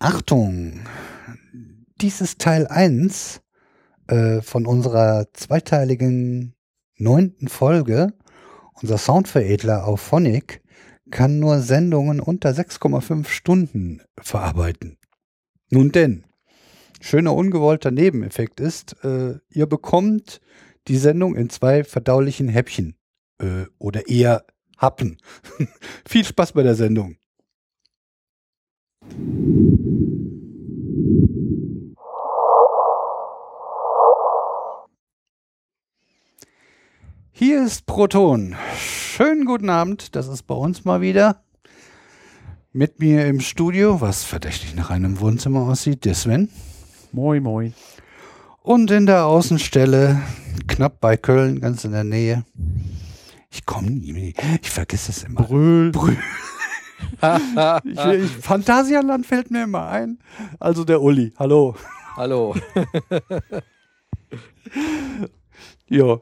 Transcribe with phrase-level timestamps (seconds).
[0.00, 0.84] Achtung!
[2.00, 3.40] Dies ist Teil 1
[4.06, 6.54] äh, von unserer zweiteiligen
[6.96, 8.12] neunten Folge.
[8.80, 10.62] Unser Soundveredler auf Phonic
[11.10, 14.98] kann nur Sendungen unter 6,5 Stunden verarbeiten.
[15.68, 16.24] Nun denn,
[17.00, 20.40] schöner ungewollter Nebeneffekt ist, äh, ihr bekommt
[20.86, 22.96] die Sendung in zwei verdaulichen Häppchen
[23.40, 24.44] äh, oder eher
[24.76, 25.18] Happen.
[26.08, 27.17] Viel Spaß bei der Sendung.
[37.32, 38.56] Hier ist Proton.
[38.76, 41.44] Schönen guten Abend, das ist bei uns mal wieder.
[42.72, 46.48] Mit mir im Studio, was verdächtig nach einem Wohnzimmer aussieht, der Sven.
[47.12, 47.74] Moin, moin.
[48.62, 50.20] Und in der Außenstelle,
[50.66, 52.44] knapp bei Köln, ganz in der Nähe.
[53.50, 55.42] Ich komme nie, ich vergesse es immer.
[55.42, 55.92] Brüll.
[55.92, 56.18] Brühl.
[57.84, 60.18] Ich, ich, Phantasialand fällt mir immer ein.
[60.58, 61.76] Also der Uli, hallo.
[62.16, 62.54] Hallo.
[65.88, 66.18] ja.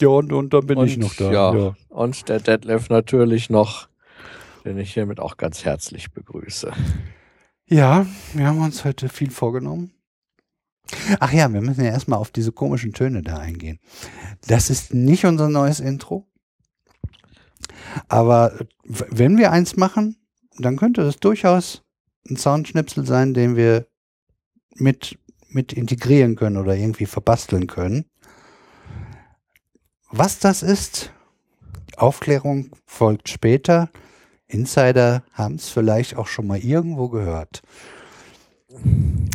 [0.00, 1.30] Ja, und, und dann bin und, ich noch da.
[1.30, 1.54] Ja.
[1.54, 1.76] ja.
[1.88, 3.88] Und der Detlef natürlich noch,
[4.64, 6.72] den ich hiermit auch ganz herzlich begrüße.
[7.66, 9.92] Ja, wir haben uns heute viel vorgenommen.
[11.20, 13.78] Ach ja, wir müssen ja erstmal auf diese komischen Töne da eingehen.
[14.46, 16.26] Das ist nicht unser neues Intro.
[18.08, 18.52] Aber
[18.84, 20.16] wenn wir eins machen,
[20.58, 21.82] dann könnte es durchaus
[22.28, 23.86] ein Soundschnipsel sein, den wir
[24.76, 28.06] mit, mit integrieren können oder irgendwie verbasteln können.
[30.10, 31.12] Was das ist,
[31.96, 33.90] Aufklärung folgt später.
[34.46, 37.62] Insider haben es vielleicht auch schon mal irgendwo gehört.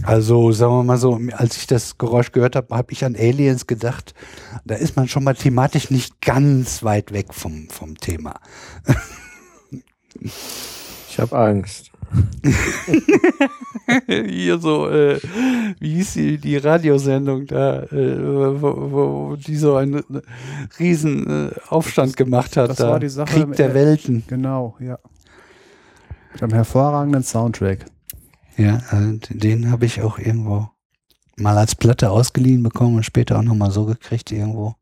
[0.03, 3.67] Also sagen wir mal so, als ich das Geräusch gehört habe, habe ich an Aliens
[3.67, 4.13] gedacht.
[4.65, 8.39] Da ist man schon mal thematisch nicht ganz weit weg vom, vom Thema.
[11.09, 11.91] Ich habe Angst.
[14.07, 15.19] Hier so, äh,
[15.79, 20.03] wie hieß die, die Radiosendung da, äh, wo, wo die so einen
[20.79, 22.71] riesen äh, Aufstand gemacht hat.
[22.71, 22.89] Das da.
[22.89, 23.45] war die Sache.
[23.45, 24.23] Krieg der äh, Welten.
[24.27, 24.97] Genau, ja.
[26.33, 27.85] Mit einem hervorragenden Soundtrack.
[28.59, 30.69] Ja, also den habe ich auch irgendwo
[31.37, 34.75] mal als Platte ausgeliehen bekommen und später auch nochmal so gekriegt irgendwo.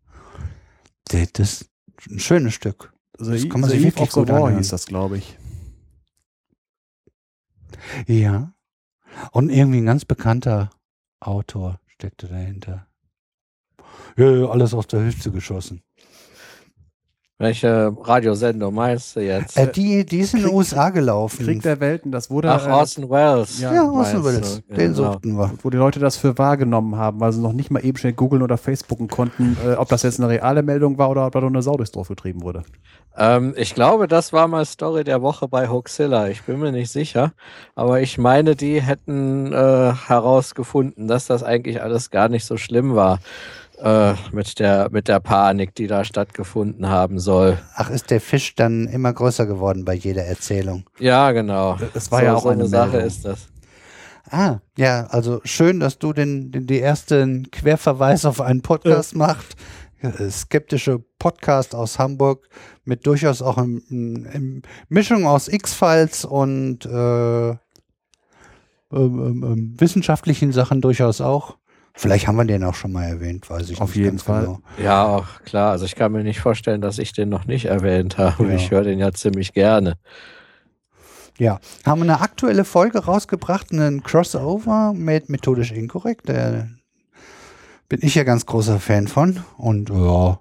[1.09, 1.69] Das ist
[2.09, 2.91] ein schönes Stück.
[3.19, 4.57] Das kann man sich wirklich gut anhören.
[4.57, 5.37] hieß das, glaube ich.
[8.07, 8.51] Ja.
[9.31, 10.71] Und irgendwie ein ganz bekannter
[11.19, 12.87] Autor steckte dahinter.
[14.17, 15.83] Ja, alles aus der Hüfte geschossen.
[17.39, 19.57] Welche Radiosendung meinst du jetzt?
[19.57, 21.45] Äh, die, die ist in den USA gelaufen.
[21.45, 22.51] Krieg der Welten, das wurde.
[22.51, 23.59] Ach, äh, Orson Welles.
[23.59, 24.63] ja, ja, Orson Welles.
[24.67, 24.73] du?
[24.73, 25.11] Den Genau.
[25.13, 25.51] suchten wir.
[25.61, 28.41] wo die Leute das für wahrgenommen haben, weil sie noch nicht mal eben schnell googeln
[28.41, 31.49] oder Facebooken konnten, äh, ob das jetzt eine reale Meldung war oder ob da nur
[31.49, 32.63] eine Sau durchs Dorf getrieben wurde.
[33.15, 36.29] Ähm, ich glaube, das war mal Story der Woche bei Hoaxilla.
[36.29, 37.33] Ich bin mir nicht sicher.
[37.75, 42.95] Aber ich meine, die hätten äh, herausgefunden, dass das eigentlich alles gar nicht so schlimm
[42.95, 43.19] war.
[43.77, 47.59] Äh, mit der mit der Panik, die da stattgefunden haben soll.
[47.75, 50.85] Ach, ist der Fisch dann immer größer geworden bei jeder Erzählung?
[50.97, 51.77] Ja, genau.
[51.93, 53.49] Das war ja auch so eine eine Sache ist das.
[54.31, 59.55] Ah, ja, also schön, dass du den, den die ersten Querverweis auf einen Podcast machst.
[60.01, 62.49] Äh, Skeptische Podcast aus Hamburg
[62.83, 67.59] mit durchaus auch eine eine Mischung aus X-Files und äh, ähm,
[68.91, 71.57] ähm, ähm, wissenschaftlichen Sachen durchaus auch.
[71.97, 74.45] Vielleicht haben wir den auch schon mal erwähnt, weiß ich Auf nicht jeden ganz Fall.
[74.45, 74.59] genau.
[74.81, 75.71] Ja, auch klar.
[75.71, 78.47] Also ich kann mir nicht vorstellen, dass ich den noch nicht erwähnt habe.
[78.47, 78.55] Ja.
[78.55, 79.95] Ich höre den ja ziemlich gerne.
[81.39, 86.29] Ja, haben eine aktuelle Folge rausgebracht, einen Crossover mit methodisch inkorrekt.
[86.29, 86.69] Der
[87.89, 89.43] bin ich ja ganz großer Fan von.
[89.57, 90.39] Und ja,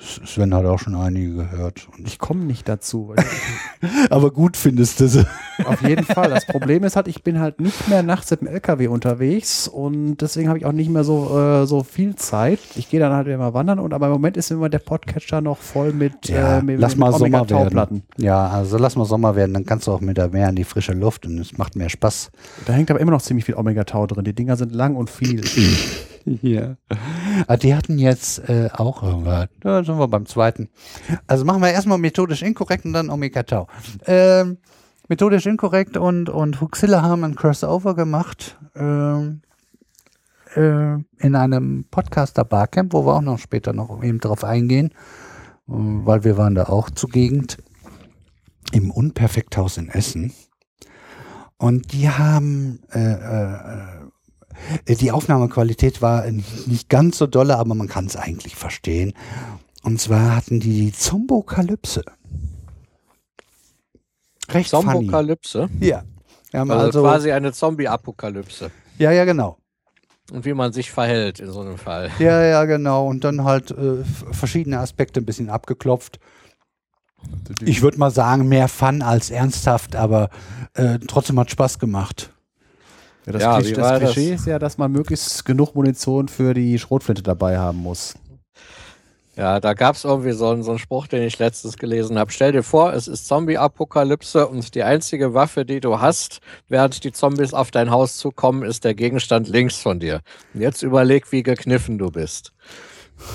[0.00, 1.88] Sven hat auch schon einige gehört.
[1.96, 3.14] Und Ich komme nicht dazu.
[4.10, 5.26] aber gut findest du sie.
[5.64, 6.30] Auf jeden Fall.
[6.30, 10.18] Das Problem ist halt, ich bin halt nicht mehr nachts mit dem LKW unterwegs und
[10.18, 12.60] deswegen habe ich auch nicht mehr so, äh, so viel Zeit.
[12.76, 15.58] Ich gehe dann halt immer wandern und aber im Moment ist immer der Podcatcher noch
[15.58, 17.52] voll mit, Ja, äh, mit, lass mit mal Sommer werden.
[17.52, 18.02] Omega-Tau-Platten.
[18.18, 20.64] Ja, also lass mal Sommer werden, dann kannst du auch mit da mehr in die
[20.64, 22.30] frische Luft und es macht mehr Spaß.
[22.66, 24.24] Da hängt aber immer noch ziemlich viel Omega-Tau drin.
[24.24, 25.42] Die Dinger sind lang und viel.
[26.42, 26.76] Ja.
[27.46, 29.48] Ah, die hatten jetzt äh, auch irgendwas.
[29.78, 30.68] Da sind wir beim zweiten.
[31.26, 33.68] Also machen wir erstmal methodisch inkorrekt und dann Omega Tau.
[34.06, 34.58] Ähm,
[35.08, 39.42] methodisch inkorrekt und, und Huxilla haben ein Crossover gemacht ähm,
[40.54, 45.72] äh, in einem Podcaster Barcamp, wo wir auch noch später noch eben drauf eingehen, äh,
[45.72, 47.58] weil wir waren da auch zugegend
[48.72, 50.32] im Unperfekthaus in Essen.
[51.56, 53.54] Und die haben äh, äh,
[54.86, 59.12] äh, die Aufnahmequalität war nicht ganz so dolle, aber man kann es eigentlich verstehen.
[59.82, 62.04] Und zwar hatten die die Zombokalypse.
[64.50, 64.84] Recht funny.
[64.92, 65.68] Zombokalypse.
[65.80, 66.02] Ja.
[66.50, 68.70] Wir haben Also, also, quasi eine Zombie-Apokalypse.
[68.98, 69.58] ja, ja, genau.
[70.32, 72.10] Und wie man sich verhält in so einem Fall.
[72.18, 73.06] Ja, ja, genau.
[73.06, 76.18] Und dann halt äh, verschiedene Aspekte ein bisschen abgeklopft.
[77.62, 80.28] Ich würde mal sagen, mehr Fun als ernsthaft, aber
[80.74, 82.30] äh, trotzdem hat Spaß gemacht.
[83.26, 84.12] Ja, das Ja, Klisch- das war das?
[84.12, 88.14] Klischee ist ja, dass man möglichst genug Munition für die Schrotflinte dabei haben muss.
[89.38, 92.32] Ja, da gab es irgendwie so einen, so einen Spruch, den ich letztens gelesen habe.
[92.32, 97.12] Stell dir vor, es ist Zombie-Apokalypse und die einzige Waffe, die du hast, während die
[97.12, 100.22] Zombies auf dein Haus zukommen, ist der Gegenstand links von dir.
[100.54, 102.52] Und jetzt überleg, wie gekniffen du bist.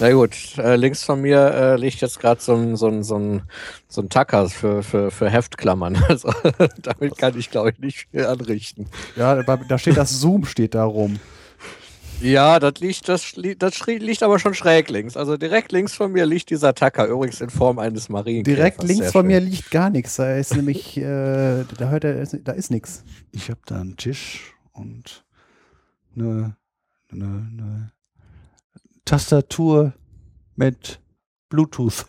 [0.01, 3.17] Na gut, äh, links von mir äh, liegt jetzt gerade so ein, so ein, so
[3.17, 3.43] ein,
[3.87, 6.03] so ein Tacker für, für, für Heftklammern.
[6.09, 6.33] Also
[6.81, 8.89] damit kann ich, glaube ich, nicht viel anrichten.
[9.15, 11.21] Ja, da da steht das Zoom steht da rum.
[12.23, 15.17] Ja, das liegt, das, das liegt aber schon schräg links.
[15.17, 18.55] Also direkt links von mir liegt dieser Tacker, übrigens in Form eines Marienkäfers.
[18.55, 19.27] Direkt links von schön.
[19.27, 20.15] mir liegt gar nichts.
[20.15, 23.03] Da ist nämlich, äh, da hört er, da ist nichts.
[23.31, 25.25] Ich habe da einen Tisch und
[26.15, 26.55] eine,
[27.11, 27.91] eine, eine
[29.03, 29.93] Tastatur
[30.55, 31.01] mit
[31.49, 32.05] Bluetooth.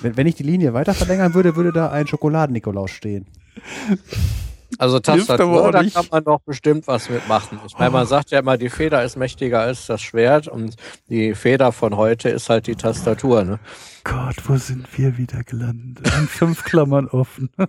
[0.00, 3.26] Wenn, wenn ich die Linie weiter verlängern würde, würde da ein Schokoladen-Nikolaus stehen.
[4.76, 7.58] Also Tastatur, da kann man doch bestimmt was mitmachen.
[7.66, 10.76] Ich meine, man sagt ja immer, die Feder ist mächtiger als das Schwert und
[11.08, 13.44] die Feder von heute ist halt die Tastatur.
[13.44, 13.60] Ne?
[14.04, 16.12] Gott, wo sind wir wieder gelandet?
[16.12, 17.50] An fünf Klammern offen.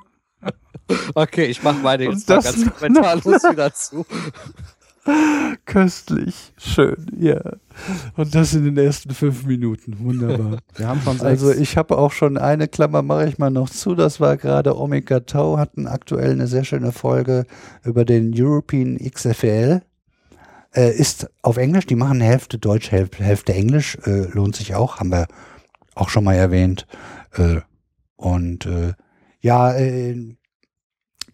[1.13, 4.05] Okay, ich mache meine Und das Instagram kommentarlos wieder zu.
[5.65, 6.53] Köstlich.
[6.57, 7.39] Schön, ja.
[8.15, 9.99] Und das in den ersten fünf Minuten.
[9.99, 10.59] Wunderbar.
[10.75, 11.23] Wir haben schon sechs.
[11.23, 13.95] Also ich habe auch schon eine Klammer, mache ich mal noch zu.
[13.95, 17.45] Das war gerade Omega Tau, hatten aktuell eine sehr schöne Folge
[17.83, 19.81] über den European XFL.
[20.73, 23.97] Äh, ist auf Englisch, die machen Hälfte Deutsch, Hälfte, Hälfte Englisch.
[24.05, 25.27] Äh, lohnt sich auch, haben wir
[25.95, 26.87] auch schon mal erwähnt.
[27.33, 27.61] Äh,
[28.15, 28.93] und äh,
[29.41, 30.35] ja, äh,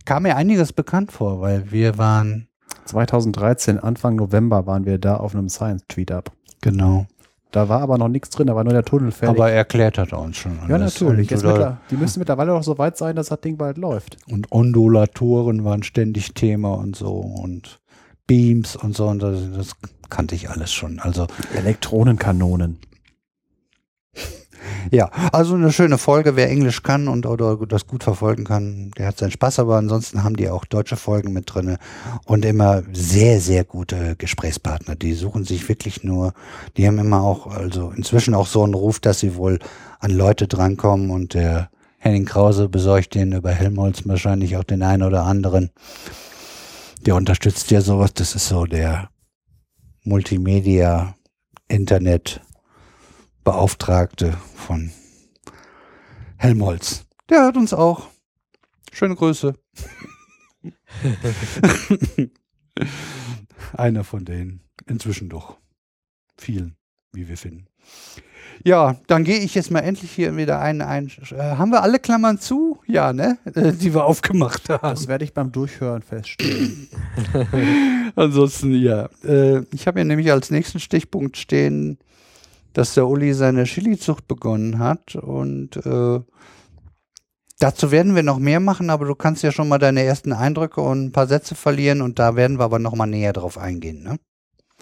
[0.05, 2.47] kam mir einiges bekannt vor, weil wir waren,
[2.85, 6.31] 2013, Anfang November, waren wir da auf einem Science-Tweet-Up.
[6.61, 7.05] genau.
[7.51, 9.39] Da war aber noch nichts drin, da war nur der Tunnel fertig.
[9.39, 10.59] Aber erklärt hat er uns schon.
[10.67, 11.31] ja, natürlich.
[11.31, 14.17] Oder- mittler, die müssen mittlerweile auch so weit sein, dass das Ding bald läuft.
[14.29, 17.79] und Ondulatoren waren ständig Thema und so und
[18.27, 19.71] Beams und so und das, das
[20.09, 20.99] kannte ich alles schon.
[20.99, 22.79] Also Elektronenkanonen.
[24.91, 29.07] Ja, also eine schöne Folge, wer Englisch kann und oder das gut verfolgen kann, der
[29.07, 31.77] hat seinen Spaß, aber ansonsten haben die auch deutsche Folgen mit drinne
[32.25, 34.95] und immer sehr, sehr gute Gesprächspartner.
[34.95, 36.33] Die suchen sich wirklich nur,
[36.77, 39.59] die haben immer auch, also inzwischen auch so einen Ruf, dass sie wohl
[39.99, 45.01] an Leute drankommen und der Henning Krause besorgt den über Helmholtz wahrscheinlich auch den einen
[45.01, 45.71] oder anderen.
[47.05, 49.09] Der unterstützt ja sowas, das ist so der
[50.03, 51.15] Multimedia,
[51.67, 52.41] Internet,
[53.45, 54.91] Beauftragte von
[56.37, 57.05] Helmholtz.
[57.29, 58.07] Der hört uns auch.
[58.91, 59.53] Schöne Grüße.
[63.73, 64.61] Einer von denen.
[64.87, 65.59] Inzwischen doch.
[66.35, 66.75] Vielen,
[67.13, 67.67] wie wir finden.
[68.63, 70.81] Ja, dann gehe ich jetzt mal endlich hier wieder ein.
[70.81, 72.79] ein äh, haben wir alle Klammern zu?
[72.87, 73.37] Ja, ne?
[73.53, 74.81] Äh, die wir aufgemacht haben.
[74.81, 76.89] Das werde ich beim Durchhören feststellen.
[78.15, 79.07] Ansonsten, ja.
[79.23, 81.99] Äh, ich habe ja nämlich als nächsten Stichpunkt stehen,
[82.75, 85.15] dass der Uli seine Chili-Zucht begonnen hat.
[85.15, 86.19] Und äh,
[87.59, 90.81] dazu werden wir noch mehr machen, aber du kannst ja schon mal deine ersten Eindrücke
[90.81, 94.03] und ein paar Sätze verlieren und da werden wir aber noch mal näher drauf eingehen.
[94.03, 94.19] Ne?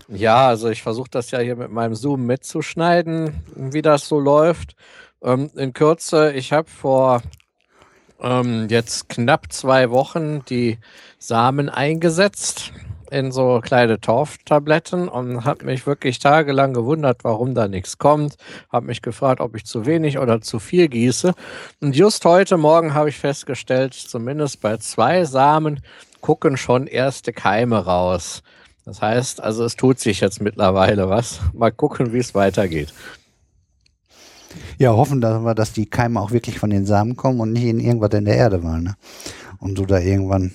[0.08, 4.76] Ja, also ich versuche das ja hier mit meinem Zoom mitzuschneiden, wie das so läuft.
[5.24, 7.22] Ähm, in Kürze, ich habe vor
[8.20, 10.80] ähm, jetzt knapp zwei Wochen die
[11.20, 12.74] Samen eingesetzt
[13.14, 18.36] in so kleine Torftabletten und habe mich wirklich tagelang gewundert, warum da nichts kommt.
[18.72, 21.34] Habe mich gefragt, ob ich zu wenig oder zu viel gieße.
[21.80, 25.82] Und just heute Morgen habe ich festgestellt, zumindest bei zwei Samen
[26.22, 28.42] gucken schon erste Keime raus.
[28.86, 31.40] Das heißt, also es tut sich jetzt mittlerweile was.
[31.54, 32.94] Mal gucken, wie es weitergeht.
[34.78, 37.66] Ja, hoffen dass wir, dass die Keime auch wirklich von den Samen kommen und nicht
[37.66, 38.84] in irgendwas in der Erde waren.
[38.84, 38.96] Ne?
[39.60, 40.54] Und du da irgendwann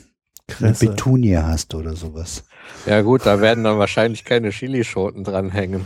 [0.61, 0.73] eine.
[0.73, 2.45] Betunie hast oder sowas.
[2.87, 5.85] Ja gut, da werden dann wahrscheinlich keine Chilischoten dranhängen.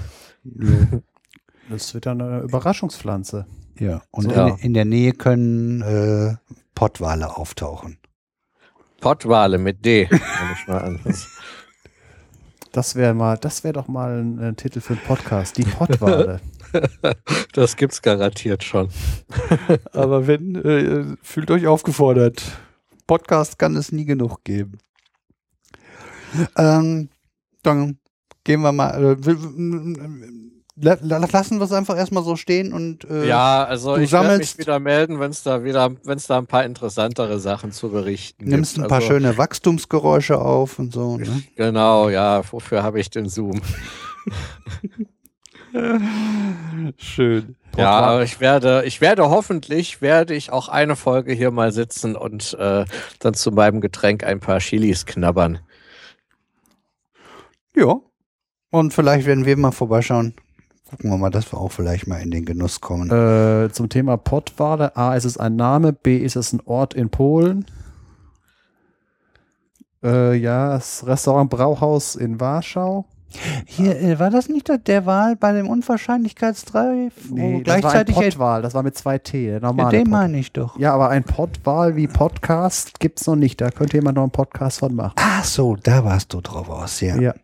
[1.69, 3.47] Das wird dann eine Überraschungspflanze.
[3.79, 4.31] Ja, und So.
[4.31, 4.57] in, Ja.
[4.61, 6.37] in der Nähe können äh,
[6.75, 7.99] Pottwale auftauchen.
[9.01, 10.07] Pottwale mit D.
[10.11, 10.21] nehme
[10.61, 11.01] ich mal an.
[12.73, 15.59] Das wäre mal, das wäre doch mal ein, äh, Titel für einen Podcast.
[15.59, 16.41] Die Pottwale.
[17.53, 18.89] Das gibt's garantiert schon.
[19.93, 22.43] Aber wenn, äh, fühlt euch aufgefordert.
[23.07, 24.79] Podcast kann es nie genug geben.
[26.57, 27.09] Ähm,
[27.63, 27.99] dann
[28.45, 29.17] gehen wir mal.
[29.17, 29.27] Äh,
[30.75, 34.57] lassen wir es einfach erstmal so stehen und äh, Ja, also du ich werde mich
[34.57, 38.47] wieder melden, wenn es da wieder, wenn es da ein paar interessantere Sachen zu berichten
[38.47, 38.87] nimmst gibt.
[38.87, 41.19] ein paar also, schöne Wachstumsgeräusche auf und so.
[41.19, 41.43] Ne?
[41.57, 43.61] Genau, ja, wofür habe ich den Zoom?
[46.97, 47.57] Schön.
[47.77, 52.15] Ja, aber ich werde, ich werde hoffentlich, werde ich auch eine Folge hier mal sitzen
[52.17, 52.85] und äh,
[53.19, 55.61] dann zu meinem Getränk ein paar Chilis knabbern.
[57.77, 58.01] Ja.
[58.71, 60.35] Und vielleicht werden wir mal vorbeischauen.
[60.89, 63.11] Gucken wir mal, dass wir auch vielleicht mal in den Genuss kommen.
[63.11, 64.97] Äh, zum Thema Pottwale.
[64.97, 65.93] A, ist es ein Name.
[65.93, 67.65] B, ist es ein Ort in Polen.
[70.03, 73.07] Äh, ja, das Restaurant Brauhaus in Warschau.
[73.65, 77.13] Hier, äh, war das nicht der, Wahl bei dem Unwahrscheinlichkeitsdreieck?
[77.29, 78.37] wo das war ein gleichzeitig.
[78.37, 79.47] Das war mit zwei T.
[79.47, 80.11] Der ja, normale den Pott.
[80.11, 80.79] meine ich doch.
[80.79, 83.61] Ja, aber ein Pottwal wie Podcast gibt's noch nicht.
[83.61, 85.15] Da könnte jemand noch einen Podcast von machen.
[85.17, 87.17] Ach so, da warst du drauf aus, ja.
[87.17, 87.35] Ja.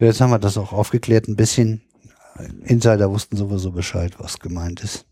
[0.00, 1.82] Jetzt haben wir das auch aufgeklärt, ein bisschen.
[2.64, 5.06] Insider wussten sowieso Bescheid, was gemeint ist.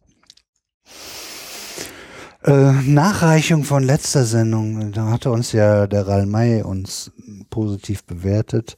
[2.44, 7.10] Äh, Nachreichung von letzter Sendung, da hatte uns ja der Ral May uns
[7.48, 8.76] positiv bewertet.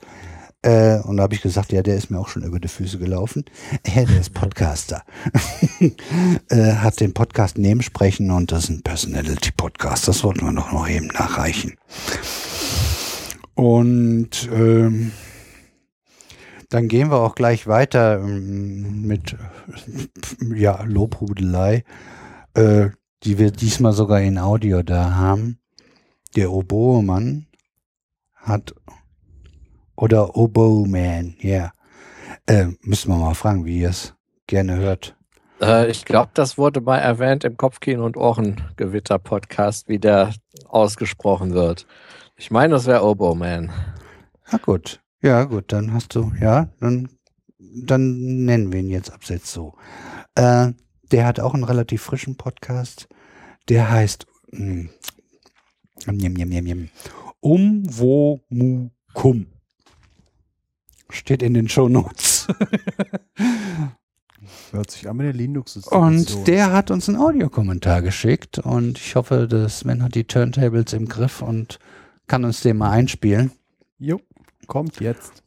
[0.63, 2.99] Äh, und da habe ich gesagt, ja, der ist mir auch schon über die Füße
[2.99, 3.45] gelaufen.
[3.87, 5.03] Ja, der ist Podcaster.
[6.49, 10.09] äh, hat den Podcast Nebensprechen und das ist ein Personality Podcast.
[10.09, 11.75] Das wollten wir doch noch eben nachreichen.
[13.55, 15.13] Und ähm,
[16.69, 19.37] dann gehen wir auch gleich weiter ähm, mit
[20.55, 21.85] ja, Lobhudelei,
[22.55, 22.91] äh,
[23.23, 25.59] die wir diesmal sogar in Audio da haben.
[26.35, 27.47] Der Oboe-Mann
[28.35, 28.75] hat
[29.97, 31.73] oder Oboe-Man, ja.
[32.47, 34.15] Äh, müssen wir mal fragen, wie ihr es
[34.47, 35.17] gerne hört.
[35.61, 40.33] Äh, ich glaube, das wurde mal erwähnt im Kopfkino und Ohrengewitter-Podcast, wie der
[40.69, 41.87] ausgesprochen wird.
[42.37, 43.73] Ich meine, das wäre Oboe Man.
[44.51, 45.01] Na gut.
[45.23, 47.09] Ja, gut, dann hast du, ja, dann,
[47.59, 49.75] dann nennen wir ihn jetzt ab jetzt so.
[50.35, 50.73] Äh,
[51.11, 53.09] der hat auch einen relativ frischen Podcast.
[53.69, 54.91] Der heißt njam,
[56.07, 56.89] njam, njam, njam,
[57.41, 59.47] Umwomukum.
[61.11, 62.49] Steht in den Shownotes.
[64.73, 69.17] Hört sich an wie eine linux Und der hat uns einen Audiokommentar geschickt und ich
[69.17, 71.79] hoffe, dass Sven hat die Turntables im Griff und
[72.27, 73.53] kann uns den mal einspielen.
[73.99, 74.21] Jo,
[74.67, 75.43] kommt jetzt.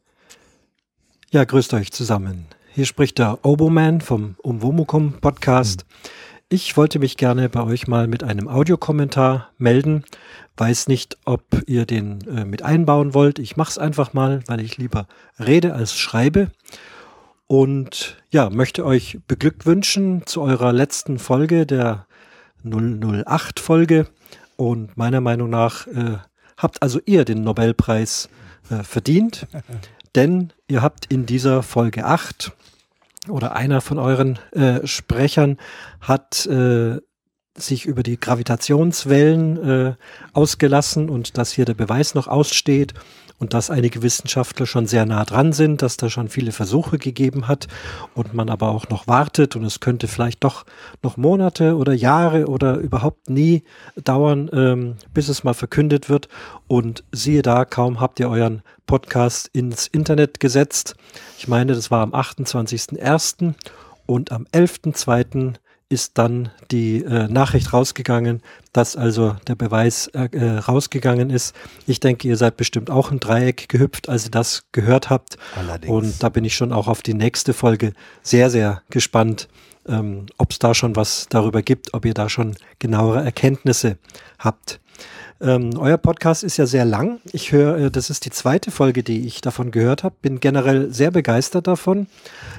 [1.30, 2.46] Ja, grüßt euch zusammen.
[2.72, 5.84] Hier spricht der Oboman vom Umwomukum Podcast.
[6.48, 10.04] Ich wollte mich gerne bei euch mal mit einem Audiokommentar melden.
[10.56, 13.38] Weiß nicht, ob ihr den äh, mit einbauen wollt.
[13.38, 15.06] Ich mache es einfach mal, weil ich lieber
[15.38, 16.50] rede als schreibe.
[17.46, 22.06] Und ja, möchte euch beglückwünschen zu eurer letzten Folge, der
[22.64, 24.08] 008 Folge.
[24.56, 26.18] Und meiner Meinung nach äh,
[26.56, 28.28] habt also ihr den Nobelpreis
[28.68, 29.46] äh, verdient.
[30.14, 32.52] Denn ihr habt in dieser Folge 8
[33.28, 35.58] oder einer von euren äh, Sprechern
[36.00, 36.98] hat äh,
[37.56, 39.94] sich über die Gravitationswellen äh,
[40.32, 42.94] ausgelassen und dass hier der Beweis noch aussteht
[43.40, 47.48] und dass einige Wissenschaftler schon sehr nah dran sind, dass da schon viele Versuche gegeben
[47.48, 47.66] hat
[48.14, 50.66] und man aber auch noch wartet und es könnte vielleicht doch
[51.02, 53.64] noch Monate oder Jahre oder überhaupt nie
[53.96, 56.28] dauern, ähm, bis es mal verkündet wird.
[56.68, 60.94] Und siehe da, kaum habt ihr euren Podcast ins Internet gesetzt.
[61.38, 63.54] Ich meine, das war am 28.01.
[64.06, 65.54] und am 11.02
[65.90, 68.42] ist dann die äh, Nachricht rausgegangen,
[68.72, 71.54] dass also der Beweis äh, äh, rausgegangen ist.
[71.86, 75.36] Ich denke, ihr seid bestimmt auch ein Dreieck gehüpft, als ihr das gehört habt.
[75.56, 75.92] Allerdings.
[75.92, 77.92] Und da bin ich schon auch auf die nächste Folge
[78.22, 79.48] sehr, sehr gespannt,
[79.88, 83.98] ähm, ob es da schon was darüber gibt, ob ihr da schon genauere Erkenntnisse
[84.38, 84.79] habt.
[85.42, 87.20] Ähm, euer Podcast ist ja sehr lang.
[87.32, 90.14] Ich höre, äh, das ist die zweite Folge, die ich davon gehört habe.
[90.20, 92.08] Bin generell sehr begeistert davon.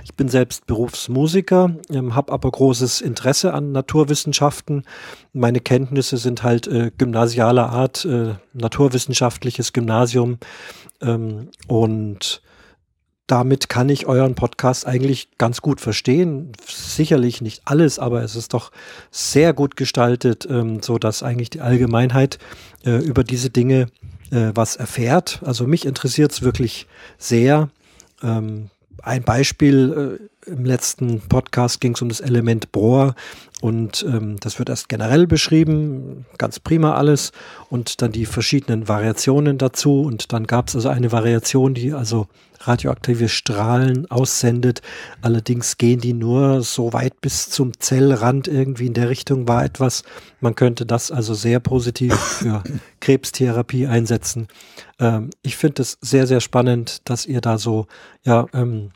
[0.04, 4.84] Ich bin selbst Berufsmusiker, ähm, habe aber großes Interesse an Naturwissenschaften.
[5.32, 10.40] Meine Kenntnisse sind halt äh, gymnasialer Art, äh, naturwissenschaftliches Gymnasium
[11.02, 12.42] ähm, und
[13.28, 16.52] damit kann ich euren Podcast eigentlich ganz gut verstehen.
[16.68, 18.72] Sicherlich nicht alles, aber es ist doch
[19.10, 22.40] sehr gut gestaltet, ähm, so dass eigentlich die Allgemeinheit
[22.86, 23.88] äh, über diese Dinge
[24.32, 25.42] äh, was erfährt.
[25.46, 26.88] Also mich interessiert es wirklich
[27.18, 27.70] sehr.
[28.22, 28.70] Ähm,
[29.04, 33.16] ein Beispiel, äh, im letzten Podcast ging es um das Element Bohr
[33.62, 37.32] und ähm, das wird erst generell beschrieben, ganz prima alles
[37.70, 42.28] und dann die verschiedenen Variationen dazu und dann gab es also eine Variation, die also
[42.62, 44.82] radioaktive Strahlen aussendet.
[45.22, 50.04] Allerdings gehen die nur so weit bis zum Zellrand irgendwie in der Richtung war etwas.
[50.40, 52.64] Man könnte das also sehr positiv für
[53.00, 54.48] Krebstherapie einsetzen.
[55.02, 57.88] Ähm, ich finde es sehr, sehr spannend, dass ihr da so,
[58.24, 58.92] ja, ähm,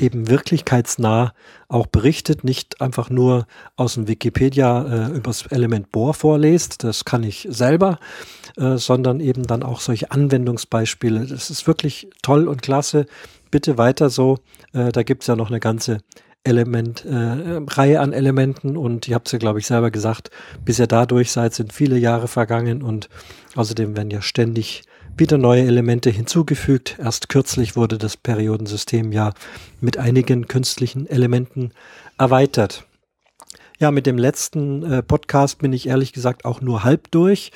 [0.00, 1.34] eben wirklichkeitsnah
[1.68, 7.22] auch berichtet, nicht einfach nur aus dem Wikipedia äh, übers Element Bohr vorlest, das kann
[7.22, 7.98] ich selber,
[8.56, 11.26] äh, sondern eben dann auch solche Anwendungsbeispiele.
[11.26, 13.06] Das ist wirklich toll und klasse.
[13.50, 14.38] Bitte weiter so.
[14.72, 15.98] Äh, da gibt's ja noch eine ganze
[16.42, 20.30] Element, äh, Reihe an Elementen und ihr habt es ja, glaube ich, selber gesagt,
[20.64, 23.10] bis ihr dadurch seid, sind viele Jahre vergangen und
[23.56, 24.84] außerdem werden ja ständig
[25.16, 26.96] wieder neue Elemente hinzugefügt.
[26.98, 29.32] Erst kürzlich wurde das Periodensystem ja
[29.80, 31.72] mit einigen künstlichen Elementen
[32.18, 32.84] erweitert.
[33.78, 37.50] Ja, mit dem letzten äh, Podcast bin ich ehrlich gesagt auch nur halb durch.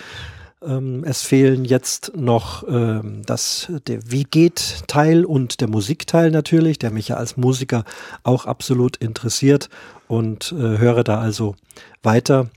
[0.63, 6.79] Ähm, es fehlen jetzt noch ähm, das, der Wie geht Teil und der Musikteil natürlich,
[6.79, 7.85] der mich ja als Musiker
[8.23, 9.69] auch absolut interessiert
[10.09, 11.57] und äh, höre da also
[12.03, 12.49] weiter.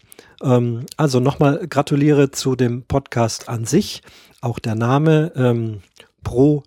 [0.41, 4.01] Ähm, also nochmal gratuliere zu dem Podcast an sich.
[4.41, 5.81] Auch der Name ähm,
[6.23, 6.63] Pro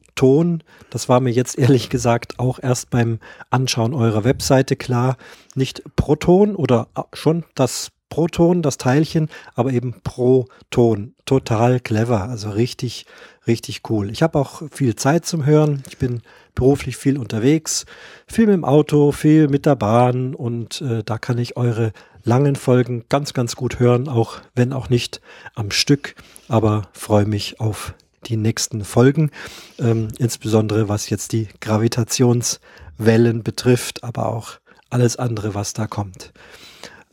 [0.91, 5.17] das war mir jetzt ehrlich gesagt auch erst beim Anschauen eurer Webseite klar.
[5.55, 11.15] Nicht Proton oder äh, schon das Proton, das Teilchen, aber eben Proton.
[11.25, 13.07] Total clever, also richtig,
[13.47, 14.11] richtig cool.
[14.11, 15.83] Ich habe auch viel Zeit zum Hören.
[15.89, 16.21] Ich bin
[16.55, 17.87] beruflich viel unterwegs,
[18.27, 21.93] viel mit dem Auto, viel mit der Bahn und äh, da kann ich eure
[22.25, 25.23] langen Folgen ganz, ganz gut hören, auch wenn auch nicht
[25.55, 26.15] am Stück,
[26.50, 27.95] aber freue mich auf
[28.26, 29.30] die nächsten Folgen,
[29.78, 34.54] ähm, insbesondere was jetzt die Gravitationswellen betrifft, aber auch
[34.90, 36.33] alles andere, was da kommt.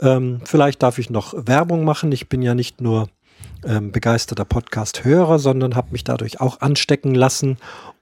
[0.01, 2.11] Ähm, vielleicht darf ich noch Werbung machen.
[2.11, 3.09] Ich bin ja nicht nur
[3.63, 7.57] ähm, begeisterter Podcast-Hörer, sondern habe mich dadurch auch anstecken lassen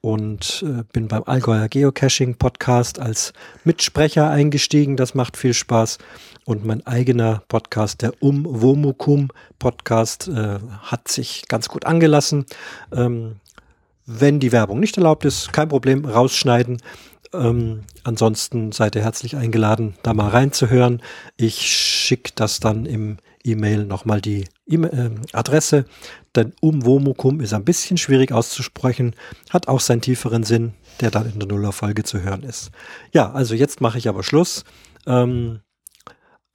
[0.06, 3.34] und äh, bin beim Allgäuer Geocaching Podcast als
[3.64, 4.98] Mitsprecher eingestiegen.
[4.98, 5.98] Das macht viel Spaß.
[6.46, 12.46] Und mein eigener Podcast, der Umwomukum Podcast, äh, hat sich ganz gut angelassen.
[12.96, 13.38] Ähm,
[14.06, 16.84] wenn die Werbung nicht erlaubt ist, kein Problem, rausschneiden.
[17.34, 21.02] Ähm, ansonsten seid ihr herzlich eingeladen, da mal reinzuhören.
[21.36, 25.86] Ich schicke das dann im E-Mail nochmal die e äh, Adresse,
[26.36, 29.16] denn Umwomukum ist ein bisschen schwierig auszusprechen,
[29.50, 32.72] hat auch seinen tieferen Sinn, der dann in der Nullerfolge zu hören ist.
[33.14, 34.64] Ja, also jetzt mache ich aber Schluss.
[35.06, 35.60] Ähm,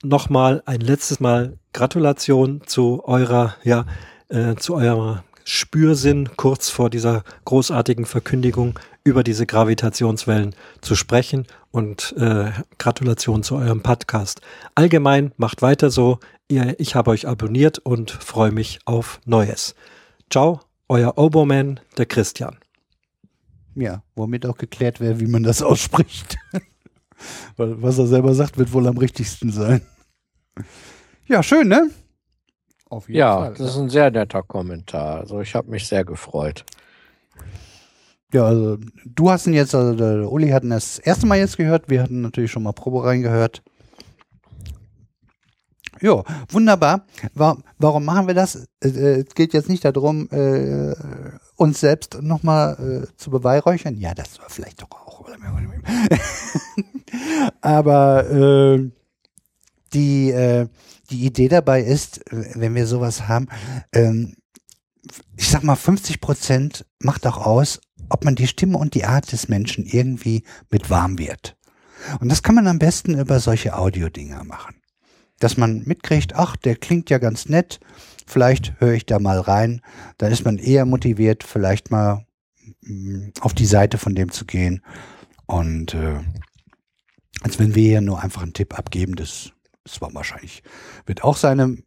[0.03, 3.87] nochmal ein letztes Mal Gratulation zu eurer, ja,
[4.29, 12.15] äh, zu eurer Spürsinn kurz vor dieser großartigen Verkündigung über diese Gravitationswellen zu sprechen und
[12.19, 14.41] äh, Gratulation zu eurem Podcast.
[14.75, 16.19] Allgemein macht weiter so.
[16.49, 19.75] Ihr, ich habe euch abonniert und freue mich auf Neues.
[20.31, 22.59] Ciao, euer Oberman, der Christian.
[23.75, 26.37] Ja, womit auch geklärt wäre, wie man das ausspricht.
[27.57, 29.83] Weil was er selber sagt, wird wohl am richtigsten sein.
[31.27, 31.91] Ja, schön, ne?
[32.89, 33.55] Auf jeden ja, Fall.
[33.55, 35.21] das ist ein sehr netter Kommentar.
[35.21, 36.65] Also ich habe mich sehr gefreut.
[38.33, 41.57] Ja, also du hast ihn jetzt, also der Uli hat ihn das erste Mal jetzt
[41.57, 41.89] gehört.
[41.89, 43.63] Wir hatten natürlich schon mal Probe reingehört.
[46.01, 47.05] Ja, wunderbar.
[47.35, 48.67] Warum machen wir das?
[48.81, 50.95] Es äh, geht jetzt nicht darum, äh,
[51.57, 53.99] uns selbst nochmal äh, zu beweihräuchern.
[53.99, 55.21] Ja, das war vielleicht doch auch.
[57.61, 58.91] Aber äh,
[59.93, 60.69] die, äh,
[61.11, 63.49] die Idee dabei ist, wenn wir sowas haben,
[63.93, 64.37] ähm,
[65.37, 69.33] ich sag mal, 50 Prozent macht auch aus, ob man die Stimme und die Art
[69.33, 71.57] des Menschen irgendwie mit warm wird.
[72.21, 74.77] Und das kann man am besten über solche Audiodinger machen.
[75.39, 77.81] Dass man mitkriegt, ach, der klingt ja ganz nett,
[78.27, 79.81] vielleicht höre ich da mal rein,
[80.19, 82.27] dann ist man eher motiviert, vielleicht mal
[82.83, 84.83] mm, auf die Seite von dem zu gehen.
[85.47, 86.21] Und äh,
[87.43, 89.53] als wenn wir hier nur einfach einen Tipp abgeben, das
[89.85, 90.63] es war wahrscheinlich,
[91.07, 91.79] wird auch seine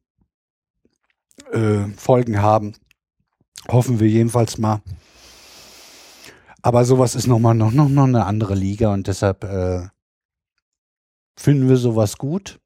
[1.51, 2.73] äh, Folgen haben.
[3.69, 4.81] Hoffen wir jedenfalls mal.
[6.63, 9.88] Aber sowas ist nochmal noch, noch, noch eine andere Liga und deshalb äh,
[11.36, 12.60] finden wir sowas gut.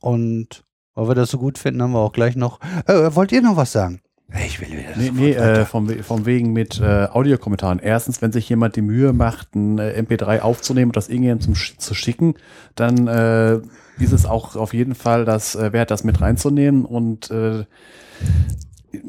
[0.00, 2.60] Und weil wir das so gut finden, haben wir auch gleich noch.
[2.86, 4.02] Äh, wollt ihr noch was sagen?
[4.44, 4.96] Ich will wieder.
[4.96, 7.78] Nee, nee äh, vom, vom wegen mit äh, Audiokommentaren.
[7.78, 11.94] Erstens, wenn sich jemand die Mühe macht, ein äh, MP3 aufzunehmen und das irgendjemandem zu
[11.94, 12.34] schicken,
[12.74, 13.60] dann äh,
[14.02, 17.64] ist es auch auf jeden Fall das äh, wert, das mit reinzunehmen und äh,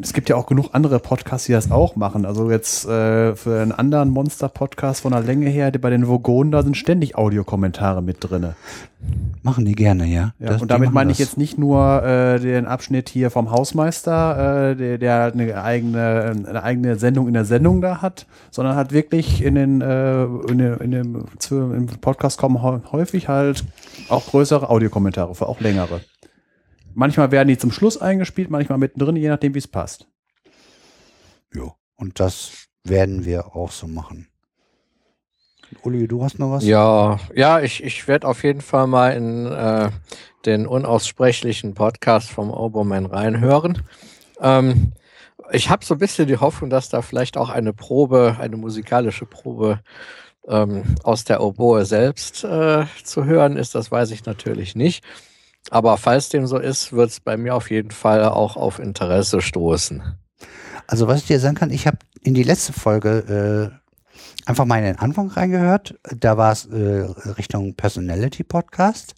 [0.02, 2.26] es gibt ja auch genug andere Podcasts, die das auch machen.
[2.26, 6.64] Also jetzt äh, für einen anderen Monster-Podcast von der Länge her, bei den Vogonen, da
[6.64, 8.56] sind ständig Audiokommentare mit drinne.
[9.44, 10.34] Machen die gerne, ja.
[10.40, 14.72] ja das, und damit meine ich jetzt nicht nur äh, den Abschnitt hier vom Hausmeister,
[14.72, 18.92] äh, der, der eine eigene, eine eigene Sendung in der Sendung da hat, sondern hat
[18.92, 23.64] wirklich in den, äh, in, den, in dem im Podcast kommen häufig halt
[24.10, 26.02] auch größere Audiokommentare, für auch längere.
[27.00, 30.08] Manchmal werden die zum Schluss eingespielt, manchmal mittendrin, je nachdem, wie es passt.
[31.54, 34.30] Ja, und das werden wir auch so machen.
[35.84, 36.64] Uli, du hast noch was?
[36.64, 39.92] Ja, ja, ich, ich werde auf jeden Fall mal in äh,
[40.48, 43.84] den unaussprechlichen Podcast vom Oberman reinhören.
[44.42, 44.94] Ähm,
[45.52, 49.28] ich habe so ein bisschen die Hoffnung, dass da vielleicht auch eine Probe, eine musikalische
[49.28, 49.82] Probe
[50.48, 53.76] ähm, aus der Oboe selbst äh, zu hören ist.
[53.76, 55.06] Das weiß ich natürlich nicht.
[55.70, 59.42] Aber falls dem so ist, wird es bei mir auf jeden Fall auch auf Interesse
[59.42, 60.02] stoßen.
[60.88, 64.80] Also was ich dir sagen kann, ich habe in die letzte Folge äh, einfach mal
[64.80, 65.96] in den Anfang reingehört.
[66.18, 67.06] Da war es äh,
[67.38, 69.16] Richtung Personality Podcast.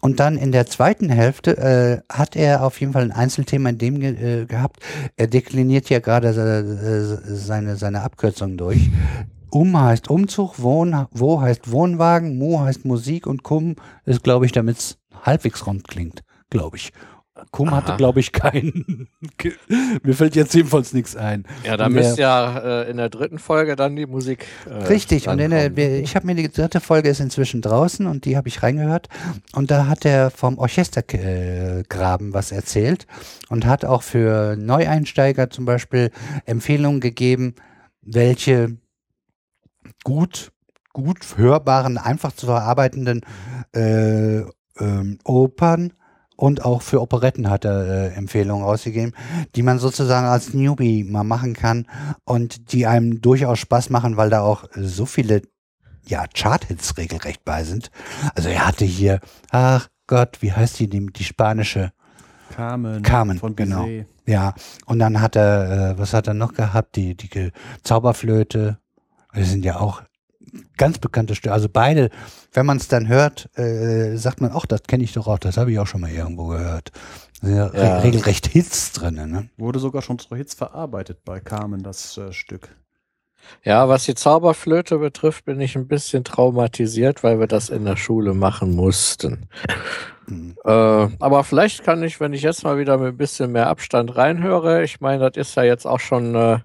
[0.00, 3.78] Und dann in der zweiten Hälfte äh, hat er auf jeden Fall ein Einzelthema in
[3.78, 4.80] dem ge äh, gehabt.
[5.16, 8.90] Er dekliniert ja gerade äh, seine, seine Abkürzung durch.
[9.50, 14.52] Um heißt Umzug, Wohn, Wo heißt Wohnwagen, Mu heißt Musik und Kum ist, glaube ich,
[14.52, 16.92] damit halbwegs rund klingt, glaube ich.
[17.50, 19.08] Kum hatte, glaube ich, keinen.
[20.02, 21.44] Mir fällt jetzt jedenfalls nichts ein.
[21.64, 24.46] Ja, da müsste ja äh, in der dritten Folge dann die Musik.
[24.68, 28.24] Äh, Richtig, und in der, ich habe mir die dritte Folge ist inzwischen draußen und
[28.24, 29.08] die habe ich reingehört.
[29.54, 33.06] Und da hat er vom Orchestergraben was erzählt
[33.48, 36.10] und hat auch für Neueinsteiger zum Beispiel
[36.44, 37.54] Empfehlungen gegeben,
[38.02, 38.76] welche
[40.04, 40.52] gut,
[40.92, 43.22] gut hörbaren, einfach zu verarbeitenden
[43.72, 44.42] äh,
[44.80, 45.92] ähm, Opern
[46.36, 49.14] und auch für Operetten hat er äh, Empfehlungen rausgegeben,
[49.54, 51.86] die man sozusagen als Newbie mal machen kann
[52.24, 55.42] und die einem durchaus Spaß machen, weil da auch so viele
[56.06, 57.90] ja, Chart-Hits regelrecht bei sind.
[58.34, 61.92] Also er hatte hier, ach Gott, wie heißt die, die, die spanische?
[62.54, 63.02] Carmen.
[63.02, 63.86] Carmen, von genau.
[64.26, 64.54] Ja,
[64.86, 66.96] und dann hat er, äh, was hat er noch gehabt?
[66.96, 68.78] Die, die Zauberflöte.
[69.34, 70.02] Die sind ja auch
[70.76, 71.52] ganz bekannte Stücke.
[71.52, 72.10] Also beide,
[72.52, 75.56] wenn man es dann hört, äh, sagt man, ach, das kenne ich doch auch, das
[75.56, 76.92] habe ich auch schon mal irgendwo gehört.
[77.42, 77.98] Ja, ja.
[78.00, 79.14] regelrecht Hits drin.
[79.14, 79.48] Ne?
[79.56, 82.68] Wurde sogar schon zu Hits verarbeitet bei Carmen, das äh, Stück.
[83.62, 87.96] Ja, was die Zauberflöte betrifft, bin ich ein bisschen traumatisiert, weil wir das in der
[87.96, 89.48] Schule machen mussten.
[90.26, 90.56] Mhm.
[90.64, 94.16] Äh, aber vielleicht kann ich, wenn ich jetzt mal wieder mit ein bisschen mehr Abstand
[94.16, 96.58] reinhöre, ich meine, das ist ja jetzt auch schon äh,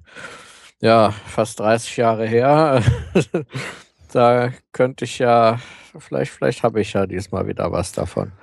[0.86, 2.84] ja, fast 30 Jahre her.
[4.12, 5.60] da könnte ich ja,
[5.98, 8.34] vielleicht, vielleicht habe ich ja diesmal wieder was davon.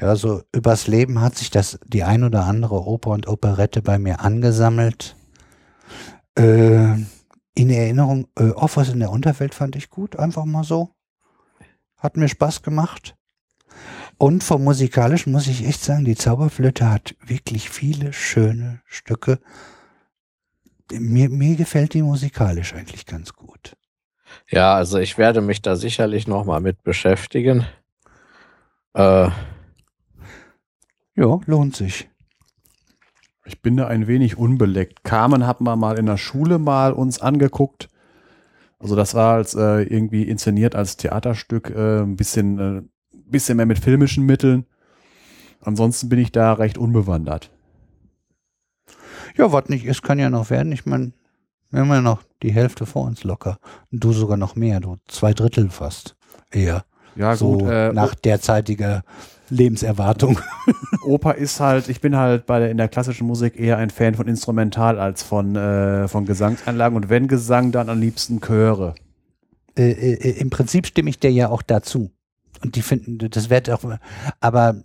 [0.00, 3.98] Ja, so übers Leben hat sich das die ein oder andere Oper und Operette bei
[3.98, 5.16] mir angesammelt.
[6.36, 6.94] Äh,
[7.54, 10.90] in Erinnerung, äh, Offers in der Unterwelt fand ich gut, einfach mal so.
[11.96, 13.16] Hat mir Spaß gemacht.
[14.18, 19.40] Und vom musikalischen muss ich echt sagen, die Zauberflöte hat wirklich viele schöne Stücke
[20.92, 23.76] mir, mir gefällt die musikalisch eigentlich ganz gut.
[24.48, 27.66] Ja, also ich werde mich da sicherlich nochmal mit beschäftigen.
[28.94, 29.30] Äh,
[31.14, 32.08] ja, lohnt sich.
[33.44, 35.04] Ich bin da ein wenig unbeleckt.
[35.04, 37.88] Carmen hat man mal in der Schule mal uns angeguckt.
[38.78, 43.66] Also das war als äh, irgendwie inszeniert als Theaterstück, äh, ein bisschen, äh, bisschen mehr
[43.66, 44.66] mit filmischen Mitteln.
[45.60, 47.50] Ansonsten bin ich da recht unbewandert.
[49.36, 50.72] Ja, was nicht ist, kann ja noch werden.
[50.72, 51.12] Ich meine,
[51.70, 53.58] wir haben ja noch die Hälfte vor uns locker.
[53.92, 56.16] Und du sogar noch mehr, du zwei Drittel fast.
[56.50, 56.84] Eher.
[57.16, 57.68] Ja, so gut.
[57.68, 59.02] Äh, nach derzeitiger
[59.50, 60.40] Lebenserwartung.
[61.04, 64.14] Oper ist halt, ich bin halt bei der, in der klassischen Musik eher ein Fan
[64.14, 68.94] von Instrumental als von, äh, von Gesangsanlagen und wenn Gesang, dann am liebsten Chöre.
[69.76, 72.10] Äh, äh, Im Prinzip stimme ich dir ja auch dazu.
[72.62, 73.82] Und die finden, das wird auch,
[74.40, 74.82] aber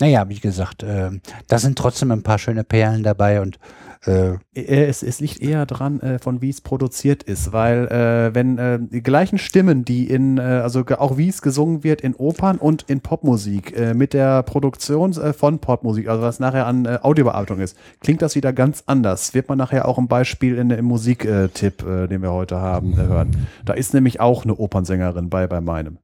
[0.00, 1.10] naja, wie gesagt, äh,
[1.46, 3.58] da sind trotzdem ein paar schöne Perlen dabei und
[4.04, 8.58] äh, es, es liegt eher dran, äh, von wie es produziert ist, weil äh, wenn
[8.58, 12.58] äh, die gleichen Stimmen, die in, äh, also auch wie es gesungen wird in Opern
[12.58, 16.98] und in Popmusik, äh, mit der Produktion äh, von Popmusik, also was nachher an äh,
[17.02, 19.34] Audiobearbeitung ist, klingt das wieder ganz anders.
[19.34, 23.06] Wird man nachher auch ein Beispiel in, im Musiktipp, äh, den wir heute haben, äh,
[23.06, 23.46] hören.
[23.64, 25.98] Da ist nämlich auch eine Opernsängerin bei, bei meinem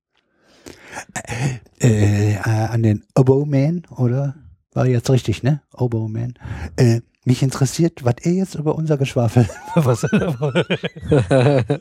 [1.80, 4.34] äh, äh, an den Oboe-Man, oder?
[4.72, 5.62] War jetzt richtig, ne?
[5.72, 6.34] Oboe-Man.
[6.76, 10.54] Äh, mich interessiert, was er jetzt über unser Geschwafel, was er davon,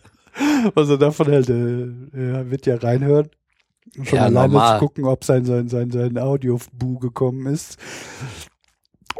[0.76, 1.50] was er davon hält.
[1.50, 3.30] Äh, er wird ja reinhören.
[4.04, 4.80] Schon ja, alleine normal.
[4.80, 7.78] zu gucken, ob sein, sein, sein, sein Audio-Bu gekommen ist.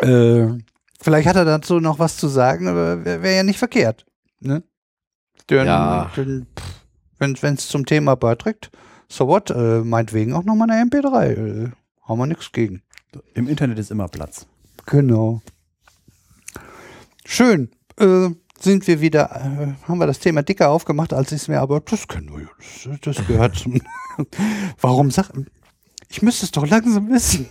[0.02, 0.48] Äh,
[1.00, 4.06] vielleicht hat er dazu noch was zu sagen, aber wäre wär ja nicht verkehrt.
[4.40, 4.64] Ne?
[5.50, 6.12] Denn, ja.
[7.20, 8.70] wenn es zum Thema beiträgt,
[9.10, 9.50] so what?
[9.50, 11.26] Äh, meinetwegen auch nochmal eine MP3.
[11.26, 11.72] Äh,
[12.04, 12.82] haben wir nichts gegen.
[13.34, 14.48] Im Internet ist immer Platz.
[14.86, 15.42] Genau.
[17.26, 17.70] Schön.
[18.00, 21.60] Äh, sind wir wieder, äh, haben wir das Thema dicker aufgemacht, als ich es mir,
[21.60, 22.50] aber das können wir.
[23.02, 23.82] Das, das gehört zum.
[24.82, 25.32] Warum sag.
[26.10, 27.48] Ich müsste es doch langsam wissen.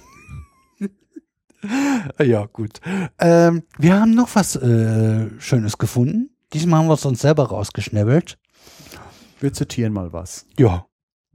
[2.18, 2.80] ja, gut.
[3.18, 6.30] Ähm, wir haben noch was äh, Schönes gefunden.
[6.52, 8.38] Diesmal haben wir es uns selber rausgeschnäbbelt.
[9.40, 10.46] Wir zitieren mal was.
[10.58, 10.86] Ja,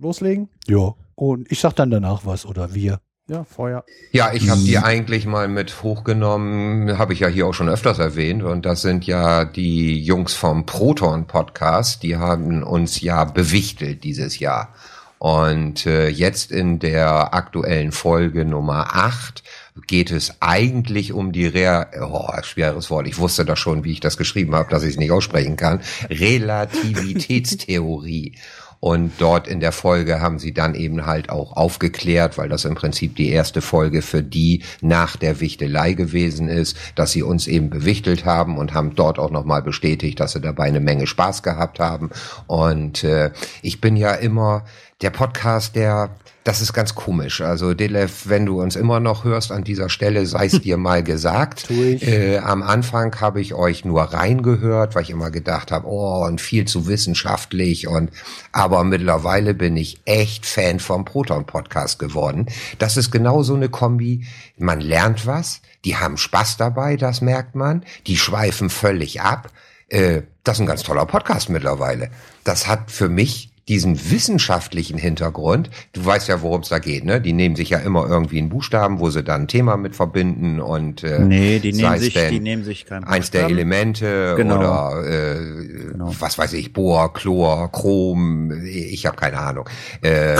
[0.02, 0.50] Loslegen?
[0.68, 0.94] ja.
[1.16, 3.00] Und ich sag dann danach was oder wir.
[3.28, 3.84] Ja, Feuer.
[4.12, 8.00] Ja, ich habe die eigentlich mal mit hochgenommen, habe ich ja hier auch schon öfters
[8.00, 8.42] erwähnt.
[8.42, 12.02] Und das sind ja die Jungs vom Proton Podcast.
[12.02, 14.74] Die haben uns ja bewichtelt dieses Jahr.
[15.20, 19.44] Und äh, jetzt in der aktuellen Folge Nummer 8
[19.86, 23.06] geht es eigentlich um die Rea oh, schweres Wort.
[23.08, 25.82] Ich wusste das schon, wie ich das geschrieben habe, dass ich es nicht aussprechen kann.
[26.10, 28.40] Relativitätstheorie.
[28.82, 32.74] Und dort in der Folge haben sie dann eben halt auch aufgeklärt, weil das im
[32.74, 37.70] Prinzip die erste Folge für die nach der Wichtelei gewesen ist, dass sie uns eben
[37.70, 41.80] bewichtelt haben und haben dort auch nochmal bestätigt, dass sie dabei eine Menge Spaß gehabt
[41.80, 42.10] haben.
[42.48, 44.66] Und äh, ich bin ja immer
[45.02, 46.12] der Podcast, der
[46.44, 47.42] das ist ganz komisch.
[47.42, 51.04] Also Delef, wenn du uns immer noch hörst an dieser Stelle, sei es dir mal
[51.04, 51.70] gesagt.
[51.70, 56.42] Äh, am Anfang habe ich euch nur reingehört, weil ich immer gedacht habe, oh, und
[56.42, 58.10] viel zu wissenschaftlich und
[58.52, 62.48] aber mittlerweile bin ich echt Fan vom Proton Podcast geworden.
[62.80, 64.26] Das ist genau so eine Kombi.
[64.58, 67.84] Man lernt was, die haben Spaß dabei, das merkt man.
[68.08, 69.52] Die schweifen völlig ab.
[69.90, 72.10] Äh, das ist ein ganz toller Podcast mittlerweile.
[72.44, 77.22] Das hat für mich diesen wissenschaftlichen Hintergrund, du weißt ja, worum es da geht, ne?
[77.22, 80.60] Die nehmen sich ja immer irgendwie einen Buchstaben, wo sie dann ein Thema mit verbinden
[80.60, 83.58] und äh, Nee, die nehmen sich, die nehmen sich kein eins der Buchstaben.
[83.58, 84.58] Elemente Genau.
[84.58, 86.14] oder äh, Genau.
[86.20, 89.70] was weiß ich, Bohr, Chlor, Chrom, ich habe keine Ahnung.
[90.02, 90.36] Äh,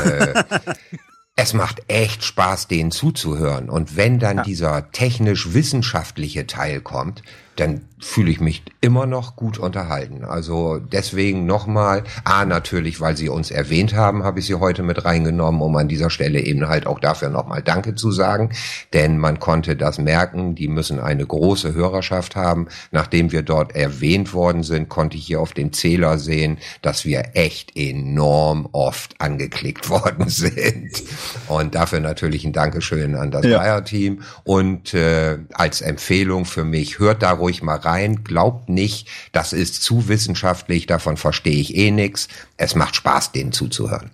[1.38, 3.70] es macht echt Spaß, denen zuzuhören.
[3.70, 7.24] Und wenn dann dieser technisch-wissenschaftliche Teil kommt,
[7.56, 10.26] dann fühle ich mich immer noch gut unterhalten.
[10.26, 15.06] Also deswegen nochmal, A, natürlich, weil Sie uns erwähnt haben, habe ich Sie heute mit
[15.06, 18.50] reingenommen, um an dieser Stelle eben halt auch dafür nochmal Danke zu sagen.
[18.94, 22.68] Denn man konnte das merken, die müssen eine große Hörerschaft haben.
[22.92, 27.36] Nachdem wir dort erwähnt worden sind, konnte ich hier auf dem Zähler sehen, dass wir
[27.36, 31.04] echt enorm oft angeklickt worden sind.
[31.48, 33.60] Und dafür natürlich ein Dankeschön an das Ja.
[33.60, 34.24] Bayer-Team.
[34.44, 37.91] Und äh, als Empfehlung für mich, hört da ruhig mal rein.
[38.24, 42.28] Glaubt nicht, das ist zu wissenschaftlich, davon verstehe ich eh nix.
[42.58, 44.12] Es macht Spaß, denen zuzuhören.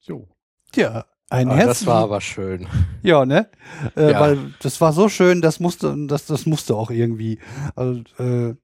[0.00, 0.28] So.
[0.74, 1.66] Ja, ein Ah, Herz.
[1.68, 2.66] das war aber schön.
[3.02, 3.48] Ja, ne?
[3.96, 4.20] Äh, Ja.
[4.20, 7.38] Weil das war so schön, das musste, das, das musste auch irgendwie.
[7.76, 8.54] Also, äh,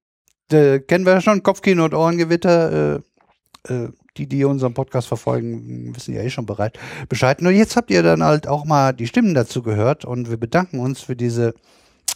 [0.51, 2.97] der, kennen wir ja schon, Kopfkino und Ohrengewitter.
[2.97, 7.41] Äh, äh, die, die unseren Podcast verfolgen, wissen ja eh schon bereit, Bescheid.
[7.43, 10.81] Nur jetzt habt ihr dann halt auch mal die Stimmen dazu gehört und wir bedanken
[10.81, 11.55] uns für diese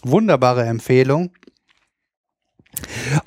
[0.03, 1.31] wunderbare Empfehlung.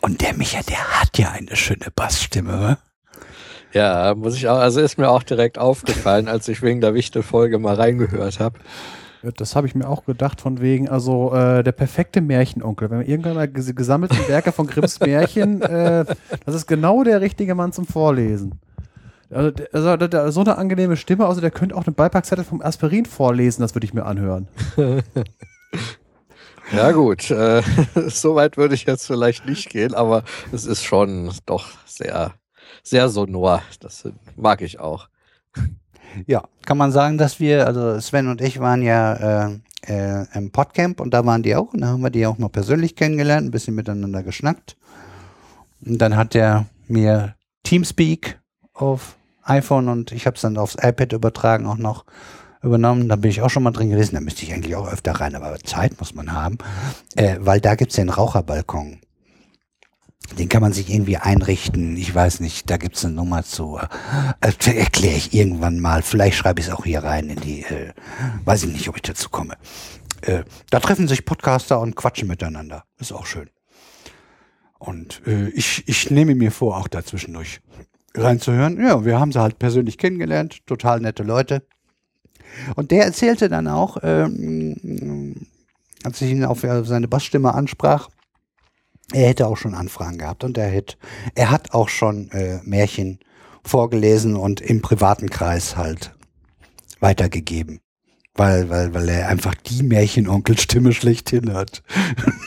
[0.02, 2.78] Und der Micha, der hat ja eine schöne Bassstimme, wa?
[3.74, 7.60] Ja, muss ich auch, also ist mir auch direkt aufgefallen, als ich wegen der Wichtel-Folge
[7.60, 8.60] mal reingehört habe.
[9.36, 12.90] Das habe ich mir auch gedacht, von wegen, also äh, der perfekte Märchenonkel.
[12.90, 16.06] Wenn man irgendwann mal ges gesammelte Werke von Grimms Märchen, äh,
[16.46, 18.60] das ist genau der richtige Mann zum Vorlesen.
[19.30, 22.62] Also, der- also der, so eine angenehme Stimme, also der könnte auch eine Beipackzettel vom
[22.62, 24.48] Aspirin vorlesen, das würde ich mir anhören.
[26.72, 27.62] Ja gut, äh,
[28.08, 32.34] so weit würde ich jetzt vielleicht nicht gehen, aber es ist schon doch sehr,
[32.84, 33.62] sehr sonor.
[33.80, 35.08] Das mag ich auch.
[36.26, 40.52] Ja, kann man sagen, dass wir, also Sven und ich waren ja äh, äh, im
[40.52, 43.48] Podcamp und da waren die auch und da haben wir die auch noch persönlich kennengelernt,
[43.48, 44.78] ein bisschen miteinander geschnackt.
[45.86, 48.40] Und dann hat er mir Teamspeak
[48.74, 52.06] auf iPhone und ich habe es dann aufs iPad übertragen auch noch
[52.63, 53.10] übernommen.
[53.10, 54.15] Da bin ich auch schon mal drin gewesen.
[54.15, 56.58] Da müsste ich eigentlich auch öfter rein, aber Zeit muss man haben,
[57.15, 59.00] äh, weil da gibt's den Raucherbalkon.
[60.38, 61.96] Den kann man sich irgendwie einrichten.
[61.96, 63.80] Ich weiß nicht, da gibt's eine Nummer zu.
[64.41, 66.02] Äh, Erkläre ich irgendwann mal.
[66.02, 67.93] Vielleicht schreibe ich es auch hier rein in die, äh,
[68.43, 69.56] weiß ich nicht, ob ich dazu komme.
[70.22, 72.84] Äh, da treffen sich Podcaster und quatschen miteinander.
[73.00, 73.50] Ist auch schön.
[74.80, 77.62] Und äh, ich, ich nehme mir vor, auch dazwischendurch
[78.13, 78.80] reinzuhören.
[78.80, 80.65] Ja, wir haben sie halt persönlich kennengelernt.
[80.65, 81.63] Total nette Leute.
[82.76, 85.48] Und der erzählte dann auch, ähm,
[86.04, 88.10] als ich ihn auf seine Bassstimme ansprach,
[89.14, 90.98] er hätte auch schon Anfragen gehabt und er, hätte,
[91.36, 93.20] er hat auch schon äh, Märchen
[93.64, 96.14] vorgelesen und im privaten Kreis halt
[97.00, 97.80] weitergegeben.
[98.34, 101.84] Weil, weil, weil er einfach die Märchenonkelstimme schlechthin hat.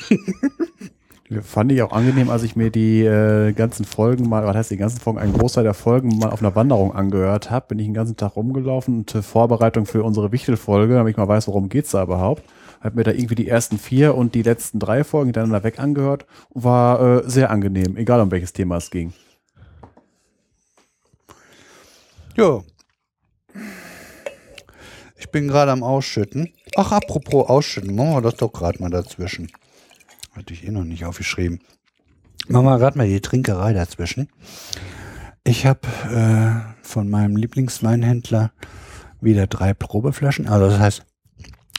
[1.43, 4.77] Fand ich auch angenehm, als ich mir die äh, ganzen Folgen mal, was heißt die
[4.77, 7.67] ganzen Folgen, einen Großteil der Folgen mal auf einer Wanderung angehört habe.
[7.69, 11.29] Bin ich den ganzen Tag rumgelaufen und äh, Vorbereitung für unsere Wichtel-Folge, damit ich mal
[11.29, 12.43] weiß, worum geht's da überhaupt.
[12.81, 16.27] Hab mir da irgendwie die ersten vier und die letzten drei Folgen hintereinander weg angehört
[16.53, 19.13] war äh, sehr angenehm, egal um welches Thema es ging.
[22.37, 22.61] Ja.
[25.17, 26.53] Ich bin gerade am Ausschütten.
[26.75, 29.49] Ach, apropos Ausschütten, machen wir das doch gerade mal dazwischen.
[30.41, 31.61] Hatte ich eh noch nicht aufgeschrieben.
[32.49, 34.31] Wir gerade mal die Trinkerei dazwischen.
[35.45, 38.51] Ich habe äh, von meinem Lieblingsweinhändler
[39.21, 40.49] wieder drei Probeflaschen.
[40.49, 41.03] Also das heißt,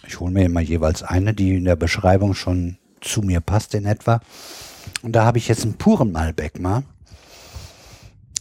[0.05, 3.85] ich hole mir immer jeweils eine, die in der Beschreibung schon zu mir passt in
[3.85, 4.19] etwa.
[5.01, 6.83] Und da habe ich jetzt einen puren Malbec mal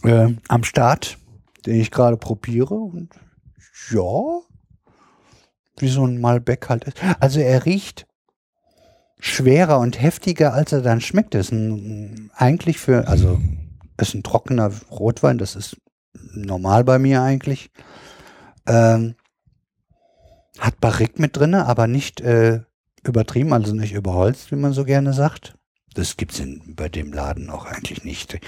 [0.03, 1.17] äh, am Start,
[1.65, 2.75] den ich gerade probiere.
[2.75, 3.09] Und
[3.89, 4.41] ja,
[5.79, 6.97] wie so ein Malbec halt ist.
[7.19, 8.05] Also er riecht
[9.21, 11.35] schwerer und heftiger, als er dann schmeckt.
[11.35, 13.39] Das ist ein, eigentlich für, also
[13.97, 15.77] ist ein trockener Rotwein, das ist
[16.33, 17.69] normal bei mir eigentlich.
[18.67, 19.15] Ähm,
[20.59, 22.61] hat Barrique mit drin, aber nicht äh,
[23.03, 25.55] übertrieben, also nicht überholzt, wie man so gerne sagt.
[25.93, 28.39] Das gibt's in, bei dem Laden auch eigentlich nicht.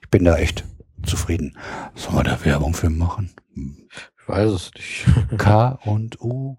[0.00, 0.64] Ich bin da echt
[1.04, 1.58] zufrieden.
[1.94, 3.32] Sollen wir da Werbung für machen?
[3.54, 5.06] Ich weiß es nicht.
[5.38, 6.56] K und U.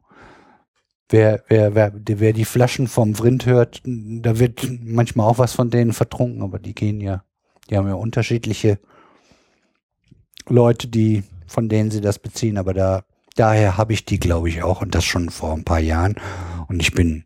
[1.14, 5.70] Wer, wer, wer, wer die Flaschen vom Vrind hört, da wird manchmal auch was von
[5.70, 7.24] denen vertrunken, aber die gehen ja,
[7.70, 8.80] die haben ja unterschiedliche
[10.48, 13.04] Leute, die, von denen sie das beziehen, aber da,
[13.36, 16.16] daher habe ich die, glaube ich, auch und das schon vor ein paar Jahren
[16.68, 17.26] und ich bin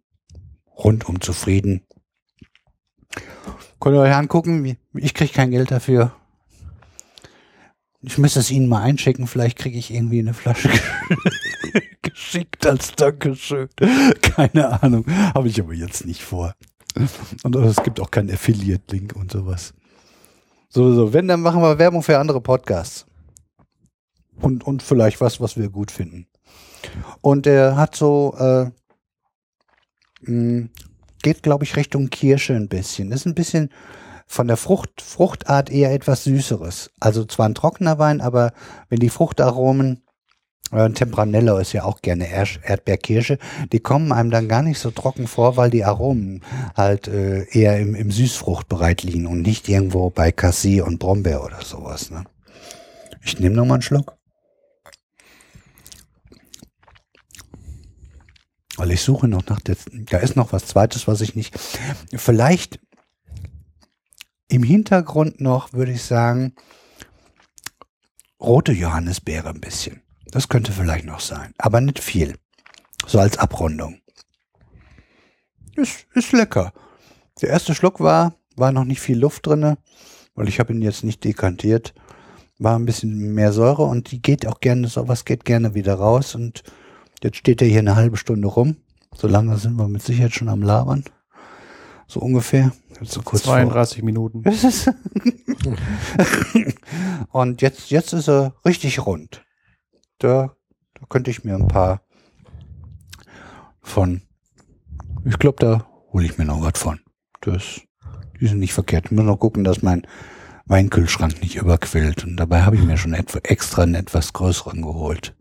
[0.77, 1.87] rundum zufrieden.
[3.79, 6.11] Könnt ihr euch angucken, ich kriege kein Geld dafür.
[8.01, 10.69] Ich müsste es Ihnen mal einschicken, vielleicht kriege ich irgendwie eine Flasche
[12.01, 13.69] geschickt als Dankeschön.
[14.21, 16.55] Keine Ahnung, habe ich aber jetzt nicht vor.
[17.43, 19.73] Und es gibt auch keinen Affiliate-Link und sowas.
[20.69, 23.05] So, so, wenn, dann machen wir Werbung für andere Podcasts.
[24.39, 26.27] Und, und vielleicht was, was wir gut finden.
[27.21, 28.69] Und er hat so, äh,
[30.21, 30.69] mh,
[31.23, 33.11] geht, glaube ich, Richtung Kirsche ein bisschen.
[33.11, 33.71] Ist ein bisschen
[34.27, 36.91] von der Frucht, Fruchtart eher etwas Süßeres.
[36.99, 38.53] Also zwar ein trockener Wein, aber
[38.89, 40.03] wenn die Fruchtaromen,
[40.71, 43.37] äh, Tempranello ist ja auch gerne Erd Erdbeerkirsche,
[43.71, 46.43] die kommen einem dann gar nicht so trocken vor, weil die Aromen
[46.75, 51.61] halt äh, eher im, im Süßfruchtbereich liegen und nicht irgendwo bei Cassis und Brombeer oder
[51.61, 52.11] sowas.
[52.11, 52.25] Ne?
[53.23, 54.17] Ich nehme noch mal einen Schluck.
[58.75, 61.57] Weil ich suche noch nach der, da ist noch was zweites, was ich nicht,
[62.13, 62.79] vielleicht
[64.49, 66.53] im Hintergrund noch, würde ich sagen,
[68.39, 70.01] rote Johannisbeere ein bisschen.
[70.31, 72.35] Das könnte vielleicht noch sein, aber nicht viel.
[73.05, 74.01] So als Abrundung.
[75.75, 76.73] Ist, ist lecker.
[77.41, 79.77] Der erste Schluck war, war noch nicht viel Luft drinne,
[80.35, 81.93] weil ich habe ihn jetzt nicht dekantiert.
[82.59, 86.33] War ein bisschen mehr Säure und die geht auch gerne, sowas geht gerne wieder raus
[86.33, 86.63] und
[87.23, 88.77] Jetzt steht er hier eine halbe Stunde rum.
[89.15, 91.03] So lange sind wir mit Sicherheit schon am Labern.
[92.07, 92.71] So ungefähr.
[93.01, 94.05] So kurz 32 vor.
[94.05, 94.43] Minuten.
[97.31, 99.43] Und jetzt, jetzt ist er richtig rund.
[100.19, 100.55] Da,
[100.93, 102.01] da könnte ich mir ein paar
[103.81, 104.21] von.
[105.25, 106.99] Ich glaube, da hole ich mir noch was von.
[107.41, 107.81] Das,
[108.39, 109.05] die sind nicht verkehrt.
[109.05, 110.07] Ich muss noch gucken, dass mein
[110.65, 112.23] Weinkühlschrank nicht überquillt.
[112.23, 115.35] Und dabei habe ich mir schon etwa, extra einen etwas größeren geholt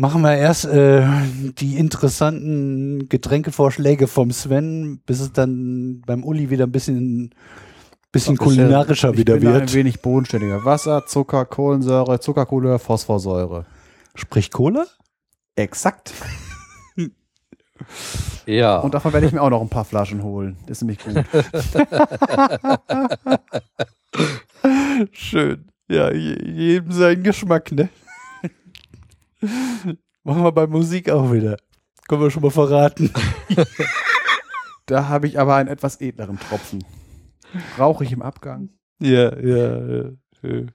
[0.00, 1.06] machen wir erst äh,
[1.58, 7.34] die interessanten Getränkevorschläge vom Sven, bis es dann beim Uli wieder ein bisschen,
[8.12, 9.62] bisschen Doch, kulinarischer ja, wieder bin wird.
[9.62, 10.64] Ein wenig bodenständiger.
[10.64, 13.66] Wasser, Zucker, Kohlensäure, Zuckerkohle, Phosphorsäure.
[14.14, 14.86] Sprich Kohle?
[15.56, 16.12] Exakt.
[18.46, 18.80] Ja.
[18.80, 20.56] Und davon werde ich mir auch noch ein paar Flaschen holen.
[20.66, 21.14] Das ist nämlich gut.
[25.12, 25.66] Schön.
[25.88, 27.88] Ja, jedem sein Geschmack, ne?
[30.24, 31.56] Machen wir bei Musik auch wieder.
[32.08, 33.10] Können wir schon mal verraten.
[34.86, 36.84] da habe ich aber einen etwas edleren Tropfen.
[37.78, 38.70] Rauche ich im Abgang?
[39.00, 40.66] Ja, ja, ja.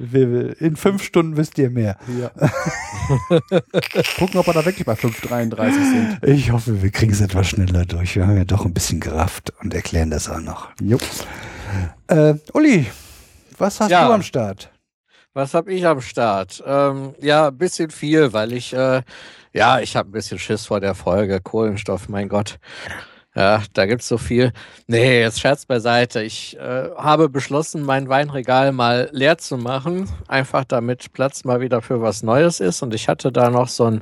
[0.00, 1.96] In fünf Stunden wisst ihr mehr.
[2.20, 2.30] Ja.
[4.18, 6.18] Gucken, ob wir da wirklich bei 5,33 sind.
[6.22, 8.14] Ich hoffe, wir kriegen es etwas schneller durch.
[8.14, 10.68] Wir haben ja doch ein bisschen gerafft und erklären das auch noch.
[10.80, 11.02] Jupp.
[12.06, 12.86] Äh, Uli,
[13.58, 14.06] was hast ja.
[14.06, 14.70] du am Start?
[15.34, 16.62] Was habe ich am Start?
[16.64, 19.02] Ähm, ja, ein bisschen viel, weil ich, äh,
[19.52, 21.40] ja, ich habe ein bisschen Schiss vor der Folge.
[21.40, 22.58] Kohlenstoff, mein Gott.
[23.38, 24.52] Ja, da gibt's so viel.
[24.88, 26.24] Nee, jetzt Scherz beiseite.
[26.24, 31.80] Ich äh, habe beschlossen, mein Weinregal mal leer zu machen, einfach damit Platz mal wieder
[31.80, 32.82] für was Neues ist.
[32.82, 34.00] Und ich hatte da noch so ein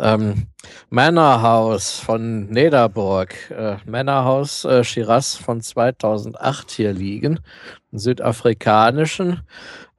[0.00, 0.48] ähm,
[0.90, 7.38] Männerhaus von Nederburg, äh, Männerhaus äh, Shiraz von 2008 hier liegen,
[7.92, 9.42] einen südafrikanischen.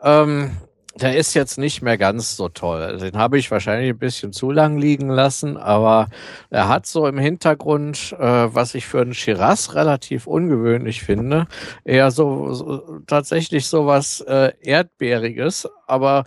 [0.01, 0.57] Ähm,
[0.95, 2.97] der ist jetzt nicht mehr ganz so toll.
[2.97, 6.07] Den habe ich wahrscheinlich ein bisschen zu lang liegen lassen, aber
[6.49, 11.47] er hat so im Hintergrund, äh, was ich für einen Shiraz relativ ungewöhnlich finde,
[11.83, 16.25] eher so, so tatsächlich so was äh, Erdbeeriges, aber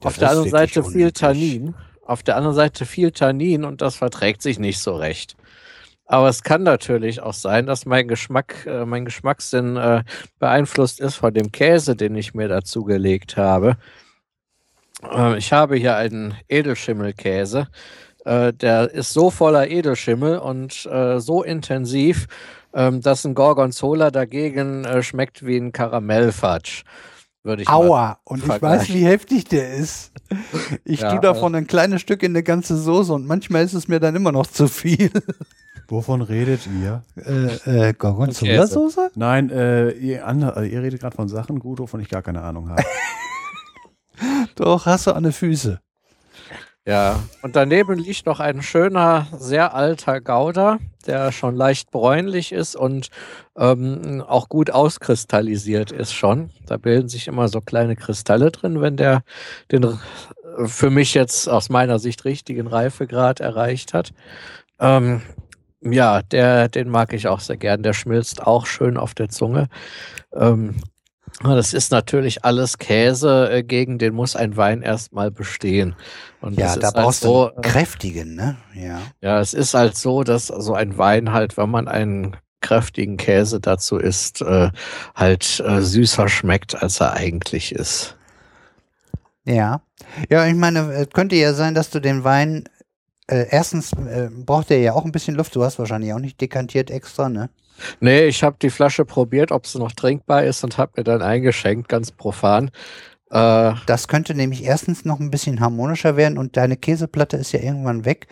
[0.00, 1.74] das auf der anderen Seite viel Tannin.
[2.06, 5.36] Auf der anderen Seite viel Tannin und das verträgt sich nicht so recht.
[6.14, 10.04] Aber es kann natürlich auch sein, dass mein Geschmack, äh, mein Geschmackssinn äh,
[10.38, 13.76] beeinflusst ist von dem Käse, den ich mir dazu gelegt habe.
[15.02, 17.66] Äh, ich habe hier einen Edelschimmelkäse.
[18.24, 22.28] Äh, der ist so voller Edelschimmel und äh, so intensiv,
[22.74, 26.84] ähm, dass ein Gorgonzola dagegen äh, schmeckt wie ein Karamellfatsch.
[27.66, 30.12] Aua, und ich weiß, wie heftig der ist.
[30.84, 33.88] Ich Ja, tue davon ein kleines Stück in eine ganze Soße und manchmal ist es
[33.88, 35.10] mir dann immer noch zu viel.
[35.88, 37.02] Wovon redet ihr?
[37.16, 39.10] Äh, äh, Gorgonzola-Soße?
[39.14, 42.42] Nein, äh, ihr, andere, äh, ihr redet gerade von Sachen, gut, wovon ich gar keine
[42.42, 42.82] Ahnung habe.
[44.56, 45.80] Doch, hast du an den Füße.
[46.86, 52.76] Ja, und daneben liegt noch ein schöner, sehr alter Gouda, der schon leicht bräunlich ist
[52.76, 53.08] und
[53.56, 56.50] ähm, auch gut auskristallisiert ist schon.
[56.66, 59.22] Da bilden sich immer so kleine Kristalle drin, wenn der
[59.72, 59.98] den
[60.66, 64.12] für mich jetzt aus meiner Sicht richtigen Reifegrad erreicht hat.
[64.78, 65.22] Ähm,
[65.84, 67.82] ja, der, den mag ich auch sehr gern.
[67.82, 69.68] Der schmilzt auch schön auf der Zunge.
[70.32, 70.76] Ähm,
[71.42, 75.96] das ist natürlich alles Käse, äh, gegen den muss ein Wein erstmal bestehen.
[76.40, 78.56] Und Ja, das da halt brauchst so, du einen kräftigen, ne?
[78.74, 79.00] Ja.
[79.20, 83.60] ja, es ist halt so, dass so ein Wein halt, wenn man einen kräftigen Käse
[83.60, 84.70] dazu isst, äh,
[85.14, 88.16] halt äh, süßer schmeckt, als er eigentlich ist.
[89.44, 89.82] Ja.
[90.30, 92.64] Ja, ich meine, es könnte ja sein, dass du den Wein,
[93.26, 95.54] äh, erstens äh, braucht der ja auch ein bisschen Luft.
[95.56, 97.50] Du hast wahrscheinlich auch nicht dekantiert extra, ne?
[98.00, 101.22] Nee, ich habe die Flasche probiert, ob sie noch trinkbar ist und habe mir dann
[101.22, 102.70] eingeschenkt, ganz profan.
[103.30, 107.60] Äh, Das könnte nämlich erstens noch ein bisschen harmonischer werden und deine Käseplatte ist ja
[107.60, 108.28] irgendwann weg.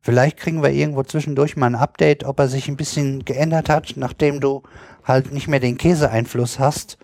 [0.00, 3.94] Vielleicht kriegen wir irgendwo zwischendurch mal ein Update, ob er sich ein bisschen geändert hat,
[3.96, 4.62] nachdem du
[5.02, 6.98] halt nicht mehr den Käseeinfluss hast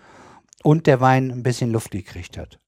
[0.63, 2.60] und der Wein ein bisschen Luft gekriegt hat.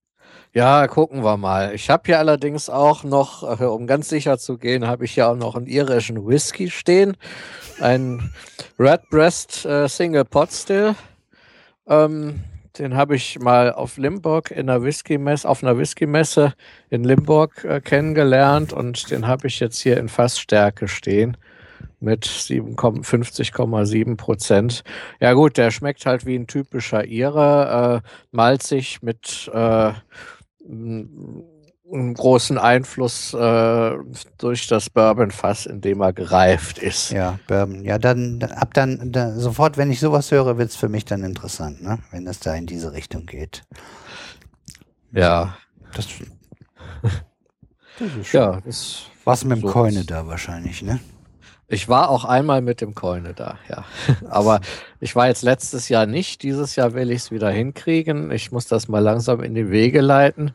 [0.56, 1.74] Ja, gucken wir mal.
[1.74, 5.28] Ich habe hier allerdings auch noch, äh, um ganz sicher zu gehen, habe ich hier
[5.28, 7.18] auch noch einen irischen Whisky stehen.
[7.80, 8.32] Ein
[8.78, 10.94] Redbreast äh, Single Pot Still.
[11.88, 12.44] Ähm,
[12.78, 16.54] den habe ich mal auf Limburg in einer Whisky-Messe, auf einer Whisky-Messe
[16.92, 21.36] in Limburg äh, kennengelernt und den habe ich jetzt hier in Fassstärke stehen
[22.00, 24.84] mit 57,7 Prozent.
[25.20, 29.94] Ja gut, der schmeckt halt wie ein typischer Ire, äh, malzig mit äh,
[30.66, 33.92] einem großen Einfluss äh,
[34.38, 37.12] durch das Bourbonfass, in dem er gereift ist.
[37.12, 37.84] Ja, Bourbon.
[37.84, 41.24] Ja, dann ab dann, da, sofort, wenn ich sowas höre, wird es für mich dann
[41.24, 42.00] interessant, ne?
[42.12, 43.64] Wenn es da in diese Richtung geht.
[45.12, 45.58] Ja,
[45.94, 46.08] Das,
[48.00, 51.00] das ist schon ja, das, was mit dem so Keune ist- da wahrscheinlich, ne?
[51.68, 53.86] Ich war auch einmal mit dem Keune da, ja.
[54.30, 54.62] Aber
[55.00, 56.44] ich war jetzt letztes Jahr nicht.
[56.44, 58.32] Dieses Jahr will ich es wieder hinkriegen.
[58.32, 60.54] Ich muss das mal langsam in die Wege leiten.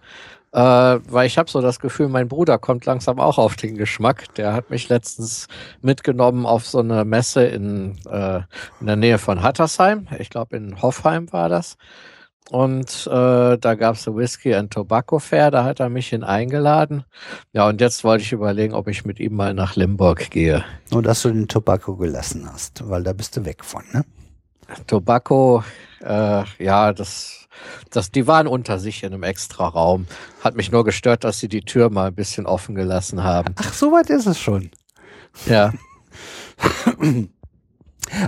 [0.52, 4.34] Äh, weil ich habe so das Gefühl, mein Bruder kommt langsam auch auf den Geschmack.
[4.36, 5.46] Der hat mich letztens
[5.82, 8.40] mitgenommen auf so eine Messe in, äh,
[8.80, 10.09] in der Nähe von Hattersheim.
[10.18, 11.76] Ich glaube, in Hoffheim war das.
[12.51, 16.24] Und äh, da gab es so Whisky and Tobacco Fair, da hat er mich hin
[16.24, 17.05] eingeladen.
[17.53, 20.64] Ja, und jetzt wollte ich überlegen, ob ich mit ihm mal nach Limburg gehe.
[20.90, 24.05] Nur, dass du den Tobacco gelassen hast, weil da bist du weg von, ne?
[24.86, 25.62] Tobacco,
[26.03, 27.49] äh, ja, das,
[27.90, 30.07] das, die waren unter sich in einem extra Raum.
[30.42, 33.55] Hat mich nur gestört, dass sie die Tür mal ein bisschen offen gelassen haben.
[33.59, 34.70] Ach, so weit ist es schon.
[35.46, 35.72] Ja,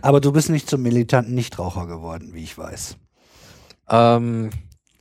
[0.02, 2.96] Aber du bist nicht zum militanten Nichtraucher geworden, wie ich weiß.
[3.90, 4.50] Ähm,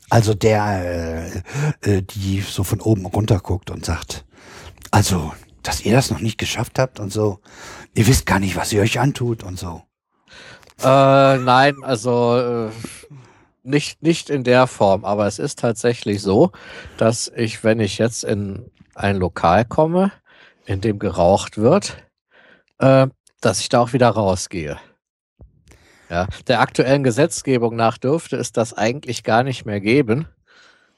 [0.09, 1.43] Also der,
[1.83, 4.25] äh, äh, die so von oben runter guckt und sagt,
[4.91, 5.33] also,
[5.63, 7.39] dass ihr das noch nicht geschafft habt und so,
[7.93, 9.83] ihr wisst gar nicht, was ihr euch antut und so.
[10.81, 12.71] äh, nein, also äh,
[13.63, 16.51] nicht, nicht in der Form, aber es ist tatsächlich so,
[16.97, 20.11] dass ich, wenn ich jetzt in ein Lokal komme,
[20.65, 21.97] in dem geraucht wird,
[22.79, 23.07] äh,
[23.41, 24.77] dass ich da auch wieder rausgehe.
[26.09, 30.27] Ja, der aktuellen Gesetzgebung nach dürfte es das eigentlich gar nicht mehr geben.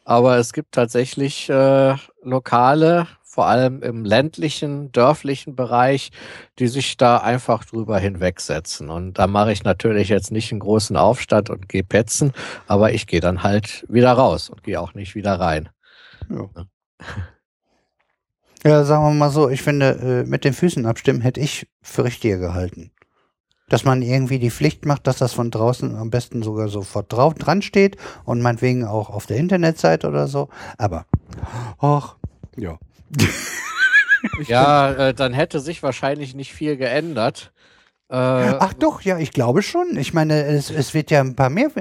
[0.06, 6.12] Aber es gibt tatsächlich äh, Lokale, vor allem im ländlichen, dörflichen Bereich,
[6.60, 8.90] die sich da einfach drüber hinwegsetzen.
[8.90, 12.34] Und da mache ich natürlich jetzt nicht einen großen Aufstand und gehe petzen,
[12.68, 15.70] aber ich gehe dann halt wieder raus und gehe auch nicht wieder rein.
[18.64, 22.04] Ja, sagen wir mal so, ich finde, äh, mit den Füßen abstimmen hätte ich für
[22.04, 22.92] richtiger gehalten.
[23.72, 27.36] Dass man irgendwie die Pflicht macht, dass das von draußen am besten sogar sofort drauf
[27.36, 27.96] dran steht
[28.26, 30.50] und meinetwegen auch auf der Internetseite oder so.
[30.78, 31.06] Aber,
[31.80, 32.18] ach,
[32.58, 32.78] ja.
[34.46, 37.52] Ja, äh, dann hätte sich wahrscheinlich nicht viel geändert.
[38.10, 38.16] Äh,
[38.60, 39.96] Ach doch, ja, ich glaube schon.
[39.98, 41.72] Ich meine, es, es wird ja ein paar mehr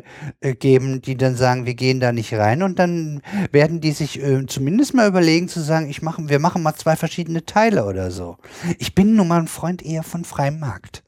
[0.40, 3.20] äh, geben, die dann sagen, wir gehen da nicht rein und dann
[3.50, 6.94] werden die sich äh, zumindest mal überlegen zu sagen, ich mache, wir machen mal zwei
[6.94, 8.36] verschiedene Teile oder so.
[8.78, 11.02] Ich bin nun mal ein Freund eher von freiem Markt.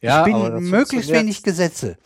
[0.00, 1.96] Ja, ich bin das möglichst wenig Gesetze.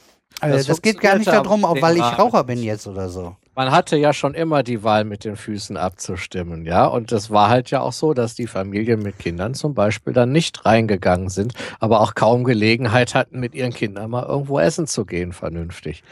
[0.41, 2.03] Das Also das geht gar nicht darum, mit weil ich.
[2.03, 3.37] Raucher bin jetzt oder so.
[3.55, 6.87] Man hatte ja schon immer die Wahl, mit den Füßen abzustimmen, ja.
[6.87, 10.33] Und das war halt ja auch so, dass die Familien mit Kindern zum Beispiel dann
[10.33, 15.05] nicht reingegangen sind, aber auch kaum Gelegenheit hatten, mit ihren Kindern mal irgendwo essen zu
[15.05, 16.03] gehen, vernünftig.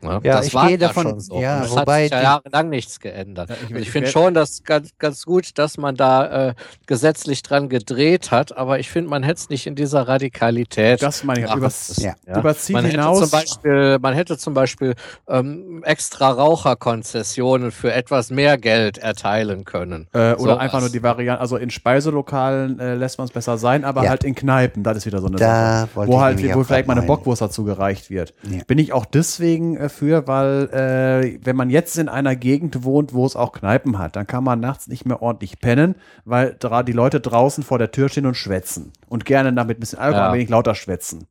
[0.00, 1.40] Ja, Ja, das ich war gehe ja davon- schon so.
[1.40, 3.48] ja, es wobei hat sich ja jahrelang nichts geändert.
[3.50, 6.54] Ja, ich- ich finde schon, dass ganz, ganz gut, dass man da äh,
[6.86, 11.02] gesetzlich dran gedreht hat, aber ich finde, man hätte es nicht in dieser Radikalität.
[11.02, 12.14] Das meine ich, übers, ja.
[12.38, 13.18] überzieht man hätte hinaus.
[13.20, 14.94] zum Beispiel, man hätte zum Beispiel
[15.28, 20.06] ähm, extra Raucherkonzessionen für etwas mehr Geld erteilen können.
[20.12, 20.58] Äh, oder Sowas.
[20.58, 24.10] einfach nur die Variante, also in Speiselokalen äh, lässt man es besser sein, aber Ja.
[24.10, 26.06] halt in Kneipen, das ist wieder so eine Da Sache.
[26.08, 27.06] Wo halt, wo vielleicht mal eine.
[27.08, 28.34] Bockwurst dazu gereicht wird.
[28.50, 28.62] Ja.
[28.66, 33.12] Bin ich auch deswegen äh, für, weil äh, wenn man jetzt in einer Gegend wohnt,
[33.14, 36.92] wo es auch Kneipen hat, dann kann man nachts nicht mehr ordentlich pennen, weil die
[36.92, 38.92] Leute draußen vor der Tür stehen und schwätzen.
[39.08, 40.28] Und gerne damit ein bisschen Alkohol, Ja.
[40.30, 41.26] ein wenig lauter schwätzen.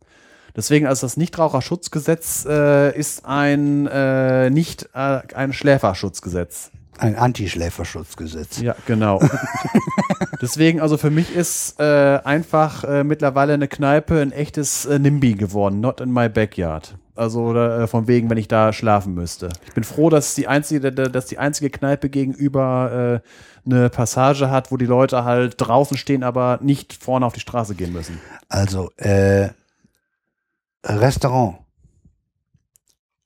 [0.56, 6.72] Deswegen, also das Nichtraucherschutzgesetz äh, ist ein äh, nicht äh, ein Schläferschutzgesetz.
[6.98, 8.60] Ein Antischläferschutzgesetz.
[8.62, 9.22] Ja, genau.
[10.42, 15.34] Deswegen, also für mich ist äh, einfach äh, mittlerweile eine Kneipe ein echtes äh, NIMBY
[15.34, 16.96] geworden, not in my backyard.
[17.18, 19.50] Also oder, äh, von wegen, wenn ich da schlafen müsste.
[19.68, 24.72] Ich bin froh, dass die einzige, dass die einzige Kneipe gegenüber äh, eine Passage hat,
[24.72, 28.20] wo die Leute halt draußen stehen, aber nicht vorne auf die Straße gehen müssen.
[28.50, 29.50] Also, äh,
[30.86, 31.60] Restaurant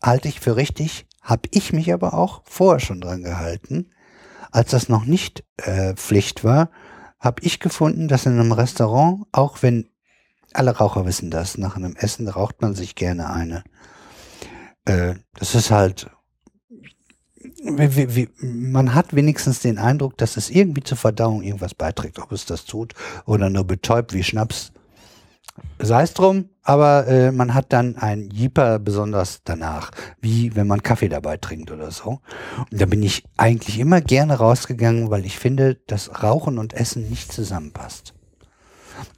[0.02, 3.92] halte ich für richtig, habe ich mich aber auch vorher schon dran gehalten.
[4.52, 6.70] Als das noch nicht äh, Pflicht war,
[7.20, 9.88] habe ich gefunden, dass in einem Restaurant, auch wenn
[10.54, 13.64] alle Raucher wissen das, nach einem Essen raucht man sich gerne eine.
[14.86, 16.10] Äh, das ist halt,
[17.64, 22.32] wie, wie, man hat wenigstens den Eindruck, dass es irgendwie zur Verdauung irgendwas beiträgt, ob
[22.32, 22.94] es das tut
[23.26, 24.72] oder nur betäubt wie Schnaps
[25.80, 30.84] sei es drum, aber äh, man hat dann ein Jeeper besonders danach, wie wenn man
[30.84, 32.22] Kaffee dabei trinkt oder so.
[32.72, 37.10] Und da bin ich eigentlich immer gerne rausgegangen, weil ich finde, dass Rauchen und Essen
[37.10, 38.14] nicht zusammenpasst.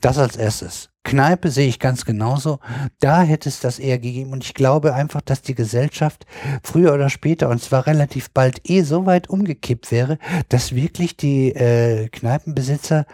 [0.01, 0.89] Das als erstes.
[1.04, 2.60] Kneipe sehe ich ganz genauso.
[2.99, 4.32] Da hätte es das eher gegeben.
[4.32, 6.26] Und ich glaube einfach, dass die Gesellschaft
[6.64, 10.18] früher oder später, und zwar relativ bald, eh so weit umgekippt wäre,
[10.49, 13.06] dass wirklich die äh, Kneipenbesitzer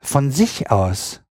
[0.00, 1.22] von sich aus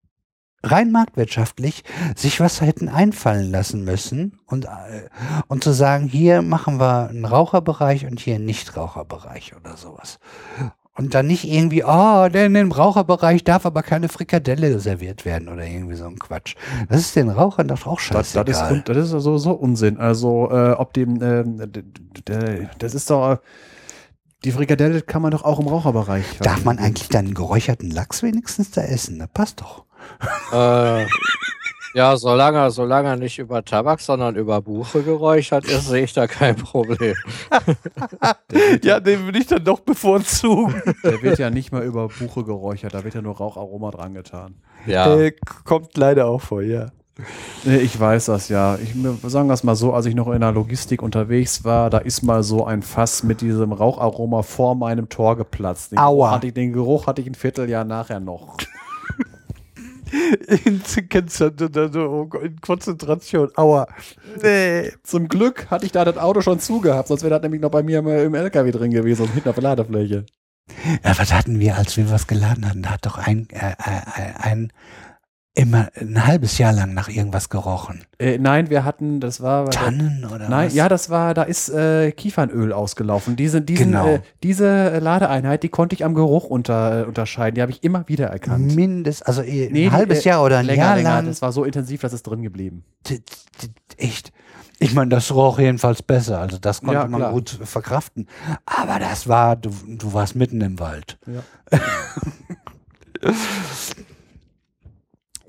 [0.63, 1.85] rein marktwirtschaftlich
[2.17, 5.09] sich was hätten einfallen lassen müssen und, äh,
[5.47, 10.19] und zu sagen, hier machen wir einen Raucherbereich und hier einen Nichtraucherbereich oder sowas.
[10.99, 15.65] Und dann nicht irgendwie, oh, denn im Raucherbereich darf aber keine Frikadelle serviert werden oder
[15.65, 16.57] irgendwie so ein Quatsch.
[16.89, 18.45] Das ist den Rauchern doch auch Das, scheißegal.
[18.45, 19.97] das, ist, das ist sowieso Unsinn.
[19.99, 21.85] Also, äh, ob dem, ähm, d-
[22.79, 23.37] das ist doch, äh,
[24.45, 26.25] die Frikadelle kann man doch auch im Raucherbereich.
[26.41, 29.19] Darf man eigentlich dann geräucherten Lachs wenigstens da essen?
[29.21, 29.85] Das passt doch.
[30.53, 31.07] Äh,
[31.95, 36.27] ja, solange, solange er nicht über Tabak, sondern über Buche geräuchert ist, sehe ich da
[36.27, 37.15] kein Problem.
[38.83, 40.83] Ja, den würde ich dann doch bevorzugen.
[41.05, 44.55] Der wird ja nicht mal über Buche geräuchert, da wird ja nur Raucharoma dran getan.
[44.87, 45.33] Ja, Äh,
[45.65, 46.87] kommt leider auch vor, ja.
[47.65, 48.77] Ich weiß das ja.
[48.77, 51.99] Ich wir sagen das mal so, als ich noch in der Logistik unterwegs war, da
[51.99, 55.91] ist mal so ein Fass mit diesem Raucharoma vor meinem Tor geplatzt.
[55.93, 56.27] Den Aua.
[56.27, 58.57] Geruch hatte ich, den Geruch hatte ich ein Vierteljahr nachher noch.
[60.65, 60.83] In,
[62.43, 63.51] in Konzentration.
[63.57, 63.87] Aua.
[64.43, 64.93] Nee.
[65.03, 67.83] Zum Glück hatte ich da das Auto schon zugehabt, sonst wäre das nämlich noch bei
[67.83, 70.25] mir im, im LKW drin gewesen und hinten auf der Ladefläche.
[71.05, 72.83] Ja, was hatten wir, als wir was geladen hatten?
[72.83, 74.73] Da hat doch ein, äh, äh, ein
[75.59, 78.05] immer ein halbes Jahr lang nach irgendwas gerochen.
[78.19, 79.69] Äh, nein, wir hatten, das war.
[79.71, 80.75] Tannen oder Nein, was?
[80.75, 83.35] ja, das war, da ist äh, Kiefernöl ausgelaufen.
[83.35, 84.07] Diese, diesen, Genau.
[84.07, 87.57] äh, diese äh, Ladeeinheit, die konnte ich am Geruch unter, äh, unterscheiden.
[87.57, 88.75] Die habe ich immer wieder erkannt.
[88.77, 91.11] Mindest, also eh, ein Nee, halbes äh, Jahr oder ein länger, Jahr länger.
[91.17, 91.27] lang.
[91.27, 92.85] Das war so intensiv, dass es drin geblieben.
[93.97, 94.33] Echt.
[94.79, 96.39] Ich meine, das roch jedenfalls besser.
[96.39, 98.29] Also das konnte Ja, man gut verkraften.
[98.65, 101.19] Aber das war, du, du warst mitten im Wald.
[101.27, 101.79] Ja.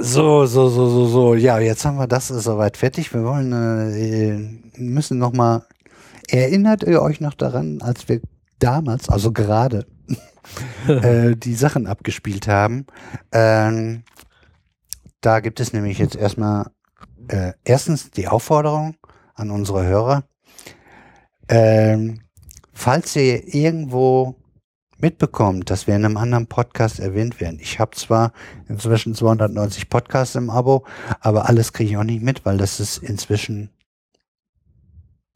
[0.02, 1.36] So, so, so, so, so.
[1.36, 3.14] Ja, jetzt haben wir das ist soweit fertig.
[3.14, 5.66] Wir wollen, äh, müssen noch mal.
[6.30, 8.22] Erinnert ihr euch noch daran, als wir
[8.60, 9.86] damals, also gerade,
[10.88, 12.86] äh, die Sachen abgespielt haben?
[13.34, 14.04] Ähm,
[15.20, 16.68] da gibt es nämlich jetzt erstmal
[17.28, 18.96] äh, erstens die Aufforderung
[19.36, 20.24] an unsere Hörer.
[21.50, 22.22] Ähm,
[22.72, 24.39] falls ihr irgendwo
[25.02, 27.60] mitbekommt, dass wir in einem anderen Podcast erwähnt werden.
[27.62, 28.34] Ich habe zwar
[28.68, 30.86] inzwischen 290 Podcasts im Abo,
[31.20, 33.70] aber alles kriege ich auch nicht mit, weil das ist inzwischen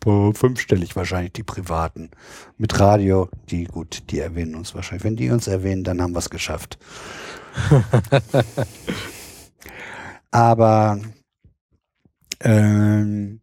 [0.05, 2.11] äh, fünfstellig wahrscheinlich die privaten.
[2.57, 5.03] Mit Radio, die gut, die erwähnen uns wahrscheinlich.
[5.03, 6.77] Wenn die uns erwähnen, dann haben wir es geschafft.
[10.31, 10.99] aber
[12.41, 13.41] ähm,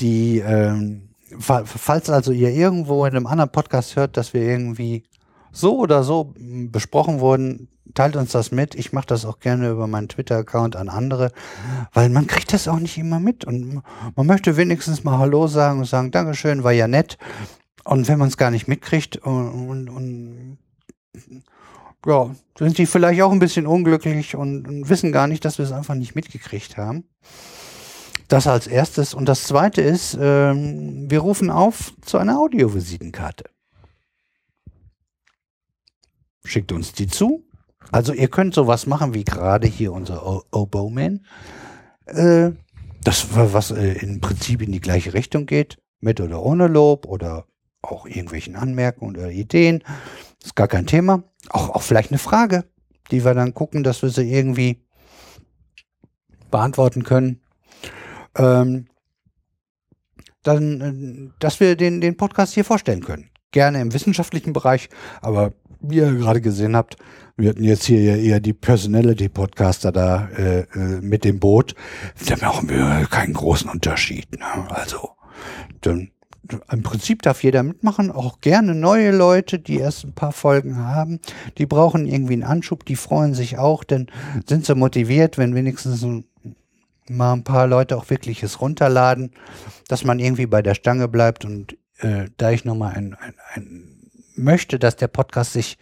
[0.00, 1.06] die ähm,
[1.40, 5.04] falls also ihr irgendwo in einem anderen Podcast hört, dass wir irgendwie
[5.56, 8.74] so oder so besprochen wurden, teilt uns das mit.
[8.74, 11.32] Ich mache das auch gerne über meinen Twitter-Account an andere,
[11.92, 13.82] weil man kriegt das auch nicht immer mit und
[14.14, 17.16] man möchte wenigstens mal Hallo sagen und sagen, Dankeschön, war ja nett.
[17.84, 20.58] Und wenn man es gar nicht mitkriegt und, und, und
[22.04, 25.64] ja, sind die vielleicht auch ein bisschen unglücklich und, und wissen gar nicht, dass wir
[25.64, 27.04] es einfach nicht mitgekriegt haben.
[28.28, 29.14] Das als erstes.
[29.14, 33.44] Und das zweite ist, ähm, wir rufen auf zu einer Audiovisitenkarte.
[36.46, 37.44] Schickt uns die zu.
[37.92, 41.26] Also ihr könnt sowas machen wie gerade hier unser Oboman.
[42.06, 42.52] Äh,
[43.02, 47.46] das was äh, im Prinzip in die gleiche Richtung geht, mit oder ohne Lob oder
[47.82, 49.84] auch irgendwelchen Anmerkungen oder Ideen.
[50.42, 51.22] Ist gar kein Thema.
[51.50, 52.64] Auch, auch vielleicht eine Frage,
[53.10, 54.84] die wir dann gucken, dass wir sie irgendwie
[56.50, 57.40] beantworten können
[58.38, 58.86] ähm,
[60.42, 63.30] dann, äh, dass wir den, den Podcast hier vorstellen können.
[63.52, 64.88] Gerne im wissenschaftlichen Bereich,
[65.20, 65.52] aber
[65.88, 66.96] wie ihr gerade gesehen habt,
[67.36, 71.74] wir hatten jetzt hier ja eher die Personality-Podcaster da äh, äh, mit dem Boot.
[72.26, 74.38] Da machen wir keinen großen Unterschied.
[74.38, 74.46] Ne?
[74.70, 75.10] Also,
[75.82, 76.10] dann,
[76.70, 81.20] im Prinzip darf jeder mitmachen, auch gerne neue Leute, die erst ein paar Folgen haben.
[81.58, 84.06] Die brauchen irgendwie einen Anschub, die freuen sich auch, denn
[84.48, 86.24] sind sie motiviert, wenn wenigstens ein
[87.08, 89.30] mal ein paar Leute auch wirklich es runterladen,
[89.88, 91.44] dass man irgendwie bei der Stange bleibt.
[91.44, 93.95] Und äh, da ich nochmal ein, ein, ein
[94.36, 95.78] möchte, dass der Podcast sich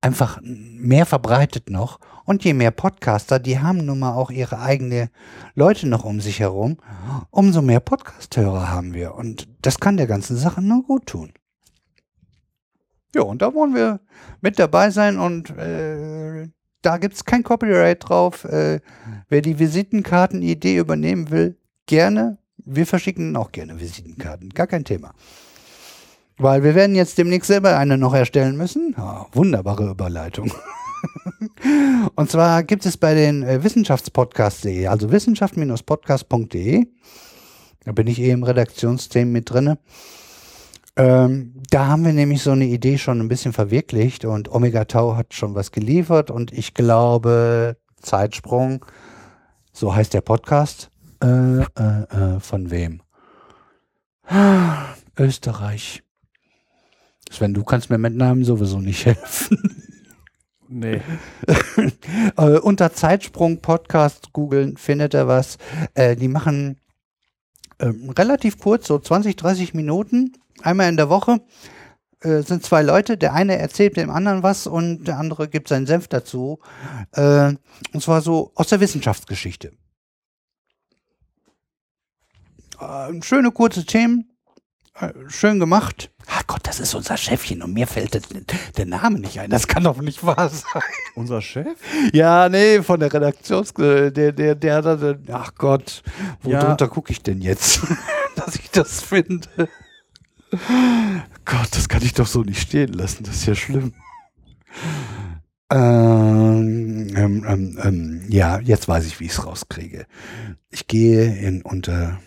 [0.00, 1.98] einfach mehr verbreitet noch.
[2.26, 5.10] Und je mehr Podcaster, die haben nun mal auch ihre eigene
[5.54, 6.78] Leute noch um sich herum,
[7.30, 9.14] umso mehr Podcasthörer haben wir.
[9.14, 11.32] Und das kann der ganzen Sache nur gut tun.
[13.14, 14.00] Ja, und da wollen wir
[14.40, 16.48] mit dabei sein und äh,
[16.82, 18.44] da gibt es kein Copyright drauf.
[18.44, 18.80] Äh,
[19.28, 22.38] wer die Visitenkarten-Idee übernehmen will, gerne.
[22.56, 24.50] Wir verschicken auch gerne Visitenkarten.
[24.50, 25.14] Gar kein Thema.
[26.36, 28.96] Weil wir werden jetzt demnächst selber eine noch erstellen müssen.
[28.98, 30.52] Oh, wunderbare Überleitung.
[32.16, 36.86] Und zwar gibt es bei den äh, Wissenschaftspodcast.de, also wissenschaft-podcast.de,
[37.84, 39.78] da bin ich eh im Redaktionsteam mit drinne.
[40.96, 45.16] Ähm, da haben wir nämlich so eine Idee schon ein bisschen verwirklicht und Omega Tau
[45.16, 48.84] hat schon was geliefert und ich glaube, Zeitsprung,
[49.72, 50.90] so heißt der Podcast.
[51.22, 51.64] Äh, äh,
[52.36, 53.02] äh, von wem?
[55.18, 56.03] Österreich.
[57.34, 59.58] Sven, du kannst mir mit Namen sowieso nicht helfen.
[60.68, 61.00] Nee.
[62.36, 65.58] äh, unter Zeitsprung Podcast googeln, findet er was.
[65.94, 66.78] Äh, die machen
[67.78, 70.32] äh, relativ kurz, so 20, 30 Minuten
[70.62, 71.40] einmal in der Woche
[72.20, 75.86] äh, sind zwei Leute, der eine erzählt dem anderen was und der andere gibt seinen
[75.86, 76.60] Senf dazu.
[77.12, 77.54] Äh,
[77.92, 79.72] und zwar so aus der Wissenschaftsgeschichte.
[82.80, 84.30] Äh, schöne kurze Themen,
[85.28, 86.10] schön gemacht.
[86.26, 88.18] Ach Gott, das ist unser Chefchen und mir fällt
[88.76, 89.50] der Name nicht ein.
[89.50, 90.82] Das kann doch nicht wahr sein.
[91.14, 91.76] Unser Chef?
[92.12, 93.74] Ja, nee, von der Redaktions...
[93.74, 96.02] Der, der, der, der ach Gott,
[96.42, 96.64] wo ja.
[96.64, 97.80] drunter gucke ich denn jetzt,
[98.36, 99.48] dass ich das finde?
[101.44, 103.24] Gott, das kann ich doch so nicht stehen lassen.
[103.24, 103.94] Das ist ja schlimm.
[105.70, 110.06] Ähm, ähm, ähm, ähm ja, jetzt weiß ich, wie ich es rauskriege.
[110.70, 112.20] Ich gehe in unter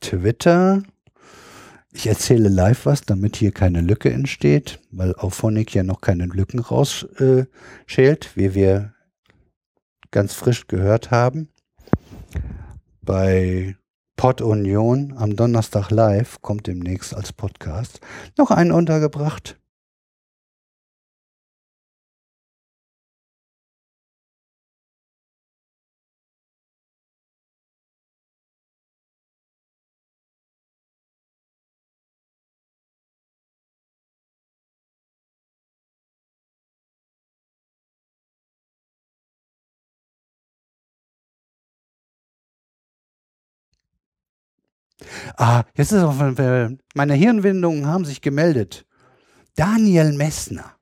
[0.00, 0.82] Twitter.
[1.92, 6.60] Ich erzähle live was, damit hier keine Lücke entsteht, weil Auphonic ja noch keine Lücken
[6.60, 7.18] rausschält,
[8.26, 8.94] äh, wie wir
[10.12, 11.48] ganz frisch gehört haben.
[13.02, 13.76] Bei
[14.16, 18.00] Pod Union am Donnerstag live, kommt demnächst als Podcast,
[18.36, 19.59] noch einen untergebracht.
[45.40, 48.84] Ah, jetzt ist auf, meine Hirnwindungen haben sich gemeldet.
[49.56, 50.74] Daniel Messner.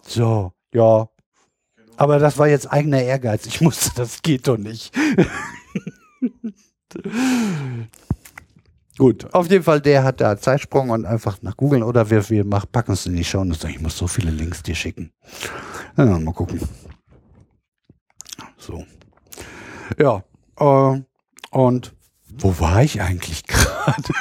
[0.00, 1.10] So, ja.
[1.98, 3.44] Aber das war jetzt eigener Ehrgeiz.
[3.44, 4.94] Ich musste, das geht doch nicht.
[8.96, 12.48] Gut, auf jeden Fall, der hat da Zeitsprung und einfach nach googeln oder wir, wir
[12.48, 13.44] packen es in die Show.
[13.44, 15.12] Ich muss so viele Links dir schicken.
[15.98, 16.66] Ja, mal gucken.
[18.56, 18.86] So.
[19.98, 20.24] Ja,
[20.58, 21.02] äh,
[21.50, 21.94] und
[22.38, 24.12] wo war ich eigentlich gerade?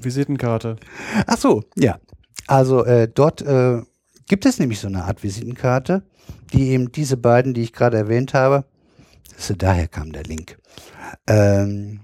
[0.00, 0.76] Visitenkarte.
[1.26, 1.98] Ach so, ja.
[2.46, 3.82] Also äh, dort äh,
[4.26, 6.02] gibt es nämlich so eine Art Visitenkarte,
[6.52, 8.64] die eben diese beiden, die ich gerade erwähnt habe,
[9.36, 10.58] also daher kam der Link.
[11.26, 12.00] Ähm,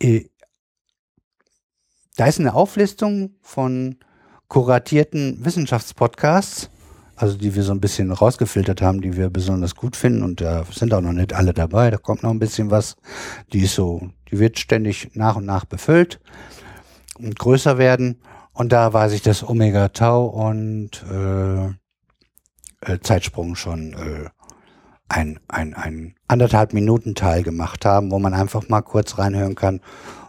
[0.00, 0.24] äh,
[2.16, 3.96] da ist eine Auflistung von
[4.48, 6.70] kuratierten Wissenschaftspodcasts,
[7.18, 10.22] also die wir so ein bisschen rausgefiltert haben, die wir besonders gut finden.
[10.22, 12.96] Und da sind auch noch nicht alle dabei, da kommt noch ein bisschen was.
[13.52, 16.20] Die ist so, die wird ständig nach und nach befüllt
[17.18, 18.20] und größer werden.
[18.52, 21.66] Und da weiß ich, dass Omega Tau und äh,
[22.80, 24.28] äh, Zeitsprung schon äh,
[25.08, 29.80] ein, ein, ein anderthalb Minuten Teil gemacht haben, wo man einfach mal kurz reinhören kann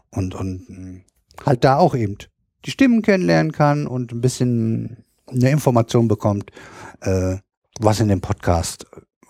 [0.09, 1.03] und, und
[1.45, 2.17] halt da auch eben
[2.65, 6.51] die Stimmen kennenlernen kann und ein bisschen eine Information bekommt,
[7.01, 7.37] äh,
[7.79, 8.85] was in dem Podcast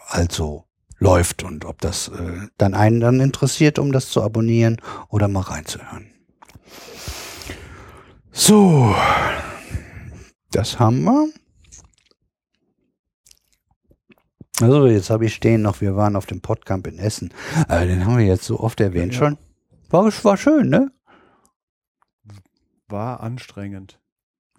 [0.08, 0.66] also
[0.98, 5.42] läuft und ob das äh, dann einen dann interessiert, um das zu abonnieren oder mal
[5.42, 6.12] reinzuhören.
[8.32, 8.96] So,
[10.52, 11.28] das haben wir.
[14.62, 17.34] Also jetzt habe ich stehen noch, wir waren auf dem Podcamp in Essen.
[17.70, 19.20] Äh, den haben wir jetzt so oft erwähnt Ja.
[19.20, 19.38] schon.
[19.90, 20.92] War, war schön, ne?
[22.88, 24.00] War anstrengend.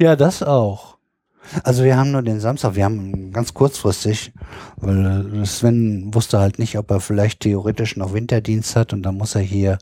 [0.00, 0.96] Ja, das auch.
[1.64, 4.32] Also wir haben nur den Samstag, wir haben ganz kurzfristig,
[4.76, 9.16] weil äh, Sven wusste halt nicht, ob er vielleicht theoretisch noch Winterdienst hat und dann
[9.16, 9.78] muss er hier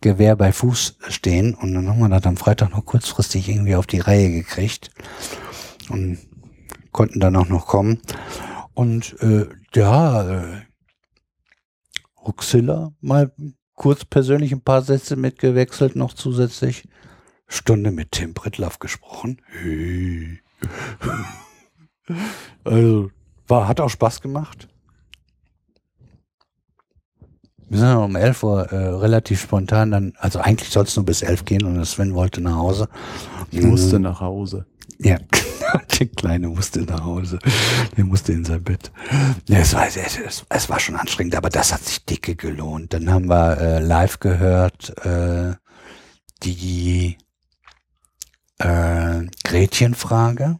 [0.00, 3.86] Gewehr bei Fuß stehen und dann haben wir das am Freitag noch kurzfristig irgendwie auf
[3.86, 4.90] die Reihe gekriegt
[5.88, 6.18] und
[6.92, 8.00] konnten dann auch noch kommen.
[8.74, 10.62] Und äh, ja, äh,
[12.24, 13.32] Ruxilla mal
[13.74, 16.88] kurz persönlich ein paar Sätze mitgewechselt, noch zusätzlich.
[17.46, 19.40] Stunde mit Tim Brittlaff gesprochen.
[19.46, 20.40] Hey.
[22.64, 23.10] Also,
[23.46, 24.68] war, hat auch Spaß gemacht.
[27.70, 31.20] Wir sind um 11 Uhr äh, relativ spontan dann, also eigentlich soll es nur bis
[31.20, 32.88] 11 gehen und Sven wollte nach Hause.
[33.50, 34.04] Ich musste Mhm.
[34.04, 34.64] nach Hause.
[35.00, 35.18] Ja,
[36.00, 37.38] der Kleine musste nach Hause.
[37.96, 38.90] Der musste in sein Bett.
[39.48, 42.94] Ja, es, war, es, es war schon anstrengend, aber das hat sich dicke gelohnt.
[42.94, 45.52] Dann haben wir äh, live gehört äh,
[46.42, 47.18] die
[48.58, 50.58] äh, Gretchenfrage,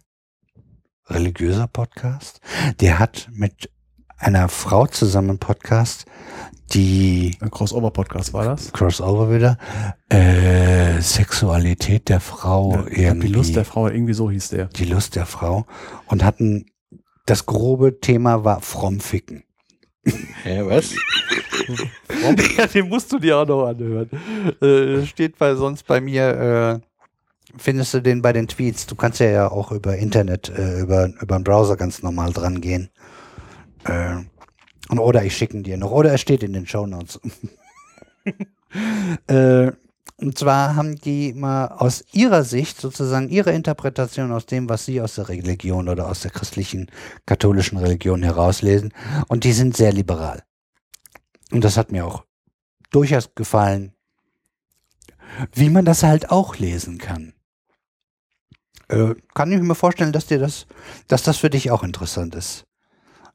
[1.07, 2.41] religiöser Podcast.
[2.81, 3.71] Der hat mit
[4.19, 6.07] einer Frau zusammen einen Podcast,
[6.73, 8.73] die Ein Crossover-Podcast war das.
[8.73, 9.59] Crossover wieder,
[10.11, 14.67] äh, Sexualität der Frau Ja, irgendwie die Lust der Frau, irgendwie so hieß der.
[14.67, 15.67] die Lust der Frau
[16.07, 16.67] und hatten
[17.27, 19.45] das grobe Thema war Frommficken.
[20.43, 20.95] Hä, was?
[22.57, 24.11] ja, den musst du dir auch noch anhören.
[24.63, 26.89] Äh, steht bei sonst bei mir, äh,
[27.59, 28.87] findest du den bei den Tweets.
[28.87, 32.61] Du kannst ja, ja auch über Internet, äh, über, über den Browser ganz normal dran
[32.61, 32.91] gehen.
[33.85, 34.17] Äh,
[34.89, 35.91] und oder ich schicke ihn dir noch.
[35.91, 37.21] Oder er steht in den Shownotes.
[39.27, 39.73] äh,
[40.21, 45.01] und zwar haben die mal aus ihrer Sicht sozusagen ihre Interpretation aus dem, was sie
[45.01, 46.91] aus der Religion oder aus der christlichen
[47.25, 48.93] katholischen Religion herauslesen.
[49.29, 50.43] Und die sind sehr liberal.
[51.53, 52.25] Und das hat mir auch
[52.91, 53.93] durchaus gefallen,
[55.53, 57.33] wie man das halt auch lesen kann.
[58.89, 60.67] Äh, kann ich mir vorstellen, dass dir das,
[61.09, 62.65] dass das für dich auch interessant ist.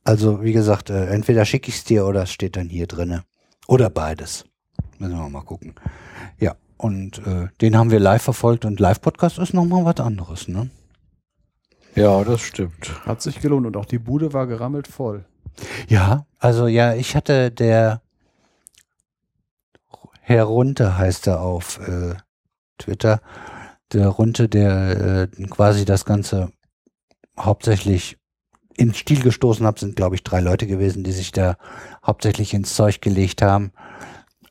[0.04, 3.24] Also, wie gesagt, äh, entweder schicke ich es dir oder es steht dann hier drinne.
[3.68, 4.46] Oder beides.
[4.98, 5.76] Müssen wir mal gucken.
[6.40, 10.70] Ja, und äh, den haben wir live verfolgt und Live-Podcast ist nochmal was anderes, ne?
[11.96, 13.06] Ja, das stimmt.
[13.06, 15.26] Hat sich gelohnt und auch die Bude war gerammelt voll.
[15.88, 18.02] Ja, also ja, ich hatte der
[20.22, 22.16] Herr Runte heißt er auf äh,
[22.78, 23.22] Twitter.
[23.92, 26.52] Der Runte, der äh, quasi das Ganze
[27.38, 28.18] hauptsächlich
[28.76, 31.58] ins Stil gestoßen hat, sind glaube ich drei Leute gewesen, die sich da
[32.06, 33.72] hauptsächlich ins Zeug gelegt haben.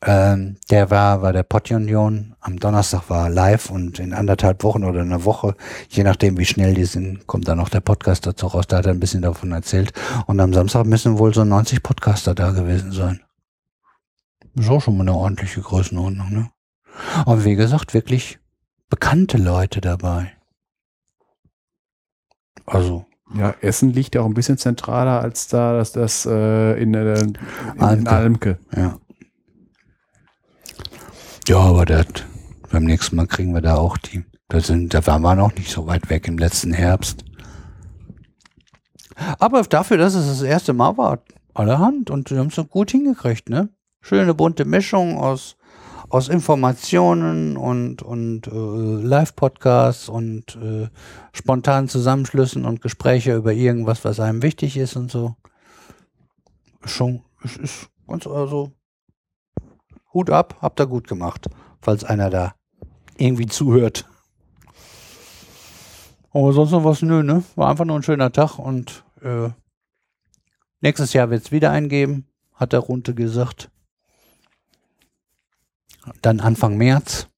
[0.05, 2.35] Ähm, der war, war der Pottunion.
[2.41, 5.55] Am Donnerstag war live und in anderthalb Wochen oder einer Woche,
[5.89, 8.67] je nachdem wie schnell die sind, kommt dann noch der Podcast dazu raus.
[8.67, 9.93] Da hat er ein bisschen davon erzählt.
[10.27, 13.21] Und am Samstag müssen wohl so 90 Podcaster da gewesen sein.
[14.57, 16.51] Ist auch schon mal eine ordentliche Größenordnung, ne?
[17.25, 18.39] Aber wie gesagt, wirklich
[18.93, 20.35] bekannte Leute dabei.
[22.67, 26.93] Also, Ja, Essen liegt ja auch ein bisschen zentraler als da das, das äh, in,
[26.93, 27.39] äh, in,
[27.75, 28.11] in Almke.
[28.11, 28.59] Almke.
[28.77, 28.99] ja.
[31.49, 32.07] Ja, aber das,
[32.71, 34.25] beim nächsten Mal kriegen wir da auch die.
[34.49, 37.25] Da sind, da waren wir noch nicht so weit weg im letzten Herbst.
[39.39, 41.25] Aber dafür, dass es das erste Mal war,
[41.55, 43.71] allerhand und wir haben es so gut hingekriegt, ne?
[44.03, 45.57] Schöne bunte Mischung aus,
[46.13, 50.91] aus Informationen und, und äh, Live-Podcasts und äh,
[51.33, 55.37] spontanen Zusammenschlüssen und Gespräche über irgendwas, was einem wichtig ist und so.
[56.85, 58.73] Schon, es ist ganz, also,
[60.13, 61.49] Hut ab, habt ihr gut gemacht,
[61.81, 62.55] falls einer da
[63.17, 64.07] irgendwie zuhört.
[66.35, 67.43] Aber sonst noch was, nö, ne?
[67.57, 69.49] War einfach nur ein schöner Tag und äh,
[70.83, 73.72] nächstes Jahr wird es wieder eingeben, hat der Runte gesagt.
[76.21, 77.29] Dann Anfang März,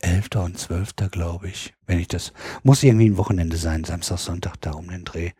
[0.00, 0.28] 11.
[0.36, 1.10] und 12.
[1.10, 2.32] glaube ich, wenn ich das,
[2.62, 5.32] muss irgendwie ein Wochenende sein, Samstag, Sonntag, da um den Dreh.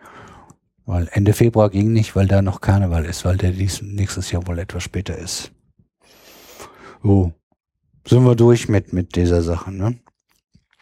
[0.87, 4.47] Weil Ende Februar ging nicht, weil da noch Karneval ist, weil der dies, nächstes Jahr
[4.47, 5.53] wohl etwas später ist.
[7.03, 7.33] So,
[8.07, 9.99] sind wir durch mit, mit dieser Sache, ne?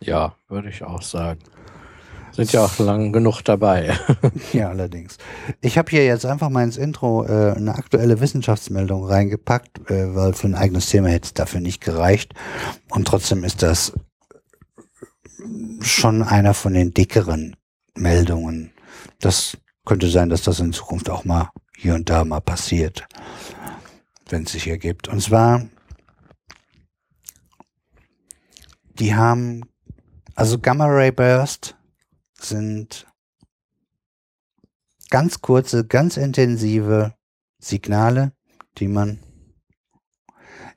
[0.01, 1.41] Ja, würde ich auch sagen.
[2.33, 3.97] Sind ja auch lang genug dabei.
[4.53, 5.19] Ja, allerdings.
[5.61, 10.33] Ich habe hier jetzt einfach mal ins Intro äh, eine aktuelle Wissenschaftsmeldung reingepackt, äh, weil
[10.33, 12.35] für ein eigenes Thema hätte es dafür nicht gereicht.
[12.91, 13.93] Und trotzdem ist das
[15.81, 17.57] schon einer von den dickeren
[17.95, 18.73] Meldungen.
[19.21, 23.07] Das könnte sein, dass das in Zukunft auch mal hier und da mal passiert,
[24.29, 25.09] wenn es sich ergibt.
[25.09, 25.67] Und zwar,
[28.99, 29.63] die haben,
[30.35, 31.77] also Gamma Ray Burst
[32.45, 33.07] sind
[35.11, 37.15] ganz kurze, ganz intensive
[37.59, 38.33] Signale,
[38.79, 39.19] die man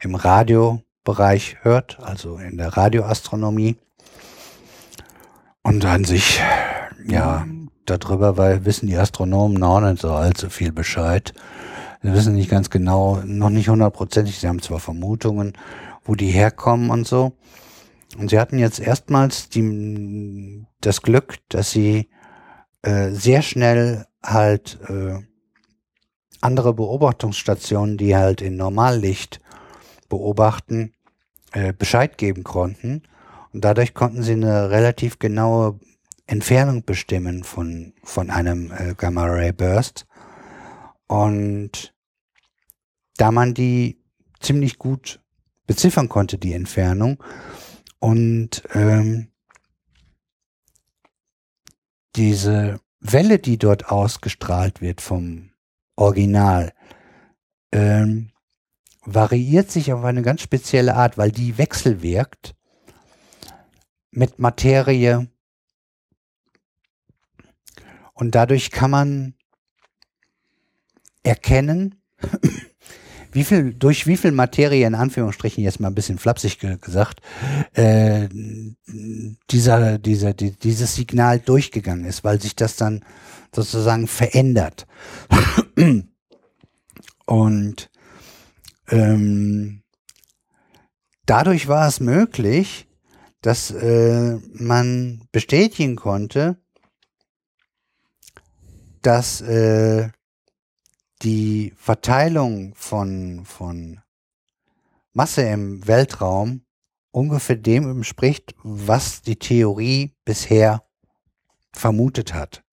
[0.01, 3.77] im Radiobereich hört, also in der Radioastronomie.
[5.63, 6.41] Und an sich,
[7.07, 7.47] ja,
[7.85, 11.33] darüber, weil wissen die Astronomen noch nicht so allzu viel Bescheid.
[12.03, 15.53] Sie wissen nicht ganz genau, noch nicht hundertprozentig, sie haben zwar Vermutungen,
[16.03, 17.33] wo die herkommen und so.
[18.17, 22.09] Und sie hatten jetzt erstmals die, das Glück, dass sie
[22.81, 25.19] äh, sehr schnell halt äh,
[26.41, 29.41] andere Beobachtungsstationen, die halt in Normallicht
[30.09, 30.93] beobachten,
[31.51, 33.03] äh, Bescheid geben konnten.
[33.53, 35.79] Und dadurch konnten sie eine relativ genaue
[36.27, 40.05] Entfernung bestimmen von, von einem äh, Gamma-Ray-Burst.
[41.07, 41.93] Und
[43.17, 44.01] da man die
[44.39, 45.21] ziemlich gut
[45.67, 47.23] beziffern konnte, die Entfernung,
[47.99, 49.31] und ähm,
[52.15, 55.51] diese Welle, die dort ausgestrahlt wird vom
[55.95, 56.73] Original,
[57.71, 58.31] ähm,
[59.03, 62.55] variiert sich auf eine ganz spezielle Art, weil die wechselwirkt
[64.11, 65.27] mit Materie.
[68.13, 69.35] Und dadurch kann man
[71.23, 72.01] erkennen,
[73.35, 77.21] wie viel, durch wie viel Materie, in Anführungsstrichen jetzt mal ein bisschen flapsig ge gesagt,
[77.73, 78.29] äh,
[79.51, 83.03] dieser, dieser, die, dieses Signal durchgegangen ist, weil sich das dann
[83.53, 84.87] sozusagen verändert.
[87.25, 87.89] Und
[88.87, 89.83] ähm,
[91.25, 92.87] dadurch war es möglich,
[93.41, 96.57] dass äh, man bestätigen konnte,
[99.01, 100.09] dass äh,
[101.25, 103.99] die Verteilung von, von
[105.11, 106.61] Masse im Weltraum
[107.11, 110.83] ungefähr dem entspricht, was die Theorie bisher
[111.73, 112.63] vermutet hat.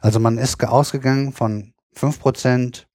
[0.00, 2.86] Also man ist ausgegangen von 5%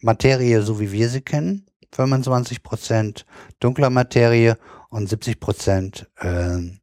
[0.00, 3.24] Materie, so wie wir sie kennen, 25%
[3.60, 4.58] dunkler Materie
[4.90, 6.78] und 70% äh,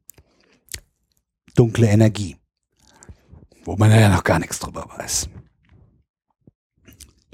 [1.54, 2.36] dunkle Energie.
[3.64, 5.28] Wo man ja noch gar nichts drüber weiß.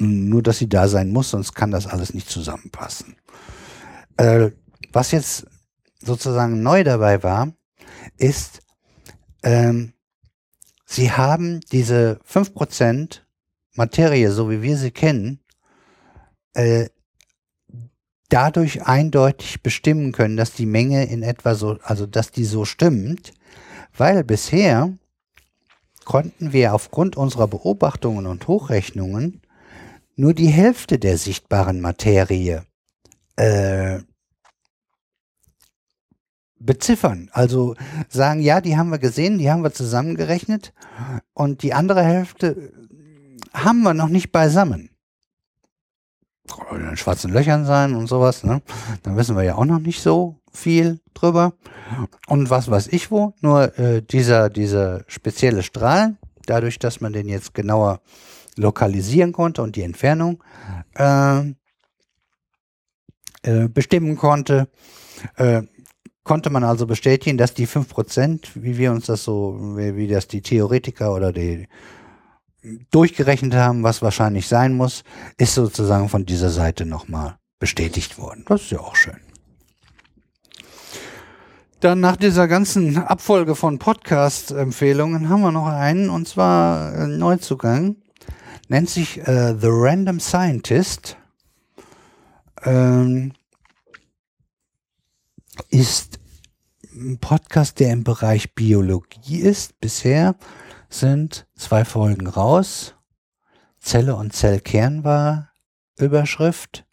[0.03, 3.17] Nur, dass sie da sein muss, sonst kann das alles nicht zusammenpassen.
[4.17, 4.53] Äh,
[4.93, 5.47] was jetzt
[6.03, 7.53] sozusagen neu dabei war,
[8.17, 8.63] ist,
[9.43, 9.93] ähm,
[10.87, 13.21] sie haben diese 5%
[13.75, 15.41] Materie, so wie wir sie kennen,
[16.55, 16.89] äh,
[18.31, 23.35] dadurch eindeutig bestimmen können, dass die Menge in etwa so, also dass die so stimmt,
[23.95, 24.97] weil bisher
[26.07, 29.43] konnten wir aufgrund unserer Beobachtungen und Hochrechnungen
[30.21, 32.65] nur die Hälfte der sichtbaren Materie
[33.37, 34.01] äh,
[36.59, 37.31] beziffern.
[37.33, 37.75] Also
[38.11, 40.75] sagen, ja, die haben wir gesehen, die haben wir zusammengerechnet
[41.33, 42.71] und die andere Hälfte
[43.55, 44.91] haben wir noch nicht beisammen.
[46.71, 48.61] In schwarzen Löchern sein und sowas, ne?
[49.03, 51.55] Dann wissen wir ja auch noch nicht so viel drüber.
[52.27, 57.29] Und was weiß ich wo, nur äh, dieser, dieser spezielle Strahl, dadurch, dass man den
[57.29, 58.01] jetzt genauer
[58.57, 60.43] lokalisieren konnte und die Entfernung
[60.95, 61.41] äh,
[63.43, 64.69] äh, bestimmen konnte,
[65.37, 65.63] äh,
[66.25, 70.29] konnte man also bestätigen, dass die 5%, wie wir uns das so, wie, wie das
[70.29, 71.67] die Theoretiker oder die
[72.91, 75.03] durchgerechnet haben, was wahrscheinlich sein muss,
[75.39, 78.45] ist sozusagen von dieser Seite nochmal bestätigt worden.
[78.47, 79.21] Das ist ja auch schön.
[81.81, 87.97] Dann nach dieser ganzen Abfolge von Podcast-Empfehlungen haben wir noch einen, und zwar äh, Neuzugang.
[88.71, 91.17] Nennt sich äh, The Random Scientist.
[92.63, 93.33] Ähm,
[95.71, 96.21] ist
[96.95, 99.81] ein Podcast, der im Bereich Biologie ist.
[99.81, 100.37] Bisher
[100.89, 102.95] sind zwei Folgen raus.
[103.81, 105.51] Zelle und Zellkern war
[105.99, 106.87] Überschrift.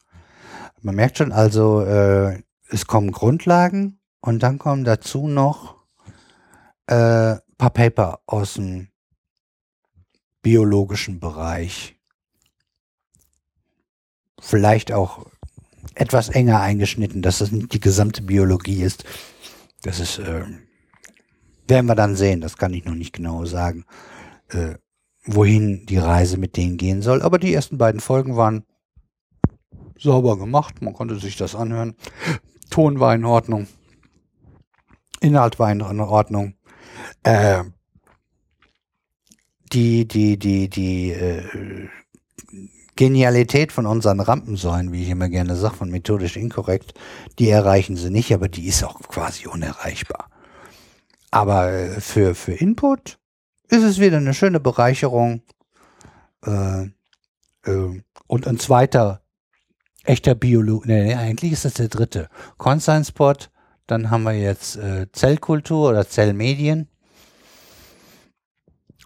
[0.82, 5.76] Man merkt schon also, äh, es kommen Grundlagen und dann kommen dazu noch
[6.88, 8.88] äh, paar Paper aus dem
[10.48, 11.98] biologischen Bereich.
[14.40, 15.26] Vielleicht auch
[15.94, 19.04] etwas enger eingeschnitten, dass das nicht die gesamte Biologie ist.
[19.82, 20.46] Das ist, äh,
[21.68, 23.84] werden wir dann sehen, das kann ich noch nicht genau sagen,
[24.48, 24.76] äh,
[25.26, 27.24] wohin die Reise mit denen gehen soll.
[27.24, 28.64] Aber die ersten beiden Folgen waren
[30.00, 31.98] sauber gemacht, man konnte sich das anhören.
[32.70, 33.68] Ton war in Ordnung.
[35.20, 36.54] Inhalt war in Ordnung.
[37.24, 37.66] Äh,
[39.74, 41.88] die, die, die, die äh,
[42.96, 46.94] Genialität von unseren Rampensäulen, wie ich immer gerne sage, von methodisch inkorrekt,
[47.40, 50.30] die erreichen sie nicht, aber die ist auch quasi unerreichbar.
[51.32, 53.20] Aber äh, für, für Input
[53.70, 55.42] ist es wieder eine schöne Bereicherung
[56.46, 56.86] äh,
[57.66, 59.22] äh, und ein zweiter
[60.04, 62.30] echter Biologe, nee, eigentlich ist das der dritte.
[62.58, 63.36] Conscience-Spot,
[63.88, 66.88] dann haben wir jetzt äh, Zellkultur oder Zellmedien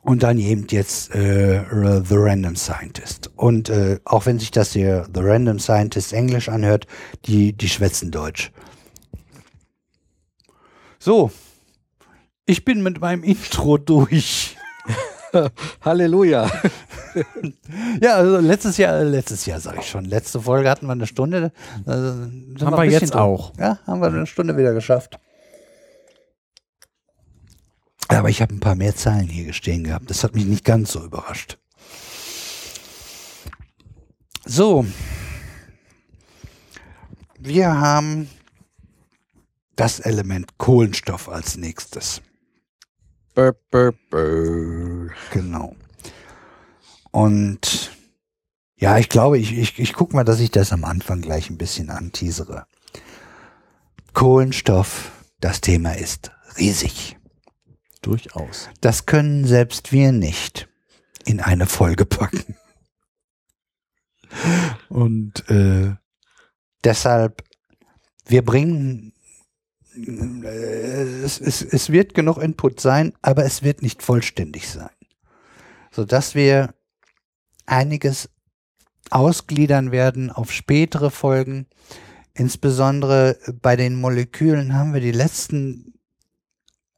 [0.01, 3.31] und dann eben jetzt äh, The Random Scientist.
[3.35, 6.87] Und äh, auch wenn sich das hier The Random Scientist Englisch anhört,
[7.25, 8.51] die, die schwätzen Deutsch.
[10.99, 11.31] So,
[12.45, 14.57] ich bin mit meinem Intro durch.
[15.81, 16.51] Halleluja.
[18.01, 21.51] ja, also letztes Jahr, letztes Jahr sage ich schon, letzte Folge hatten wir eine Stunde.
[21.85, 22.27] Also
[22.65, 23.21] haben wir jetzt drin.
[23.21, 23.53] auch.
[23.57, 25.19] Ja, haben wir eine Stunde wieder geschafft.
[28.17, 30.09] Aber ich habe ein paar mehr Zahlen hier stehen gehabt.
[30.09, 31.57] Das hat mich nicht ganz so überrascht.
[34.45, 34.85] So.
[37.39, 38.29] Wir haben
[39.77, 42.21] das Element Kohlenstoff als nächstes.
[43.33, 45.11] Burr, burr, burr.
[45.31, 45.75] Genau.
[47.11, 47.91] Und
[48.75, 51.57] ja, ich glaube, ich, ich, ich gucke mal, dass ich das am Anfang gleich ein
[51.57, 52.65] bisschen anteasere.
[54.13, 57.17] Kohlenstoff, das Thema ist riesig.
[58.01, 58.69] Durchaus.
[58.81, 60.67] Das können selbst wir nicht
[61.25, 62.55] in eine Folge packen.
[64.89, 65.95] Und äh,
[66.83, 67.43] deshalb,
[68.25, 69.13] wir bringen,
[69.95, 74.89] äh, es, es, es wird genug Input sein, aber es wird nicht vollständig sein.
[75.91, 76.73] Sodass wir
[77.65, 78.29] einiges
[79.09, 81.67] ausgliedern werden auf spätere Folgen.
[82.33, 85.93] Insbesondere bei den Molekülen haben wir die letzten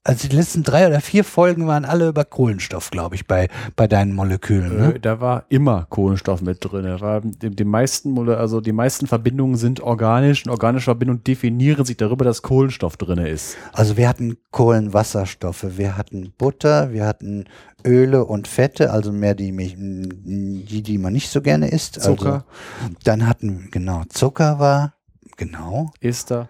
[0.06, 3.48] also die letzten drei oder vier Folgen waren alle über Kohlenstoff, glaube ich, bei,
[3.78, 4.78] bei deinen Molekülen.
[4.78, 4.96] Ne?
[4.96, 6.84] Äh, da war immer Kohlenstoff mit drin.
[6.84, 11.86] Da war die, die, meisten, also die meisten Verbindungen sind organisch und organische Verbindungen definieren
[11.86, 13.56] sich darüber, dass Kohlenstoff drin ist.
[13.72, 17.46] Also wir hatten Kohlenwasserstoffe, wir hatten Butter, wir hatten
[17.86, 22.02] Öle und Fette, also mehr die, die, die man nicht so gerne isst.
[22.02, 22.46] Zucker.
[22.82, 24.96] Also, dann hatten, genau, Zucker war,
[25.38, 25.92] genau.
[26.02, 26.50] Ester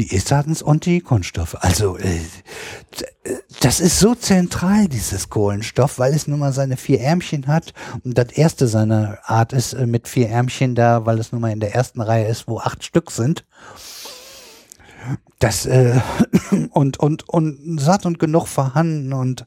[0.00, 1.56] die Essadens und die Kunststoffe.
[1.60, 2.20] Also äh,
[3.60, 7.74] das ist so zentral, dieses Kohlenstoff, weil es nun mal seine vier Ärmchen hat.
[8.02, 11.52] Und das erste seiner Art ist äh, mit vier Ärmchen da, weil es nun mal
[11.52, 13.44] in der ersten Reihe ist, wo acht Stück sind.
[15.38, 16.00] Das äh,
[16.70, 19.44] und und und satt und genug vorhanden und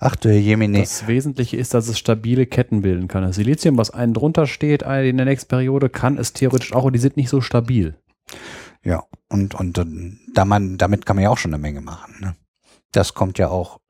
[0.00, 0.80] ach du Jemine.
[0.80, 3.22] Das Wesentliche ist, dass es stabile Ketten bilden kann.
[3.22, 6.92] Das Silizium, was einen drunter steht in der nächsten Periode, kann es theoretisch auch, und
[6.92, 7.96] die sind nicht so stabil.
[8.84, 9.84] Ja, und, und
[10.34, 12.16] da man, damit kann man ja auch schon eine Menge machen.
[12.20, 12.36] Ne?
[12.92, 13.80] Das kommt ja auch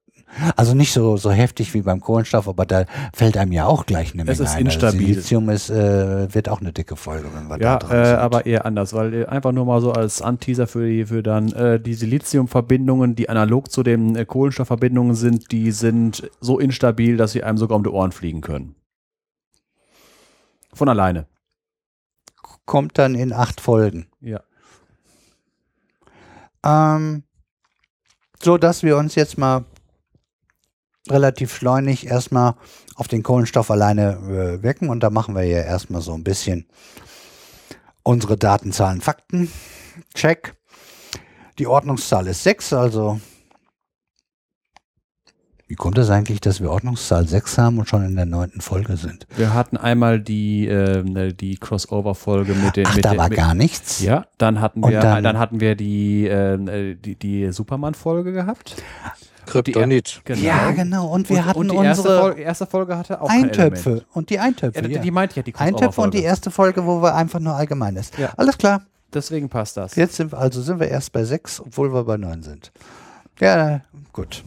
[0.56, 4.14] also nicht so so heftig wie beim Kohlenstoff, aber da fällt einem ja auch gleich
[4.14, 4.66] eine Menge es ist ein.
[4.66, 5.06] Also instabil.
[5.06, 8.16] Silizium ist, äh, wird auch eine dicke Folge, wenn wir ja, da dran äh, sind.
[8.16, 11.52] aber eher anders, weil äh, einfach nur mal so als Anteaser für die für dann
[11.52, 17.32] äh, die Siliziumverbindungen, die analog zu den äh, Kohlenstoffverbindungen sind, die sind so instabil, dass
[17.32, 18.74] sie einem sogar um die Ohren fliegen können.
[20.72, 21.26] Von alleine.
[22.66, 24.06] Kommt dann in acht Folgen.
[24.20, 24.40] Ja.
[26.64, 27.24] Ähm,
[28.42, 29.64] so dass wir uns jetzt mal
[31.08, 32.54] relativ schleunig erstmal
[32.94, 36.66] auf den Kohlenstoff alleine äh, wecken und da machen wir ja erstmal so ein bisschen
[38.02, 39.50] unsere Datenzahlen, Fakten.
[40.14, 40.54] Check.
[41.58, 43.20] Die Ordnungszahl ist 6, also
[45.66, 48.98] Wie kommt es eigentlich, dass wir Ordnungszahl 6 haben und schon in der neunten Folge
[48.98, 49.26] sind?
[49.34, 52.86] Wir hatten einmal die, äh, die Crossover-Folge mit den.
[52.86, 54.02] Ach, mit da den, war mit, gar nichts?
[54.02, 58.76] Ja, dann hatten wir, dann- dann, hatten wir die, äh, die, die Superman-Folge gehabt.
[59.46, 60.20] Kryptonit.
[60.24, 60.40] Genau.
[60.40, 61.06] Ja, genau.
[61.08, 64.04] Und wir und, hatten und die erste unsere Folge, erste Folge hatte auch Eintöpfe.
[64.12, 65.00] Und die Eintöpfe, Ja, ja.
[65.02, 67.96] die, meinte ich ja, die Eintöpfe und die erste Folge, wo wir einfach nur allgemein
[67.96, 68.18] ist.
[68.18, 68.32] Ja.
[68.36, 68.82] Alles klar.
[69.12, 69.96] Deswegen passt das.
[69.96, 72.72] Jetzt sind wir, also sind wir erst bei 6, obwohl wir bei 9 sind.
[73.40, 73.80] Ja,
[74.12, 74.44] gut.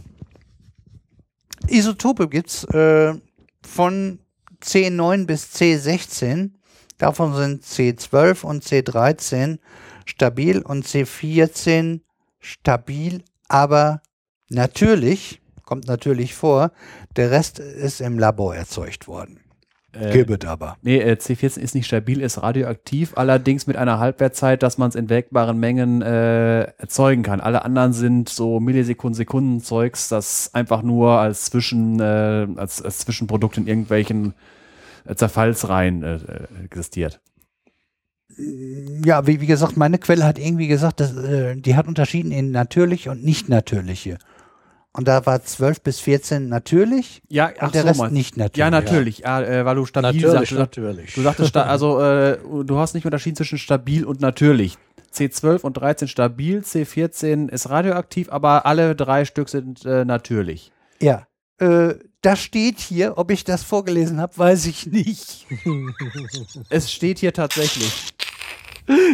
[1.67, 3.13] Isotope gibt es äh,
[3.65, 4.19] von
[4.61, 6.51] C9 bis C16.
[6.97, 9.59] Davon sind C12 und C13
[10.05, 12.01] stabil und C14
[12.39, 14.01] stabil, aber
[14.49, 16.71] natürlich, kommt natürlich vor,
[17.15, 19.41] der Rest ist im Labor erzeugt worden.
[19.93, 20.77] Äh, Gibt aber.
[20.81, 24.95] Nee, äh, C14 ist nicht stabil, ist radioaktiv, allerdings mit einer Halbwertzeit, dass man es
[24.95, 27.39] in wägbaren Mengen äh, erzeugen kann.
[27.39, 32.99] Alle anderen sind so Millisekunden, Sekunden Zeugs, das einfach nur als, Zwischen, äh, als, als
[32.99, 34.33] Zwischenprodukt in irgendwelchen
[35.05, 37.21] äh, Zerfallsreihen äh, äh, existiert.
[38.37, 43.09] Ja, wie, wie gesagt, meine Quelle hat irgendwie gesagt, dass, die hat unterschieden in natürlich
[43.09, 44.19] und nicht natürliche.
[44.97, 48.57] Und da war 12 bis 14 natürlich Ja, und der Rest nicht natürlich.
[48.57, 50.51] Ja, natürlich, ja, äh, weil du stabil Natürlich, sagst.
[50.53, 51.13] natürlich.
[51.13, 54.75] Du sagtest, also äh, du hast nicht unterschieden zwischen stabil und natürlich.
[55.13, 60.71] C12 und 13 stabil, C14 ist radioaktiv, aber alle drei Stück sind äh, natürlich.
[60.99, 61.27] Ja.
[61.59, 65.45] Äh, das steht hier, ob ich das vorgelesen habe, weiß ich nicht.
[66.69, 68.13] Es steht hier tatsächlich.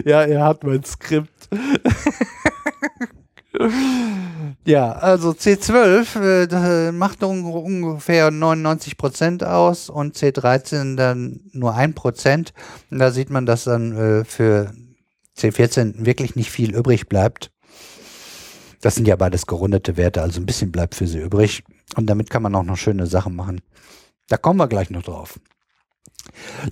[0.06, 1.50] ja, ihr habt mein Skript.
[4.66, 11.76] ja, also C12 äh, das macht un ungefähr 99 Prozent aus und C13 dann nur
[11.76, 12.54] ein Prozent.
[12.90, 14.74] Und da sieht man, dass dann äh, für
[15.38, 17.52] C14 wirklich nicht viel übrig bleibt.
[18.82, 21.64] Das sind ja beides gerundete Werte, also ein bisschen bleibt für sie übrig.
[21.96, 23.62] Und damit kann man auch noch schöne Sachen machen.
[24.28, 25.40] Da kommen wir gleich noch drauf.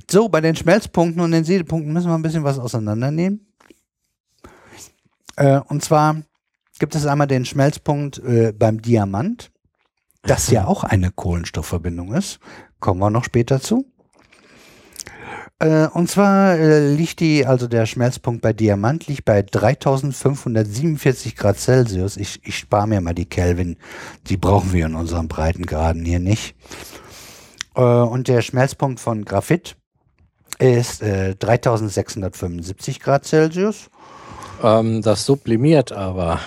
[0.09, 3.45] So, bei den Schmelzpunkten und den Siedepunkten müssen wir ein bisschen was auseinandernehmen.
[5.35, 6.21] Äh, und zwar
[6.81, 9.51] gibt es einmal den Schmelzpunkt äh, beim Diamant,
[10.23, 12.39] das ja auch eine Kohlenstoffverbindung ist.
[12.79, 13.85] Kommen wir noch später zu.
[15.59, 21.59] Äh, und zwar äh, liegt die, also der Schmelzpunkt bei Diamant liegt bei 3547 Grad
[21.59, 22.17] Celsius.
[22.17, 23.77] Ich, ich spare mir mal die Kelvin,
[24.25, 26.55] die brauchen wir in unseren Breitengraden hier nicht.
[27.75, 29.77] Äh, und der Schmelzpunkt von Graphit
[30.57, 33.91] ist äh, 3675 Grad Celsius.
[34.63, 36.39] Ähm, das sublimiert aber,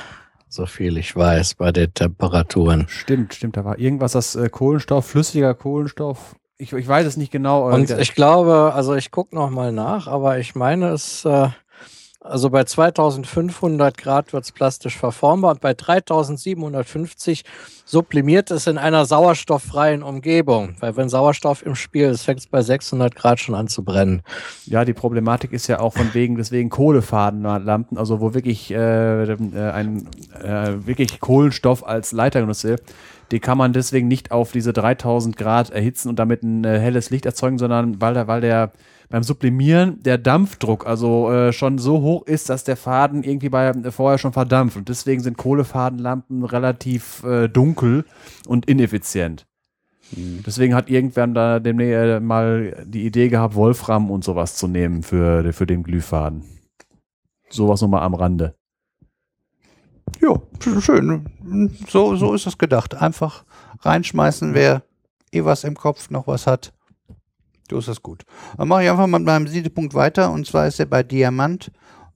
[0.54, 2.86] so viel ich weiß, bei den Temperaturen.
[2.88, 6.36] Stimmt, stimmt, da war irgendwas, das äh, Kohlenstoff, flüssiger Kohlenstoff.
[6.56, 7.68] Ich, ich weiß es nicht genau.
[7.68, 11.48] Und ich glaube, also ich gucke noch mal nach, aber ich meine es, äh,
[12.24, 17.44] also bei 2500 Grad wird es plastisch verformbar und bei 3750
[17.84, 20.74] sublimiert es in einer sauerstofffreien Umgebung.
[20.80, 24.22] Weil wenn Sauerstoff im Spiel ist, fängt es bei 600 Grad schon an zu brennen.
[24.64, 29.70] Ja, die Problematik ist ja auch von wegen, deswegen Kohlefadenlampen, also wo wirklich äh, äh,
[29.70, 30.08] ein
[30.42, 32.82] äh, wirklich Kohlenstoff als Leiter genutzt wird,
[33.32, 37.10] die kann man deswegen nicht auf diese 3000 Grad erhitzen und damit ein äh, helles
[37.10, 38.72] Licht erzeugen, sondern weil der, weil der
[39.14, 43.68] beim Sublimieren der Dampfdruck also äh, schon so hoch ist, dass der Faden irgendwie bei
[43.68, 48.06] äh, vorher schon verdampft und deswegen sind Kohlefadenlampen relativ äh, dunkel
[48.48, 49.46] und ineffizient.
[50.10, 55.04] Deswegen hat irgendwer da demnächst äh, mal die Idee gehabt, Wolfram und sowas zu nehmen
[55.04, 56.42] für, für den Glühfaden.
[57.48, 58.56] Sowas nochmal am Rande.
[60.20, 61.70] Ja, sch- schön.
[61.88, 62.96] So, so ist es gedacht.
[62.96, 63.44] Einfach
[63.78, 64.82] reinschmeißen, wer
[65.30, 66.73] eh was im Kopf noch was hat.
[67.70, 68.24] So ist das gut.
[68.56, 70.30] Dann mache ich einfach mal mit meinem Siedepunkt weiter.
[70.30, 71.70] Und zwar ist er bei Diamant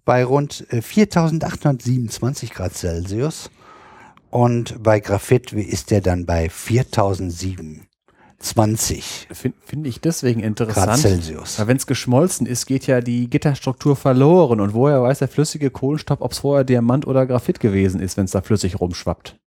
[0.05, 3.51] bei rund äh, 4827 Grad Celsius.
[4.31, 10.99] Und bei Graphit ist der dann bei 4027 Finde find ich deswegen Grad interessant.
[10.99, 11.59] Celsius.
[11.59, 14.61] Weil wenn es geschmolzen ist, geht ja die Gitterstruktur verloren.
[14.61, 18.27] Und woher weiß der flüssige Kohlenstoff, ob es vorher Diamant oder Graphit gewesen ist, wenn
[18.27, 19.39] es da flüssig rumschwappt?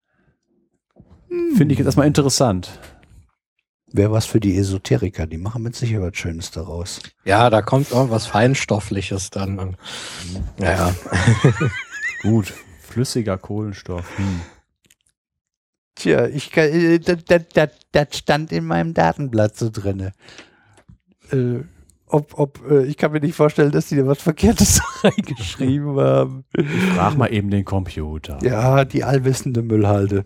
[1.56, 2.80] Finde ich jetzt erstmal interessant.
[3.94, 5.28] Wäre was für die Esoteriker.
[5.28, 7.02] Die machen mit Sicherheit was Schönes daraus.
[7.26, 9.60] Ja, da kommt irgendwas Feinstoffliches dann.
[9.60, 9.78] Und,
[10.60, 10.96] ja, ja.
[12.22, 12.54] Gut.
[12.82, 14.06] Flüssiger Kohlenstoff.
[14.18, 14.42] Hm.
[15.96, 20.14] Tja, ich kann, äh, das, das, das, das stand in meinem Datenblatt so drinne.
[21.32, 21.60] Äh,
[22.08, 26.44] ob, ob, äh, ich kann mir nicht vorstellen, dass die da was Verkehrtes reingeschrieben haben.
[26.96, 28.40] Frag mal eben den Computer.
[28.44, 30.26] Ja, die allwissende Müllhalde.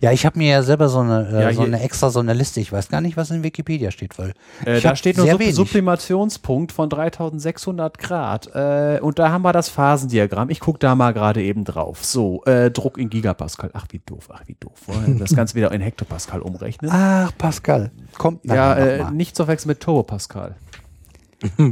[0.00, 2.32] Ja, ich habe mir ja selber so eine, äh, Ja, so eine extra so eine
[2.34, 2.60] Liste.
[2.60, 4.34] Ich weiß gar nicht, was in Wikipedia steht, weil
[4.64, 5.54] Äh, da steht nur Sub wenig.
[5.54, 8.54] Sublimationspunkt von 3600 Grad.
[8.54, 10.50] Äh, und da haben wir das Phasendiagramm.
[10.50, 12.04] Ich gucke da mal gerade eben drauf.
[12.04, 13.70] So, äh, Druck in Gigapascal.
[13.72, 14.72] Ach, wie doof, ach, wie doof.
[15.18, 16.90] Das Ganze wieder in Hektopascal umrechnen?
[16.92, 19.10] Ach, Pascal, kommt ja, nachher noch äh, mal.
[19.12, 20.56] nicht zu wechseln mit Turbopascal.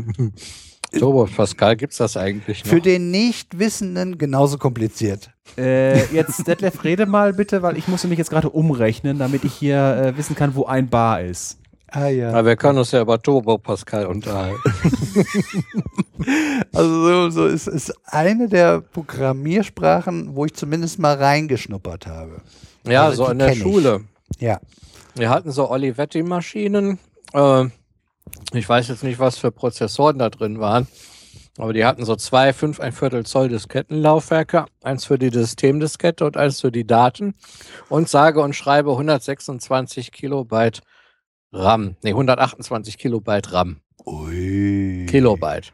[0.99, 2.71] Turbo Pascal gibt's das eigentlich noch?
[2.71, 5.31] Für den Nichtwissenden genauso kompliziert.
[5.59, 9.55] Äh, jetzt, Detlef, rede mal bitte, weil ich muss mich jetzt gerade umrechnen, damit ich
[9.55, 11.59] hier äh, wissen kann, wo ein Bar ist.
[11.89, 12.31] Ah ja.
[12.31, 14.59] Aber wir können uns ja über Turbo Pascal unterhalten.
[16.73, 22.41] Also so, so ist, ist eine der Programmiersprachen, wo ich zumindest mal reingeschnuppert habe.
[22.87, 23.63] Ja, Also so in der kenn ich.
[23.63, 24.01] Schule.
[24.39, 24.61] Ja.
[25.15, 26.99] Wir hatten so Olivetti-Maschinen.
[27.33, 27.65] Äh,
[28.53, 30.87] ich weiß jetzt nicht, was für Prozessoren da drin waren.
[31.59, 34.67] Aber die hatten so zwei, fünf, ein Viertel Zoll Diskettenlaufwerke.
[34.83, 37.35] Eins für die Systemdiskette und eins für die Daten.
[37.91, 40.81] Und sage und schreibe 126 Kilobyte
[41.53, 41.97] RAM.
[42.03, 43.81] Nee, 128 Kilobyte RAM.
[44.07, 45.07] Ui.
[45.09, 45.73] Kilobyte.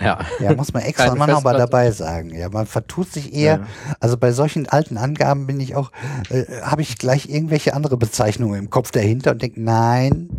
[0.00, 0.18] Ja.
[0.40, 1.58] Ja, muss man extra Keine mal noch mal Festplatte.
[1.58, 2.34] dabei sagen.
[2.34, 3.66] Ja, man vertut sich eher.
[4.00, 5.92] Also bei solchen alten Angaben bin ich auch,
[6.30, 10.30] äh, habe ich gleich irgendwelche andere Bezeichnungen im Kopf dahinter und denke, nein,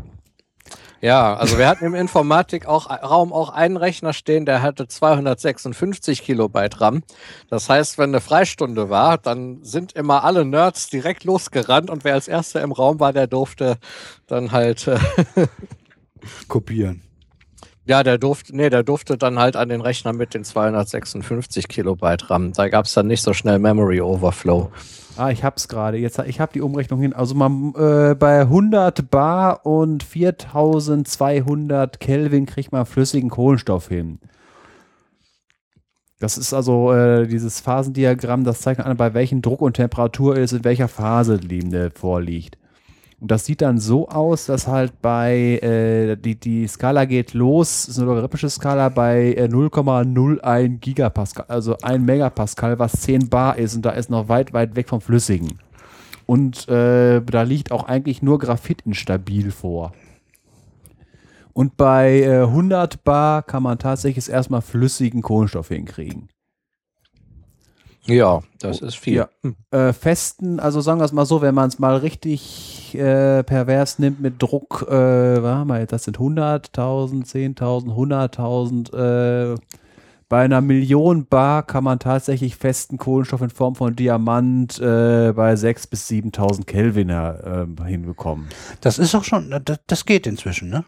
[1.01, 6.23] Ja, also wir hatten im Informatik auch Raum auch einen Rechner stehen, der hatte 256
[6.23, 7.03] Kilobyte RAM.
[7.49, 12.15] Das heißt, wenn eine Freistunde war, dann sind immer alle Nerds direkt losgerannt und wer
[12.15, 13.77] als erster im Raum war, der durfte
[14.27, 14.99] dann halt, äh,
[16.49, 17.09] kopieren.
[17.89, 22.29] Ja, der durfte, nee, der durfte dann halt an den Rechner mit den 256 Kilobyte
[22.29, 22.53] RAM.
[22.53, 24.69] Da gab's dann nicht so schnell Memory Overflow.
[25.17, 25.97] Ah, ich hab's gerade.
[25.97, 27.13] Jetzt, ich habe die Umrechnung hin.
[27.13, 34.19] Also man, äh, bei 100 Bar und 4200 Kelvin kriegt man flüssigen Kohlenstoff hin.
[36.19, 40.53] Das ist also äh, dieses Phasendiagramm, das zeigt an, bei welchem Druck und Temperatur es
[40.53, 42.59] in welcher Phase liegende vorliegt.
[43.19, 47.87] Und das sieht dann so aus, dass halt bei, äh, die, die Skala geht los,
[47.89, 53.75] ist eine logarithmische Skala bei äh, 0,01 Gigapascal, also 1 Megapascal, was 10 Bar ist
[53.75, 55.59] und da ist noch weit, weit weg vom Flüssigen.
[56.25, 59.91] Und äh, da liegt auch eigentlich nur Graphit instabil vor.
[61.51, 66.29] Und bei äh, 100 Bar kann man tatsächlich erstmal flüssigen Kohlenstoff hinkriegen.
[68.10, 69.15] Ja, das ist viel.
[69.15, 69.30] Ja.
[69.72, 73.99] Äh, festen, also sagen wir es mal so, wenn man es mal richtig äh, pervers
[73.99, 79.57] nimmt mit Druck, äh, was haben wir jetzt, das sind 100.000, 10.000, 100.000, äh,
[80.30, 85.53] bei einer Million Bar kann man tatsächlich festen Kohlenstoff in Form von Diamant äh, bei
[85.53, 88.48] 6.000 bis 7.000 Kelvin äh, hinbekommen.
[88.81, 90.86] Das ist auch schon, das, das geht inzwischen, ne?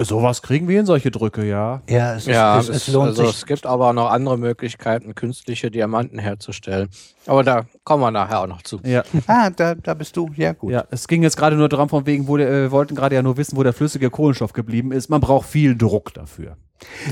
[0.00, 1.80] Sowas kriegen wir in solche Drücke, ja.
[1.88, 3.36] Ja, es, Ja, es, es, es lohnt also sich.
[3.36, 6.88] es gibt aber auch noch andere Möglichkeiten, künstliche Diamanten herzustellen.
[7.26, 8.80] Aber da kommen wir nachher auch noch zu.
[8.84, 10.30] Ja, Ah, da, da bist du.
[10.34, 10.72] Ja, gut.
[10.72, 10.84] ja.
[10.90, 13.22] Es ging jetzt gerade nur darum, von wegen, wo der, äh, wir wollten gerade ja
[13.22, 15.10] nur wissen, wo der flüssige Kohlenstoff geblieben ist.
[15.10, 16.56] Man braucht viel Druck dafür.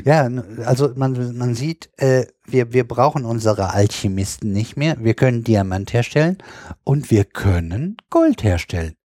[0.05, 0.29] Ja,
[0.67, 4.97] also man, man sieht, äh, wir, wir brauchen unsere Alchemisten nicht mehr.
[4.99, 6.39] Wir können Diamant herstellen
[6.83, 8.97] und wir können Gold herstellen.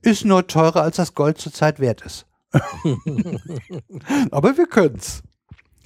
[0.00, 2.24] Ist nur teurer, als das Gold zurzeit wert ist.
[4.30, 5.22] Aber wir können's.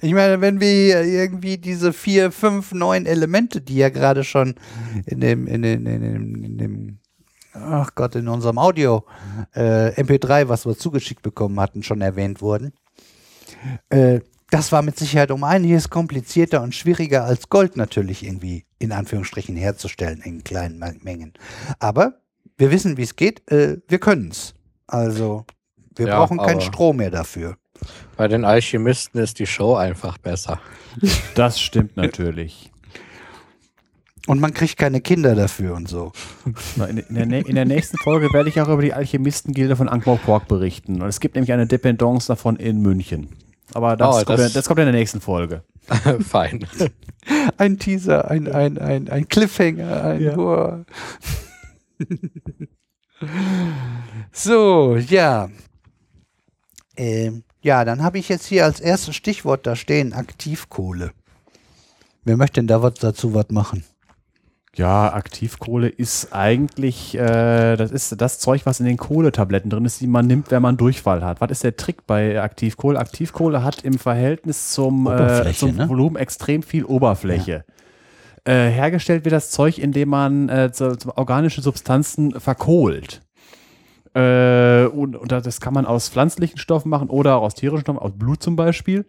[0.01, 4.55] Ich meine, wenn wir irgendwie diese vier, fünf, neun Elemente, die ja gerade schon
[5.05, 6.99] in dem, in dem, in dem, in dem
[7.53, 9.05] ach Gott, in unserem Audio
[9.53, 12.73] äh, MP3, was wir zugeschickt bekommen hatten, schon erwähnt wurden,
[13.89, 14.19] äh,
[14.51, 19.55] das war mit Sicherheit um einiges komplizierter und schwieriger als Gold natürlich irgendwie in Anführungsstrichen
[19.55, 21.33] herzustellen in kleinen Mengen.
[21.79, 22.19] Aber
[22.57, 23.49] wir wissen, wie es geht.
[23.51, 24.53] Äh, wir können's.
[24.87, 25.45] Also
[25.95, 27.57] wir Ja, brauchen keinen Strom mehr dafür.
[28.17, 30.59] Bei den Alchemisten ist die Show einfach besser.
[31.35, 32.71] Das stimmt natürlich.
[34.27, 36.11] Und man kriegt keine Kinder dafür und so.
[36.89, 40.47] In, in, der, in der nächsten Folge werde ich auch über die Alchemistengilde von Ankh-Morpork
[40.47, 41.01] berichten.
[41.01, 43.29] Und es gibt nämlich eine Dependance davon in München.
[43.73, 45.63] Aber das, Oh, kommt, das- ja- das kommt in der nächsten Folge.
[46.27, 46.65] Fein.
[47.57, 50.85] Ein Teaser, ein, ein, ein, ein Cliffhanger, ein Ja.
[54.31, 55.49] So, ja.
[56.97, 61.11] Ähm, ja, dann habe ich jetzt hier als erstes Stichwort da stehen, Aktivkohle.
[62.23, 63.83] Wer möchte denn da was dazu was machen?
[64.75, 70.01] Ja, Aktivkohle ist eigentlich, äh, das ist das Zeug, was in den Kohletabletten drin ist,
[70.01, 71.39] die man nimmt, wenn man Durchfall hat.
[71.39, 72.99] Was ist der Trick bei Aktivkohle?
[72.99, 75.87] Aktivkohle hat im Verhältnis zum, äh, zum ne?
[75.87, 77.63] Volumen extrem viel Oberfläche.
[78.43, 80.69] Äh, hergestellt wird das Zeug, indem man äh,
[81.15, 83.21] organische Substanzen verkohlt.
[84.15, 87.99] Äh, und, und das kann man aus pflanzlichen Stoffen machen oder auch aus tierischen Stoffen,
[87.99, 89.05] aus Blut zum Beispiel.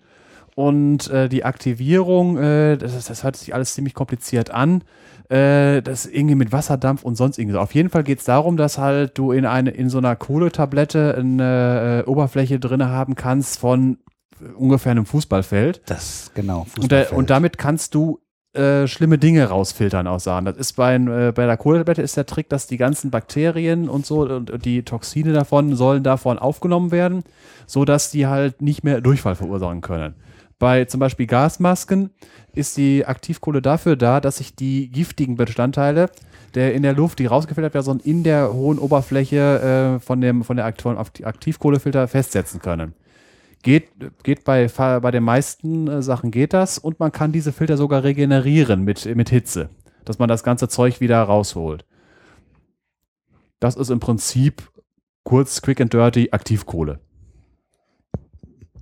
[0.57, 4.83] Und äh, die Aktivierung, äh, das, das hört sich alles ziemlich kompliziert an.
[5.29, 7.59] Äh, das irgendwie mit Wasserdampf und sonst irgendwie.
[7.59, 11.15] Auf jeden Fall geht es darum, dass halt du in eine in so einer Kohletablette
[11.17, 13.99] eine äh, Oberfläche drin haben kannst von
[14.57, 15.83] ungefähr einem Fußballfeld.
[15.87, 16.67] Das, genau.
[16.81, 18.21] Und, da, und damit kannst du
[18.57, 20.51] äh, schlimme Dinge rausfiltern aus Sahne.
[20.51, 24.07] Das ist bei, äh, bei der Kohletablette ist der Trick, dass die ganzen Bakterien und
[24.07, 27.25] so und die Toxine davon sollen davon aufgenommen werden,
[27.67, 30.15] sodass die halt nicht mehr Durchfall verursachen können.
[30.59, 32.11] Bei zum Beispiel Gasmasken
[32.55, 36.09] ist die Aktivkohle dafür da, dass sich die giftigen Bestandteile
[36.57, 40.57] der in der Luft, die rausgefiltert werden, in der hohen Oberfläche äh, von dem von
[40.57, 42.95] der Aktivkohlefilter festsetzen können.
[43.67, 43.89] Geht,
[44.23, 48.05] geht bei, bei den meisten äh, Sachen geht das und man kann diese Filter sogar
[48.05, 49.71] regenerieren mit, mit Hitze,
[50.05, 51.85] dass man das ganze Zeug wieder rausholt.
[53.59, 54.71] Das ist im Prinzip
[55.25, 57.01] kurz, quick and dirty Aktivkohle.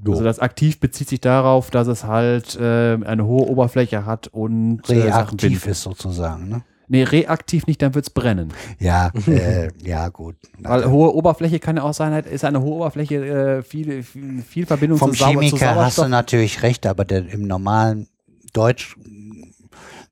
[0.04, 0.12] Jo.
[0.12, 4.82] Also das aktiv bezieht sich darauf, dass es halt äh, eine hohe Oberfläche hat und
[4.90, 6.50] äh, reaktiv ist sozusagen.
[6.50, 6.62] Ne?
[6.88, 8.52] Nee, reaktiv nicht, dann wird es brennen.
[8.78, 10.36] Ja, äh, ja, gut.
[10.58, 14.42] Weil hohe Oberfläche kann ja auch sein, halt, ist eine hohe Oberfläche äh, viel, viel,
[14.42, 18.08] viel Verbindung Vom zu, Chemiker zu hast du natürlich recht, aber der, im normalen
[18.52, 18.96] Deutsch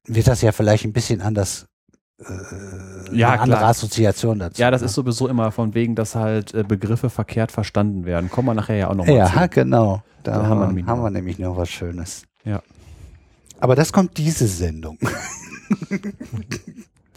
[0.07, 1.67] wird das ja vielleicht ein bisschen anders
[2.21, 4.61] äh, ja, eine andere Assoziation dazu.
[4.61, 4.87] Ja, das ne?
[4.87, 8.31] ist sowieso immer von wegen, dass halt äh, Begriffe verkehrt verstanden werden.
[8.31, 9.49] Kommen wir nachher ja auch nochmal Ja, zu.
[9.49, 10.03] genau.
[10.23, 12.23] Da, da haben, wir, haben wir nämlich noch was Schönes.
[12.45, 12.63] Ja.
[13.61, 14.99] Aber das kommt diese Sendung.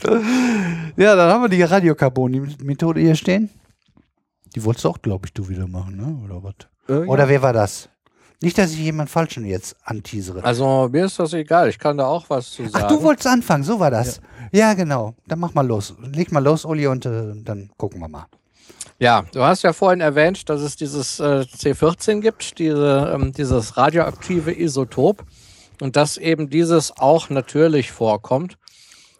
[0.97, 3.49] ja, dann haben wir die Radiokarbon-Methode hier stehen.
[4.55, 6.17] Die wolltest du auch, glaube ich, du wieder machen, ne?
[6.23, 6.53] Oder was?
[6.87, 7.29] Äh, Oder ja.
[7.29, 7.89] wer war das?
[8.41, 10.43] Nicht, dass ich jemand Falschen jetzt anteasere.
[10.43, 12.85] Also mir ist das egal, ich kann da auch was zu sagen.
[12.85, 14.21] Ach, du wolltest anfangen, so war das.
[14.51, 15.15] Ja, ja genau.
[15.27, 15.95] Dann mach mal los.
[16.13, 18.27] Leg mal los, Uli, und äh, dann gucken wir mal.
[18.99, 23.75] Ja, du hast ja vorhin erwähnt, dass es dieses äh, C14 gibt, diese, ähm, dieses
[23.77, 25.25] radioaktive Isotop
[25.81, 28.57] und dass eben dieses auch natürlich vorkommt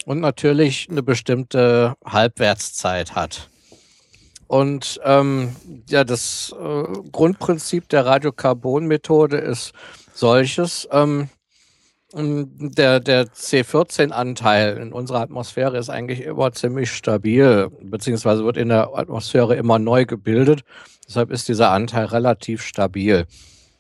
[0.06, 3.50] und natürlich eine bestimmte Halbwertszeit hat.
[4.48, 5.56] Und ähm,
[5.90, 9.74] ja, das äh, Grundprinzip der Radiokarbonmethode ist
[10.14, 10.88] solches.
[10.92, 11.30] Ähm,
[12.14, 18.96] der, der C14-Anteil in unserer Atmosphäre ist eigentlich immer ziemlich stabil, beziehungsweise wird in der
[18.96, 20.62] Atmosphäre immer neu gebildet.
[21.08, 23.26] Deshalb ist dieser Anteil relativ stabil.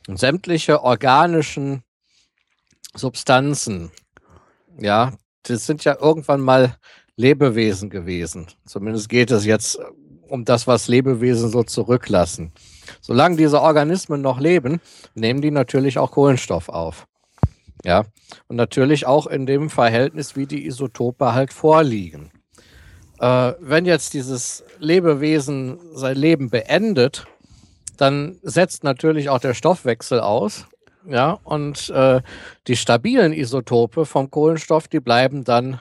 [0.07, 1.83] Und sämtliche organischen
[2.95, 3.91] Substanzen,
[4.79, 5.13] ja,
[5.43, 6.75] das sind ja irgendwann mal
[7.17, 8.47] Lebewesen gewesen.
[8.65, 9.79] Zumindest geht es jetzt
[10.27, 12.51] um das, was Lebewesen so zurücklassen.
[13.01, 14.81] Solange diese Organismen noch leben,
[15.13, 17.07] nehmen die natürlich auch Kohlenstoff auf.
[17.83, 18.05] Ja,
[18.47, 22.31] und natürlich auch in dem Verhältnis, wie die Isotope halt vorliegen.
[23.19, 27.27] Äh, wenn jetzt dieses Lebewesen sein Leben beendet,
[27.97, 30.65] dann setzt natürlich auch der Stoffwechsel aus.
[31.07, 32.21] Ja, und äh,
[32.67, 35.79] die stabilen Isotope vom Kohlenstoff, die bleiben dann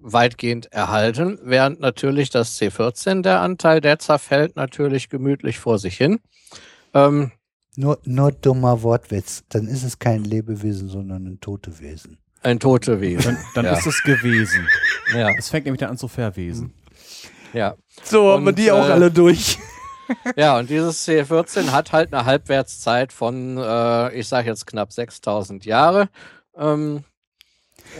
[0.00, 6.20] weitgehend erhalten, während natürlich das C14, der Anteil, der zerfällt natürlich gemütlich vor sich hin.
[6.94, 7.32] Ähm,
[7.76, 9.44] nur, nur dummer Wortwitz.
[9.48, 12.18] Dann ist es kein Lebewesen, sondern ein tote Wesen.
[12.42, 13.36] Ein tote Wesen.
[13.36, 13.72] Dann, dann ja.
[13.78, 14.66] ist es gewesen.
[15.14, 15.30] Ja.
[15.38, 16.72] Es fängt nämlich dann an zu verwesen.
[17.52, 17.76] Ja.
[18.02, 19.58] So haben wir die auch äh, alle durch.
[20.36, 25.64] Ja, und dieses C14 hat halt eine Halbwertszeit von, äh, ich sage jetzt knapp 6000
[25.64, 26.08] Jahre.
[26.56, 27.04] Ähm,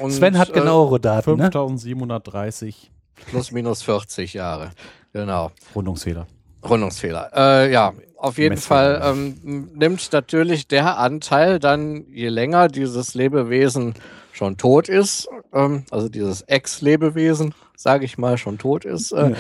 [0.01, 1.37] und, Sven hat genauere Daten.
[1.37, 2.91] 5730.
[2.91, 3.25] Ne?
[3.31, 4.71] Plus minus 40 Jahre.
[5.13, 5.51] Genau.
[5.75, 6.27] Rundungsfehler.
[6.63, 7.31] Rundungsfehler.
[7.35, 13.95] Äh, ja, auf jeden Fall ähm, nimmt natürlich der Anteil dann, je länger dieses Lebewesen
[14.33, 19.37] schon tot ist, ähm, also dieses Ex-Lebewesen, sage ich mal, schon tot ist, äh, ja.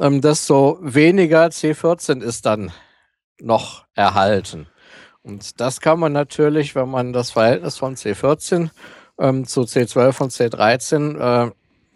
[0.00, 2.72] Ähm, desto weniger C14 ist dann
[3.40, 4.66] noch erhalten.
[5.22, 8.70] Und das kann man natürlich, wenn man das Verhältnis von C14
[9.18, 11.50] ähm, zu C12 und C13 äh,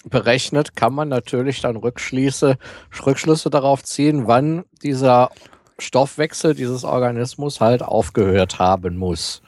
[0.04, 2.58] berechnet, kann man natürlich dann Rückschlüsse,
[3.04, 5.30] Rückschlüsse darauf ziehen, wann dieser
[5.78, 9.42] Stoffwechsel dieses Organismus halt aufgehört haben muss.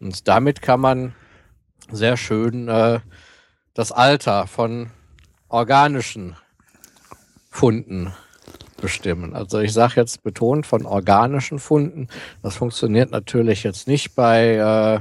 [0.00, 1.14] Und damit kann man
[1.90, 3.00] sehr schön äh,
[3.74, 4.90] das Alter von
[5.48, 6.36] organischen
[7.50, 8.12] Funden
[8.80, 9.34] bestimmen.
[9.34, 12.08] Also ich sage jetzt betont von organischen Funden.
[12.42, 15.00] Das funktioniert natürlich jetzt nicht bei äh,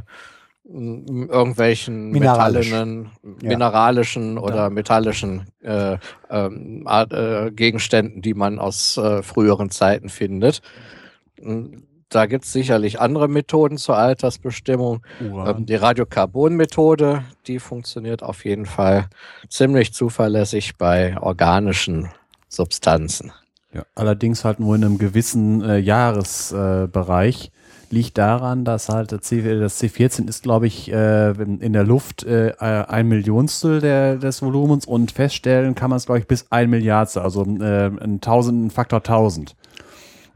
[0.72, 2.72] irgendwelchen Mineralisch.
[2.72, 3.12] metallenen,
[3.42, 3.50] ja.
[3.50, 4.70] mineralischen oder ja.
[4.70, 5.98] metallischen äh,
[6.30, 10.62] ähm, äh, Gegenständen, die man aus äh, früheren Zeiten findet.
[12.10, 15.06] Da gibt es sicherlich andere Methoden zur Altersbestimmung.
[15.22, 19.08] Ähm, die Radiokarbon-Methode, die funktioniert auf jeden Fall
[19.48, 22.10] ziemlich zuverlässig bei organischen
[22.50, 23.32] Substanzen.
[23.74, 27.52] Ja, allerdings halt nur in einem gewissen äh, Jahresbereich.
[27.92, 32.24] liegt daran, dass halt das C, das C14 ist, glaube ich, äh, in der Luft
[32.24, 33.80] äh, ein Millionstel
[34.20, 38.22] des Volumens und feststellen kann man es, glaube ich, bis ein Milliardstel, also äh, ein
[38.22, 39.56] Tausend, Faktor 1000.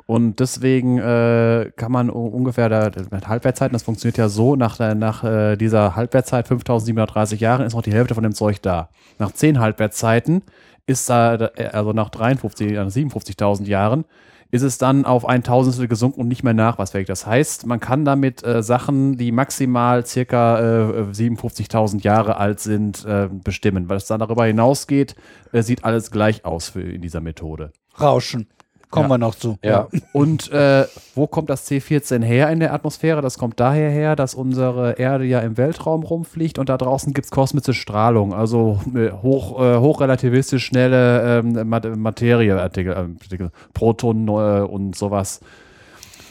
[0.05, 5.23] Und deswegen äh, kann man ungefähr da, mit Halbwertzeiten, das funktioniert ja so, nach, nach
[5.23, 8.89] äh, dieser Halbwertzeit 5730 Jahren ist noch die Hälfte von dem Zeug da.
[9.17, 10.43] Nach 10 Halbwertzeiten
[10.85, 11.35] ist da,
[11.71, 14.05] also nach 53, nach 57.000 Jahren,
[14.53, 17.07] ist es dann auf ein Tausendstel gesunken und nicht mehr nachweisfähig.
[17.07, 23.03] Das heißt, man kann damit äh, Sachen, die maximal circa äh, 57.000 Jahre alt sind,
[23.03, 23.89] äh, bestimmen.
[23.89, 25.15] Was dann darüber hinausgeht,
[25.53, 27.71] äh, sieht alles gleich aus für, in dieser Methode.
[27.99, 28.47] Rauschen.
[28.93, 29.13] Kommen Ja.
[29.15, 29.57] wir noch zu.
[29.63, 29.87] Ja.
[30.11, 33.21] Und äh, wo kommt das C14 her in der Atmosphäre?
[33.21, 37.25] Das kommt daher her, dass unsere Erde ja im Weltraum rumfliegt und da draußen gibt
[37.25, 44.61] es kosmische Strahlung, also äh, hoch, äh, hochrelativistisch schnelle ähm, Mat Materieartikel, äh, Protonen äh,
[44.61, 45.39] und sowas.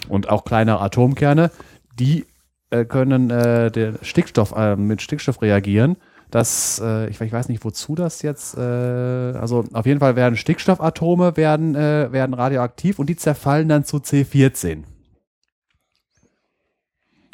[0.09, 1.51] Und auch kleine Atomkerne,
[1.99, 2.27] die
[2.71, 5.97] äh, können äh, der Stickstoff, mit Stickstoff reagieren.
[6.33, 10.37] Das, äh, ich, ich weiß nicht, wozu das jetzt, äh, also auf jeden Fall werden
[10.37, 14.85] Stickstoffatome werden, äh, werden radioaktiv und die zerfallen dann zu C14.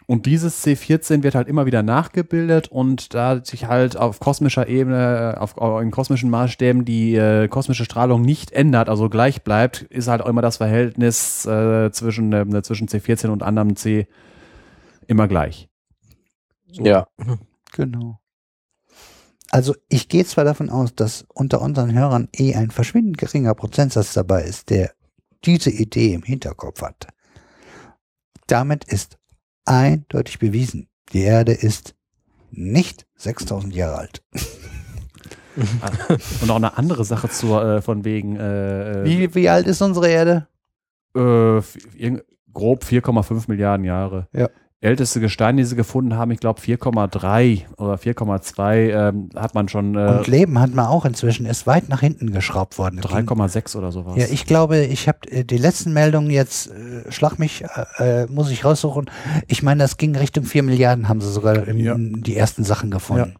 [0.06, 5.36] Und dieses C14 wird halt immer wieder nachgebildet und da sich halt auf kosmischer Ebene,
[5.38, 10.22] auf, in kosmischen Maßstäben die äh, kosmische Strahlung nicht ändert, also gleich bleibt, ist halt
[10.22, 14.08] auch immer das Verhältnis äh, zwischen, äh, zwischen C14 und anderem C
[15.06, 15.68] immer gleich.
[16.72, 17.06] Ja.
[17.72, 18.18] Genau.
[19.50, 24.12] Also ich gehe zwar davon aus, dass unter unseren Hörern eh ein verschwindend geringer Prozentsatz
[24.12, 24.92] dabei ist, der
[25.44, 27.08] diese Idee im Hinterkopf hat.
[28.46, 29.18] Damit ist
[29.64, 31.94] eindeutig bewiesen, die Erde ist
[32.50, 34.22] nicht 6000 Jahre alt.
[36.40, 40.08] Und noch eine andere Sache zur, äh, von wegen äh, Wie, wie alt ist unsere
[40.08, 40.46] Erde?
[41.16, 41.60] äh,
[42.52, 44.28] grob 4,5 Milliarden Jahre.
[44.32, 44.48] Ja.
[44.80, 48.74] Älteste Gestein, die sie gefunden haben, ich glaube 4,3 oder 4,2
[49.08, 52.30] ähm, hat man schon äh, Und Leben hat man auch inzwischen, ist weit nach hinten
[52.30, 53.00] geschraubt worden.
[53.00, 54.14] 3,6 oder sowas.
[54.16, 57.64] Ja, ich glaube, ich habe äh, die letzten Meldungen jetzt, äh, schlag mich,
[57.98, 59.10] äh, äh, muss ich raussuchen.
[59.48, 61.96] Ich meine, das ging Richtung 4 Milliarden, haben sie sogar im, Ja.
[61.98, 63.34] die ersten Sachen gefunden.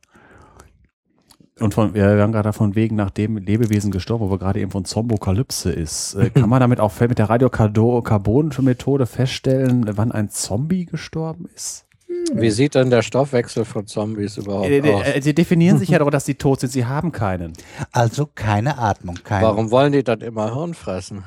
[1.61, 4.85] Und von, wir haben gerade von wegen, nachdem Lebewesen gestorben, wo wir gerade eben von
[4.85, 11.47] Zombokalypse ist, äh, kann man damit auch mit der Radiokarbon-Methode feststellen, wann ein Zombie gestorben
[11.55, 11.85] ist?
[12.33, 15.03] Wie sieht denn der Stoffwechsel von Zombies überhaupt Äh, aus?
[15.07, 16.71] äh, sie definieren sich ja doch, dass sie tot sind.
[16.71, 17.53] Sie haben keinen.
[17.93, 19.47] Also keine Atmung, keine.
[19.47, 21.25] Warum wollen die dann immer Hirn fressen?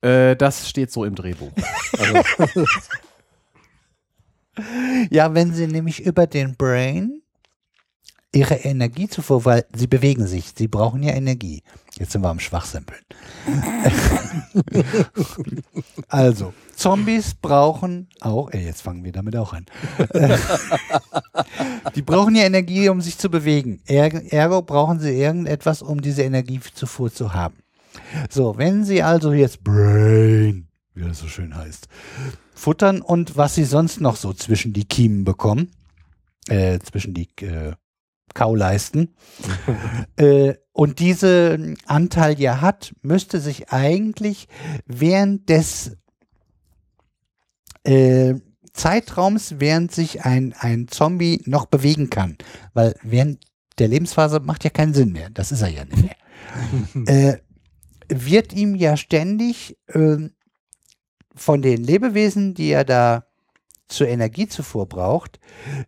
[0.00, 1.52] Äh, das steht so im Drehbuch.
[1.98, 2.64] Also,
[5.10, 7.21] Ja, wenn sie nämlich über den Brain
[8.34, 11.62] ihre Energiezufuhr, weil sie bewegen sich, sie brauchen ja Energie.
[11.98, 13.02] Jetzt sind wir am Schwachsimpeln.
[16.08, 19.66] also, Zombies brauchen auch, ey, jetzt fangen wir damit auch an.
[21.94, 23.80] Die brauchen ja Energie, um sich zu bewegen.
[23.86, 27.56] Er- Ergo brauchen sie irgendetwas, um diese Energiezufuhr zu haben.
[28.30, 31.88] So, wenn sie also jetzt Brain, wie das so schön heißt,
[32.54, 35.70] futtern und was sie sonst noch so zwischen die Kiemen bekommen,
[36.48, 37.72] äh, zwischen die äh,
[38.34, 39.14] Kauleisten,
[40.16, 44.48] äh, und diese Anteil ja hat, müsste sich eigentlich
[44.86, 45.96] während des
[47.84, 48.34] äh,
[48.72, 52.38] Zeitraums, während sich ein, ein Zombie noch bewegen kann,
[52.72, 53.44] weil während
[53.78, 57.38] der Lebensphase macht ja keinen Sinn mehr, das ist er ja nicht mehr, äh,
[58.08, 60.32] wird ihm ja ständig ähm,
[61.34, 63.26] von den Lebewesen, die er da
[63.92, 65.38] zur Energiezufuhr braucht,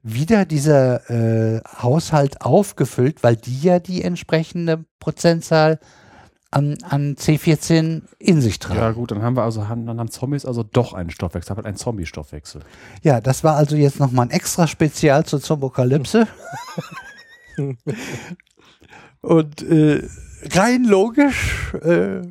[0.02, 5.80] wieder dieser äh, Haushalt aufgefüllt, weil die ja die entsprechende Prozentzahl
[6.54, 8.78] an, an C14 in sich tragen.
[8.78, 11.52] Ja Ja, gut, dann haben wir also haben, dann haben Zombies also doch einen Stoffwechsel,
[11.52, 12.62] aber einen Zombie-Stoffwechsel.
[13.20, 16.28] das war also jetzt nochmal ein extra Spezial zur Zombokalypse.
[19.20, 20.06] Und äh,
[20.52, 22.22] rein logisch, äh,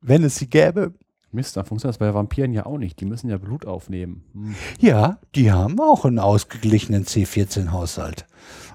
[0.00, 0.94] wenn es sie gäbe,
[1.36, 2.98] Mist, dann funktioniert das bei Vampiren ja auch nicht.
[3.00, 4.24] Die müssen ja Blut aufnehmen.
[4.32, 4.56] Hm.
[4.80, 8.26] Ja, die haben auch einen ausgeglichenen C14-Haushalt,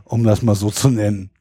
[0.05, 1.31] um das mal so zu nennen.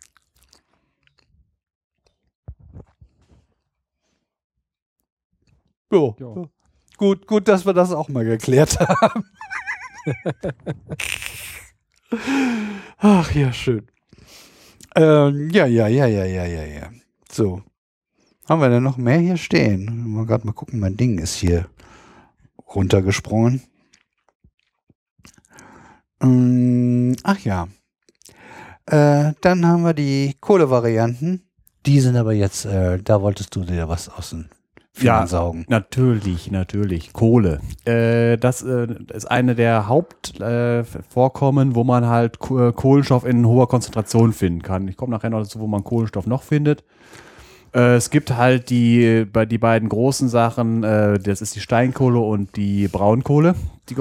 [5.92, 6.16] Jo.
[6.18, 6.48] Ja.
[6.96, 9.24] Gut, gut, dass wir das auch mal geklärt haben.
[12.98, 13.86] Ach ja, schön.
[14.96, 16.90] Ähm, ja, ja, ja, ja, ja, ja, ja.
[17.30, 17.62] So.
[18.50, 20.12] Haben wir denn noch mehr hier stehen?
[20.12, 21.66] Mal gerade mal gucken, mein Ding ist hier
[22.74, 23.62] runtergesprungen.
[26.20, 27.68] Mm, ach ja.
[28.86, 31.44] Äh, dann haben wir die Kohlevarianten.
[31.86, 34.46] Die sind aber jetzt, äh, da wolltest du dir was aus dem
[34.92, 35.20] viel Ja.
[35.20, 35.64] ansaugen.
[35.68, 37.12] Natürlich, natürlich.
[37.12, 37.60] Kohle.
[37.84, 43.68] Äh, das äh, ist eine der Hauptvorkommen, äh, wo man halt äh, Kohlenstoff in hoher
[43.68, 44.88] Konzentration finden kann.
[44.88, 46.82] Ich komme nachher noch dazu, wo man Kohlenstoff noch findet.
[47.74, 52.18] Äh, es gibt halt die, bei die beiden großen Sachen, äh, das ist die Steinkohle
[52.18, 53.54] und die Braunkohle.
[53.88, 53.96] Die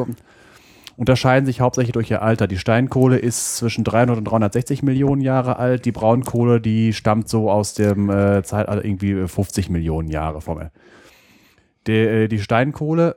[0.97, 2.47] unterscheiden sich hauptsächlich durch ihr Alter.
[2.47, 5.85] Die Steinkohle ist zwischen 300 und 360 Millionen Jahre alt.
[5.85, 10.59] Die Braunkohle, die stammt so aus dem äh, Zeitalter irgendwie 50 Millionen Jahre vom
[11.87, 13.15] die, äh, die Steinkohle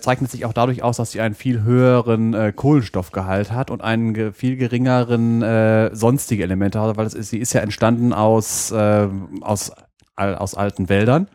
[0.00, 4.14] zeichnet sich auch dadurch aus, dass sie einen viel höheren äh, Kohlenstoffgehalt hat und einen
[4.14, 9.08] ge viel geringeren äh, sonstige Elemente hat, weil ist, sie ist ja entstanden aus, äh,
[9.40, 9.72] aus,
[10.16, 11.28] al- aus alten Wäldern.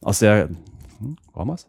[0.00, 0.48] Aus der.
[0.98, 1.66] Hm, warum was?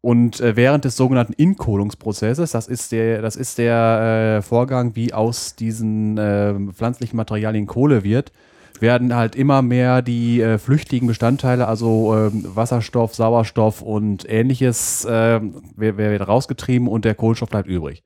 [0.00, 5.14] Und äh, während des sogenannten Inkohlungsprozesses, das ist der, das ist der äh, Vorgang, wie
[5.14, 8.30] aus diesen äh, pflanzlichen Materialien Kohle wird,
[8.80, 15.40] werden halt immer mehr die äh, flüchtigen Bestandteile, also ähm, Wasserstoff, Sauerstoff und ähnliches, äh,
[15.76, 18.02] wer wird rausgetrieben und der Kohlenstoff bleibt übrig.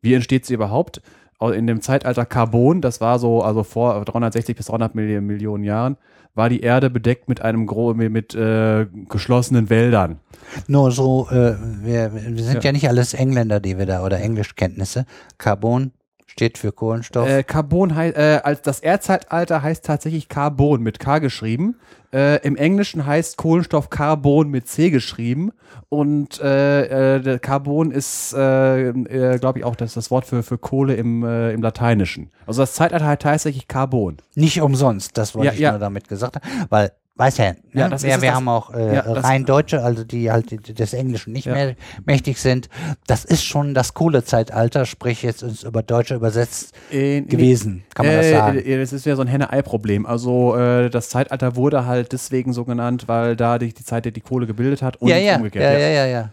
[0.00, 1.00] Wie entsteht sie überhaupt?
[1.38, 5.64] Au- In dem Zeitalter Carbon, das war so, also vor 360 bis 300 Milli- Millionen
[5.64, 5.96] Jahren,
[6.36, 10.18] war die Erde bedeckt mit einem gro mit, mit äh, geschlossenen Wäldern.
[10.66, 12.60] Nur so, äh, wir, wir sind Ja.
[12.60, 12.72] ja.
[12.72, 15.06] nicht alles Engländer, die wir da, oder Englischkenntnisse.
[15.38, 15.92] Carbon
[16.26, 17.28] steht für Kohlenstoff.
[17.28, 21.76] Äh, Carbon heißt, äh, als das Erdzeitalter heißt tatsächlich Carbon mit K geschrieben.
[22.12, 25.52] Äh, Im Englischen heißt Kohlenstoff Carbon mit C geschrieben.
[25.88, 30.42] Und äh, äh, der Carbon ist, äh, äh, glaube ich, auch das, das Wort für,
[30.42, 32.30] für Kohle im, im Lateinischen.
[32.46, 34.16] Also das Zeitalter heißt tatsächlich Carbon.
[34.34, 35.70] Nicht umsonst, das wollte Ja, ich ja.
[35.70, 37.56] nur damit gesagt haben, weil, weiß ja, ne?
[37.74, 40.30] Ja, das wir, ist wir das- haben auch äh, ja, das- rein Deutsche, also die
[40.30, 41.54] halt des Englischen nicht Ja.
[41.54, 41.74] mehr
[42.06, 42.68] mächtig sind.
[43.06, 48.16] Das ist schon das Kohlezeitalter, sprich jetzt ins über Deutsche übersetzt In- gewesen, kann man
[48.16, 48.58] das äh, sagen.
[48.58, 50.06] äh, Das ist ja so ein Henne-Ei-Problem.
[50.06, 54.12] Also äh, das Zeitalter wurde halt deswegen so genannt, weil da die, die Zeit, die
[54.12, 55.64] die Kohle gebildet hat und ja, ja, umgekehrt.
[55.64, 56.30] ja, ja, ja, ja.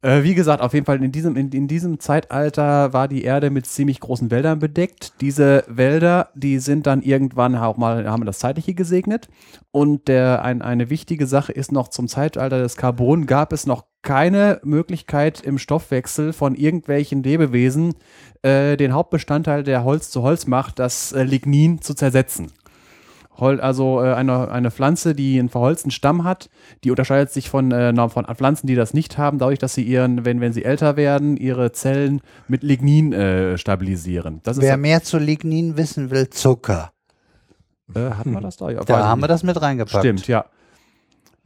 [0.00, 3.50] Äh, wie gesagt, auf jeden Fall in diesem, in, in diesem Zeitalter war die Erde
[3.50, 5.14] mit ziemlich großen Wäldern bedeckt.
[5.20, 9.28] Diese Wälder, die sind dann irgendwann auch mal, haben das Zeitliche gesegnet.
[9.72, 13.86] Und der, ein, eine wichtige Sache ist noch, zum Zeitalter des Carbon gab es noch
[14.02, 17.94] keine Möglichkeit im Stoffwechsel von irgendwelchen Lebewesen
[18.42, 22.52] äh, den Hauptbestandteil, der Holz zu Holz macht, das äh, Lignin zu zersetzen.
[23.40, 26.50] Also äh, eine, eine Pflanze, die einen verholzten Stamm hat,
[26.84, 30.24] die unterscheidet sich von, äh, von Pflanzen, die das nicht haben, dadurch, dass sie ihren,
[30.24, 34.40] wenn, wenn sie älter werden, ihre Zellen mit Lignin äh, stabilisieren.
[34.42, 36.92] Das ist Wer mehr zu Lignin wissen will, Zucker.
[37.94, 38.70] äh, hatten wir das da?
[38.70, 39.30] Ja, Da haben wir nicht.
[39.30, 40.04] das mit reingepackt.
[40.04, 40.44] Stimmt, ja.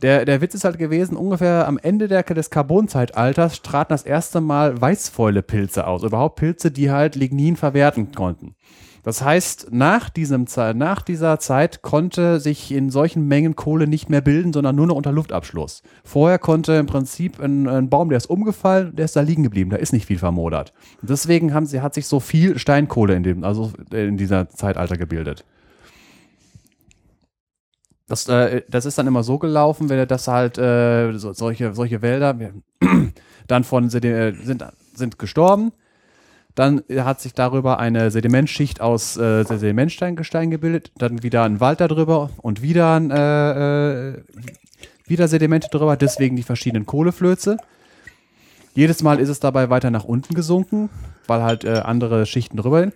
[0.01, 4.41] Der, der Witz ist halt gewesen, ungefähr am Ende der, des Carbonzeitalters traten das erste
[4.41, 6.03] Mal Weißfäule-Pilze aus.
[6.03, 8.57] Überhaupt Pilze, die halt Lignin verwerten konnten.
[9.03, 14.21] Das heißt, nach, diesem, nach dieser Zeit konnte sich in solchen Mengen Kohle nicht mehr
[14.21, 15.83] bilden, sondern nur noch unter Luftabschluss.
[16.05, 19.71] Vorher konnte im Prinzip ein, ein Baum, der ist umgefallen, der ist da liegen geblieben,
[19.71, 20.73] da ist nicht viel vermodert.
[21.03, 25.45] Deswegen haben sie, hat sich so viel Steinkohle in, dem, also in dieser Zeitalter gebildet.
[28.07, 32.03] Das, äh, das ist dann immer so gelaufen, wenn das halt äh, so, solche, solche
[32.03, 32.39] Wälder
[33.49, 34.65] dann von Sedi- äh, sind,
[34.95, 35.73] sind gestorben.
[36.55, 42.31] Dann hat sich darüber eine Sedimentschicht aus äh, Sedimentsteingestein gebildet, dann wieder ein Wald darüber
[42.43, 44.23] und wieder ein, äh, äh,
[45.07, 47.57] wieder Sedimente drüber, deswegen die verschiedenen Kohleflöze.
[48.75, 50.91] Jedes Mal ist es dabei weiter nach unten gesunken,
[51.27, 52.95] weil halt äh, andere Schichten drüber sind.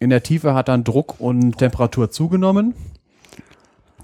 [0.00, 2.74] In der Tiefe hat dann Druck und Temperatur zugenommen.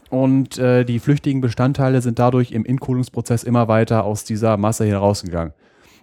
[0.08, 5.52] Und äh, die flüchtigen Bestandteile sind dadurch im Inkohlungsprozess immer weiter aus dieser Masse herausgegangen.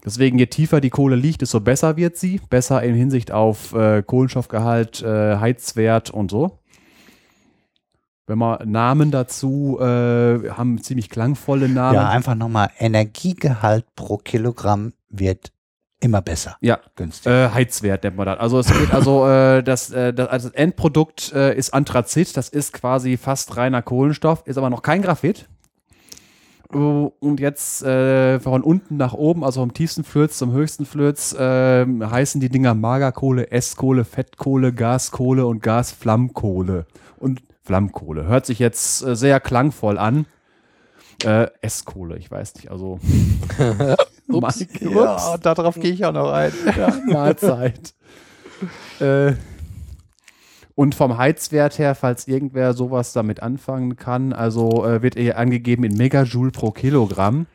[0.07, 2.39] Deswegen, je tiefer die Kohle liegt, desto besser wird sie.
[2.49, 6.59] Besser in Hinsicht auf äh, Kohlenstoffgehalt, äh, Heizwert und so.
[8.25, 11.95] Wenn man Namen dazu äh, haben ziemlich klangvolle Namen.
[11.95, 15.51] Ja, einfach nochmal, Energiegehalt pro Kilogramm wird
[15.99, 16.55] immer besser.
[16.61, 17.29] Ja, Günstig.
[17.29, 18.39] Äh, Heizwert nennt man das.
[18.39, 22.47] Also es geht also äh, das, äh, das, also das Endprodukt äh, ist Anthrazit, das
[22.47, 25.49] ist quasi fast reiner Kohlenstoff, ist aber noch kein Graphit.
[26.73, 31.33] Äh, Und jetzt äh, von unten nach oben, also vom tiefsten Flöz zum höchsten Flöz,
[31.33, 36.85] äh, heißen die Dinger Magerkohle, Esskohle, Fettkohle, Gaskohle und Gasflammkohle.
[37.17, 38.25] Und Flammkohle.
[38.25, 40.25] Hört sich jetzt äh, sehr klangvoll an.
[41.23, 42.99] Äh, Esskohle, ich weiß nicht, also.
[44.29, 44.61] Ups.
[44.61, 44.65] Ups.
[44.81, 46.51] ja, darauf gehe ich auch noch ein.
[46.77, 47.93] Ja, Mahlzeit.
[48.99, 49.33] äh,
[50.77, 55.83] und vom Heizwert her, falls irgendwer sowas damit anfangen kann, also äh, wird er angegeben
[55.83, 57.47] in Megajoule pro Kilogramm.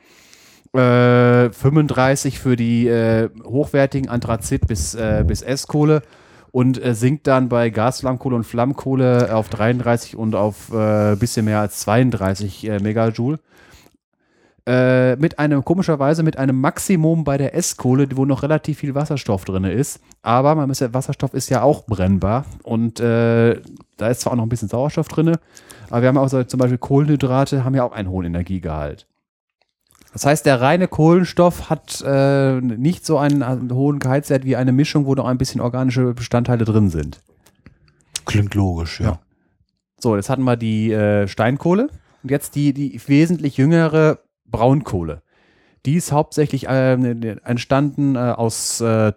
[0.73, 6.03] Äh, 35 für die äh, hochwertigen Anthrazit bis, äh, bis S-Kohle
[6.51, 11.61] und äh, sinkt dann bei Gasflammkohle und Flammkohle auf 33 und auf äh, bisschen mehr
[11.61, 13.39] als 32 äh, Megajoule.
[14.65, 19.45] Äh, mit einem, komischerweise mit einem Maximum bei der S-Kohle, wo noch relativ viel Wasserstoff
[19.45, 20.01] drin ist.
[20.23, 23.61] Aber man muss ja, Wasserstoff ist ja auch brennbar und äh,
[23.97, 25.37] da ist zwar auch noch ein bisschen Sauerstoff drin,
[25.91, 29.09] aber wir haben auch so, zum Beispiel Kohlenhydrate, haben ja auch einen hohen Energiegehalt.
[30.13, 34.71] Das heißt, der reine Kohlenstoff hat äh, nicht so einen, einen hohen Gehaltswert wie eine
[34.71, 37.21] Mischung, wo noch ein bisschen organische Bestandteile drin sind.
[38.27, 39.07] Klingt logisch, ja.
[39.07, 39.19] Ja.
[39.99, 41.89] So, jetzt hatten wir die äh, Steinkohle
[42.23, 44.19] und jetzt die, die wesentlich jüngere
[44.53, 45.23] Braunkohle.
[45.85, 49.13] Die ist hauptsächlich äh, entstanden äh, aus äh,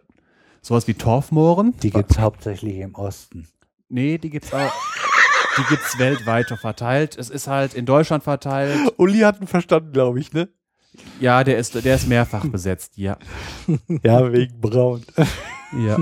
[0.64, 1.78] sowas wie Torfmooren.
[1.84, 3.48] Die gibt's hauptsächlich im Osten.
[3.88, 4.74] Nee, die gibt's auch.
[5.58, 7.18] Die gibt's weltweit verteilt.
[7.18, 8.80] Es ist halt in Deutschland verteilt.
[8.98, 10.50] Uli hat ihn verstanden, glaube ich, ne?
[11.20, 13.18] Ja, der ist, der ist mehrfach besetzt, ja.
[14.04, 15.02] Ja, wegen Braun.
[15.78, 15.98] Ja.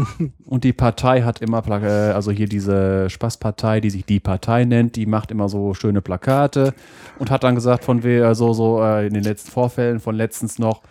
[0.46, 4.66] Und die Partei hat immer, Pla- äh, also hier diese Spaßpartei, die sich die Partei
[4.66, 6.74] nennt, die macht immer so schöne Plakate
[7.20, 10.60] und hat dann gesagt, von we so, so äh, in den letzten Vorfällen von letztens
[10.60, 10.82] noch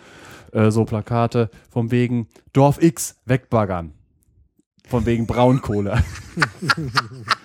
[0.69, 3.95] so Plakate von wegen Dorf X wegbaggern.
[4.87, 6.03] Von wegen Braunkohle.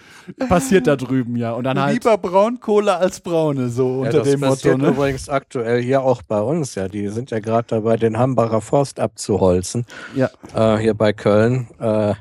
[0.49, 1.53] Passiert da drüben, ja.
[1.53, 1.93] Und dann halt.
[1.93, 4.51] Lieber Braunkohle als Braune, so Ja, unter das dem Motto.
[4.53, 4.87] passiert Ne?
[4.89, 6.75] übrigens aktuell hier auch bei uns.
[6.75, 9.85] Ja, die sind ja gerade dabei, den Hambacher Forst abzuholzen.
[10.15, 10.29] Ja.
[10.55, 11.67] Äh, hier bei Köln.
[11.79, 12.13] Äh,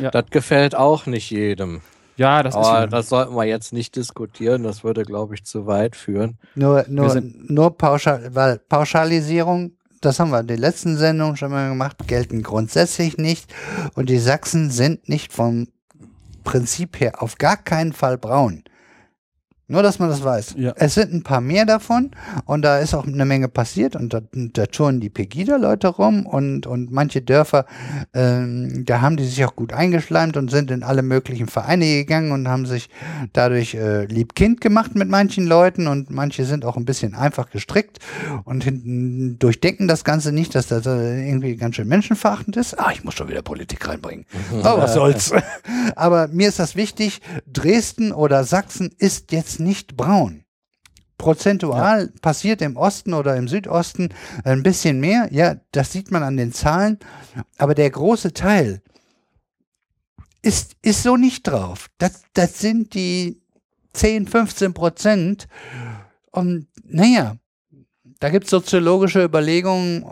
[0.00, 0.10] Ja.
[0.10, 1.82] Das gefällt auch nicht jedem.
[2.16, 2.92] Ja, das Aber ist.
[2.92, 4.62] das sollten wir jetzt nicht diskutieren.
[4.62, 6.38] Das würde, glaube ich, zu weit führen.
[6.54, 11.68] Nur, nur, nur pauschal, weil Pauschalisierung, das haben wir in der letzten Sendung schon mal
[11.68, 13.52] gemacht, gelten grundsätzlich nicht.
[13.94, 15.66] Und die Sachsen sind nicht vom
[16.44, 18.62] Prinzip her auf gar keinen Fall braun.
[19.66, 20.56] Nur, dass man das weiß.
[20.58, 20.74] Ja.
[20.76, 22.10] Es sind ein paar mehr davon
[22.44, 26.66] und da ist auch eine Menge passiert und da, da touren die Pegida-Leute rum und,
[26.66, 27.64] und manche Dörfer,
[28.12, 32.32] ähm, da haben die sich auch gut eingeschleimt und sind in alle möglichen Vereine gegangen
[32.32, 32.90] und haben sich
[33.32, 38.00] dadurch äh, lieb-kind gemacht mit manchen Leuten und manche sind auch ein bisschen einfach gestrickt
[38.44, 42.78] und hinten durchdenken das Ganze nicht, dass das äh, irgendwie ganz schön menschenverachtend ist.
[42.78, 44.26] Ah, ich muss schon wieder Politik reinbringen.
[44.64, 45.32] Oh, was soll's.
[45.96, 47.20] Aber mir ist das wichtig,
[47.50, 50.44] Dresden oder Sachsen ist jetzt nicht braun.
[51.18, 54.10] Prozentual passiert im Osten oder im Südosten
[54.44, 55.28] ein bisschen mehr.
[55.30, 56.98] Ja, das sieht man an den Zahlen.
[57.56, 58.82] Aber der große Teil
[60.42, 61.88] ist, ist so nicht drauf.
[61.98, 63.40] Das, das sind die
[63.94, 65.48] 10, 15 Prozent.
[66.30, 67.36] Und naja,
[68.20, 70.04] da gibt es soziologische Überlegungen,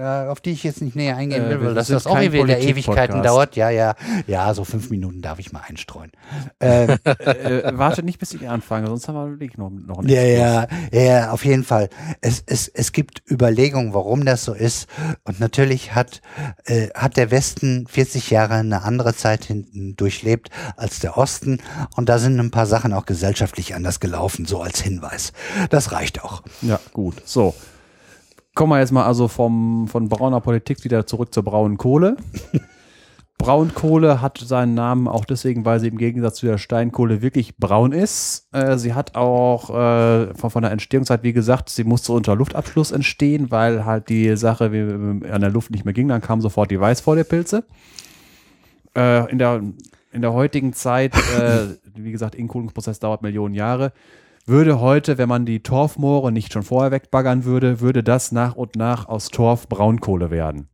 [0.00, 2.30] auf die ich jetzt nicht näher eingehen Äh, will, wir weil das, das auch wieder
[2.30, 2.68] Politik-Podcast.
[2.68, 3.56] Ewigkeiten dauert.
[3.56, 3.94] Ja, ja,
[4.26, 6.12] ja, so fünf Minuten darf ich mal einstreuen.
[6.60, 10.22] Ähm, äh, warte nicht, bis ich anfange, sonst haben wir wirklich noch, noch nichts Ja,
[10.22, 11.88] ja, ja, auf jeden Fall.
[12.20, 14.88] Es, es, es gibt Überlegungen, warum das so ist.
[15.24, 16.20] Und natürlich hat,
[16.64, 21.58] äh, hat der Westen 40 Jahre eine andere Zeit hinten durchlebt als der Osten.
[21.96, 25.32] Und da sind ein paar Sachen auch gesellschaftlich anders gelaufen, so als Hinweis.
[25.70, 26.42] Das reicht auch.
[26.62, 27.16] Ja, gut.
[27.24, 27.54] So.
[28.54, 32.16] Kommen wir jetzt mal also vom, von brauner Politik wieder zurück zur braunen Kohle.
[33.40, 37.92] Braunkohle hat seinen Namen auch deswegen, weil sie im Gegensatz zu der Steinkohle wirklich braun
[37.92, 38.46] ist.
[38.52, 42.92] Äh, sie hat auch äh, von, von der Entstehungszeit, wie gesagt, sie musste unter Luftabschluss
[42.92, 46.08] entstehen, weil halt die Sache wie, an der Luft nicht mehr ging.
[46.08, 47.64] Dann kam sofort die Weißfäule-Pilze.
[48.94, 49.62] Äh, in, der,
[50.12, 53.92] in der heutigen Zeit, äh, wie gesagt, Inkohlungsprozess dauert Millionen Jahre,
[54.50, 58.76] würde heute, wenn man die Torfmoore nicht schon vorher wegbaggern würde, würde das nach und
[58.76, 60.68] nach aus Torf Braunkohle werden.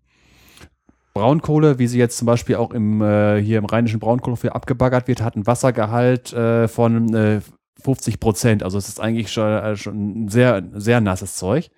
[1.14, 5.22] Braunkohle, wie sie jetzt zum Beispiel auch im, äh, hier im rheinischen Braunkohlefeuer abgebaggert wird,
[5.22, 7.40] hat einen Wassergehalt äh, von äh,
[7.82, 8.62] 50 Prozent.
[8.62, 11.70] Also es ist eigentlich schon, äh, schon ein sehr, sehr nasses Zeug.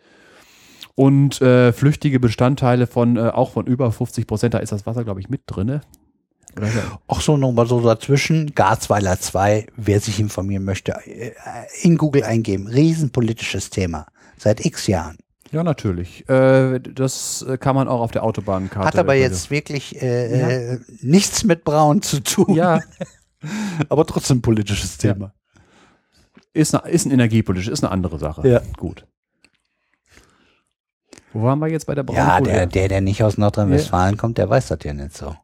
[0.95, 5.05] Und äh, flüchtige Bestandteile von äh, auch von über 50 Prozent, da ist das Wasser,
[5.05, 5.83] glaube ich, mit drinne.
[7.07, 8.55] Auch so nochmal so dazwischen.
[8.55, 11.33] Garzweiler 2, wer sich informieren möchte, äh,
[11.83, 12.67] in Google eingeben.
[12.67, 14.07] Riesenpolitisches Thema.
[14.37, 15.17] Seit x Jahren.
[15.51, 16.29] Ja, natürlich.
[16.29, 18.87] Äh, das äh, kann man auch auf der Autobahnkarte.
[18.87, 22.55] Hat aber jetzt wirklich äh, äh, nichts mit Braun zu tun.
[22.55, 22.81] Ja,
[23.89, 25.15] aber trotzdem politisches Ja.
[25.15, 25.33] Thema.
[26.53, 28.47] ist, eine, ist ein energiepolitisch, ist eine andere Sache.
[28.47, 28.61] Ja.
[28.77, 29.07] Gut.
[31.33, 32.53] Wo waren wir jetzt bei der Ja, Braunkohle?
[32.53, 35.35] der, der, der nicht aus Nordrhein-Westfalen kommt, der weiß das ja nicht so.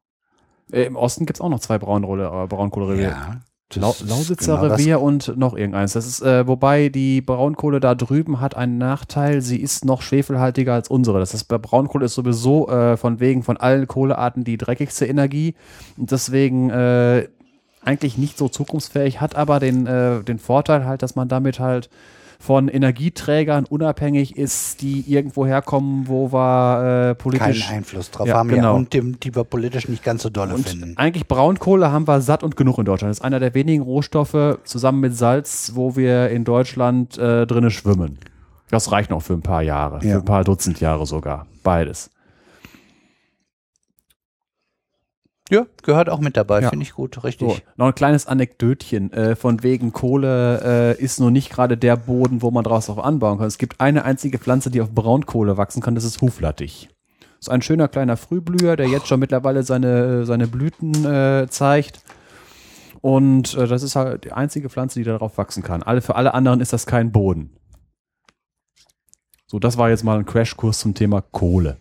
[0.73, 3.09] Äh, Im Osten gibt es auch noch zwei Braunrolle, äh, Braunkohlerevier.
[3.09, 3.41] Ja.
[3.77, 4.75] Lau ist Lausitzer genau.
[4.75, 5.95] Revier und noch irgendeins.
[5.95, 10.75] Das ist, äh, wobei die Braunkohle da drüben hat einen Nachteil, sie ist noch schwefelhaltiger
[10.75, 11.19] als unsere.
[11.19, 15.55] Das heißt, bei Braunkohle ist sowieso äh, von wegen von allen Kohlearten die dreckigste Energie
[15.97, 17.29] und deswegen äh,
[17.83, 21.91] eigentlich nicht so zukunftsfähig, hat aber den, äh, den Vorteil halt, dass man damit halt
[22.45, 28.37] von Energieträgern unabhängig ist, die irgendwo herkommen, wo wir äh, politisch Keinen Einfluss drauf Ja,
[28.37, 28.77] haben ja, genau.
[28.77, 30.93] und dem, die wir politisch nicht ganz so dolle Und finden.
[30.97, 33.11] eigentlich Braunkohle haben wir satt und genug in Deutschland.
[33.11, 37.71] Das ist einer der wenigen Rohstoffe zusammen mit Salz, wo wir in Deutschland äh, drinne
[37.71, 38.19] schwimmen.
[38.71, 40.13] Das reicht noch für ein paar Jahre, Ja.
[40.13, 41.47] für ein paar Dutzend Jahre sogar.
[41.63, 42.11] Beides.
[45.51, 46.71] Ja, gehört auch mit dabei, Ja.
[46.71, 47.49] finde ich gut, richtig.
[47.49, 49.13] So, noch ein kleines Anekdötchen.
[49.13, 52.97] Äh, von wegen Kohle äh, ist nur nicht gerade der Boden, wo man draus auch
[52.99, 53.47] anbauen kann.
[53.47, 56.89] Es gibt eine einzige Pflanze, die auf Braunkohle wachsen kann, das ist Huflattich.
[57.21, 62.01] Das ist ein schöner kleiner Frühblüher, der jetzt schon mittlerweile seine, seine Blüten äh, zeigt.
[63.03, 65.83] Und äh, das ist halt die einzige Pflanze, die darauf wachsen kann.
[65.83, 67.55] Alle, für alle anderen ist das kein Boden.
[69.47, 71.77] So, das war jetzt mal ein Crashkurs zum Thema Kohle.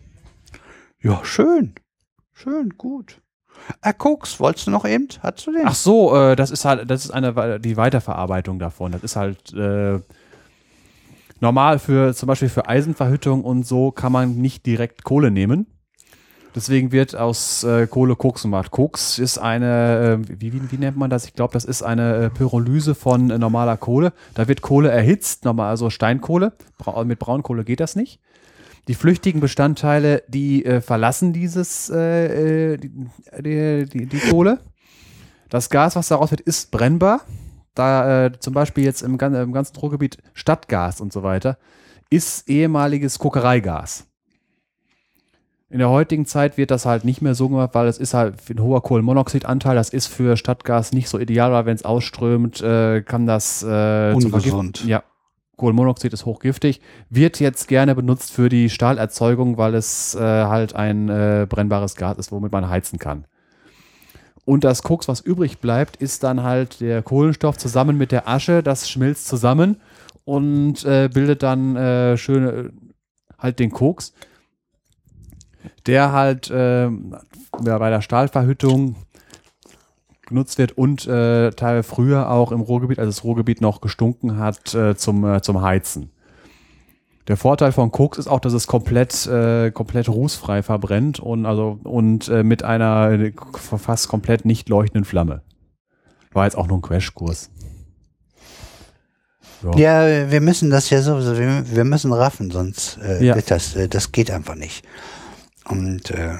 [1.00, 1.74] Ja, schön.
[2.34, 3.22] Schön, gut.
[3.80, 5.08] Ah, Koks, wolltest du noch eben?
[5.22, 5.62] Hattest du den?
[5.66, 8.92] Ach so, äh, das ist halt, das ist eine die Weiterverarbeitung davon.
[8.92, 10.00] Das ist halt äh,
[11.40, 15.66] normal für zum Beispiel für Eisenverhüttung und so kann man nicht direkt Kohle nehmen.
[16.54, 18.70] Deswegen wird aus äh, Kohle Koks gemacht.
[18.70, 21.24] Koks ist eine, äh, wie, wie, wie nennt man das?
[21.24, 24.12] Ich glaube, das ist eine äh, Pyrolyse von äh, normaler Kohle.
[24.34, 26.52] Da wird Kohle erhitzt, normal, also Steinkohle.
[26.78, 28.20] Bra mit Braunkohle geht das nicht.
[28.88, 32.90] Die flüchtigen Bestandteile, die äh, verlassen dieses, äh, äh, die,
[33.40, 34.60] die, die, die Kohle.
[35.48, 37.22] Das Gas, was daraus wird, ist brennbar.
[37.74, 41.58] Da äh, zum Beispiel jetzt im, im ganzen Ruhrgebiet Stadtgas und so weiter,
[42.10, 44.06] ist ehemaliges Kokereigas.
[45.70, 48.36] In der heutigen Zeit wird das halt nicht mehr so gemacht, weil es ist halt
[48.48, 49.74] ein hoher Kohlenmonoxidanteil.
[49.74, 54.12] Das ist für Stadtgas nicht so ideal, weil wenn es ausströmt, äh, kann das äh,
[54.14, 54.84] Ungesund.
[54.84, 55.02] Ja,
[55.56, 56.80] Kohlenmonoxid ist hochgiftig.
[57.10, 62.18] Wird jetzt gerne benutzt für die Stahlerzeugung, weil es äh, halt ein äh, brennbares Gas
[62.18, 63.26] ist, womit man heizen kann.
[64.44, 68.62] Und das Koks, was übrig bleibt, ist dann halt der Kohlenstoff zusammen mit der Asche.
[68.62, 69.80] Das schmilzt zusammen
[70.24, 72.72] und äh, bildet dann äh, schöne,
[73.38, 74.12] halt den Koks,
[75.86, 78.96] der halt äh, ja, bei der Stahlverhüttung
[80.26, 84.74] genutzt wird und äh, Teil früher auch im Ruhrgebiet, als das Ruhrgebiet noch gestunken hat,
[84.74, 86.10] äh, zum, äh, zum Heizen.
[87.26, 91.78] Der Vorteil von Koks ist auch, dass es komplett, äh, komplett rußfrei verbrennt und also
[91.84, 95.42] und äh, mit einer äh, fast komplett nicht leuchtenden Flamme.
[96.32, 97.50] War jetzt auch nur ein Crashkurs.
[99.76, 103.34] Ja, wir müssen das ja sowieso, wir, wir müssen raffen, sonst äh, Ja.
[103.40, 104.84] das, äh, das geht einfach nicht.
[105.66, 106.36] Und äh,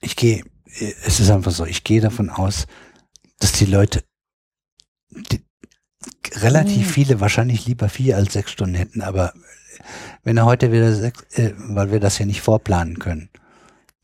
[0.00, 0.44] ich gehe,
[0.78, 2.66] es ist einfach so, ich gehe davon aus,
[3.38, 4.02] dass die Leute
[5.10, 5.44] die,
[6.34, 9.32] relativ viele, wahrscheinlich lieber vier als sechs Stunden hätten, aber
[10.22, 13.30] wenn er heute wieder sechs, äh, weil wir das ja nicht vorplanen können,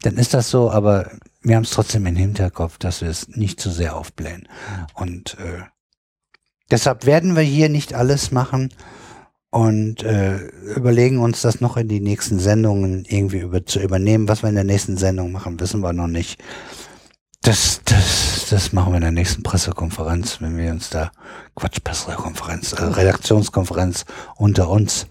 [0.03, 1.11] dann ist das so, aber
[1.43, 4.49] wir haben es trotzdem im Hinterkopf, dass wir es nicht zu sehr aufblähen.
[4.95, 5.63] Und äh,
[6.71, 8.73] deshalb werden wir hier nicht alles machen
[9.51, 10.39] und äh,
[10.75, 14.29] überlegen uns das noch in die nächsten Sendungen irgendwie über, zu übernehmen.
[14.29, 16.43] Was wir in der nächsten Sendung machen, wissen wir noch nicht.
[17.43, 21.13] Das, das, das machen wir in der nächsten Pressekonferenz, wenn wir uns da,
[21.55, 24.05] Quatsch, Pressekonferenz, äh, Redaktionskonferenz
[24.37, 25.07] unter uns,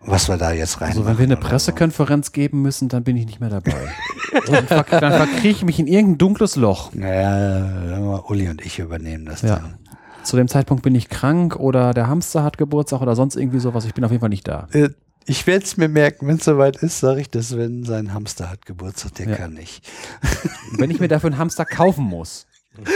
[0.00, 3.26] was wir da jetzt rein Also wenn wir eine Pressekonferenz geben müssen, dann bin ich
[3.26, 3.74] nicht mehr dabei.
[4.46, 6.92] dann, ver dann verkriege ich mich in irgendein dunkles Loch.
[6.94, 9.56] Naja, Uli und ich übernehmen das Ja.
[9.56, 9.78] dann.
[10.26, 13.84] Zu dem Zeitpunkt bin ich krank oder der Hamster hat Geburtstag oder sonst irgendwie sowas.
[13.84, 14.66] Ich bin auf jeden Fall nicht da.
[14.72, 14.88] Äh,
[15.24, 18.50] Ich werde es mir merken, wenn es soweit ist, sage ich das, wenn sein Hamster
[18.50, 19.36] hat Geburtstag, der Ja.
[19.36, 19.88] kann nicht.
[20.78, 22.46] Wenn ich mir dafür einen Hamster kaufen muss.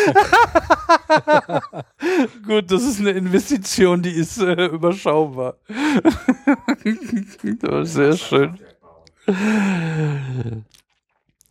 [2.47, 5.55] Gut, das ist eine Investition, die ist äh, überschaubar.
[6.83, 6.85] das
[7.89, 8.59] ist sehr schön.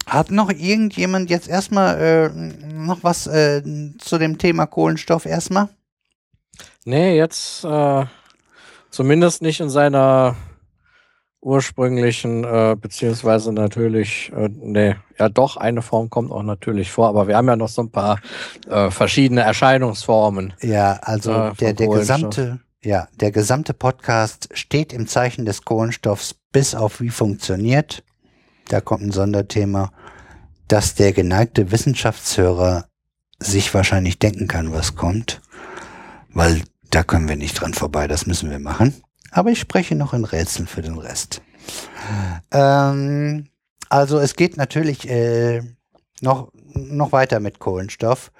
[0.09, 2.29] Hat noch irgendjemand jetzt erstmal äh,
[2.73, 3.61] noch was äh,
[3.99, 5.69] zu dem Thema Kohlenstoff erstmal?
[6.85, 8.05] Nee, jetzt äh,
[8.89, 10.35] zumindest nicht in seiner
[11.41, 17.27] ursprünglichen, äh, beziehungsweise natürlich, äh, nee, ja doch, eine Form kommt auch natürlich vor, aber
[17.27, 18.19] wir haben ja noch so ein paar
[18.67, 20.53] äh, verschiedene Erscheinungsformen.
[20.61, 26.35] Ja, also von der, der gesamte, ja, der gesamte Podcast steht im Zeichen des Kohlenstoffs
[26.51, 28.03] bis auf wie funktioniert.
[28.67, 29.91] Da kommt ein Sonderthema,
[30.69, 32.85] dass der geneigte Wissenschaftshörer
[33.39, 35.41] sich wahrscheinlich denken kann, was kommt,
[36.29, 38.93] weil da können wir nicht dran vorbei, das müssen wir machen.
[39.31, 41.41] Aber ich spreche noch in Rätseln für den Rest.
[42.51, 43.47] Ähm,
[43.89, 45.61] also es geht natürlich äh,
[46.21, 48.31] noch, noch weiter mit Kohlenstoff.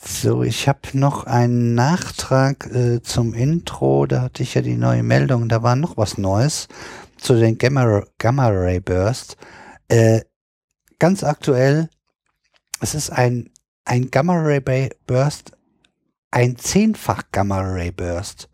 [0.00, 4.06] So, ich habe noch einen Nachtrag äh, zum Intro.
[4.06, 5.48] Da hatte ich ja die neue Meldung.
[5.48, 6.66] Da war noch was Neues
[7.18, 9.36] zu den Gamma, Gamma Ray Burst.
[9.88, 10.22] Äh,
[10.98, 11.88] ganz aktuell,
[12.80, 13.50] es ist ein,
[13.84, 15.52] ein Gamma Ray Burst
[16.30, 18.48] ein zehnfach Gamma-Ray-Burst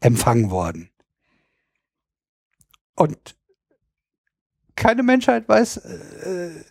[0.00, 0.90] empfangen worden.
[2.94, 3.36] Und
[4.76, 6.64] keine Menschheit weiß, äh,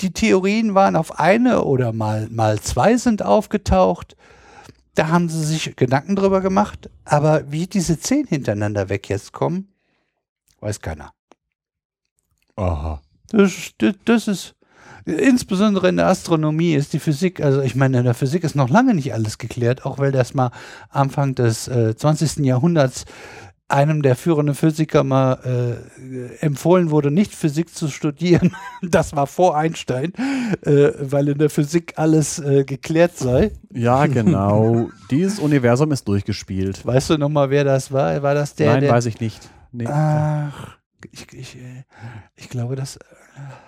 [0.00, 4.16] die Theorien waren auf eine oder mal, mal zwei sind aufgetaucht.
[4.94, 6.90] Da haben sie sich Gedanken drüber gemacht.
[7.04, 9.71] Aber wie diese zehn hintereinander weg jetzt kommen,
[10.62, 11.12] weiß keiner.
[12.56, 13.02] Aha.
[13.30, 14.54] Das, das, das ist,
[15.04, 18.70] insbesondere in der Astronomie ist die Physik, also ich meine, in der Physik ist noch
[18.70, 20.50] lange nicht alles geklärt, auch weil das mal
[20.88, 22.38] Anfang des äh, 20.
[22.38, 23.04] Jahrhunderts
[23.72, 28.54] einem der führenden Physiker mal äh, empfohlen wurde, nicht Physik zu studieren.
[28.82, 30.12] Das war vor Einstein,
[30.62, 33.52] äh, weil in der Physik alles äh, geklärt sei.
[33.72, 34.90] Ja, genau.
[35.10, 36.84] Dieses Universum ist durchgespielt.
[36.84, 38.22] Weißt du nochmal, wer das war?
[38.22, 38.72] War das der?
[38.72, 39.40] Nein, der, weiß ich nicht.
[39.72, 39.86] Nee.
[39.86, 40.76] Ach,
[41.10, 41.84] ich, ich, äh,
[42.36, 43.00] ich glaube, das äh,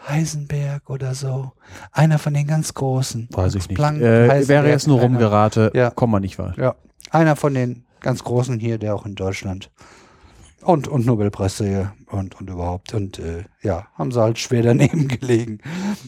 [0.08, 1.52] Heisenberg oder so.
[1.92, 3.28] Einer von den ganz großen.
[3.32, 3.76] weiß ich nicht.
[3.76, 5.70] Planck, äh, wäre jetzt nur rumgerate.
[5.74, 5.90] Ja.
[5.90, 6.56] Kommt man nicht weit.
[6.56, 6.76] Ja,
[7.10, 9.70] einer von den ganz großen hier, der auch in Deutschland
[10.64, 12.94] und, und Nobelpreisträger und, und überhaupt.
[12.94, 15.58] Und äh, ja, haben sie halt schwer daneben gelegen.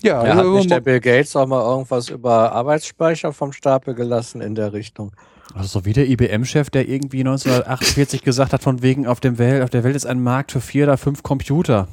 [0.02, 3.94] Ja, Ja, hat also, nicht der Bill Gates auch mal irgendwas über Arbeitsspeicher vom Stapel
[3.94, 5.12] gelassen in der Richtung?
[5.56, 9.62] Also so wie der IBM-Chef, der irgendwie 1948 gesagt hat, von wegen auf, dem Welt,
[9.62, 11.88] auf der Welt ist ein Markt für vier oder fünf Computer.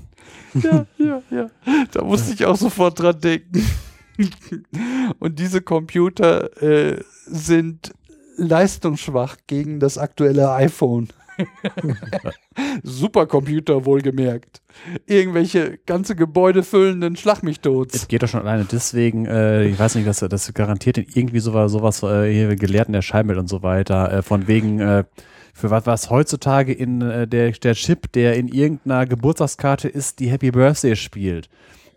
[0.53, 1.49] ja, ja, ja.
[1.93, 3.65] Da musste ich auch sofort dran denken.
[5.19, 7.93] Und diese Computer äh, sind
[8.35, 11.07] leistungsschwach gegen das aktuelle iPhone.
[12.83, 14.61] Supercomputer wohlgemerkt.
[15.05, 17.93] Irgendwelche ganze Gebäude füllenden Schlag mich tot.
[17.93, 21.39] Es geht doch schon alleine deswegen, äh, ich weiß nicht, dass das garantiert in irgendwie
[21.39, 25.03] sowas, sowas äh, hier Gelehrten erscheinen und so weiter, äh, von wegen, äh,
[25.53, 30.29] für was, was heutzutage in äh, der, der Chip, der in irgendeiner Geburtstagskarte ist, die
[30.29, 31.49] Happy Birthday spielt,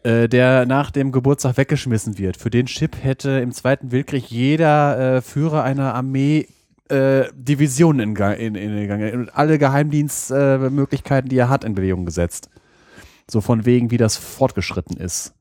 [0.03, 2.37] äh, der nach dem Geburtstag weggeschmissen wird.
[2.37, 6.47] Für den Chip hätte im Zweiten Weltkrieg jeder äh, Führer einer Armee
[6.89, 12.05] äh, Divisionen in, in, in Gang und alle Geheimdienstmöglichkeiten, äh, die er hat, in Bewegung
[12.07, 12.51] gesetzt.
[13.29, 15.35] So von wegen, wie das fortgeschritten ist.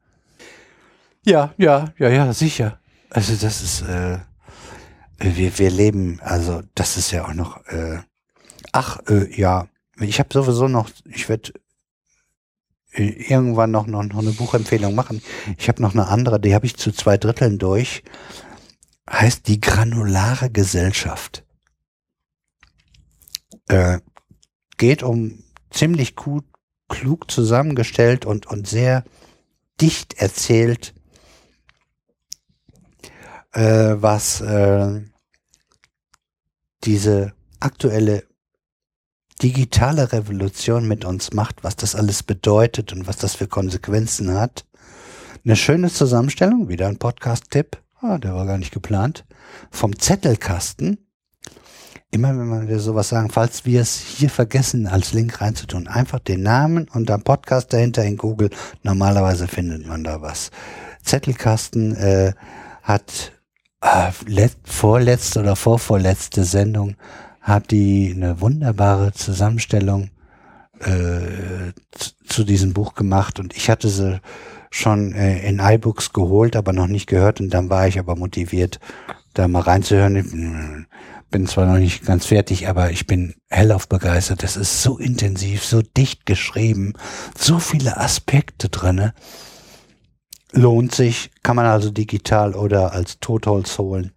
[1.23, 2.79] Ja, ja, ja, ja, sicher.
[3.09, 4.19] Also das ist, äh,
[5.19, 7.99] wir, wir leben, also das ist ja auch noch, äh,
[8.71, 9.67] ach, äh, ja,
[9.99, 11.53] ich habe sowieso noch, ich werde
[12.93, 15.21] äh, irgendwann noch, noch, noch eine Buchempfehlung machen.
[15.57, 18.03] Ich habe noch eine andere, die habe ich zu zwei Dritteln durch.
[19.09, 21.45] Heißt die granulare Gesellschaft.
[23.67, 23.99] Äh,
[24.77, 26.45] geht um ziemlich gut,
[26.89, 29.03] klug zusammengestellt und, und sehr
[29.81, 30.93] dicht erzählt,
[33.51, 35.01] äh, was äh,
[36.83, 38.23] diese aktuelle
[39.41, 44.65] digitale Revolution mit uns macht, was das alles bedeutet und was das für Konsequenzen hat.
[45.43, 49.25] Eine schöne Zusammenstellung, wieder ein Podcast-Tipp, ah, der war gar nicht geplant,
[49.71, 50.97] vom Zettelkasten.
[52.11, 56.43] Immer wenn wir sowas sagen, falls wir es hier vergessen, als Link reinzutun, einfach den
[56.43, 58.49] Namen und dann Podcast dahinter in Google.
[58.83, 60.51] Normalerweise findet man da was.
[61.03, 62.33] Zettelkasten äh,
[62.83, 63.33] hat
[63.81, 66.95] äh, let, vorletzte oder vorvorletzte Sendung
[67.41, 70.09] hat die eine wunderbare Zusammenstellung
[70.79, 71.73] äh,
[72.25, 74.19] zu diesem Buch gemacht und ich hatte sie
[74.75, 78.79] schon äh, in iBooks geholt, aber noch nicht gehört und dann war ich aber motiviert,
[79.33, 80.17] da mal reinzuhören.
[80.17, 80.87] Ich bin,
[81.31, 84.43] bin zwar noch nicht ganz fertig, aber ich bin hellauf begeistert.
[84.43, 86.93] Das ist so intensiv, so dicht geschrieben,
[87.37, 89.13] so viele Aspekte drinne.
[90.51, 94.11] Lohnt sich, kann man also digital oder als Totholz holen.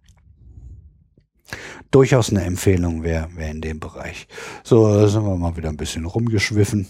[1.89, 4.27] Durchaus eine Empfehlung, wer, wer in dem Bereich.
[4.63, 6.87] So, da sind wir mal wieder ein bisschen rumgeschwiffen.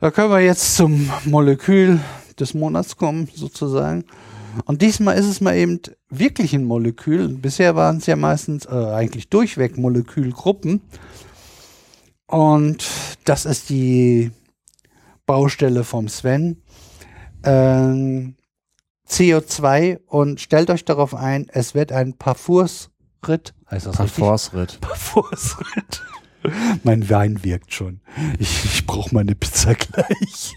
[0.00, 2.00] Da können wir jetzt zum Molekül
[2.38, 4.04] des Monats kommen, sozusagen.
[4.64, 7.28] Und diesmal ist es mal eben wirklich ein Molekül.
[7.28, 10.80] Bisher waren es ja meistens äh, eigentlich durchweg Molekülgruppen.
[12.26, 12.88] Und
[13.24, 14.30] das ist die
[15.26, 16.62] Baustelle vom Sven.
[17.44, 18.36] Ähm,
[19.06, 23.54] CO2 und stellt euch darauf ein, es wird ein Parfursritt.
[23.70, 23.96] Heißt das?
[23.96, 24.80] Parforce-Ritt.
[24.80, 26.02] Parfursritt.
[26.82, 28.00] mein Wein wirkt schon.
[28.38, 30.54] Ich, ich brauche meine Pizza gleich.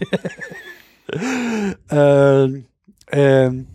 [1.90, 2.64] ähm,
[3.12, 3.66] ähm,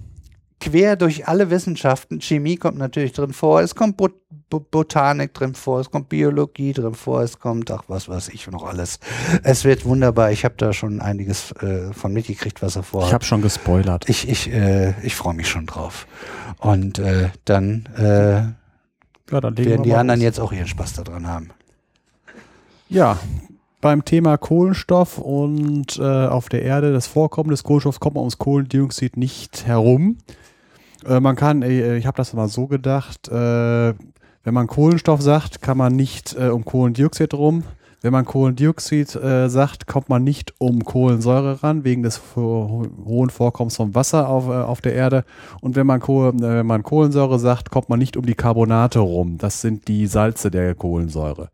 [0.60, 2.20] quer durch alle Wissenschaften.
[2.22, 3.62] Chemie kommt natürlich drin vor.
[3.62, 4.14] Es kommt Bot
[4.50, 5.80] Bo Botanik drin vor.
[5.80, 7.22] Es kommt Biologie drin vor.
[7.22, 9.00] Es kommt, ach, was weiß ich noch alles.
[9.44, 10.32] Es wird wunderbar.
[10.32, 13.10] Ich habe da schon einiges äh, von mitgekriegt, was er vorhat.
[13.10, 14.10] Ich habe schon gespoilert.
[14.10, 16.08] Ich, ich, äh, ich freue mich schon drauf.
[16.58, 18.56] Und äh, dann äh, Ja,
[19.44, 20.24] werden die anderen los.
[20.24, 21.52] jetzt auch ihren Spaß daran haben.
[22.92, 23.20] Ja,
[23.82, 28.40] beim Thema Kohlenstoff und äh, auf der Erde das Vorkommen des Kohlenstoffs kommt man ums
[28.40, 30.18] Kohlendioxid nicht herum.
[31.06, 33.94] Äh, man kann, äh, ich habe das mal so gedacht, äh,
[34.44, 37.64] wenn man Kohlenstoff sagt, kann man nicht äh, um Kohlendioxid rum.
[38.02, 43.30] Wenn man Kohlendioxid äh, sagt, kommt man nicht um Kohlensäure ran, wegen des ho hohen
[43.30, 45.26] Vorkommens von Wasser auf, auf der Erde.
[45.62, 48.98] Und wenn man, Kohl, äh, wenn man Kohlensäure sagt, kommt man nicht um die Carbonate
[48.98, 49.38] rum.
[49.38, 51.50] Das sind die Salze der Kohlensäure.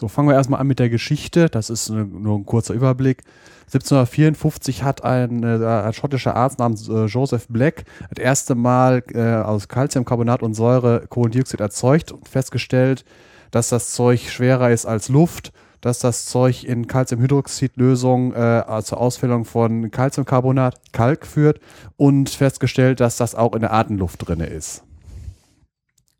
[0.00, 1.48] So, fangen wir erstmal an mit der Geschichte.
[1.48, 3.24] Das ist eine, nur ein kurzer Überblick.
[3.66, 7.84] 1754 hat ein, äh, ein schottischer Arzt namens äh, Joseph Black
[8.14, 13.04] das erste Mal äh, aus Calciumcarbonat und Säure Kohlendioxid erzeugt und festgestellt,
[13.50, 19.44] dass das Zeug schwerer ist als Luft, dass das Zeug in Calciumhydroxidlösung äh, zur Ausfällung
[19.44, 21.60] von Calciumcarbonat, Kalk führt
[21.96, 24.84] und festgestellt, dass das auch in der Atemluft drin ist.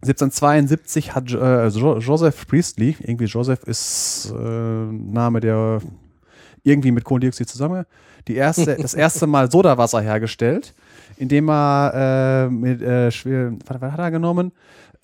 [0.02, 5.80] 1772 hat äh, jo Joseph Priestley, irgendwie Joseph ist äh, Name, der
[6.62, 7.84] irgendwie mit Kohlendioxid zusammen,
[8.28, 10.74] die erste, das erste Mal Sodawasser hergestellt,
[11.16, 14.52] indem er äh, mit äh, was, was hat er genommen?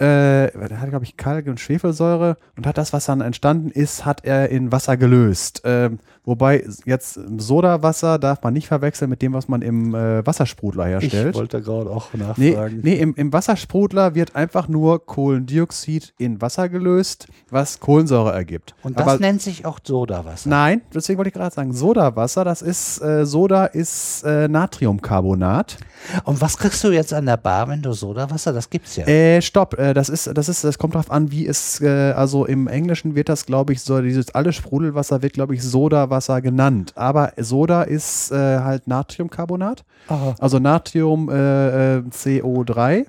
[0.01, 4.05] Äh, er hat, glaube ich, Kalk und Schwefelsäure und hat das, was dann entstanden ist,
[4.05, 5.63] hat er in Wasser gelöst.
[5.65, 10.87] Ähm, wobei jetzt Sodawasser darf man nicht verwechseln mit dem, was man im äh, Wassersprudler
[10.87, 11.31] herstellt.
[11.31, 12.81] Ich wollte gerade auch Nee, nachfragen.
[12.83, 18.75] nee im, im Wassersprudler wird einfach nur Kohlendioxid in Wasser gelöst, was Kohlensäure ergibt.
[18.83, 20.49] Und das Aber nennt sich auch Sodawasser.
[20.49, 25.77] nein, deswegen wollte ich gerade sagen, Sodawasser, das ist, äh, Soda ist äh, Natriumcarbonat.
[26.25, 28.53] Und was kriegst du jetzt an der Bar, wenn du Sodawasser?
[28.53, 29.07] Das gibt's ja.
[29.07, 32.45] Äh, stopp, äh, das ist, das ist, das kommt drauf an, wie es, äh, also
[32.47, 36.93] im Englischen wird das, glaube ich, so, dieses alles Sprudelwasser wird, glaube ich, Sodawasser genannt.
[36.97, 40.35] Aber Soda ist äh, halt Natriumcarbonat, Aha.
[40.39, 43.07] also Natrium äh, äh, CO3,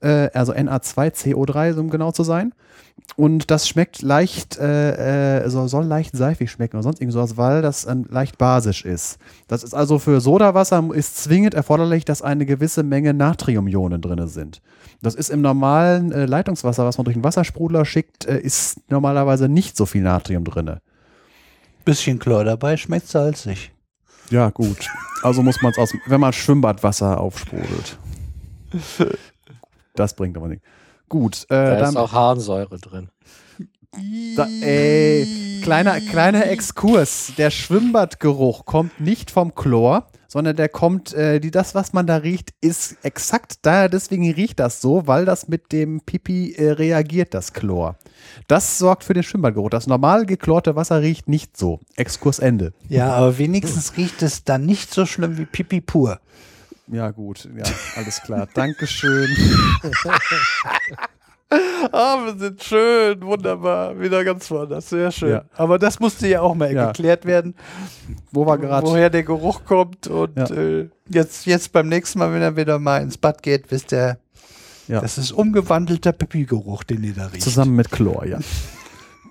[0.00, 2.52] äh, also Na2CO3, um genau zu sein.
[3.16, 7.62] Und das schmeckt leicht, äh, äh, so, soll leicht seifig schmecken oder sonst irgendwas, weil
[7.62, 9.18] das ähm, leicht basisch ist.
[9.46, 14.62] Das ist also für Sodawasser ist zwingend erforderlich, dass eine gewisse Menge Natriumionen drin sind.
[15.00, 19.48] Das ist im normalen äh, Leitungswasser, was man durch einen Wassersprudler schickt, äh, ist normalerweise
[19.48, 20.78] nicht so viel Natrium drin.
[21.84, 23.72] Bisschen Chlor dabei, schmeckt salzig.
[24.30, 24.88] Ja, gut.
[25.22, 27.98] Also muss man es aus, wenn man Schwimmbadwasser aufsprudelt.
[29.94, 30.64] Das bringt aber nichts.
[31.08, 33.10] Gut, äh, Da dann, ist auch Harnsäure drin.
[34.36, 37.32] Da, ey, kleiner, kleiner Exkurs.
[37.38, 42.16] Der Schwimmbadgeruch kommt nicht vom Chlor, sondern der kommt, äh, die, das, was man da
[42.16, 43.88] riecht, ist exakt da.
[43.88, 47.96] Deswegen riecht das so, weil das mit dem Pipi äh, reagiert, das Chlor.
[48.48, 49.70] Das sorgt für den Schwimmbadgeruch.
[49.70, 51.80] Das normal geklorte Wasser riecht nicht so.
[51.96, 52.72] Exkurs Ende.
[52.88, 56.20] Ja, aber wenigstens riecht es dann nicht so schlimm wie Pipi pur.
[56.88, 57.48] Ja, gut.
[57.56, 57.64] Ja,
[57.96, 58.48] alles klar.
[58.52, 59.28] Dankeschön.
[61.92, 63.98] Ah, wir sind schön, wunderbar.
[64.00, 64.88] Wieder ganz woanders.
[64.88, 65.30] Sehr schön.
[65.30, 65.44] Ja.
[65.56, 66.86] Aber das musste ja auch mal Ja.
[66.86, 67.54] geklärt werden,
[68.32, 68.86] Wo war gerade?
[68.86, 70.06] woher der Geruch kommt.
[70.06, 70.46] Und Ja.
[70.56, 74.18] äh, jetzt, jetzt beim nächsten Mal, wenn er wieder mal ins Bad geht, wisst ihr,
[74.88, 75.00] Ja.
[75.00, 77.42] das ist umgewandelter Pipi-Geruch, den ihr da riecht.
[77.42, 78.38] Zusammen mit Chlor, ja.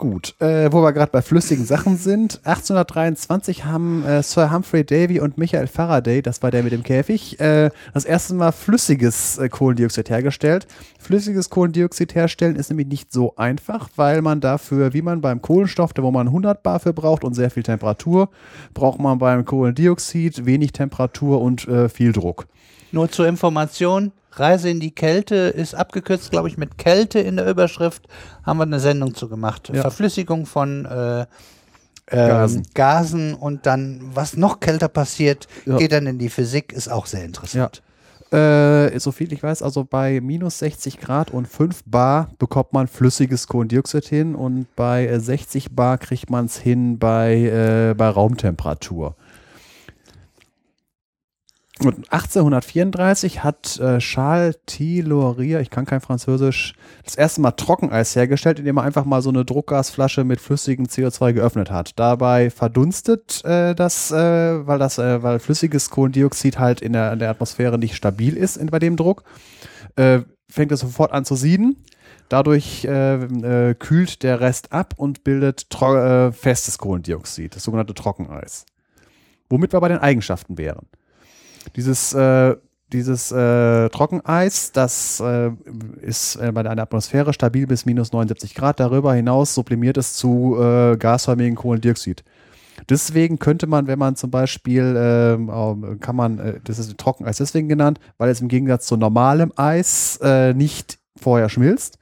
[0.04, 2.42] Gut, äh, wo wir gerade bei flüssigen Sachen sind.
[2.44, 7.40] 1823 haben äh, Sir Humphrey Davy und Michael Faraday, das war der mit dem Käfig,
[7.40, 10.68] äh, das erste Mal flüssiges äh, Kohlendioxid hergestellt.
[11.00, 15.92] Flüssiges Kohlendioxid herstellen ist nämlich nicht so einfach, weil man dafür, wie man beim Kohlenstoff,
[15.96, 18.28] wo man 100 Bar für braucht und sehr viel Temperatur,
[18.74, 22.48] braucht man beim Kohlendioxid wenig Temperatur und äh, viel Druck.
[22.94, 27.50] Nur zur Information, Reise in die Kälte ist abgekürzt, glaube ich, mit Kälte in der
[27.50, 28.08] Überschrift.
[28.44, 29.72] Haben wir eine Sendung zu gemacht.
[29.74, 29.82] Ja.
[29.82, 31.28] Verflüssigung von äh, ähm,
[32.28, 32.68] Gasen.
[32.76, 35.78] Gasen und dann, was noch kälter passiert, Ja.
[35.78, 37.82] geht dann in die Physik, ist auch sehr interessant.
[38.32, 42.88] Äh, so viel ich weiß, also bei minus 60 Grad und 5 Bar bekommt man
[42.88, 47.36] flüssiges Kohlendioxid hin und bei äh, 60 Bar kriegt man es hin bei,
[47.92, 49.16] äh, bei Raumtemperatur.
[51.84, 58.60] Und 1834 hat äh, Charles Thiloria, ich kann kein Französisch, das erste Mal Trockeneis hergestellt,
[58.60, 62.00] indem er einfach mal so eine Druckgasflasche mit flüssigem CO2 geöffnet hat.
[62.00, 67.20] Dabei verdunstet äh, das, äh, weil das, äh, weil flüssiges Kohlendioxid halt in der, in
[67.20, 69.26] der Atmosphäre nicht stabil ist in, bei dem Druck,
[69.98, 71.84] äh, fängt es sofort an zu sieden.
[72.30, 75.68] Dadurch äh, kühlt der Rest ab und bildet
[76.32, 78.66] festes Kohlendioxid, das sogenannte Trockeneis.
[79.50, 80.88] Womit wir bei den Eigenschaften wären.
[81.76, 82.56] Dieses, äh,
[82.92, 85.52] dieses äh, Trockeneis, das äh,
[86.02, 88.80] ist äh, bei der Atmosphäre stabil bis minus 79 Grad.
[88.80, 92.24] Darüber hinaus sublimiert es zu äh, gasförmigem Kohlendioxid.
[92.90, 97.70] Deswegen könnte man, wenn man zum Beispiel, ähm, kann man, äh, das ist Trockeneis deswegen
[97.70, 101.98] genannt, weil es im Gegensatz zu normalem Eis äh, nicht vorher schmilzt.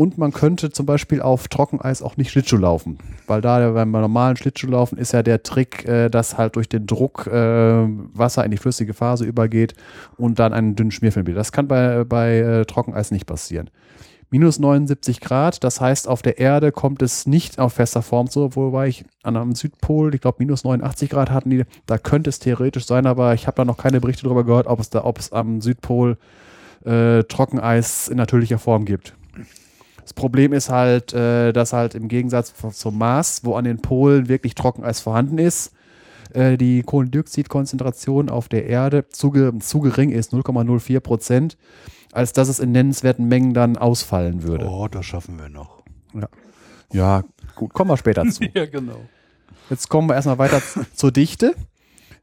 [0.00, 2.96] Und man könnte zum Beispiel auf Trockeneis auch nicht Schlittschuh laufen.
[3.26, 7.26] Weil da beim normalen Schlittschuhlaufen ist ja der Trick, äh, dass halt durch den Druck
[7.26, 9.74] äh, Wasser in die flüssige Phase übergeht
[10.16, 11.40] und dann einen dünnen Schmierfilm bildet.
[11.40, 13.68] Das kann bei, bei äh, Trockeneis nicht passieren.
[14.30, 18.56] Minus 79 Grad, das heißt, auf der Erde kommt es nicht auf fester Form so,
[18.56, 22.38] wobei ich an einem Südpol, ich glaube minus 89 Grad hatten die, da könnte es
[22.38, 25.18] theoretisch sein, aber ich habe da noch keine Berichte darüber gehört, ob es da, ob
[25.18, 26.16] es am Südpol
[26.86, 29.14] äh, Trockeneis in natürlicher Form gibt.
[30.10, 34.28] Das Problem ist halt, äh, dass halt im Gegensatz zum Mars, wo an den Polen
[34.28, 35.72] wirklich Trockeneis vorhanden ist,
[36.34, 39.30] äh, die Kohlendioxidkonzentration auf der Erde zu,
[39.60, 41.56] zu gering ist, 0,04 Prozent,
[42.10, 44.66] als dass es in nennenswerten Mengen dann ausfallen würde.
[44.68, 45.84] Oh, das schaffen wir noch.
[46.92, 47.22] Ja,
[47.54, 48.42] gut, kommen wir später zu.
[48.52, 48.98] Ja, genau.
[49.68, 50.60] Jetzt kommen wir erstmal weiter
[50.96, 51.54] zur Dichte.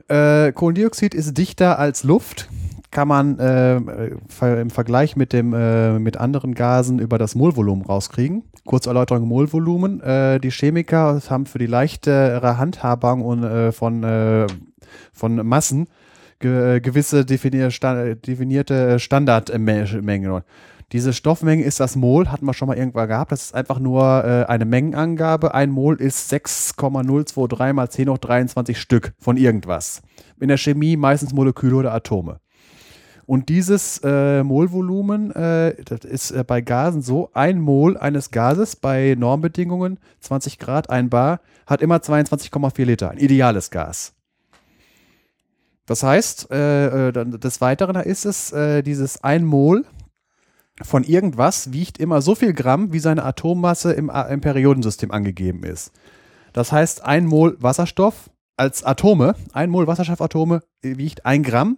[0.09, 2.49] Äh, Kohlendioxid ist dichter als Luft.
[2.97, 8.45] Kann man äh, im Vergleich mit, dem, äh, mit anderen Gasen über das Molvolumen rauskriegen.
[8.65, 10.01] Kurze Erläuterung Molvolumen.
[10.01, 14.47] Äh, die Chemiker haben für die leichtere Handhabung und, äh, von, äh,
[15.13, 15.89] von Massen
[16.39, 20.41] ge gewisse definier sta definierte Standardmengen.
[20.91, 23.31] Diese Stoffmenge ist das Mol, hatten wir schon mal irgendwann gehabt.
[23.31, 25.53] Das ist einfach nur äh, eine Mengenangabe.
[25.53, 30.01] Ein Mol ist 6,023 mal 10 hoch 23 Stück von irgendwas.
[30.39, 32.39] In der Chemie meistens Moleküle oder Atome.
[33.27, 38.77] Und dieses äh, Molvolumen, äh, das ist äh, bei Gasen so, ein Mol eines Gases
[38.77, 44.13] bei Normbedingungen, 20 Grad, ein Bar, hat immer 22,4 Liter, ein ideales Gas.
[45.85, 49.85] Das heißt, äh, äh, des Weiteren ist es, äh, dieses ein Mol
[50.81, 55.63] von irgendwas wiegt immer so viel Gramm, wie seine Atommasse im, A- im Periodensystem angegeben
[55.63, 55.91] ist.
[56.53, 61.77] Das heißt, ein Mol Wasserstoff als Atome, ein Mol Wasserstoffatome äh, wiegt ein Gramm.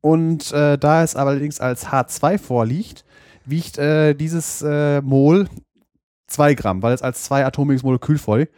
[0.00, 3.04] Und äh, da es allerdings als H2 vorliegt,
[3.44, 5.48] wiegt äh, dieses äh, Mol
[6.28, 8.52] 2 Gramm, weil es als zweiatomiges Molekül vorliegt.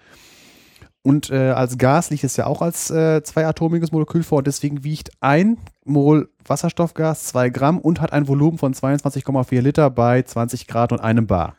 [1.04, 4.38] Und äh, als Gas liegt es ja auch als äh, zweiatomiges Molekül vor.
[4.38, 9.90] Und deswegen wiegt ein Mol Wasserstoffgas 2 Gramm und hat ein Volumen von 22,4 Liter
[9.90, 11.56] bei 20 Grad und einem Bar.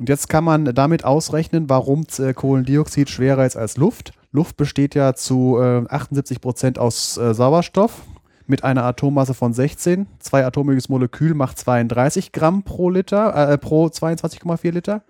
[0.00, 4.12] Und jetzt kann man damit ausrechnen, warum äh, Kohlendioxid schwerer ist als Luft.
[4.32, 8.02] Luft besteht ja zu äh, 78 Prozent aus äh, Sauerstoff
[8.46, 10.06] mit einer Atommasse von 16.
[10.18, 15.02] Zweiatomiges Molekül macht 32 Gramm pro Liter, äh, pro 22,4 Liter.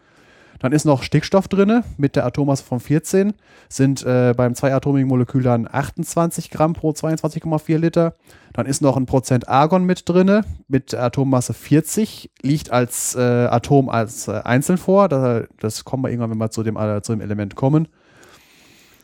[0.60, 3.32] Dann ist noch Stickstoff drinne mit der Atommasse von 14.
[3.70, 8.14] Sind äh, beim zweiatomigen Molekül dann 28 Gramm pro 22,4 Liter.
[8.52, 12.30] Dann ist noch ein Prozent Argon mit drinne mit Atommasse 40.
[12.42, 15.08] Liegt als äh, Atom als äh, einzeln vor.
[15.08, 17.88] Da, das kommen wir irgendwann, wenn wir zu dem, äh, zu dem Element kommen.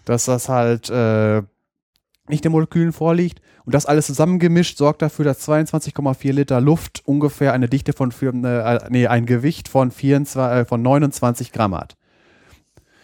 [0.07, 1.43] Dass das halt äh,
[2.28, 3.41] nicht den Molekülen vorliegt.
[3.65, 8.33] Und das alles zusammengemischt sorgt dafür, dass 22,4 Liter Luft ungefähr eine Dichte von, vier-
[8.33, 11.97] äh, nee, ein Gewicht von, 24, äh, von 29 Gramm hat.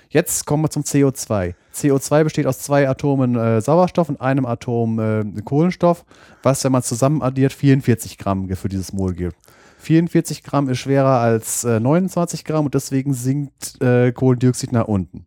[0.09, 1.55] Jetzt kommen wir zum CO2.
[1.75, 6.05] CO2 besteht aus zwei Atomen äh, Sauerstoff und einem Atom äh, Kohlenstoff,
[6.43, 9.37] was, wenn man zusammen addiert, 44 Gramm für dieses Mol gibt.
[9.79, 15.27] 44 Gramm ist schwerer als äh, 29 Gramm und deswegen sinkt äh, Kohlendioxid nach unten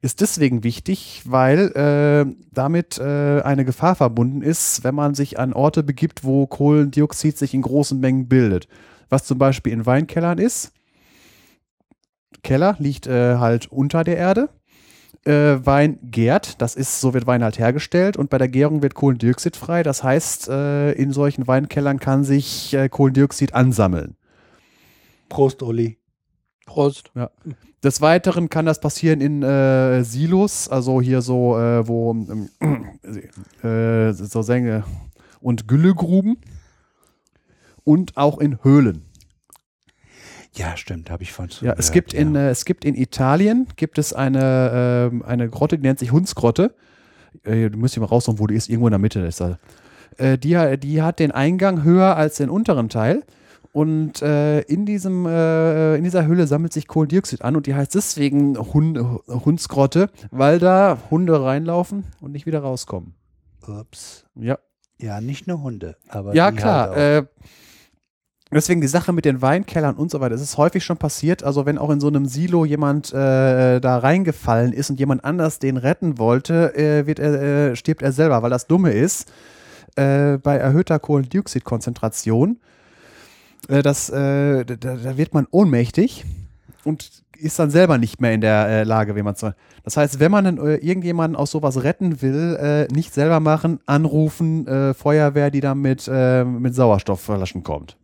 [0.00, 5.52] ist deswegen wichtig, weil äh, damit äh, eine Gefahr verbunden ist, wenn man sich an
[5.52, 8.68] Orte begibt, wo Kohlendioxid sich in großen Mengen bildet.
[9.08, 10.72] Was zum Beispiel in Weinkellern ist.
[12.42, 14.50] Keller liegt äh, halt unter der Erde.
[15.24, 18.94] Äh, Wein gärt, das ist, so wird Wein halt hergestellt und bei der Gärung wird
[18.94, 19.82] Kohlendioxid frei.
[19.82, 24.16] Das heißt, äh, in solchen Weinkellern kann sich äh, Kohlendioxid ansammeln.
[25.28, 25.98] Prost, Uli.
[26.68, 27.10] Prost.
[27.82, 32.48] Des Weiteren kann das passieren in äh, Silos, also hier so, äh, wo ähm,
[33.62, 34.84] äh, so Sänge
[35.40, 36.38] und Güllegruben
[37.84, 39.04] und auch in Höhlen.
[40.54, 43.98] Ja, stimmt, habe ich von Ja, es gibt in äh, es gibt in Italien gibt
[43.98, 46.74] es eine ähm, eine Grotte, die nennt sich Hundsgrotte.
[47.44, 48.68] Äh, du musst hier mal raussuchen, wo die ist.
[48.68, 49.58] Irgendwo in der Mitte ist da.
[50.16, 53.22] Äh, die, die hat den Eingang höher als den unteren Teil.
[53.72, 57.94] Und äh, in, diesem, äh, in dieser Höhle sammelt sich Kohlendioxid an und die heißt
[57.94, 63.14] deswegen Hund, Hundsgrotte, weil da Hunde reinlaufen und nicht wieder rauskommen.
[63.66, 64.24] Ups.
[64.34, 64.58] Ja,
[65.00, 66.90] Ja, nicht nur Hunde, aber ja die klar.
[66.90, 67.22] halt äh,
[68.50, 70.34] deswegen die Sache mit den Weinkellern und so weiter.
[70.34, 71.44] Es ist häufig schon passiert.
[71.44, 75.58] Also wenn auch in so einem Silo jemand äh, da reingefallen ist und jemand anders
[75.58, 79.30] den retten wollte, äh, wird er, äh, stirbt er selber, weil das Dumme ist.
[79.96, 82.60] Bei erhöhter Kohlendioxidkonzentration,
[83.68, 86.24] äh, das, äh, da, da wird man ohnmächtig
[86.84, 87.10] und
[87.40, 89.44] ist dann selber nicht mehr in der äh, Lage, wie man es
[89.84, 93.78] Das heißt, wenn man dann, äh, irgendjemanden aus sowas retten will, äh, nicht selber machen,
[93.86, 97.96] anrufen, äh, Feuerwehr, die dann mit, äh, mit Sauerstoffflaschen kommt.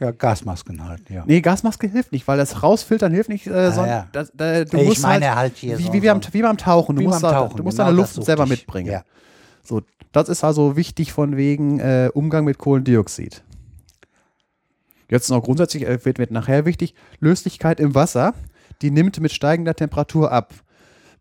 [0.00, 1.22] Ja, Gasmasken halt, ja.
[1.26, 4.08] Nee, Gasmaske hilft nicht, weil das rausfiltern hilft nicht, äh, sondern ja.
[4.12, 6.56] das, da, du Ich musst meine halt, halt hier wie, so- wie, beim, wie beim
[6.56, 8.48] Tauchen, du musst, beim da, Tauchen, du musst genau deine Luft selber ich.
[8.50, 8.90] mitbringen.
[8.90, 9.04] Ja.
[9.62, 9.82] So,
[10.12, 13.44] das ist also wichtig von wegen äh, Umgang mit Kohlendioxid.
[15.12, 18.32] Jetzt noch grundsätzlich, äh, wird, wird nachher wichtig, Löslichkeit im Wasser,
[18.80, 20.54] die nimmt mit steigender Temperatur ab.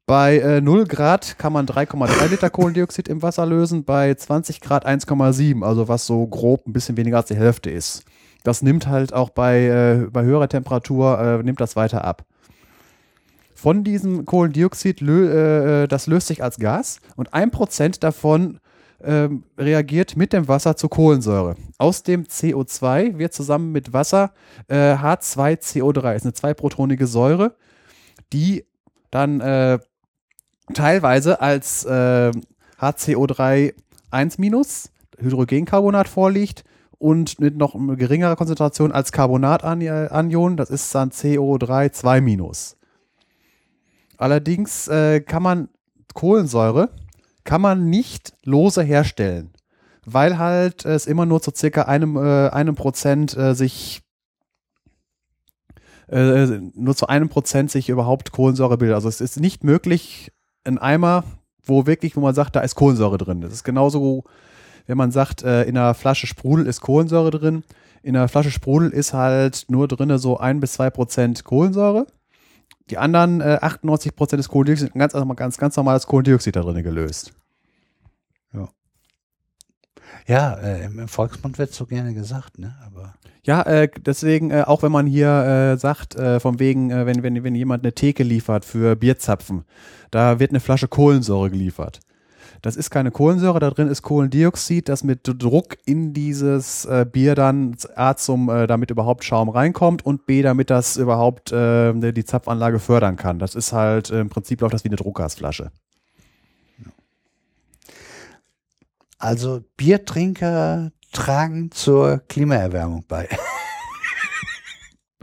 [0.06, 4.88] Bei äh, 0 Grad kann man 3,3 Liter Kohlendioxid im Wasser lösen, bei 20 Grad
[4.88, 8.06] 1,7, also was so grob ein bisschen weniger als die Hälfte ist.
[8.46, 12.24] Das nimmt halt auch bei, äh, bei höherer Temperatur, äh, nimmt das weiter ab.
[13.54, 18.62] Von diesem Kohlendioxid, lö äh, das löst sich als Gas und ein Prozent davon
[19.04, 21.56] ähm, reagiert mit dem Wasser zu Kohlensäure.
[21.78, 24.32] Aus dem CO2 wird zusammen mit Wasser
[24.68, 27.56] äh, H2CO3, ist eine zweiprotonige Säure,
[28.34, 28.66] die
[29.10, 29.80] dann äh,
[30.74, 32.32] teilweise als äh,
[32.80, 33.74] HCO3
[34.12, 34.90] 1-
[35.22, 36.64] Hydrogencarbonat vorliegt
[36.98, 42.76] und mit noch geringerer Konzentration als Carbonatanion, das ist dann CO3 2-.
[44.18, 45.70] Allerdings äh, kann man
[46.14, 46.90] Kohlensäure
[47.44, 49.52] kann man nicht lose herstellen,
[50.06, 54.02] weil halt es immer nur zu circa einem, äh, einem Prozent äh, sich
[56.08, 58.96] äh, nur zu einem Prozent sich überhaupt Kohlensäure bildet.
[58.96, 60.32] Also es ist nicht möglich,
[60.64, 61.24] ein Eimer,
[61.64, 63.42] wo wirklich, wo man sagt, da ist Kohlensäure drin.
[63.42, 64.26] Das ist genauso,
[64.88, 67.64] wenn man sagt, äh, in einer Flasche Sprudel ist Kohlensäure drin.
[68.04, 72.08] In einer Flasche Sprudel ist halt nur drin so ein bis zwei Prozent Kohlensäure.
[72.92, 77.34] Die anderen äh, 98 Prozent des Kohlendioxid, ganz, ganz, ganz normales Kohlendioxid da drin gelöst.
[80.28, 82.76] Ja, äh, im Volksmund wird so gerne gesagt, ne?
[82.86, 83.14] Aber
[83.44, 85.30] Ja, äh, deswegen, äh, auch wenn man hier
[85.74, 89.66] äh, sagt, äh, von wegen, äh, wenn, wenn, wenn jemand eine Theke liefert für Bierzapfen,
[90.12, 92.00] da wird eine Flasche Kohlensäure geliefert.
[92.62, 97.34] Das ist keine Kohlensäure, da drin ist Kohlendioxid, das mit Druck in dieses äh, Bier
[97.34, 102.24] dann A zum, äh, damit überhaupt Schaum reinkommt und B, damit das überhaupt äh, die
[102.26, 103.40] Zapfanlage fördern kann.
[103.40, 105.72] Das ist halt, äh, im Prinzip läuft das wie eine Druckgasflasche.
[109.18, 113.28] also Biertrinker tragen zur Klimaerwärmung bei.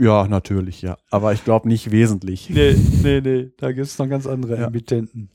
[0.01, 0.97] Ja, natürlich, ja.
[1.11, 2.49] Aber ich glaube nicht wesentlich.
[2.51, 3.51] nee, nee, nee.
[3.57, 4.67] Da gibt es noch ganz andere Ja.
[4.69, 5.29] Emittenten.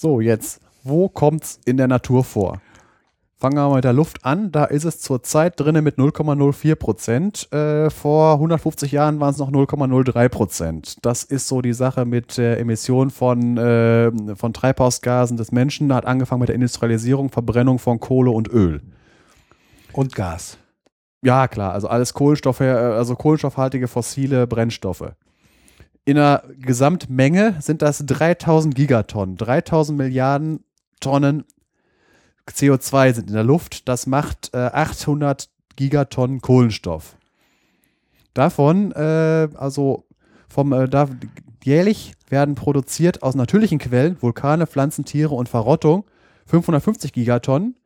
[0.00, 2.62] So, jetzt, wo kommt's in der Natur vor?
[3.36, 4.50] Fangen wir mal mit der Luft an.
[4.50, 7.52] Da ist es zurzeit drinnen mit 0,04 Prozent.
[7.52, 11.04] Äh, vor 150 Jahren waren es noch 0,03 Prozent.
[11.04, 15.90] Das ist so die Sache mit der Emission von, äh, von Treibhausgasen des Menschen.
[15.90, 18.80] Da hat angefangen mit der Industrialisierung, Verbrennung von Kohle und Öl.
[19.92, 20.56] Und Gas.
[21.22, 25.12] Ja, klar, also alles Kohlenstoffe, äh, also kohlenstoffhaltige fossile Brennstoffe.
[26.04, 30.64] In der Gesamtmenge sind das 3000 Gigatonnen, 3000 Milliarden
[31.00, 31.44] Tonnen
[32.48, 33.88] CO2 sind in der Luft.
[33.88, 37.16] Das macht äh, 800 Gigatonnen Kohlenstoff.
[38.34, 40.04] Davon, äh, also
[40.48, 41.08] vom, äh, da,
[41.64, 46.04] jährlich werden produziert aus natürlichen Quellen, Vulkane, Pflanzen, Tiere und Verrottung
[46.46, 47.76] 550 Gigatonnen.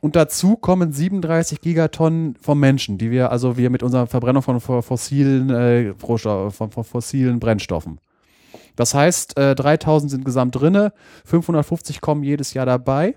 [0.00, 4.60] Und dazu kommen 37 Gigatonnen vom Menschen, die wir, also wir mit unserer Verbrennung von
[4.60, 7.98] fo- fossilen, äh, von fossilen Brennstoffen.
[8.76, 10.92] Das heißt, äh, 3000 sind gesamt drinne,
[11.24, 13.16] 550 kommen jedes Jahr dabei.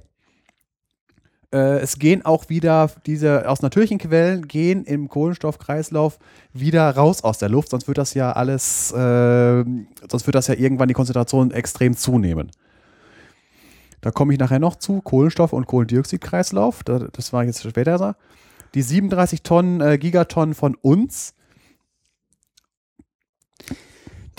[1.54, 6.18] Äh, es gehen auch wieder diese aus natürlichen Quellen gehen im Kohlenstoffkreislauf
[6.52, 9.64] wieder raus aus der Luft, sonst wird das ja alles, äh,
[10.10, 12.50] sonst wird das ja irgendwann die Konzentration extrem zunehmen.
[14.02, 16.84] Da komme ich nachher noch zu, Kohlenstoff- und Kohlendioxidkreislauf.
[16.84, 18.16] Da, das war jetzt später.
[18.74, 21.34] Die 37 Tonnen, äh, Gigatonnen von uns,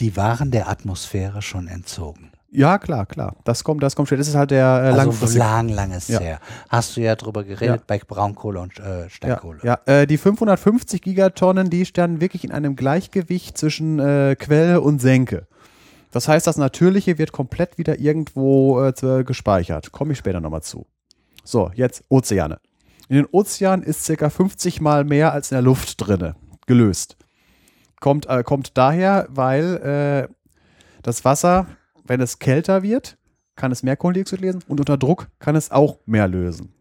[0.01, 2.33] Die waren der Atmosphäre schon entzogen.
[2.51, 4.19] ja klar, klar, das kommt, das kommt später.
[4.21, 5.39] Das ist halt der äh, Also langfristige.
[5.39, 6.19] lang, langes Ja.
[6.19, 6.41] her.
[6.69, 7.85] Hast du ja drüber geredet Ja.
[7.87, 9.61] bei Braunkohle und äh, Ja, Steinkohle.
[9.63, 9.79] ja.
[9.87, 15.47] Äh, die 550 Gigatonnen, die standen wirklich in einem Gleichgewicht zwischen äh, Quelle und Senke.
[16.13, 19.91] Das heißt, das Natürliche wird komplett wieder irgendwo äh, gespeichert.
[19.93, 20.87] Komme ich später nochmal zu.
[21.43, 22.61] So, jetzt Ozeane.
[23.09, 26.37] In den Ozeanen ist circa 50 mal mehr als in der Luft drinne,
[26.67, 27.17] gelöst.
[27.99, 30.35] Kommt, äh, kommt daher, weil äh,
[31.03, 31.67] das Wasser,
[32.05, 33.17] wenn es kälter wird,
[33.57, 36.75] kann es mehr Kohlendioxid lesen und unter Druck kann es auch mehr lösen.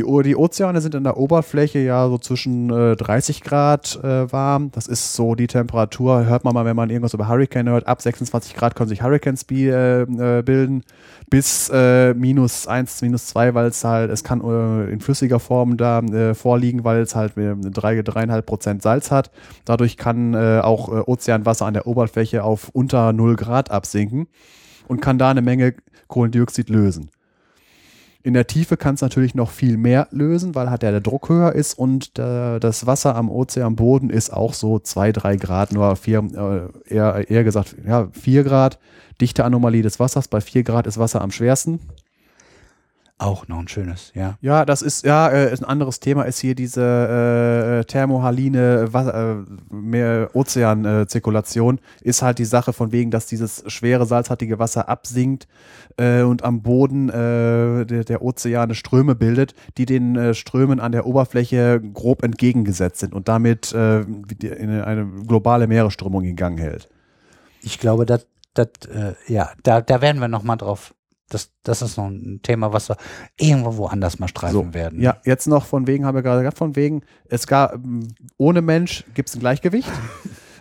[0.00, 4.70] Die, die Ozeane sind in der Oberfläche ja so zwischen äh, 30 Grad äh, warm.
[4.72, 7.86] Das ist so die Temperatur, hört man mal, wenn man irgendwas über Hurricane hört.
[7.86, 10.84] Ab 26 Grad können sich Hurricanes äh, äh, bilden.
[11.28, 14.40] Bis äh, minus 1, minus 2, weil es halt, es kann
[14.88, 16.00] in flüssiger Form da
[16.34, 19.30] vorliegen, weil es halt äh, drei, dreieinhalb Prozent Salz hat.
[19.66, 24.28] Dadurch kann auch Ozeanwasser an der Oberfläche auf unter 0 Grad absinken
[24.88, 25.74] und kann da eine Menge
[26.08, 27.10] Kohlendioxid lösen.
[28.22, 31.30] In der Tiefe kann es natürlich noch viel mehr lösen, weil halt der, der Druck
[31.30, 35.96] höher ist und äh, das Wasser am Ozeanboden ist auch so zwei, drei Grad, nur
[35.96, 36.18] vier,
[36.88, 38.78] äh, eher, eher gesagt, ja, vier Grad.
[39.20, 40.28] Dichte Anomalie des Wassers.
[40.28, 41.80] Bei vier Grad ist Wasser am schwersten.
[43.20, 44.38] Auch noch ein schönes, ja.
[44.40, 49.74] Ja, das ist, ja, äh, ist ein anderes Thema, ist hier diese äh, thermohaline äh,
[49.74, 55.48] mehr Ozeanzirkulation, ist halt die Sache von wegen, dass dieses schwere, salzhaltige Wasser absinkt
[55.98, 60.92] äh, und am Boden äh, der, der Ozeane Ströme bildet, die den äh, Strömen an
[60.92, 66.88] der Oberfläche grob entgegengesetzt sind und damit äh, in eine globale Meeresströmung in Gang hält.
[67.60, 70.94] Ich glaube, dass, das, äh, ja, da, da werden wir nochmal drauf
[71.30, 72.96] das, das ist noch ein Thema, was wir
[73.38, 75.00] irgendwo woanders mal streifen So, werden.
[75.00, 77.78] Ja, jetzt noch von wegen, haben wir gerade gesagt, von wegen, es gab,
[78.36, 79.90] ohne Mensch gibt es ein Gleichgewicht.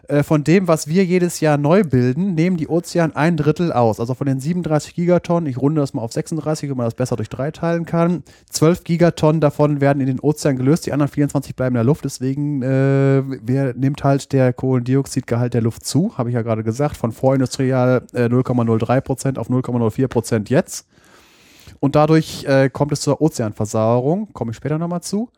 [0.10, 4.00] Äh, von dem, was wir jedes Jahr neu bilden, nehmen die Ozean ein Drittel aus.
[4.00, 7.16] Also von den 37 Gigatonnen, ich runde das mal auf 36, wenn man das besser
[7.16, 8.24] durch drei teilen kann.
[8.50, 12.06] 12 Gigatonnen davon werden in den Ozean gelöst, die anderen 24 bleiben in der Luft.
[12.06, 16.98] Deswegen äh, wer, nimmt halt der Kohlendioxidgehalt der Luft zu, habe ich ja gerade gesagt,
[16.98, 20.88] von vorindustrial äh, 0,03 Prozent auf 0,04 Prozent jetzt.
[21.80, 25.30] Und dadurch äh, kommt es zur Ozeanversauerung, komme ich später nochmal zu.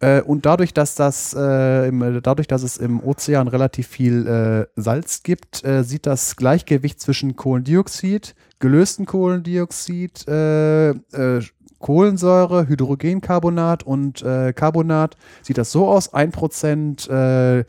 [0.00, 4.66] Äh, und dadurch, dass das, äh, im, dadurch, dass es im Ozean relativ viel äh,
[4.80, 11.42] Salz gibt, äh, sieht das Gleichgewicht zwischen Kohlendioxid, gelösten Kohlendioxid, äh, äh,
[11.78, 17.66] Kohlensäure, Hydrogencarbonat und Carbonat, sieht das so aus, 1%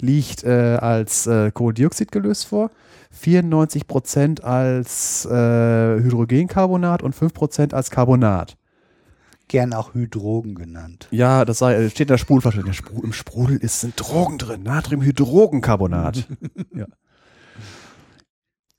[0.00, 2.70] liegt als Kohlendioxid gelöst vor.
[3.18, 8.58] 94% als Hydrogencarbonat und 5% als Carbonat
[9.54, 11.06] gern auch Hydrogen genannt.
[11.12, 12.64] Ja, das sei, steht in der Sprudelflasche.
[12.64, 14.64] Der Spru Im Sprudel ist, sind Drogen drin.
[14.64, 16.26] Natriumhydrogencarbonat.
[16.74, 16.86] ja.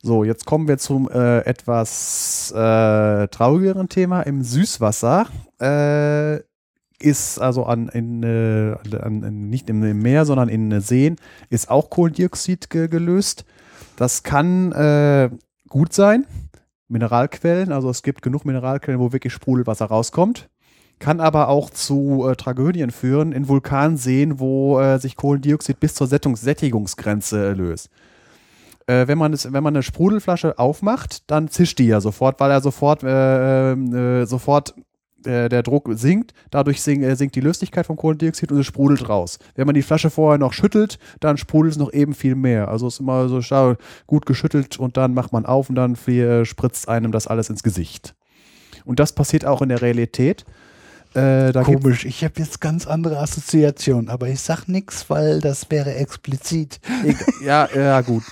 [0.03, 4.23] So, jetzt kommen wir zum äh, etwas äh, traurigeren Thema.
[4.23, 5.27] Im Süßwasser
[5.61, 6.41] äh,
[6.99, 11.15] ist also an, in, äh, an, nicht im Meer, sondern in Seen
[11.49, 13.45] ist auch Kohlendioxid ge gelöst.
[13.95, 15.29] Das kann äh,
[15.69, 16.27] gut sein.
[16.89, 20.49] Mineralquellen, also es gibt genug Mineralquellen, wo wirklich Sprudelwasser rauskommt
[20.99, 26.07] kann aber auch zu äh, Tragödien führen in Vulkanseen, wo äh, sich Kohlendioxid bis zur
[26.07, 27.89] Sättigungsgrenze äh, löst.
[28.87, 32.51] Äh, wenn, man es, wenn man eine Sprudelflasche aufmacht, dann zischt die ja sofort, weil
[32.51, 34.75] er sofort, äh, äh, sofort
[35.27, 39.39] der Druck sinkt, dadurch sinkt, die Löslichkeit vom Kohlendioxid und es sprudelt raus.
[39.55, 42.67] Wenn man die Flasche vorher noch schüttelt, dann sprudelt es noch eben viel mehr.
[42.67, 43.41] Also es ist immer so
[44.05, 48.13] gut geschüttelt und dann macht man auf und dann spritzt einem das alles ins Gesicht.
[48.85, 50.45] Und das passiert auch in der Realität.
[51.15, 55.95] Äh, Komisch, ich habe jetzt ganz andere Assoziationen, aber ich sag nichts, weil das wäre
[55.95, 56.81] explizit.
[57.05, 58.23] Ich, ja, ja, gut.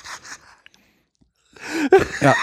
[2.19, 2.35] ja.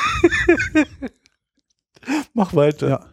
[2.32, 2.88] Mach weiter.
[2.88, 3.04] Ja.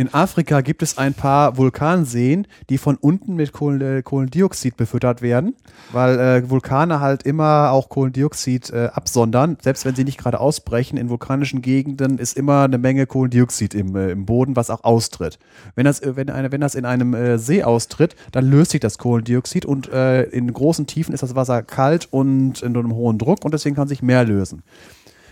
[0.00, 5.54] In Afrika gibt es ein paar Vulkanseen, die von unten mit Kohlen, Kohlendioxid befüttert werden,
[5.92, 10.96] weil äh, Vulkane halt immer auch Kohlendioxid äh, absondern, selbst wenn sie nicht gerade ausbrechen.
[10.96, 15.38] In vulkanischen Gegenden ist immer eine Menge Kohlendioxid im, äh, im Boden, was auch austritt.
[15.74, 18.80] Wenn das, äh, wenn, eine, wenn das in einem äh, See austritt, dann löst sich
[18.80, 23.18] das Kohlendioxid und äh, in großen Tiefen ist das Wasser kalt und in einem hohen
[23.18, 24.62] Druck und deswegen kann sich mehr lösen.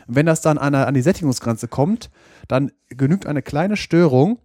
[0.06, 2.10] Wenn das dann an, an die Sättigungsgrenze kommt,
[2.48, 4.38] dann genügt eine kleine Störung,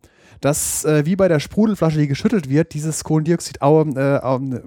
[0.43, 4.19] dass äh, wie bei der Sprudelflasche, die geschüttelt wird, dieses Kohlendioxid äh,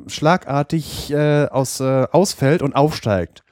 [0.07, 3.43] schlagartig äh, aus, äh, ausfällt und aufsteigt.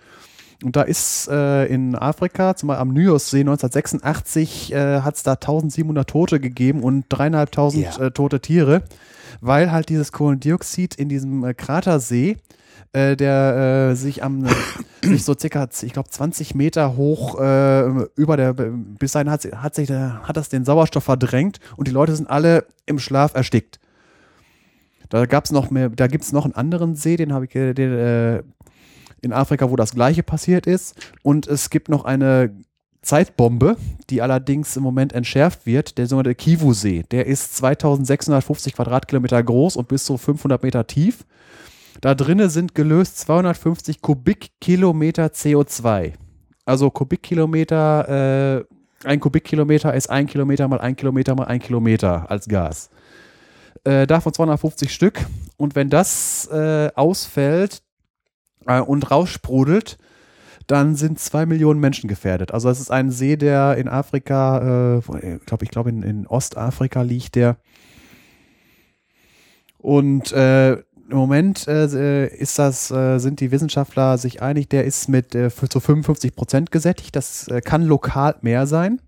[0.62, 5.32] Und da ist äh, in Afrika, zum Beispiel am Nyos-See 1986, äh, hat es da
[5.32, 8.10] 1700 Tote gegeben und dreieinhalbtausend ja.
[8.10, 8.84] tote Tiere,
[9.42, 12.38] weil halt dieses Kohlendioxid in diesem Kratersee
[12.92, 14.46] äh, der äh, sich am
[15.02, 17.86] sich so circa, ich glaube, 20 Meter hoch äh,
[18.16, 22.14] über der bis dahin hat, hat sich hat das den Sauerstoff verdrängt und die Leute
[22.14, 23.80] sind alle im Schlaf erstickt.
[25.08, 27.78] Da gab's noch mehr, da gibt es noch einen anderen See, den habe ich den,
[27.78, 28.42] äh,
[29.20, 30.94] in Afrika, wo das gleiche passiert ist.
[31.22, 32.54] Und es gibt noch eine
[33.02, 33.76] Zeitbombe,
[34.10, 37.04] die allerdings im Moment entschärft wird, der sogenannte Kivu-See.
[37.10, 41.24] Der ist 2650 Quadratkilometer groß und bis zu 500 Meter tief.
[42.04, 46.12] Da drinnen sind gelöst 250 Kubikkilometer CO2.
[46.66, 52.46] Also Kubikkilometer, äh, ein Kubikkilometer ist ein Kilometer mal ein Kilometer mal ein Kilometer als
[52.46, 52.90] Gas.
[53.84, 55.24] Äh, davon 250 Stück.
[55.56, 57.82] Und wenn das äh, ausfällt
[58.66, 59.96] äh, und raussprudelt,
[60.66, 62.52] dann sind zwei Millionen Menschen gefährdet.
[62.52, 67.00] Also es ist ein See, der in Afrika, äh, glaub, ich glaube in, in Ostafrika
[67.00, 67.56] liegt der.
[69.78, 75.08] Und äh, im Moment äh, ist das, äh, sind die Wissenschaftler sich einig, der ist
[75.08, 77.14] mit äh, zu 55 Prozent gesättigt.
[77.16, 79.00] Das äh, kann lokal mehr sein.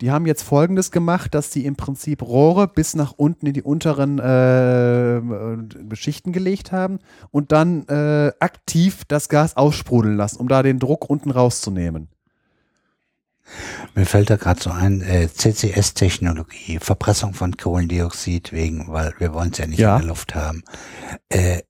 [0.00, 3.62] Die haben jetzt folgendes gemacht, dass sie im Prinzip Rohre bis nach unten in die
[3.62, 6.98] unteren äh, äh, Schichten gelegt haben
[7.30, 12.08] und dann äh, aktiv das Gas aussprudeln lassen, um da den Druck unten rauszunehmen.
[13.96, 19.50] Mir fällt da gerade so ein, äh, CCS-Technologie, Verpressung von Kohlendioxid wegen, weil wir wollen
[19.52, 19.94] es ja nicht Ja.
[19.96, 20.62] in der Luft haben.
[21.30, 21.62] Äh,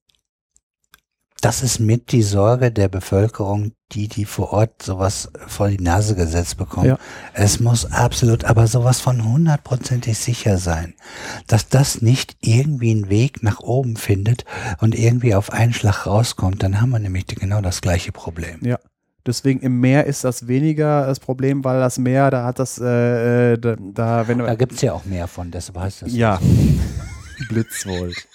[1.40, 6.16] das ist mit die Sorge der Bevölkerung, die die vor Ort sowas vor die Nase
[6.16, 6.88] gesetzt bekommen.
[6.88, 6.98] Ja.
[7.34, 10.94] Es muss absolut, aber sowas von hundertprozentig sicher sein,
[11.46, 14.44] dass das nicht irgendwie einen Weg nach oben findet
[14.80, 16.62] und irgendwie auf einen Schlag rauskommt.
[16.64, 18.58] Dann haben wir nämlich genau das gleiche Problem.
[18.64, 18.80] Ja.
[19.26, 23.52] Deswegen im Meer ist das weniger das Problem, weil das Meer, da hat das, äh,
[23.52, 26.14] äh, da, da wenn Da gibt's ja auch mehr von, deshalb heißt das.
[26.14, 26.40] Ja.
[27.48, 28.26] Blitzvolt.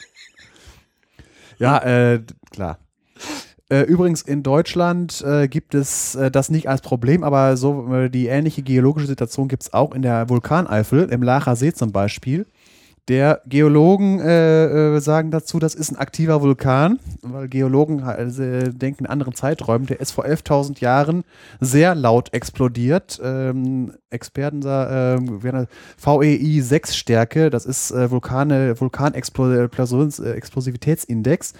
[1.57, 2.79] Ja, äh, klar.
[3.69, 8.09] Äh, übrigens, in Deutschland äh, gibt es äh, das nicht als Problem, aber so äh,
[8.09, 12.45] die ähnliche geologische Situation gibt es auch in der Vulkaneifel, im Lacher See zum Beispiel.
[13.11, 19.03] Der Geologen äh, äh, sagen dazu, das ist ein aktiver Vulkan, weil Geologen äh, denken
[19.03, 19.85] in anderen Zeiträumen.
[19.85, 21.25] Der ist vor 11.000 Jahren
[21.59, 23.19] sehr laut explodiert.
[23.21, 25.65] Ähm, Experten sagen, äh,
[25.97, 31.53] VEI 6 Stärke, das ist äh, Vulkane, Vulkanexplosivitätsindex.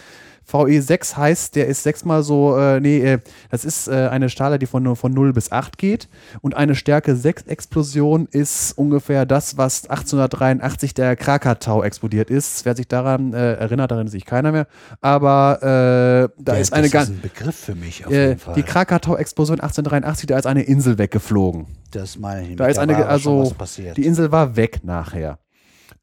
[0.52, 3.19] VE6 heißt, der ist sechsmal so, äh, nee, äh,
[3.49, 6.10] das ist äh, eine Skala, die von, von 0 bis 8 geht.
[6.41, 12.65] Und eine Stärke 6 Explosion ist ungefähr das, was 1883 der Krakatau explodiert ist.
[12.65, 14.68] Wer sich daran äh, erinnert, daran sich keiner mehr.
[15.02, 17.10] Aber äh, da Ja, ist eine das ganz.
[17.10, 18.56] ist ein Begriff für mich auf Äh, jeden Fall.
[18.56, 21.68] die Krakatau-Explosion 1883, da ist eine Insel weggeflogen.
[21.91, 22.56] das meine ich.
[22.56, 23.98] Da ist eine, aber schon also was passiert.
[23.98, 25.40] die Insel war weg nachher.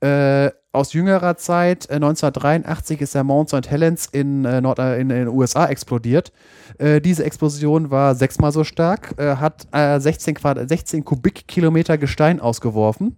[0.01, 3.69] Äh, aus jüngerer Zeit, äh, 1983 ist der Mount St.
[3.69, 6.33] Helens in, äh, Nord äh, in, in den USA explodiert.
[6.79, 12.39] Äh, diese Explosion war sechsmal so stark, äh, hat äh, 16, Quad 16 Kubikkilometer Gestein
[12.39, 13.17] ausgeworfen.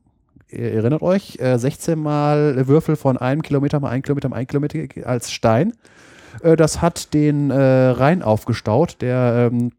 [0.48, 4.46] Ihr erinnert euch, äh, 16 mal Würfel von einem Kilometer mal ein Kilometer mal ein
[4.46, 5.74] Kilometer als Stein.
[6.42, 8.96] Äh, das hat den äh, Rhein aufgestaut.
[9.00, 9.72] Der ähm,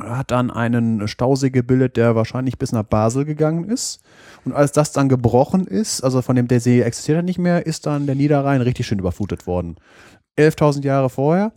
[0.00, 4.00] hat dann einen Stausee gebildet, der wahrscheinlich bis nach Basel gegangen ist.
[4.44, 7.66] Und als das dann gebrochen ist, also von dem der See existiert er nicht mehr,
[7.66, 9.76] ist dann der Niederrhein richtig schön überflutet worden.
[10.38, 11.52] 11.000 Jahre vorher.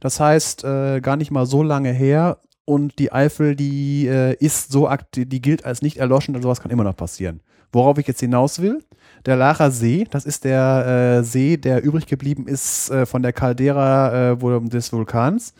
[0.00, 2.38] Das heißt, äh, gar nicht mal so lange her.
[2.64, 6.60] Und die Eifel, die äh, ist so aktiv, die gilt als nicht erloschen, also sowas
[6.60, 7.40] kann immer noch passieren.
[7.72, 8.82] Worauf ich jetzt hinaus will,
[9.26, 13.32] der Lacher See, das ist der äh, See, der übrig geblieben ist äh, von der
[13.32, 15.54] Caldera äh, des Vulkans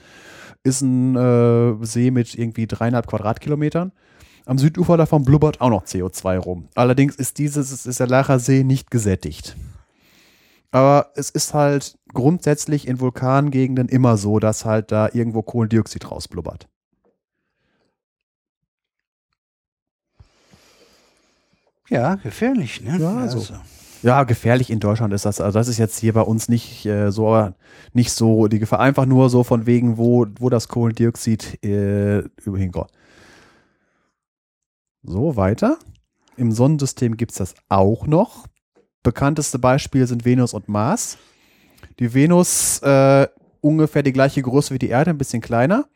[0.64, 3.92] ist ein äh, See mit irgendwie dreieinhalb Quadratkilometern.
[4.48, 6.68] Am Südufer davon blubbert auch noch CO2 rum.
[6.74, 9.54] Allerdings ist dieses, ist der Lacher See nicht gesättigt.
[10.70, 16.66] Aber es ist halt grundsätzlich in Vulkangegenden immer so, dass halt da irgendwo Kohlendioxid rausblubbert.
[21.90, 22.98] ja, gefährlich, ne?
[22.98, 23.44] Ja, so.
[24.02, 25.42] Ja, gefährlich in Deutschland ist das.
[25.42, 27.52] Also das ist jetzt hier bei uns nicht äh, so
[27.92, 28.80] nicht so die Gefahr.
[28.80, 32.90] Einfach nur so von wegen, wo, wo das Kohlendioxid äh, hinkommt.
[35.02, 35.78] So, weiter.
[36.36, 38.46] Im Sonnensystem gibt es das auch noch.
[39.02, 41.18] Bekannteste Beispiele sind Venus und Mars.
[41.98, 43.26] Die Venus äh,
[43.60, 45.86] ungefähr die gleiche Größe wie die Erde, ein bisschen kleiner.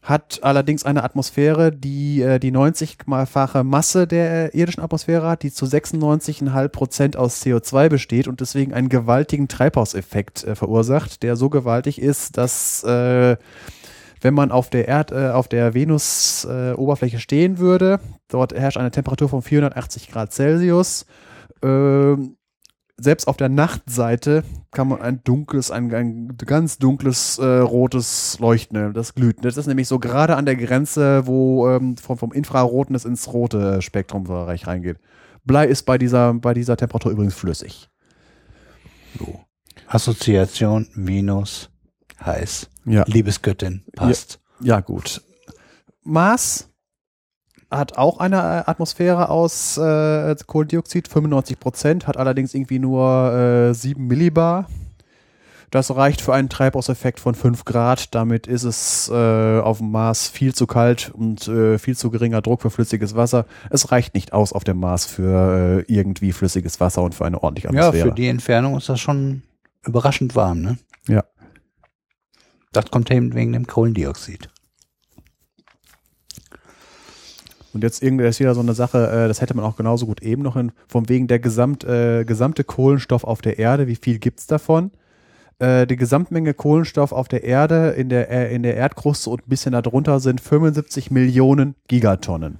[0.00, 5.66] Hat allerdings eine Atmosphäre, die äh, die 90-fache Masse der irdischen Atmosphäre hat, die zu
[5.66, 12.00] 96,5 Prozent aus CO2 besteht und deswegen einen gewaltigen Treibhauseffekt äh, verursacht, der so gewaltig
[12.00, 13.36] ist, dass äh,
[14.22, 19.28] wenn man auf der Erd, äh, auf der Venus-Oberfläche stehen würde, dort herrscht eine Temperatur
[19.28, 21.06] von 480 Grad Celsius.
[21.62, 22.36] Ähm,
[22.96, 28.92] selbst auf der Nachtseite kann man ein dunkles, ein, ein ganz dunkles äh, rotes Leuchten,
[28.92, 29.44] das glüht.
[29.44, 33.32] Das ist nämlich so gerade an der Grenze, wo ähm, vom, vom Infraroten es ins
[33.32, 34.98] rote Spektrumbereich reingeht.
[35.44, 37.88] Blei ist bei dieser, bei dieser Temperatur übrigens flüssig.
[39.88, 41.71] Assoziation Venus
[42.24, 42.68] heiß.
[42.84, 43.04] Ja.
[43.06, 44.40] Liebesgöttin passt.
[44.60, 45.22] Ja, gut.
[46.04, 46.68] Mars
[47.70, 53.32] hat auch eine äh, Atmosphäre aus äh, Kohlendioxid, 95 Prozent, hat allerdings irgendwie nur
[53.70, 54.68] äh, 7 Millibar.
[55.70, 58.14] Das reicht für einen Treibhauseffekt von 5 Grad.
[58.14, 62.42] Damit ist es äh, auf dem Mars viel zu kalt und äh, viel zu geringer
[62.42, 63.46] Druck für flüssiges Wasser.
[63.70, 67.42] Es reicht nicht aus auf dem Mars für äh, irgendwie flüssiges Wasser und für eine
[67.42, 68.08] ordentliche Ja, Atmosphäre.
[68.08, 69.44] für die Entfernung ist das schon
[69.86, 70.78] überraschend warm, ne?
[71.08, 71.24] Ja.
[72.72, 74.48] Das kommt eben wegen dem Kohlendioxid.
[77.72, 80.22] Und jetzt irgendwie ist wieder so eine Sache, äh, das hätte man auch genauso gut
[80.22, 84.18] eben noch hin, von wegen der gesamt, äh, gesamte Kohlenstoff auf der Erde, wie viel
[84.18, 84.90] gibt es davon?
[85.58, 89.48] Äh, die Gesamtmenge Kohlenstoff auf der Erde in der, äh, in der Erdkruste und ein
[89.48, 92.58] bisschen darunter sind 75 Millionen Gigatonnen.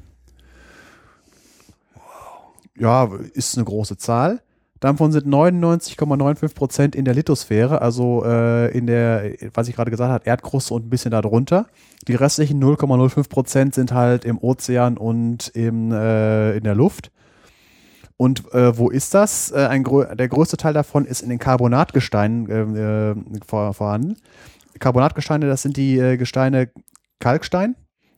[2.78, 4.40] ja, ist eine große Zahl.
[4.82, 10.10] Davon sind 99,95 Prozent in der Lithosphäre, also äh, in der, was ich gerade gesagt
[10.10, 11.66] habe, Erdkruste und ein bisschen darunter.
[12.08, 17.12] Die restlichen 0,05 Prozent sind halt im Ozean und im, äh, in der Luft.
[18.16, 19.52] Und äh, wo ist das?
[19.52, 23.14] Äh, ein, der größte Teil davon ist in den Carbonatgesteinen äh, äh,
[23.46, 24.16] vor, vorhanden.
[24.80, 26.70] Carbonatgesteine, das sind die äh, Gesteine
[27.20, 27.76] Kalkstein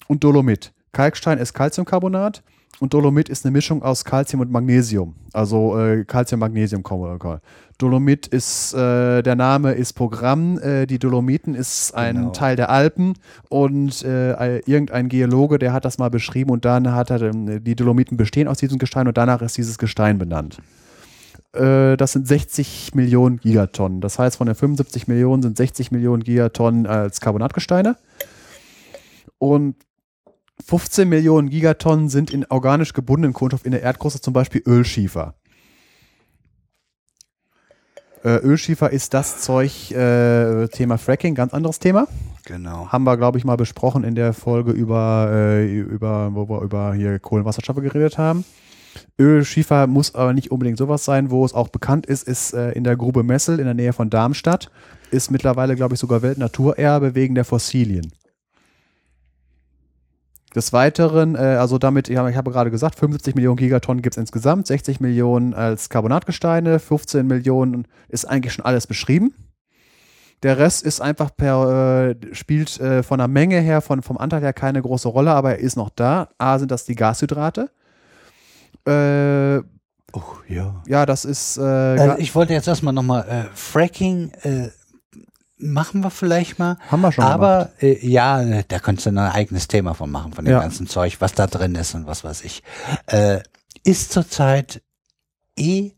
[0.08, 0.72] und Dolomit.
[0.92, 2.42] Kalkstein ist Calciumcarbonat
[2.80, 5.14] und Dolomit ist eine Mischung aus Calcium und Magnesium.
[5.32, 6.82] Also äh, Calcium-Magnesium.
[7.78, 10.58] Dolomit ist, äh, der Name ist Programm.
[10.58, 12.30] Äh, die Dolomiten ist ein Genau.
[12.30, 13.14] Teil der Alpen
[13.48, 17.74] und äh, irgendein Geologe, der hat das mal beschrieben und dann hat er, ähm, die
[17.74, 20.58] Dolomiten bestehen aus diesem Gestein und danach ist dieses Gestein benannt.
[21.52, 24.00] Äh, das sind 60 Millionen Gigatonnen.
[24.00, 27.96] Das heißt, von den 75 Millionen sind 60 Millionen Gigatonnen als Carbonatgesteine.
[29.38, 29.76] Und
[30.62, 35.34] 15 Millionen Gigatonnen sind in organisch gebundenen Kohlenstoff in der Erdkruste, zum Beispiel Ölschiefer.
[38.24, 42.08] Äh, Ölschiefer ist das Zeug, äh, Thema Fracking, ganz anderes Thema.
[42.46, 42.88] Genau.
[42.88, 46.94] Haben wir, glaube ich, mal besprochen in der Folge über, äh, über wo wir über
[46.94, 48.44] hier Kohlenwasserstoffe geredet haben.
[49.18, 52.84] Ölschiefer muss aber nicht unbedingt sowas sein, wo es auch bekannt ist, ist äh, in
[52.84, 54.70] der Grube Messel in der Nähe von Darmstadt.
[55.10, 58.12] Ist mittlerweile, glaube ich, sogar Weltnaturerbe wegen der Fossilien.
[60.54, 64.14] Des Weiteren, äh, also damit, ich habe, ich habe gerade gesagt, 75 Millionen Gigatonnen gibt
[64.14, 69.34] es insgesamt, 60 Millionen als Carbonatgesteine, 15 Millionen ist eigentlich schon alles beschrieben.
[70.44, 74.42] Der Rest ist einfach per, äh, spielt äh, von der Menge her, von, vom Anteil
[74.42, 76.28] her keine große Rolle, aber er ist noch da.
[76.38, 77.70] A sind das die Gashydrate.
[78.86, 79.62] Äh,
[80.16, 80.80] Oh, ja.
[80.86, 81.60] ja, das ist, äh,
[81.96, 84.68] Ga- ich wollte jetzt erstmal nochmal, äh, Fracking äh,
[85.64, 86.76] machen wir vielleicht mal.
[86.90, 87.24] haben wir schon.
[87.24, 90.60] Aber äh, ja, äh, da könntest du ein eigenes Thema von machen, von dem Ja.
[90.60, 92.62] ganzen Zeug, was da drin ist und was weiß ich.
[93.06, 93.40] Äh,
[93.84, 94.82] ist zurzeit
[95.58, 95.92] eh,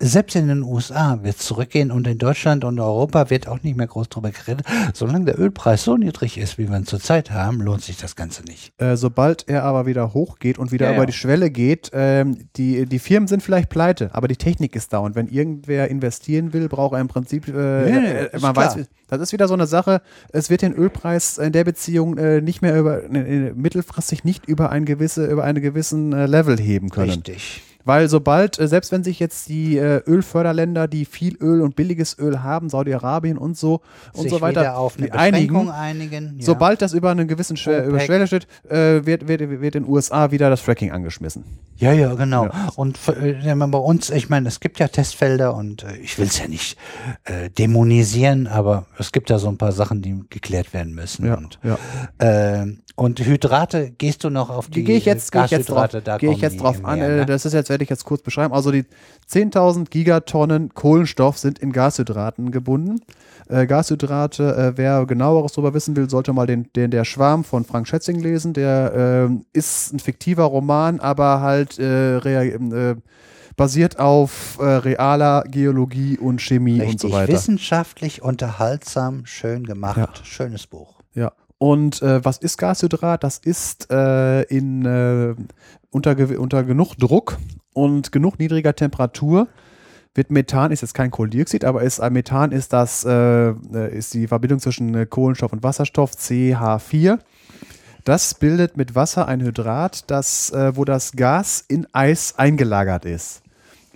[0.00, 3.76] selbst in den USA wird es zurückgehen und in Deutschland und Europa wird auch nicht
[3.76, 4.66] mehr groß drüber geredet.
[4.94, 8.42] Solange der Ölpreis so niedrig ist, wie wir ihn zurzeit haben, lohnt sich das Ganze
[8.44, 8.72] nicht.
[8.78, 11.06] Äh, sobald er aber wieder hochgeht und wieder Ja, über ja.
[11.06, 14.98] die Schwelle geht, ähm, die, die Firmen sind vielleicht pleite, aber die Technik ist da.
[14.98, 18.78] Und wenn irgendwer investieren will, braucht er im Prinzip, äh, Ja, ja, äh, man weiß,
[19.08, 20.00] das ist wieder so eine Sache,
[20.32, 24.70] es wird den Ölpreis in der Beziehung äh, nicht mehr über, äh, mittelfristig nicht über
[24.70, 27.10] ein gewisse, über einen gewissen äh, Level heben können.
[27.10, 27.62] Richtig.
[27.90, 32.16] Weil sobald, äh, selbst wenn sich jetzt die äh, Ölförderländer, die viel Öl und billiges
[32.20, 33.80] Öl haben, Saudi-Arabien und so
[34.12, 36.36] und sich so weiter, auf eine einigen, einigen.
[36.38, 36.46] Ja.
[36.46, 39.92] Sobald das über einen gewissen Schwe über Schwelle steht, äh, wird, wird, wird in den
[39.92, 41.42] USA wieder das Fracking angeschmissen.
[41.78, 42.44] Ja, ja, genau.
[42.44, 42.68] Ja.
[42.76, 46.26] Und äh, ja, bei uns, ich meine, es gibt ja Testfelder und äh, ich will
[46.26, 46.78] es ja nicht
[47.24, 51.28] äh, dämonisieren, aber es gibt ja so ein paar Sachen, die geklärt werden müssen.
[51.28, 51.76] Und, ja.
[53.00, 55.68] Äh, und Hydrate, gehst du noch auf die Die gehe ich jetzt, gehe ich jetzt
[55.68, 56.02] drauf, Gashydrate?
[56.02, 56.98] Da gehe ich jetzt drauf eben an.
[56.98, 57.26] her, Äh, ne?
[57.26, 58.54] Das ist jetzt, werde ich jetzt kurz beschreiben.
[58.54, 58.84] Also die
[59.30, 63.00] 10.000 Gigatonnen Kohlenstoff sind in Gashydraten gebunden.
[63.48, 67.64] Äh, Gashydrate, äh, wer genaueres darüber wissen will, sollte mal den, den Der Schwarm von
[67.64, 68.52] Frank Schätzing lesen.
[68.52, 72.96] Der ähm, ist ein fiktiver Roman, aber halt äh, äh,
[73.56, 77.32] basiert auf äh, realer Geologie und Chemie Richtig und so weiter.
[77.32, 79.98] wissenschaftlich, unterhaltsam, schön gemacht.
[79.98, 80.08] Ja.
[80.22, 81.00] Schönes Buch.
[81.14, 81.32] Ja.
[81.62, 83.22] Und äh, was ist Gashydrat?
[83.22, 85.34] Das ist äh, in, äh,
[85.90, 87.36] unter, unter genug Druck
[87.74, 89.46] und genug niedriger Temperatur
[90.14, 94.14] wird Methan, ist jetzt kein Kohlendioxid, aber ist, äh, Methan ist das, äh, äh, ist
[94.14, 97.18] die Verbindung zwischen Kohlenstoff und Wasserstoff, CH4.
[98.04, 103.42] Das bildet mit Wasser ein Hydrat, das, wo das Gas in Eis eingelagert ist.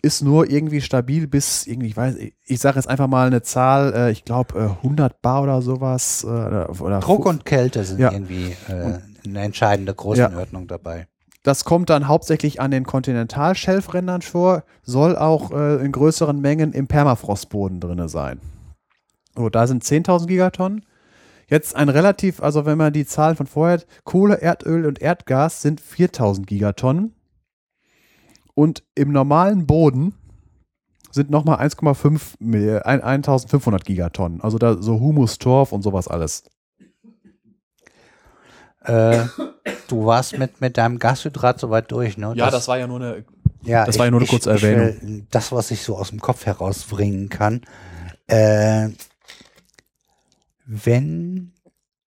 [0.05, 3.41] Ist nur irgendwie stabil bis irgendwie, ich weiß, ich, ich sage jetzt einfach mal eine
[3.43, 6.25] Zahl, äh, ich glaube äh, 100 Bar oder sowas.
[6.25, 8.13] Äh, oder, Druck und Kälte sind Ja.
[8.13, 11.07] irgendwie äh, eine entscheidende Größenordnung dabei.
[11.43, 16.87] Das kommt dann hauptsächlich an den Kontinentalschelfrändern vor, soll auch äh, in größeren Mengen im
[16.87, 18.41] Permafrostboden drin sein.
[19.37, 20.85] So, da sind 10.000 Gigatonnen.
[21.49, 25.63] Jetzt ein relativ, also wenn man die Zahlen von vorher hat, Kohle, Erdöl und Erdgas
[25.63, 27.14] sind 4.000 Gigatonnen.
[28.55, 30.15] Und im normalen Boden
[31.11, 34.41] sind nochmal 1,5 Mill- ein- 1500 Gigatonnen.
[34.41, 36.45] Also da so Humus, Torf und sowas alles.
[38.85, 39.25] Äh,
[39.89, 42.35] du warst mit, mit deinem Gashydrat soweit durch, ne?
[42.69, 43.25] war ja nur eine
[43.63, 45.01] Ja, Das war ja nur eine kurze ich Erwähnung.
[45.01, 47.63] will das, was ich so aus dem Kopf herausbringen kann.
[48.27, 48.91] Äh,
[50.67, 51.53] wenn,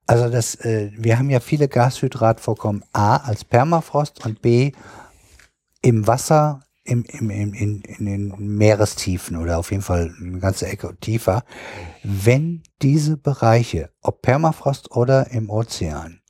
[0.05, 4.71] also das, äh, wir haben ja viele Gashydratvorkommen A als Permafrost und B
[5.81, 10.67] im Wasser, im, im, im, in, in den Meerestiefen oder auf jeden Fall eine ganze
[10.67, 11.43] Ecke tiefer.
[12.03, 16.21] Wenn diese Bereiche, ob Permafrost oder im Ozean,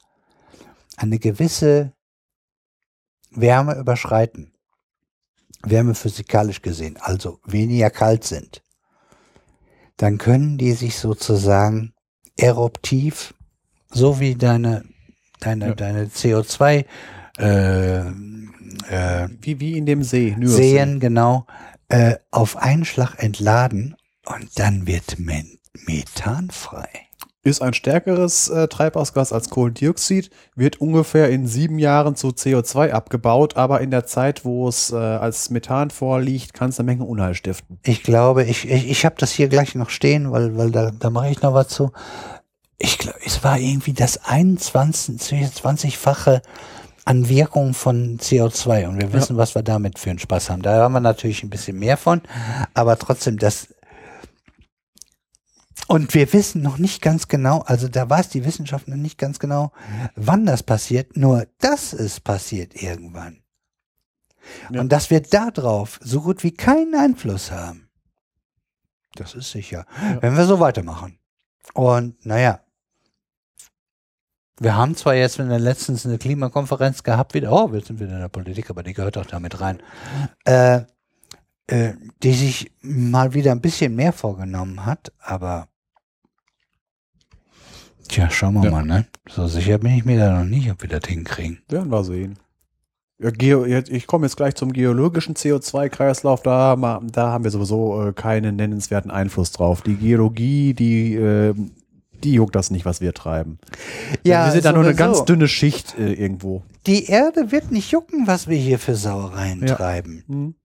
[0.95, 1.93] eine gewisse
[3.31, 4.53] Wärme überschreiten,
[5.63, 8.63] wärmephysikalisch gesehen, also weniger kalt sind,
[9.97, 11.93] dann können die sich sozusagen
[12.35, 13.33] eruptiv,
[13.89, 14.85] so wie deine,
[15.39, 15.75] deine, Ja.
[15.75, 16.85] deine CO2
[17.37, 18.03] äh,
[18.89, 20.35] äh, Wie, wie in dem See.
[20.37, 20.77] Nürsee.
[20.77, 21.45] sehen, genau,
[21.89, 23.95] äh, auf einen Schlag entladen
[24.25, 26.87] und dann wird Men Methan frei.
[27.43, 33.55] Ist ein stärkeres äh, Treibhausgas als Kohlendioxid, wird ungefähr in sieben Jahren zu CO2 abgebaut,
[33.55, 37.35] aber in der Zeit, wo es äh, als Methan vorliegt, kann es eine Menge Unheil
[37.35, 37.79] stiften.
[37.83, 41.09] Ich glaube, ich, ich, ich habe das hier gleich noch stehen, weil, weil da, da
[41.09, 41.93] mache ich noch was zu.
[42.79, 46.41] Ich glaube, es war irgendwie das 21, 20-fache
[47.07, 50.61] an Wirkung von CO2 und wir wissen, was wir damit für einen Spaß haben.
[50.61, 52.21] Da haben wir natürlich ein bisschen mehr von,
[52.73, 53.73] aber trotzdem das
[55.87, 59.39] und wir wissen noch nicht ganz genau, also da weiß die Wissenschaft noch nicht ganz
[59.39, 59.71] genau,
[60.17, 63.41] wann das passiert, nur dass es passiert irgendwann.
[64.69, 64.81] Ja.
[64.81, 67.89] Und dass wir darauf so gut wie keinen Einfluss haben.
[69.15, 69.85] Das ist sicher.
[70.01, 70.21] Ja.
[70.21, 71.19] Wenn wir so weitermachen.
[71.73, 72.59] Und naja,
[74.59, 78.13] wir haben zwar jetzt in der letztens eine Klimakonferenz gehabt, wieder, oh, wir sind wieder
[78.13, 79.81] in der Politik, aber die gehört doch damit rein,
[80.45, 80.81] äh,
[81.67, 81.93] äh,
[82.23, 85.67] die sich mal wieder ein bisschen mehr vorgenommen hat, aber
[88.07, 88.71] tja, schauen wir Ja.
[88.71, 89.05] mal, ne?
[89.29, 91.59] So sicher bin ich mir da noch nicht, ob wir das hinkriegen.
[91.69, 92.39] Werden wir sehen.
[93.19, 96.43] Ja, Geo, ich komme jetzt gleich zum geologischen CO2-Kreislauf.
[96.43, 99.81] Da, da haben wir sowieso äh, keinen nennenswerten Einfluss drauf.
[99.81, 101.55] Die Geologie, die, äh,
[102.23, 103.59] die juckt das nicht, was wir treiben.
[104.23, 106.63] wir sind da nur eine ganz dünne Schicht äh, irgendwo.
[106.85, 109.75] Die Erde wird nicht jucken, was wir hier für Sauereien Ja.
[109.75, 110.23] treiben.
[110.27, 110.55] Hm.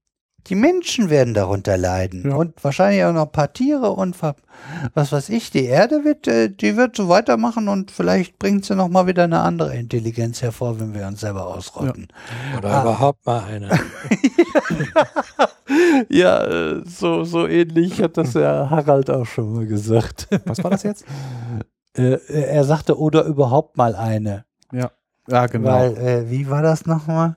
[0.49, 2.29] Die Menschen werden darunter leiden.
[2.29, 2.35] Ja.
[2.37, 4.17] Und wahrscheinlich auch noch ein paar Tiere und
[4.95, 5.51] was weiß ich.
[5.51, 9.25] Die Erde wird, äh, die wird so weitermachen und vielleicht bringt sie noch mal wieder
[9.25, 12.09] eine andere Intelligenz hervor, wenn wir uns selber ausrotten.
[12.59, 12.83] Oder Ah.
[12.83, 13.71] überhaupt mal eine.
[16.11, 20.29] Ja, äh, so, so ähnlich hat das ja Harald auch schon mal gesagt.
[20.45, 21.05] Was war das jetzt?
[21.95, 24.47] Äh, er sagte, oder überhaupt mal eine.
[25.29, 25.69] Ja, genau.
[25.69, 27.37] Weil, äh, wie war das nochmal?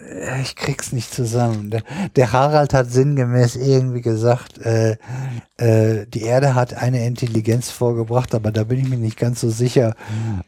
[0.00, 1.70] Äh, Ich krieg's nicht zusammen.
[1.70, 1.82] Der,
[2.16, 4.96] der Harald hat sinngemäß irgendwie gesagt, äh,
[5.56, 9.50] äh, die Erde hat eine Intelligenz vorgebracht, aber da bin ich mir nicht ganz so
[9.50, 9.94] sicher,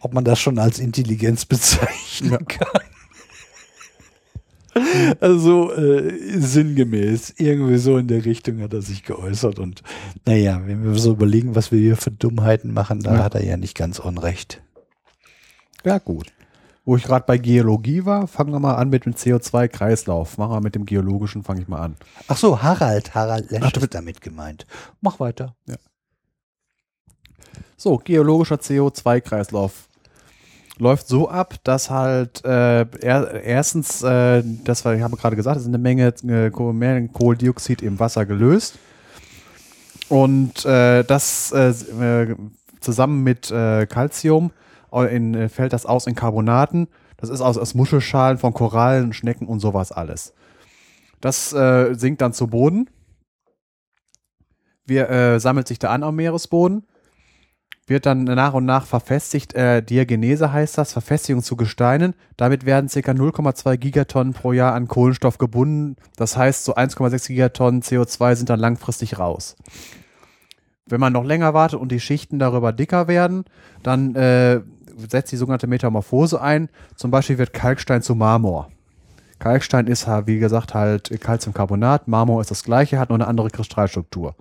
[0.01, 2.69] ob man das schon als Intelligenz bezeichnen kann.
[5.21, 9.83] Also äh, sinngemäß, irgendwie so in der Richtung hat er sich geäußert und
[10.25, 13.23] naja, wenn wir so überlegen, was wir hier für Dummheiten machen, da Ja.
[13.25, 14.63] hat er ja nicht ganz unrecht.
[15.85, 16.33] Ja, gut.
[16.85, 20.37] Wo ich gerade bei Geologie war, fangen wir mal an mit dem CO2-Kreislauf.
[20.37, 21.97] Machen wir mit dem geologischen, fange ich mal an.
[22.27, 24.67] Ach so, Harald, Harald Lesch Ach, ist damit gemeint.
[25.01, 25.55] Mach weiter.
[27.77, 29.89] So, geologischer CO2-Kreislauf
[30.79, 35.57] läuft so ab, dass halt äh, er, erstens, äh, das war, ich habe gerade gesagt,
[35.57, 38.79] es ist eine Menge äh, Kohlendioxid im Wasser gelöst.
[40.09, 42.37] Und äh, das äh, äh,
[42.81, 44.51] zusammen mit Calcium
[44.93, 46.89] in, äh, fällt das aus in Carbonaten.
[47.17, 50.35] Das ist aus, aus Muschelschalen von Korallen, Schnecken und sowas alles.
[51.21, 52.91] Das äh, sinkt dann zu Boden.
[54.85, 56.85] Wir, äh, sammelt sich da an am Meeresboden
[57.87, 59.55] wird dann nach und nach verfestigt.
[59.55, 62.15] Äh, Diagenese heißt das, Verfestigung zu Gesteinen.
[62.37, 62.99] Damit werden ca.
[63.11, 65.97] 0,2 Gigatonnen pro Jahr an Kohlenstoff gebunden.
[66.17, 69.57] Das heißt, so 1,6 Gigatonnen CO2 sind dann langfristig raus.
[70.87, 73.45] Wenn man noch länger wartet und die Schichten darüber dicker werden,
[73.83, 74.61] dann äh,
[75.11, 76.69] setzt die sogenannte Metamorphose ein.
[76.97, 78.71] Zum Beispiel wird Kalkstein zu Marmor.
[79.39, 82.07] Kalkstein ist, wie gesagt, halt Calciumcarbonat.
[82.07, 84.37] Marmor ist das gleiche, hat nur eine andere Kristallstruktur.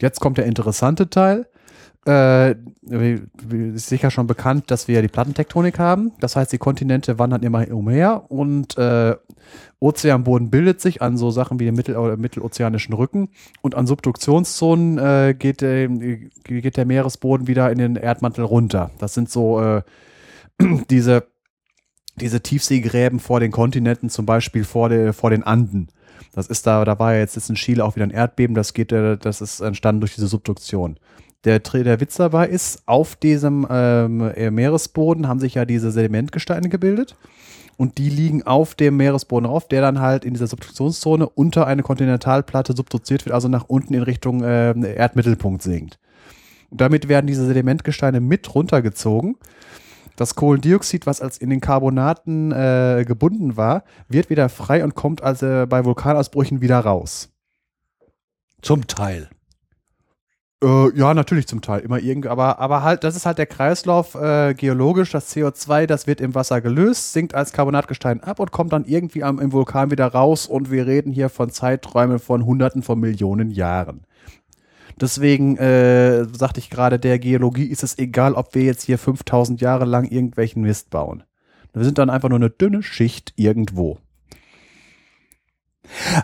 [0.00, 1.46] Jetzt kommt der interessante Teil.
[2.06, 6.12] Äh, ist sicher schon bekannt, dass wir die Plattentektonik haben.
[6.18, 9.16] Das heißt, die Kontinente wandern immer umher und äh,
[9.80, 13.28] Ozeanboden bildet sich an so Sachen wie dem mittel mittelozeanischen Rücken
[13.60, 18.90] und an Subduktionszonen äh, geht, der, geht der Meeresboden wieder in den Erdmantel runter.
[18.98, 19.82] Das sind so äh,
[20.90, 21.26] diese,
[22.16, 25.88] diese Tiefseegräben vor den Kontinenten, zum Beispiel vor, der, vor den Anden.
[26.32, 28.72] Das ist da, da war ja jetzt, jetzt in Chile auch wieder ein Erdbeben, das
[28.72, 30.98] geht, äh, das ist entstanden durch diese Subduktion.
[31.44, 36.68] Der, der Witz dabei ist, auf diesem ähm, äh, Meeresboden haben sich ja diese Sedimentgesteine
[36.68, 37.16] gebildet
[37.78, 41.82] und die liegen auf dem Meeresboden rauf, der dann halt in dieser Subduktionszone unter eine
[41.82, 45.98] Kontinentalplatte subduziert wird, also nach unten in Richtung ähm, Erdmittelpunkt sinkt.
[46.68, 49.36] Und damit werden diese Sedimentgesteine mit runtergezogen.
[50.16, 55.22] Das Kohlendioxid, was als in den Carbonaten äh, gebunden war, wird wieder frei und kommt
[55.22, 57.30] also bei Vulkanausbrüchen wieder raus.
[58.60, 59.30] Zum Teil.
[60.62, 61.80] Äh, ja, natürlich zum Teil.
[61.80, 65.10] Immer irgendwie, aber, aber halt, das ist halt der Kreislauf äh, geologisch.
[65.10, 69.24] Das CO2, das wird im Wasser gelöst, sinkt als Carbonatgestein ab und kommt dann irgendwie
[69.24, 70.46] am, im Vulkan wieder raus.
[70.46, 74.04] Und wir reden hier von Zeiträumen von Hunderten von Millionen Jahren.
[75.00, 79.62] Deswegen äh, sagte ich gerade, der Geologie ist es egal, ob wir jetzt hier 5000
[79.62, 81.22] Jahre lang irgendwelchen Mist bauen.
[81.72, 83.98] Wir sind dann einfach nur eine dünne Schicht irgendwo.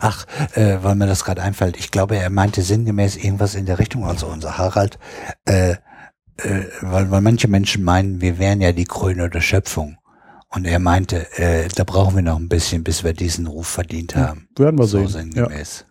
[0.01, 1.77] Ach, äh, weil mir das gerade einfällt.
[1.77, 4.99] Ich glaube, er meinte sinngemäß irgendwas in der Richtung, also unser Harald,
[5.45, 5.73] äh,
[6.39, 9.99] äh, weil, weil manche Menschen meinen, wir wären ja die Krone der Schöpfung.
[10.49, 14.15] Und er meinte, äh, da brauchen wir noch ein bisschen, bis wir diesen Ruf verdient
[14.17, 14.49] haben.
[14.57, 15.33] Werden wir so sehen.
[15.33, 15.85] sinngemäß.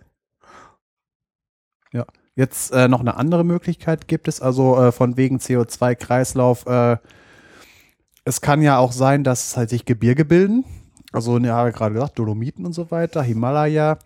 [1.91, 2.05] Ja.
[2.35, 6.67] Jetzt äh, noch eine andere Möglichkeit gibt es, also äh, von wegen CO2-Kreislauf.
[6.67, 6.97] Äh,
[8.25, 10.65] es kann ja auch sein, dass halt sich Gebirge bilden.
[11.15, 13.99] Also, ne, habe ich gerade gesagt, Dolomiten und so weiter, Himalaya.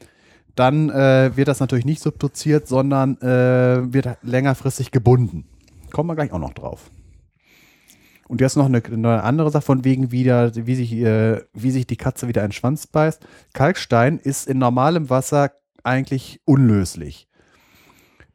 [0.55, 5.45] Dann äh, wird das natürlich nicht subduziert, sondern äh, wird längerfristig gebunden.
[5.91, 6.91] Kommen wir gleich auch noch drauf.
[8.27, 11.87] Und jetzt noch eine, eine andere Sache von wegen wieder, wie sich, äh, wie sich
[11.87, 13.25] die Katze wieder einen Schwanz beißt.
[13.53, 15.51] Kalkstein ist in normalem Wasser
[15.83, 17.27] eigentlich unlöslich.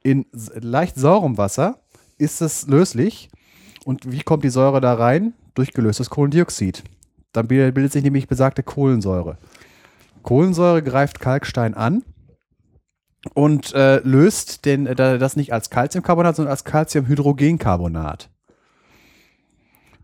[0.03, 1.79] In leicht saurem Wasser
[2.19, 3.29] ist es löslich.
[3.85, 5.33] Und wie kommt die Säure da rein?
[5.55, 6.83] Durch gelöstes Kohlendioxid.
[7.35, 9.37] Dann bildet sich nämlich besagte Kohlensäure.
[10.23, 12.03] Kohlensäure greift Kalkstein an
[13.35, 18.31] und äh, löst den, äh, das nicht als Calciumcarbonat, sondern als Calciumhydrogencarbonat.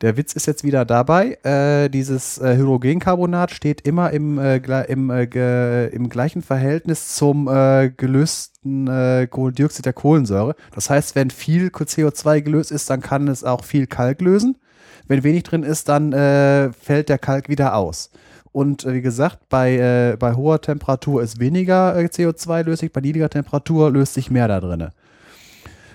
[0.01, 1.39] Der Witz ist jetzt wieder dabei.
[1.43, 8.87] Äh, dieses äh, Hydrogencarbonat steht immer im, äh, im, äh, im gleichen Verhältnis zum gelösten
[9.31, 10.55] Kohlendioxid der Kohlensäure.
[10.75, 14.57] Das heißt, wenn viel CO2 gelöst ist, dann kann es auch viel Kalk lösen.
[15.11, 18.13] Wenn wenig drin ist, dann äh, fällt der Kalk wieder aus.
[18.53, 23.01] Und äh, wie gesagt, bei, äh, bei hoher Temperatur ist weniger äh, CO2 löslich, bei
[23.01, 24.91] niedriger Temperatur löst sich mehr da drin.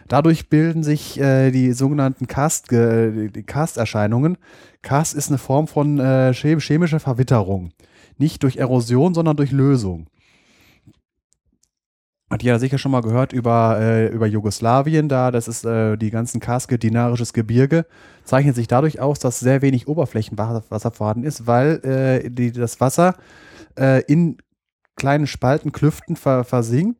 [0.09, 4.37] Dadurch bilden sich äh, die sogenannten Cast, äh, Cast-Erscheinungen.
[4.81, 7.71] Cast ist eine Form von äh, chemischer Verwitterung.
[8.17, 10.07] Nicht durch Erosion, sondern durch Lösung.
[12.29, 16.09] Hat ja sicher schon mal gehört über, äh, über Jugoslawien, da das ist äh, die
[16.09, 17.85] ganzen Karske, dinarisches Gebirge,
[18.23, 23.15] zeichnet sich dadurch aus, dass sehr wenig Oberflächenwasser vorhanden ist, weil äh, die, das Wasser
[23.77, 24.37] äh, in
[24.95, 26.99] kleinen Spalten, Klüften ver, versinkt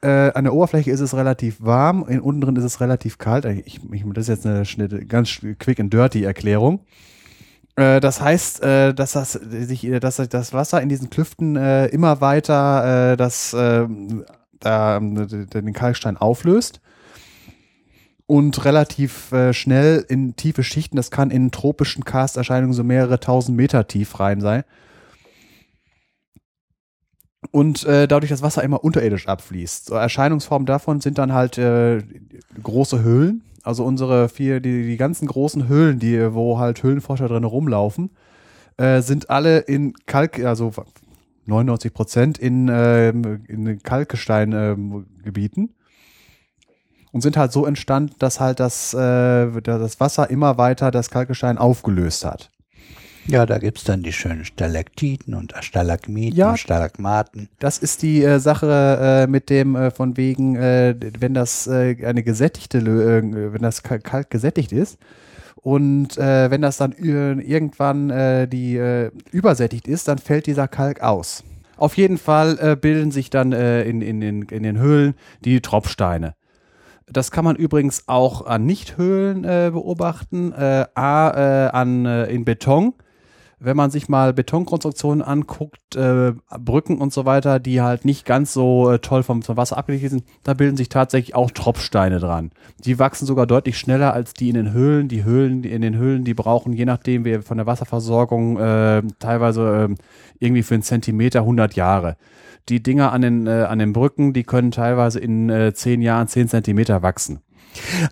[0.00, 3.44] äh, an der Oberfläche ist es relativ warm, in, unten drin ist es relativ kalt.
[3.44, 6.80] Ich, ich, das ist jetzt eine, eine ganz quick and dirty Erklärung.
[7.74, 12.20] Äh, das heißt, äh, dass, das, sich, dass das Wasser in diesen Klüften äh, immer
[12.20, 13.52] weiter äh, das,
[14.64, 16.80] äh, den Kalkstein auflöst
[18.26, 23.56] und relativ äh, schnell in tiefe Schichten, das kann in tropischen Karsterscheinungen so mehrere tausend
[23.56, 24.64] Meter tief rein sein,
[27.50, 29.86] und äh, dadurch das Wasser immer unterirdisch abfließt.
[29.86, 32.02] So Erscheinungsformen davon sind dann halt äh,
[32.62, 33.42] große Höhlen.
[33.62, 38.10] Also unsere vier, die, die ganzen großen Höhlen, die, wo halt Höhlenforscher drin rumlaufen,
[38.76, 40.72] äh, sind alle in Kalk, also
[41.48, 45.62] 99 Prozent in, äh, in Kalkgesteingebieten.
[45.64, 45.74] Ähm,
[47.10, 51.56] und sind halt so entstanden, dass halt das, äh, das Wasser immer weiter das Kalkgestein
[51.56, 52.50] aufgelöst hat.
[53.26, 56.50] Ja, da gibt's dann die schönen Stalaktiten und Stalagmiten Ja.
[56.50, 57.48] und Stalagmaten.
[57.58, 61.96] Das ist die äh, Sache äh, mit dem äh, von wegen, äh, wenn das äh,
[62.06, 64.98] eine gesättigte, äh, wenn das Kalk gesättigt ist
[65.62, 71.00] und äh, wenn das dann irgendwann äh, die äh, übersättigt ist, dann fällt dieser Kalk
[71.00, 71.42] aus.
[71.76, 75.14] Auf jeden Fall äh, bilden sich dann äh, in, in, den, in den Höhlen
[75.44, 76.34] die Tropfsteine.
[77.10, 80.52] Das kann man übrigens auch an Nichthöhlen äh, beobachten.
[80.52, 82.92] A, an, in Beton.
[83.60, 88.52] Wenn man sich mal Betonkonstruktionen anguckt, äh, Brücken und so weiter, die halt nicht ganz
[88.52, 92.52] so äh, toll vom, vom Wasser abgedichtet sind, da bilden sich tatsächlich auch Tropfsteine dran.
[92.84, 95.08] Die wachsen sogar deutlich schneller als die in den Höhlen.
[95.08, 99.02] Die Höhlen, die in den Höhlen, die brauchen, je nachdem, wie von der Wasserversorgung, äh,
[99.18, 99.94] teilweise äh,
[100.38, 102.16] irgendwie für einen Zentimeter 100 Jahre.
[102.68, 106.28] Die Dinger an den, äh, an den Brücken, die können teilweise in äh, 10 Jahren
[106.28, 107.40] 10 Zentimeter wachsen.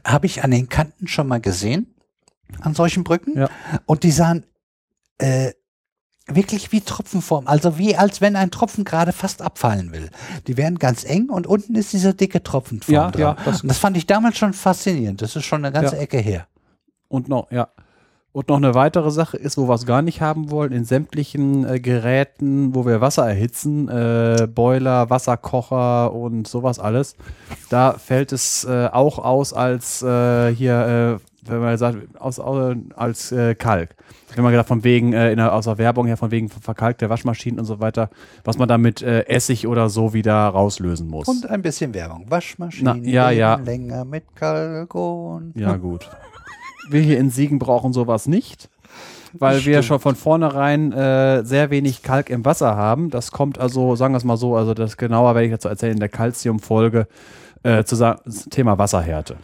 [0.04, 1.94] Habe ich an den Kanten schon mal gesehen,
[2.60, 3.38] an solchen Brücken.
[3.38, 3.48] Ja.
[3.86, 4.44] Und die sahen
[5.18, 5.52] äh,
[6.28, 10.10] wirklich wie Tropfenform, also wie als wenn ein Tropfen gerade fast abfallen will.
[10.48, 13.20] Die werden ganz eng und unten ist dieser dicke Tropfenform Ja, dran.
[13.20, 15.22] ja, das- und das fand ich damals schon faszinierend.
[15.22, 16.02] Das ist schon eine ganze Ja.
[16.02, 16.46] Ecke her.
[17.08, 17.68] Und noch, ja.
[18.32, 21.64] Und noch eine weitere Sache ist, wo wir es gar nicht haben wollen, in sämtlichen
[21.66, 27.16] äh, Geräten, wo wir Wasser erhitzen, äh, Boiler, Wasserkocher und sowas alles,
[27.70, 33.30] da fällt es äh, auch aus als äh, hier wenn man sagt, aus, aus, als
[33.32, 33.94] äh, Kalk.
[34.36, 37.08] Wenn man gesagt, von wegen, äh, in der, aus der Werbung her, von wegen verkalkte
[37.08, 38.10] Waschmaschinen und so weiter,
[38.44, 41.26] was man da mit äh, Essig oder so wieder rauslösen muss.
[41.26, 42.26] Und ein bisschen Werbung.
[42.28, 43.54] Waschmaschinen Na, ja, ja.
[43.54, 45.52] länger mit Kalkon.
[45.54, 46.10] Ja, gut.
[46.90, 48.68] Wir hier in Siegen brauchen sowas nicht,
[49.32, 53.08] weil wir schon von vornherein äh, sehr wenig Kalk im Wasser haben.
[53.08, 55.94] Das kommt also, sagen wir es mal so, also das genauer werde ich dazu erzählen
[55.94, 57.08] in der Calcium-Folge
[57.62, 58.16] äh, zu
[58.50, 59.36] Thema Wasserhärte.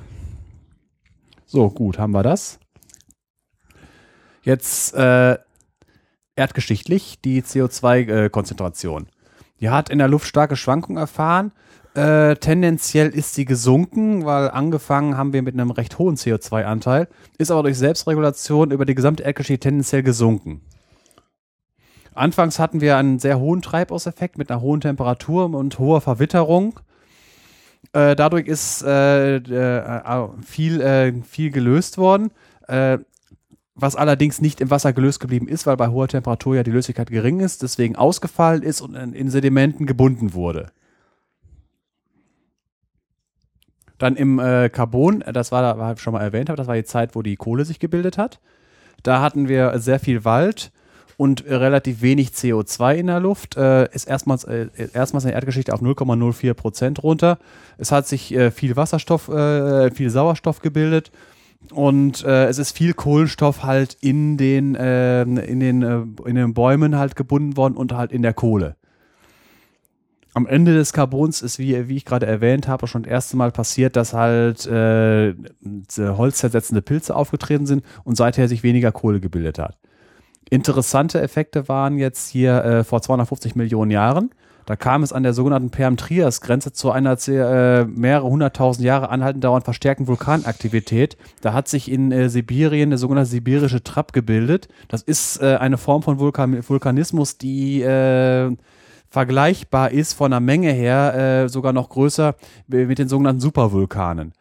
[1.46, 2.58] So, gut, haben wir das.
[4.42, 5.38] Jetzt äh,
[6.36, 9.06] erdgeschichtlich die CO2-Konzentration.
[9.60, 11.52] Die hat in der Luft starke Schwankungen erfahren.
[11.94, 17.06] Äh, tendenziell ist sie gesunken, weil angefangen haben wir mit einem recht hohen CO2-Anteil,
[17.38, 20.62] ist aber durch Selbstregulation über die gesamte Erdgeschichte tendenziell gesunken.
[22.14, 26.80] Anfangs hatten wir einen sehr hohen Treibhauseffekt mit einer hohen Temperatur und hoher Verwitterung.
[27.92, 32.30] Äh, dadurch ist äh, äh, viel, äh, viel gelöst worden,
[32.68, 32.98] äh,
[33.74, 37.10] was allerdings nicht im Wasser gelöst geblieben ist, weil bei hoher Temperatur ja die Löslichkeit
[37.10, 40.70] gering ist, deswegen ausgefallen ist und in, Sedimenten gebunden wurde.
[43.98, 46.84] Dann im äh, Carbon, äh, das war, war schon mal erwähnt habe, das war die
[46.84, 48.40] Zeit, wo die Kohle sich gebildet hat.
[49.02, 50.70] Da hatten wir sehr viel Wald
[51.16, 53.56] und relativ wenig CO2 in der Luft.
[53.56, 57.38] Äh, ist erstmals, äh, erstmals in der Erdgeschichte auf 0,04 Prozent runter.
[57.78, 61.10] Es hat sich äh, viel Wasserstoff, äh, viel Sauerstoff gebildet.
[61.70, 66.54] Und äh, es ist viel Kohlenstoff halt in den, äh, in, den, äh, in den
[66.54, 68.76] Bäumen halt gebunden worden und halt in der Kohle.
[70.34, 73.52] Am Ende des Carbons ist, wie, wie ich gerade erwähnt habe, schon das erste Mal
[73.52, 75.34] passiert, dass halt äh,
[75.98, 79.78] holzzersetzende Pilze aufgetreten sind und seither sich weniger Kohle gebildet hat.
[80.48, 84.30] Interessante Effekte waren jetzt hier äh, vor 250 Millionen Jahren.
[84.66, 89.64] Da kam es an der sogenannten Perm-Trias-Grenze zu einer äh, mehrere hunderttausend Jahre anhaltend dauernd
[89.64, 91.16] verstärkten Vulkanaktivität.
[91.40, 94.68] Da hat sich in äh, Sibirien der sogenannte sibirische Trapp gebildet.
[94.88, 98.54] Das ist äh, eine Form von Vulkan Vulkanismus, die äh,
[99.08, 102.34] vergleichbar ist von der Menge her, äh, sogar noch größer
[102.66, 104.32] mit den sogenannten Supervulkanen.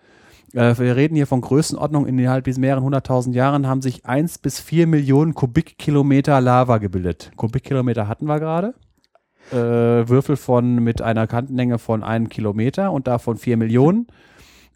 [0.53, 4.59] Äh, wir reden hier von Größenordnung innerhalb bis mehreren hunderttausend Jahren haben sich eins bis
[4.59, 7.31] vier Millionen Kubikkilometer Lava gebildet.
[7.35, 8.73] Kubikkilometer hatten wir gerade.
[9.51, 14.07] Äh, Würfel von mit einer Kantenlänge von einem Kilometer und davon vier Millionen.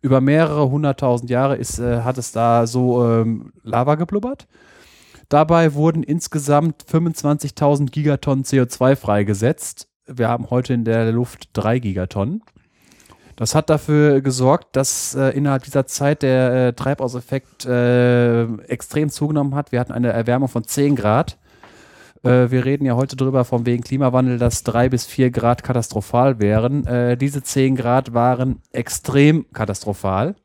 [0.02, 4.48] Über mehrere hunderttausend Jahre ist, äh, hat es da so ähm, Lava geblubbert.
[5.30, 9.88] Dabei wurden insgesamt 25.000 Gigatonnen CO2 freigesetzt.
[10.06, 12.44] Wir haben heute in der Luft drei Gigatonnen.
[13.36, 19.56] Das hat dafür gesorgt, dass äh, innerhalb dieser Zeit der äh, Treibhauseffekt äh, extrem zugenommen
[19.56, 19.72] hat.
[19.72, 21.38] Wir hatten eine Erwärmung von 10 Grad.
[22.26, 26.40] Äh, wir reden ja heute drüber, von wegen Klimawandel, dass 3 bis 4 Grad katastrophal
[26.40, 26.86] wären.
[26.88, 30.36] Äh, diese 10 Grad waren extrem katastrophal,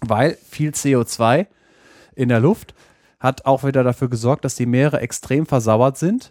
[0.00, 1.46] weil viel CO2
[2.14, 2.74] in der Luft
[3.20, 6.30] hat auch wieder dafür gesorgt, dass die Meere extrem versauert sind.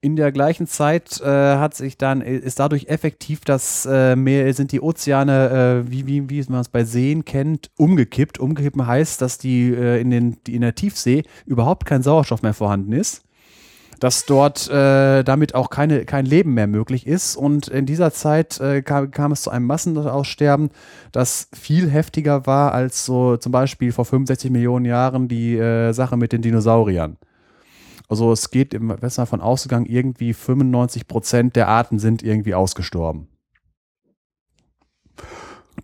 [0.00, 4.70] In der gleichen Zeit äh, hat sich dann, ist dadurch effektiv, dass äh, Meer, sind
[4.72, 8.38] die Ozeane, äh, wie, wie, wie man es bei Seen kennt, umgekippt.
[8.38, 12.52] Umgekippen heißt, dass die, äh, in, den, die in der Tiefsee überhaupt kein Sauerstoff mehr
[12.52, 13.24] vorhanden ist.
[14.04, 17.36] Dass dort äh, damit auch keine, kein Leben mehr möglich ist.
[17.36, 20.68] Und in dieser Zeit äh, kam, kam es zu einem Massenaussterben,
[21.10, 26.18] das viel heftiger war als so zum Beispiel vor 65 Millionen Jahren die äh, Sache
[26.18, 27.16] mit den Dinosauriern.
[28.06, 33.28] Also es geht im Westen davon ausgegangen, irgendwie 95 Prozent der Arten sind irgendwie ausgestorben.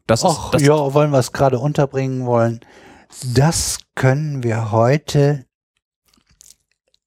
[0.07, 2.61] Das Och, ist, das, ja, wollen wir es gerade unterbringen wollen.
[3.33, 5.47] Das können wir heute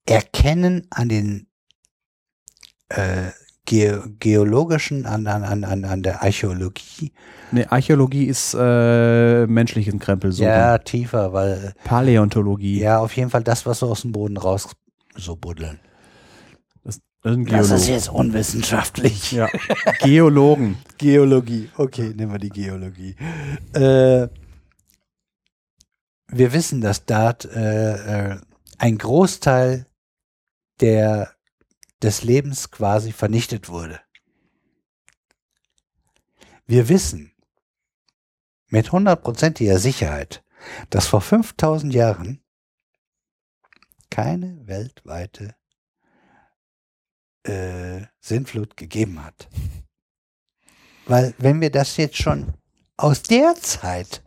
[0.06, 1.48] erkennen an den
[2.90, 3.32] äh,
[3.65, 7.14] ge geologischen, an, an, an, an an der Archäologie.
[7.51, 10.43] ne, Archäologie ist äh, menschlichen Krempel so.
[10.43, 12.80] Ja, tiefer, weil Paläontologie.
[12.80, 14.69] ja, auf jeden Fall das, was so aus dem Boden raus
[15.15, 15.80] so buddeln.
[16.83, 19.32] Das, das sind Das ist jetzt unwissenschaftlich.
[19.32, 19.48] Ja.
[20.01, 20.77] Geologen.
[20.98, 21.69] Geologie.
[21.77, 23.15] Okay, nehmen wir die Geologie.
[23.73, 24.27] Äh,
[26.27, 28.38] wir wissen, dass dort äh, äh,
[28.77, 29.85] ein Großteil
[30.80, 31.35] der,
[32.02, 34.00] des Lebens quasi vernichtet wurde.
[36.66, 37.34] Wir wissen
[38.68, 40.43] mit hundertprozentiger Sicherheit,
[40.90, 42.43] dass vor 5000 Jahren
[44.10, 45.56] keine weltweite
[47.43, 49.50] äh, Sintflut gegeben hat.
[51.06, 52.53] Weil wenn wir das jetzt schon
[52.95, 54.24] aus der Zeit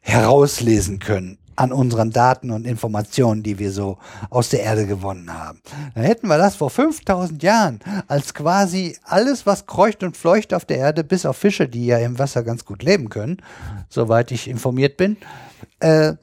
[0.00, 3.98] herauslesen können an unseren Daten und Informationen, die wir so
[4.30, 5.60] aus der Erde gewonnen haben.
[5.94, 10.64] Dann hätten wir das vor 5000 Jahren als quasi alles, was kreucht und fleucht auf
[10.64, 13.38] der Erde, bis auf Fische, die ja im Wasser ganz gut leben können,
[13.88, 15.16] soweit ich informiert bin.
[15.80, 16.14] Äh,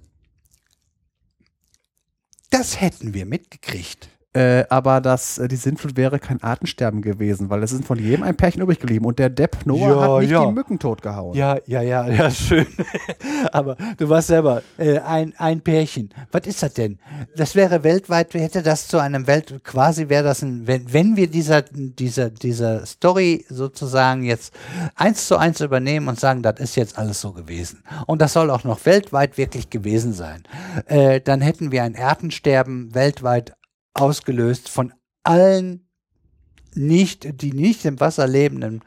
[2.50, 4.11] das hätten wir mitgekriegt.
[4.34, 8.24] Äh, aber das, äh, die Sintflut wäre kein Artensterben gewesen, weil es ist von jedem
[8.24, 10.46] ein Pärchen übrig geblieben und der Depp Noah Ja, hat nicht ja.
[10.46, 11.36] die Mücken totgehauen.
[11.36, 12.66] Ja, ja, ja, ja, schön.
[13.52, 16.12] Aber du warst selber äh, ein, ein Pärchen.
[16.32, 16.98] Was ist das denn?
[17.36, 21.28] Das wäre weltweit, hätte das zu einem Welt, quasi wäre das ein, wenn, wenn wir
[21.28, 24.54] dieser, dieser, dieser Story sozusagen jetzt
[24.96, 27.84] eins zu eins übernehmen und sagen, das ist jetzt alles so gewesen.
[28.08, 30.44] Und das soll auch noch weltweit wirklich gewesen sein.
[30.86, 33.56] Äh, dann hätten wir ein Artensterben weltweit
[33.94, 35.91] ausgelöst von allen
[36.76, 38.82] nicht, die nicht im Wasser lebenden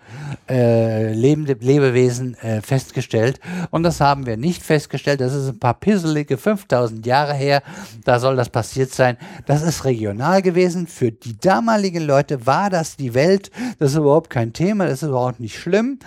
[0.48, 3.40] äh, lebende Lebewesen äh, festgestellt.
[3.70, 5.20] Und das haben wir nicht festgestellt.
[5.20, 7.62] Das ist ein paar pisselige 5000 Jahre her.
[8.04, 9.16] Da soll das passiert sein.
[9.46, 10.86] Das ist regional gewesen.
[10.86, 13.50] Für die damaligen Leute war das die Welt.
[13.78, 14.86] Das ist überhaupt kein Thema.
[14.86, 15.98] Das ist überhaupt nicht schlimm.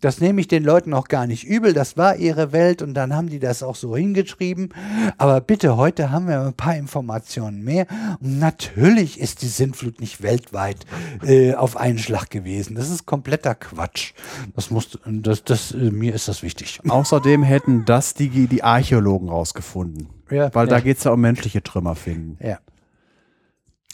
[0.00, 1.72] Das nehme ich den Leuten auch gar nicht übel.
[1.72, 4.70] Das war ihre Welt und dann haben die das auch so hingeschrieben.
[5.18, 7.86] Aber bitte, heute haben wir ein paar Informationen mehr.
[8.20, 10.78] Und natürlich ist die Sintflut nicht weltweit
[11.26, 12.74] äh, auf einen Schlag gewesen.
[12.74, 14.12] Das ist kompletter Quatsch.
[14.54, 16.80] Das muss, das, das, äh, mir ist das wichtig.
[16.88, 20.08] Außerdem hätten das die, die Archäologen rausgefunden.
[20.30, 20.82] Ja, Weil da ja.
[20.82, 22.38] geht es ja um menschliche Trümmer finden.
[22.44, 22.58] Ja.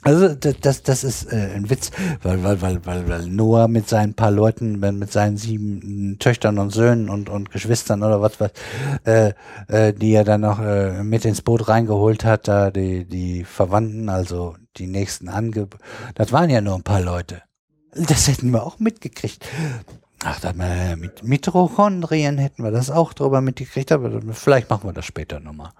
[0.02, 1.90] Also das, das, ist äh, ein Witz,
[2.22, 6.70] weil, weil, weil, weil, weil Noah mit seinen paar Leuten, mit seinen sieben Töchtern und
[6.70, 8.52] Söhnen und, und Geschwistern oder was, was
[9.04, 9.34] äh,
[9.68, 14.08] äh, die er dann noch äh, mit ins Boot reingeholt hat, da die, die Verwandten,
[14.08, 15.68] also die nächsten Ange...
[16.14, 17.42] Das waren ja nur ein paar Leute.
[17.92, 19.46] Das hätten wir auch mitgekriegt.
[20.24, 24.92] Ach, da, äh, mit Mitochondrien hätten wir das auch drüber mitgekriegt, aber vielleicht machen wir
[24.92, 25.72] das später nochmal.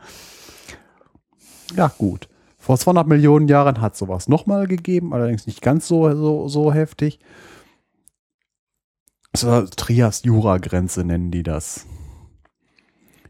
[1.74, 2.29] Ja, gut.
[2.70, 7.18] Vor 200 Millionen Jahren hat sowas nochmal gegeben, allerdings nicht ganz so, so, so heftig.
[9.32, 11.84] Das war Trias-Jura-Grenze, nennen die das.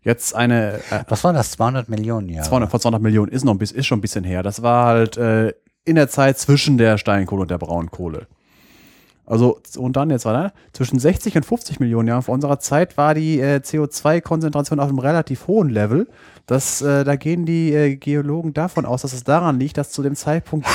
[0.03, 1.53] Jetzt eine, äh, Was war das?
[1.53, 2.47] 200 Millionen Jahre?
[2.47, 4.43] 200, vor 200 Millionen ist noch ein bisschen, ist schon ein bisschen her.
[4.43, 5.55] Das war halt äh,
[5.87, 8.27] in der Zeit zwischen der Steinkohle und der Braunkohle.
[9.25, 13.15] Also, und dann jetzt war zwischen 60 und 50 Millionen Jahren vor unserer Zeit war
[13.15, 16.09] die äh, CO2-Konzentration auf einem relativ hohen Level.
[16.51, 20.03] Das, äh, da gehen die äh, Geologen davon aus, dass es daran liegt, dass zu
[20.03, 20.67] dem Zeitpunkt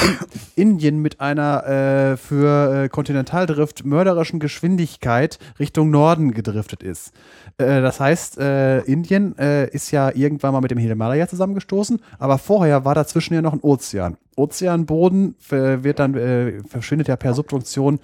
[0.55, 7.11] in Indien mit einer äh, für äh, Kontinentaldrift mörderischen Geschwindigkeit Richtung Norden gedriftet ist.
[7.57, 12.37] Äh, das heißt, äh, Indien äh, ist ja irgendwann mal mit dem Himalaya zusammengestoßen, aber
[12.37, 14.15] vorher war dazwischen ja noch ein Ozean.
[14.37, 17.99] Ozeanboden äh, wird dann, äh, verschwindet ja per Subduktion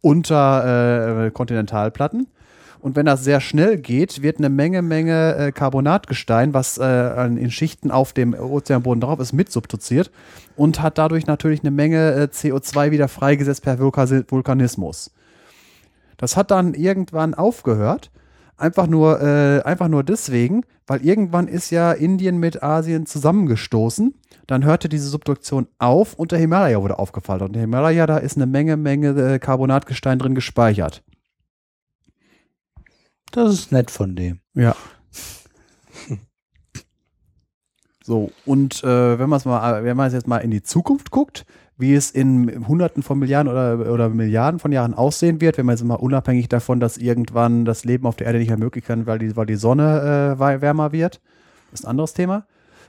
[0.00, 2.28] unter äh, Kontinentalplatten.
[2.86, 7.50] Und wenn das sehr schnell geht, wird eine Menge, Menge äh, Carbonatgestein, was äh, in
[7.50, 10.12] Schichten auf dem Ozeanboden drauf ist, mit subduziert
[10.54, 15.10] und hat dadurch natürlich eine Menge äh, CO2 wieder freigesetzt per Vulkanismus.
[16.16, 18.12] Das hat dann irgendwann aufgehört.
[18.56, 24.14] Einfach nur, äh, einfach nur deswegen, weil irgendwann ist ja Indien mit Asien zusammengestoßen.
[24.46, 27.42] Dann hörte diese Subduktion auf und der Himalaya wurde aufgefallen.
[27.42, 31.02] Und der Himalaya, da ist eine Menge, Menge äh, Carbonatgestein drin gespeichert.
[33.36, 34.40] Das ist nett von dem.
[34.54, 34.74] Ja.
[38.02, 41.44] So, und äh, wenn man es mal, wenn man jetzt mal in die Zukunft guckt,
[41.76, 45.74] wie es in Hunderten von Milliarden oder, oder Milliarden von Jahren aussehen wird, wenn man
[45.74, 49.06] jetzt mal unabhängig davon, dass irgendwann das Leben auf der Erde nicht mehr möglich kann,
[49.06, 51.20] weil die, weil die Sonne äh, wärmer wird,
[51.72, 52.46] ist ein anderes Thema.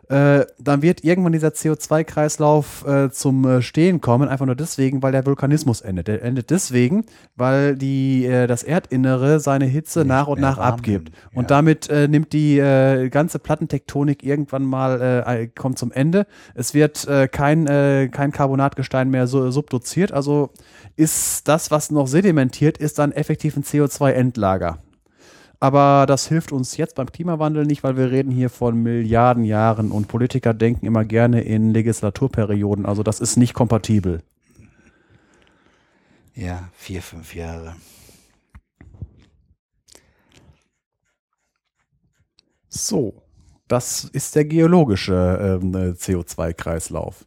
[0.09, 5.11] Äh, dann wird irgendwann dieser CO2-Kreislauf äh, zum äh, Stehen kommen, einfach nur deswegen, weil
[5.11, 6.07] der Vulkanismus endet.
[6.07, 7.05] Der endet deswegen,
[7.35, 11.11] weil die, äh, das Erdinnere seine Hitze Nicht nach und nach warm abgibt.
[11.33, 11.47] Und ja.
[11.47, 12.57] damit äh, nimmt die
[13.11, 16.25] ganze Plattentektonik irgendwann mal, kommt zum Ende.
[16.55, 20.11] Es wird kein, kein Carbonatgestein mehr so, subduziert.
[20.11, 20.51] Also
[20.95, 24.79] ist das, was noch sedimentiert, ist dann effektiv ein CO2-Endlager.
[25.59, 29.91] Aber das hilft uns jetzt beim Klimawandel nicht, weil wir reden hier von Milliarden Jahren
[29.91, 32.85] und Politiker denken immer gerne in Legislaturperioden.
[32.85, 34.21] Also das ist nicht kompatibel.
[36.35, 37.75] Ja, vier, fünf Jahre.
[42.69, 43.23] So,
[43.67, 47.25] das ist der geologische ähm, äh, CO2-Kreislauf.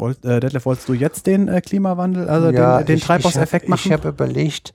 [0.00, 3.70] Wollt, äh, Detlef, wolltest du jetzt den äh, Klimawandel, also den, den ich- Treibhauseffekt ich
[3.70, 3.92] hab, Ich machen?
[3.92, 4.72] habe überlegt,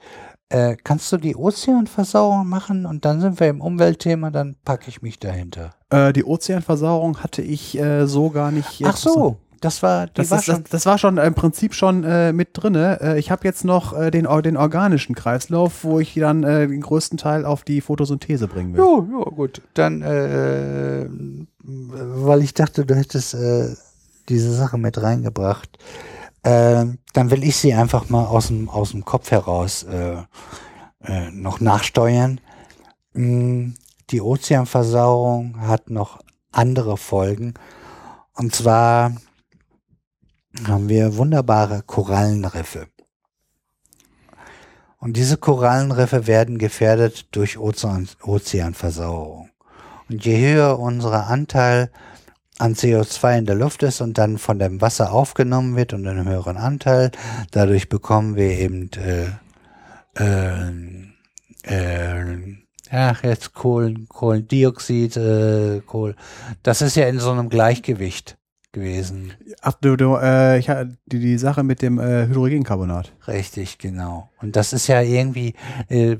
[0.50, 5.02] äh, kannst du die Ozeanversauerung machen und dann sind wir im Umweltthema, dann packe ich
[5.02, 5.72] mich dahinter.
[5.90, 8.82] äh, die Ozeanversauerung hatte ich äh, so gar nicht.
[8.86, 10.62] Ach so, das war, Das, war schon.
[10.64, 13.00] das, das war schon im Prinzip schon äh, mit drinne.
[13.02, 16.82] Äh, ich habe jetzt noch äh, den, den organischen Kreislauf, wo ich dann äh, den
[16.82, 18.82] größten Teil auf die Photosynthese bringen will.
[18.82, 19.62] Ja, ja, gut.
[19.74, 21.08] Dann, äh,
[21.64, 23.74] weil ich dachte, du hättest äh,
[24.30, 25.78] diese Sache mit reingebracht,
[26.44, 30.18] äh, dann will ich sie einfach mal aus dem, aus dem Kopf heraus äh,
[31.04, 32.40] äh, noch nachsteuern.
[33.14, 33.72] Mm,
[34.12, 36.20] Die Ozeanversauerung hat noch
[36.52, 37.56] andere Folgen.
[38.34, 39.14] Und zwar
[40.68, 42.88] haben wir wunderbare Korallenriffe.
[45.00, 49.50] Und diese Korallenriffe werden gefährdet durch Ozean, Ozeanversauerung.
[50.10, 51.92] Und je höher unser Anteil
[52.58, 56.28] an CO2 in der Luft ist und dann von dem Wasser aufgenommen wird und einen
[56.28, 57.12] höheren Anteil,
[57.52, 59.28] dadurch bekommen wir eben äh,
[60.18, 60.72] äh,
[61.64, 62.56] äh,
[62.92, 66.16] ach jetzt Kohlen, Kohlendioxid, äh, Kohl.
[66.64, 68.38] Das ist ja in so einem Gleichgewicht
[68.72, 69.34] gewesen.
[69.62, 70.70] Ach du, du äh, ich,
[71.06, 73.14] die, die Sache mit dem äh, Hydrogencarbonat.
[73.28, 74.30] Richtig, genau.
[74.42, 75.56] Und das ist ja irgendwie,
[75.90, 76.18] äh,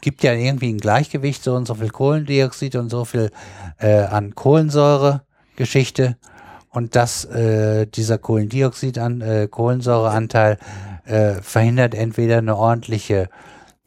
[0.00, 3.30] gibt ja irgendwie ein Gleichgewicht, so und so viel Kohlendioxid und so viel
[3.78, 4.34] äh, an
[5.54, 6.16] Kohlensäure-Geschichte.
[6.70, 10.58] Und das, äh, dieser Kohlendioxid an äh, Kohlensäureanteil
[11.04, 13.28] äh, verhindert entweder eine ordentliche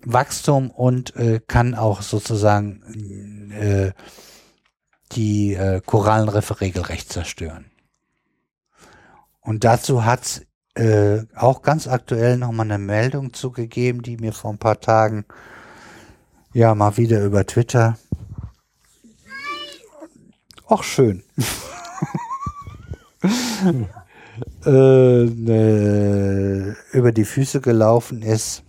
[0.06, 3.92] Wachstum und äh, kann auch sozusagen äh,
[5.12, 7.66] die äh, Korallenriffe regelrecht zerstören.
[9.42, 10.44] Und dazu hat's
[10.76, 15.26] äh, auch ganz aktuell nochmal eine Meldung zugegeben, die mir vor ein paar Tagen
[16.54, 17.98] ja mal wieder über Twitter.
[20.70, 21.24] Ach schön.
[24.66, 28.64] äh, ne, über die Füße gelaufen ist.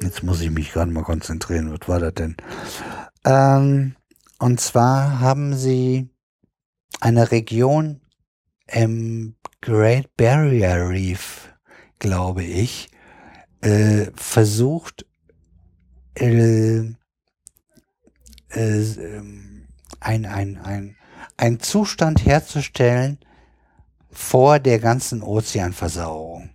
[0.00, 1.70] Jetzt muss ich mich gerade mal konzentrieren.
[1.72, 2.36] Was war das denn?
[3.24, 3.96] Ähm,
[4.38, 6.08] und zwar haben sie
[7.00, 8.00] eine Region
[8.66, 11.52] im Great Barrier Reef,
[11.98, 12.88] glaube ich,
[13.60, 15.06] äh, versucht,
[16.14, 16.78] äh,
[18.50, 19.22] äh,
[20.06, 20.96] ein, ein, ein,
[21.36, 23.18] ein Zustand herzustellen
[24.10, 26.50] vor der ganzen Ozeanversauerung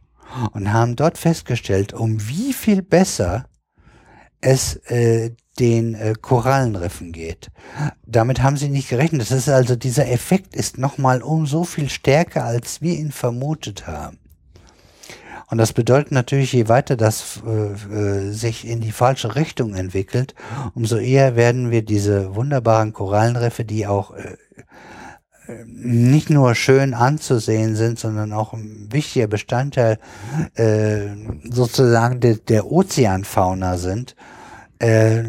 [0.53, 3.45] und haben dort festgestellt, um wie viel besser
[4.39, 7.51] es äh, den äh, Korallenriffen geht.
[8.05, 9.21] Damit haben sie nicht gerechnet.
[9.21, 13.85] Das ist also dieser Effekt ist nochmal um so viel stärker, als wir ihn vermutet
[13.85, 14.17] haben.
[15.51, 20.33] Und das bedeutet natürlich, je weiter das äh, äh, sich in die falsche Richtung entwickelt,
[20.75, 24.37] umso eher werden wir diese wunderbaren Korallenriffe, die auch äh,
[25.47, 29.99] äh nicht nur schön anzusehen sind, sondern auch ein wichtiger Bestandteil
[30.55, 31.07] äh,
[31.43, 34.15] sozusagen de, der Ozeanfauna sind,
[34.79, 35.23] äh,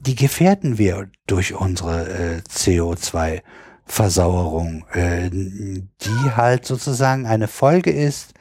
[0.00, 8.32] die gefährden wir durch unsere äh, CO2-Versauerung, äh, die halt sozusagen eine Folge ist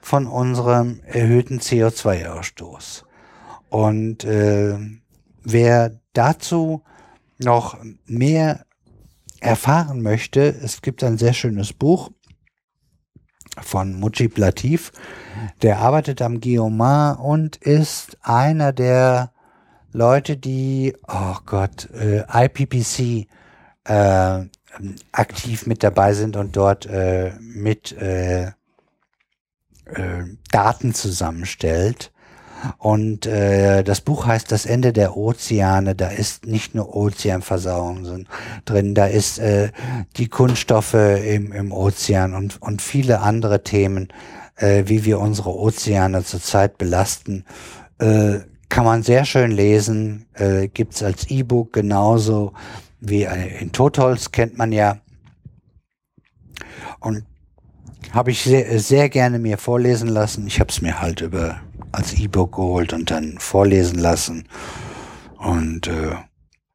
[0.00, 3.04] von unserem erhöhten CO2-Ausstoß.
[3.68, 4.76] Und äh,
[5.42, 6.82] wer dazu
[7.38, 8.64] noch mehr
[9.40, 12.10] erfahren möchte, es gibt ein sehr schönes Buch
[13.60, 14.92] von Mujib Latif,
[15.62, 19.32] der arbeitet am Geomar und ist einer der
[19.92, 23.28] Leute, die, oh Gott, äh, IPPC
[23.84, 24.44] äh,
[25.12, 28.52] aktiv mit dabei sind und dort äh, mit äh,
[29.94, 32.12] äh, Daten zusammenstellt.
[32.78, 35.94] Und äh, das Buch heißt Das Ende der Ozeane.
[35.94, 38.26] Da ist nicht nur Ozeanversauerung
[38.64, 39.70] drin, da ist äh,
[40.16, 44.08] die Kunststoffe im, im Ozean und, und viele andere Themen,
[44.56, 47.44] äh, wie wir unsere Ozeane zurzeit belasten.
[47.98, 52.52] Äh, kann man sehr schön lesen, äh, gibt's als E-Book genauso
[53.00, 54.98] wie in Totholz kennt man ja.
[57.00, 57.24] Und
[58.12, 60.46] habe ich sehr, sehr gerne mir vorlesen lassen.
[60.46, 61.60] Ich habe es mir halt über
[61.92, 64.48] als E-Book geholt und dann vorlesen lassen.
[65.38, 66.16] Und äh,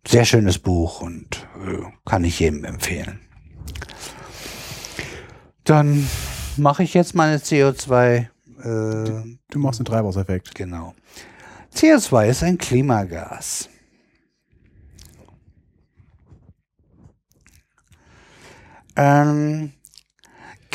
[0.08, 3.20] sehr schönes Buch und äh, kann ich jedem empfehlen.
[5.64, 6.08] Dann
[6.58, 8.18] mache ich jetzt meine CO2.
[8.18, 8.28] Äh,
[8.64, 10.56] du machst den Treibhauseffekt.
[10.56, 10.94] Genau.
[11.74, 13.70] CO2 ist ein Klimagas.
[18.96, 19.74] Ähm,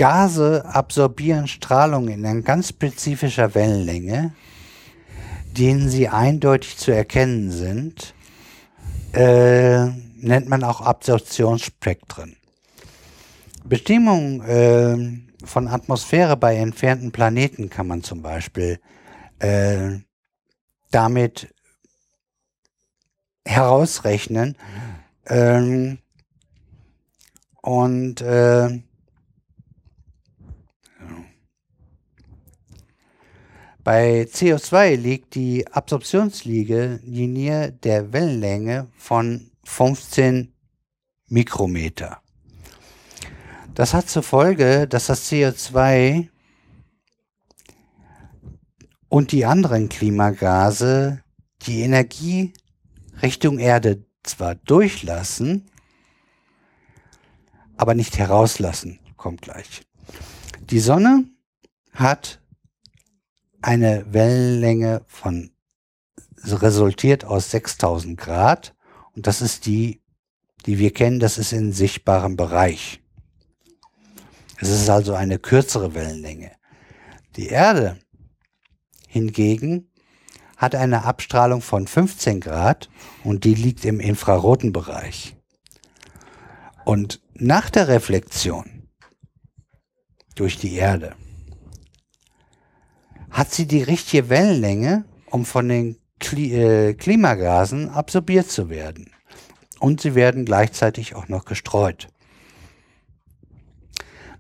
[0.00, 4.32] Gase absorbieren Strahlung in einer ganz spezifischer Wellenlänge,
[5.52, 8.14] denen sie eindeutig zu erkennen sind,
[9.12, 9.84] äh,
[10.16, 12.38] nennt man auch Absorptionsspektren.
[13.64, 18.80] Bestimmung äh, von Atmosphäre bei entfernten Planeten kann man zum Beispiel
[19.38, 19.98] äh,
[20.90, 21.54] damit
[23.44, 24.56] herausrechnen.
[25.26, 25.98] Ähm,
[27.60, 28.80] und äh,
[33.83, 40.52] bei CO2 liegt die Absorptionslinie der Wellenlänge von 15
[41.28, 42.20] Mikrometer.
[43.75, 46.28] Das hat zur Folge, dass das CO2
[49.09, 51.23] und die anderen Klimagase
[51.62, 52.52] die Energie
[53.23, 55.68] Richtung Erde zwar durchlassen,
[57.76, 59.83] aber nicht herauslassen, kommt gleich.
[60.70, 61.25] Die Sonne
[61.92, 62.40] hat
[63.62, 65.50] eine Wellenlänge von
[66.44, 68.74] resultiert aus 6000 Grad
[69.14, 70.02] und das ist die,
[70.66, 73.02] die wir kennen, das ist in sichtbarem Bereich.
[74.58, 76.52] Es ist also eine kürzere Wellenlänge.
[77.36, 77.98] Die Erde
[79.08, 79.90] hingegen
[80.56, 82.90] hat eine Abstrahlung von 15 Grad
[83.24, 85.36] und die liegt im infraroten Bereich.
[86.84, 88.89] Und nach der Reflexion
[90.34, 91.14] durch die Erde
[93.31, 99.10] hat sie die richtige Wellenlänge, um von den Kli äh, Klimagasen absorbiert zu werden.
[99.78, 102.09] Und sie werden gleichzeitig auch noch gestreut.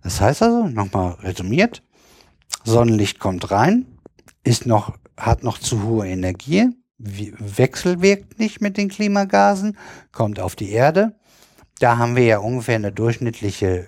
[0.02, 1.82] Das heißt also, nochmal resümiert,
[2.64, 3.86] Sonnenlicht kommt rein,
[4.44, 9.78] ist noch, hat noch zu hohe Energie, wechselwirkt nicht mit den Klimagasen,
[10.12, 11.16] kommt auf die Erde.
[11.78, 13.86] Da haben wir ja ungefähr eine durchschnittliche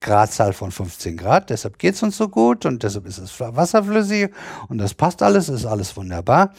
[0.00, 4.30] Gradzahl von 15 Grad, deshalb geht es uns so gut und deshalb ist es wasserflüssig
[4.68, 6.54] und das passt alles, ist alles wunderbar.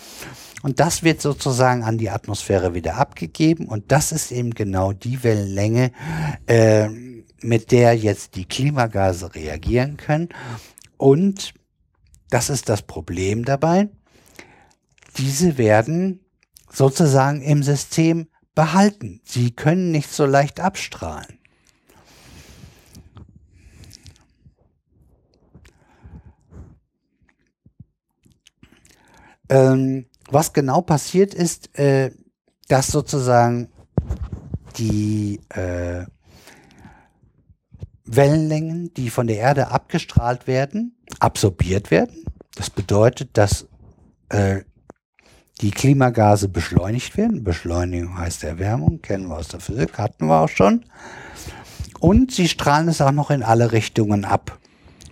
[0.61, 5.23] Und das wird sozusagen an die Atmosphäre wieder abgegeben und das ist eben genau die
[5.23, 5.91] Wellenlänge,
[6.45, 6.87] äh,
[7.41, 10.29] mit der jetzt die Klimagase reagieren können.
[10.97, 11.55] Und
[12.29, 13.89] das ist das Problem dabei.
[15.17, 16.19] Diese werden
[16.71, 19.21] sozusagen im System behalten.
[19.23, 21.40] Sie können nicht so leicht abstrahlen.
[29.51, 32.11] Ähm, was genau passiert ist, äh,
[32.69, 33.67] dass sozusagen
[34.77, 36.05] die äh,
[38.05, 42.23] Wellenlängen, die von der Erde abgestrahlt werden, absorbiert werden.
[42.55, 43.67] Das bedeutet, dass
[44.29, 44.61] äh,
[45.59, 47.43] die Klimagase beschleunigt werden.
[47.43, 50.85] Beschleunigung heißt Erwärmung, kennen wir aus der Physik, hatten wir auch schon.
[51.99, 54.60] Und sie strahlen es auch noch in alle Richtungen ab.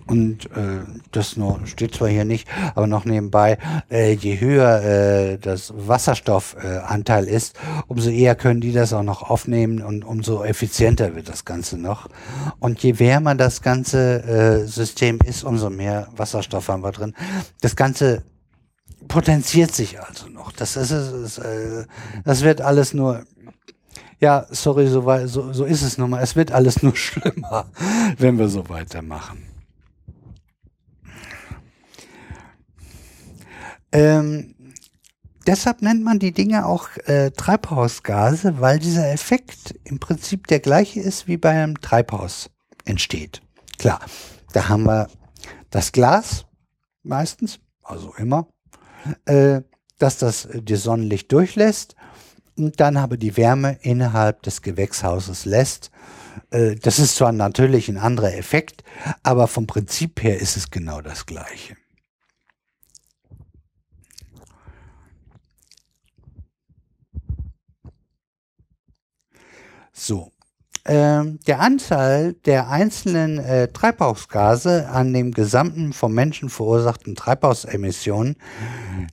[0.09, 0.79] Und äh,
[1.11, 3.59] das nur steht zwar hier nicht, aber noch nebenbei,
[3.91, 9.29] äh, je höher äh, das Wasserstoffanteil äh, ist, umso eher können die das auch noch
[9.29, 12.09] aufnehmen und umso effizienter wird das Ganze noch.
[12.57, 17.13] Und je wärmer das ganze äh, System ist, umso mehr Wasserstoff haben wir drin.
[17.61, 18.23] Das Ganze
[19.07, 20.51] potenziert sich also noch.
[20.53, 21.85] Das ist, ist äh,
[22.25, 23.25] das wird alles nur
[24.21, 26.21] ja, sorry, so, so, so ist es nun mal.
[26.21, 27.67] Es wird alles nur schlimmer,
[28.17, 29.48] wenn wir so weitermachen.
[33.91, 34.55] Ähm,
[35.47, 40.99] deshalb nennt man die Dinge auch äh, Treibhausgase, weil dieser Effekt im Prinzip der gleiche
[40.99, 42.49] ist, wie bei einem Treibhaus
[42.85, 43.41] entsteht.
[43.77, 44.01] Klar,
[44.53, 45.07] da haben wir
[45.69, 46.45] das Glas
[47.03, 48.47] meistens, also immer,
[49.25, 49.61] äh,
[49.97, 51.95] dass das die Sonnenlicht durchlässt
[52.57, 55.91] und dann aber die Wärme innerhalb des Gewächshauses lässt.
[56.51, 58.83] Äh, das ist zwar natürlich ein anderer Effekt,
[59.23, 61.75] aber vom Prinzip her ist es genau das gleiche.
[69.99, 70.31] So.
[70.85, 78.37] Ähm, der Anteil der einzelnen äh, Treibhausgase an dem gesamten vom Menschen verursachten Treibhausemissionen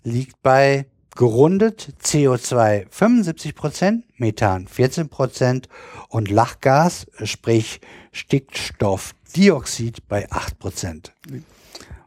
[0.04, 5.68] liegt bei gerundet CO2 75 Prozent, Methan 14 Prozent
[6.08, 7.80] und Lachgas, sprich
[8.12, 11.14] Stickstoffdioxid bei 8 Prozent.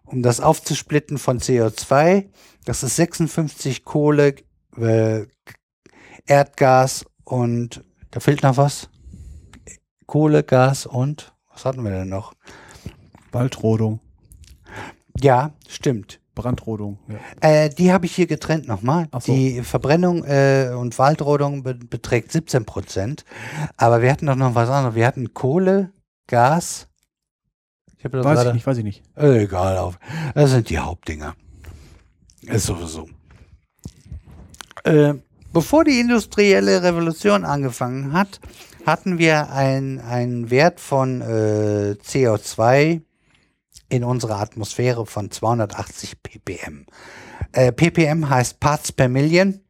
[0.05, 2.29] Um das aufzusplitten von CO2,
[2.65, 4.35] das ist 56 Kohle,
[4.77, 5.25] äh,
[6.25, 8.89] Erdgas und da fehlt noch was.
[10.05, 12.33] Kohle, Gas und was hatten wir denn noch?
[13.31, 13.99] Waldrodung.
[15.21, 16.19] Ja, stimmt.
[16.39, 16.99] Brandrodung.
[17.09, 17.17] Ja.
[17.41, 19.09] Äh, die habe ich hier getrennt nochmal.
[19.19, 19.33] So.
[19.33, 23.25] Die Verbrennung äh, und Waldrodung be beträgt 17 Prozent.
[23.75, 24.95] Aber wir hatten doch noch was anderes.
[24.95, 25.91] Wir hatten Kohle,
[26.27, 26.87] Gas.
[27.97, 29.03] Ich weiß grade, ich nicht, weiß ich nicht.
[29.15, 29.99] Egal, auf.
[30.33, 31.35] Das sind die Hauptdinger.
[32.43, 33.09] Ist sowieso.
[34.85, 35.15] Äh,
[35.51, 38.39] Bevor die industrielle Revolution angefangen hat,
[38.85, 43.01] hatten wir einen Wert von äh, CO2
[43.89, 46.85] in unserer Atmosphäre von 280 ppm.
[47.51, 49.61] Äh, ppm heißt Parts per Million.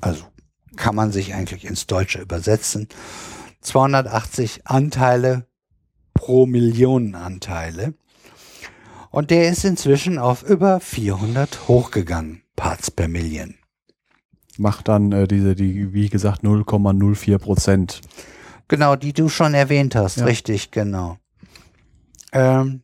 [0.00, 0.24] Also
[0.76, 2.88] kann man sich eigentlich ins Deutsche übersetzen.
[3.60, 5.46] 280 Anteile
[6.14, 7.94] pro Millionen Anteile.
[9.10, 13.57] Und der ist inzwischen auf über 400 hochgegangen, Parts per Million
[14.58, 18.00] macht dann äh, diese, die, wie gesagt, 0,04 Prozent.
[18.68, 20.24] Genau, die du schon erwähnt hast, ja.
[20.24, 21.18] richtig, genau.
[22.32, 22.82] Ähm,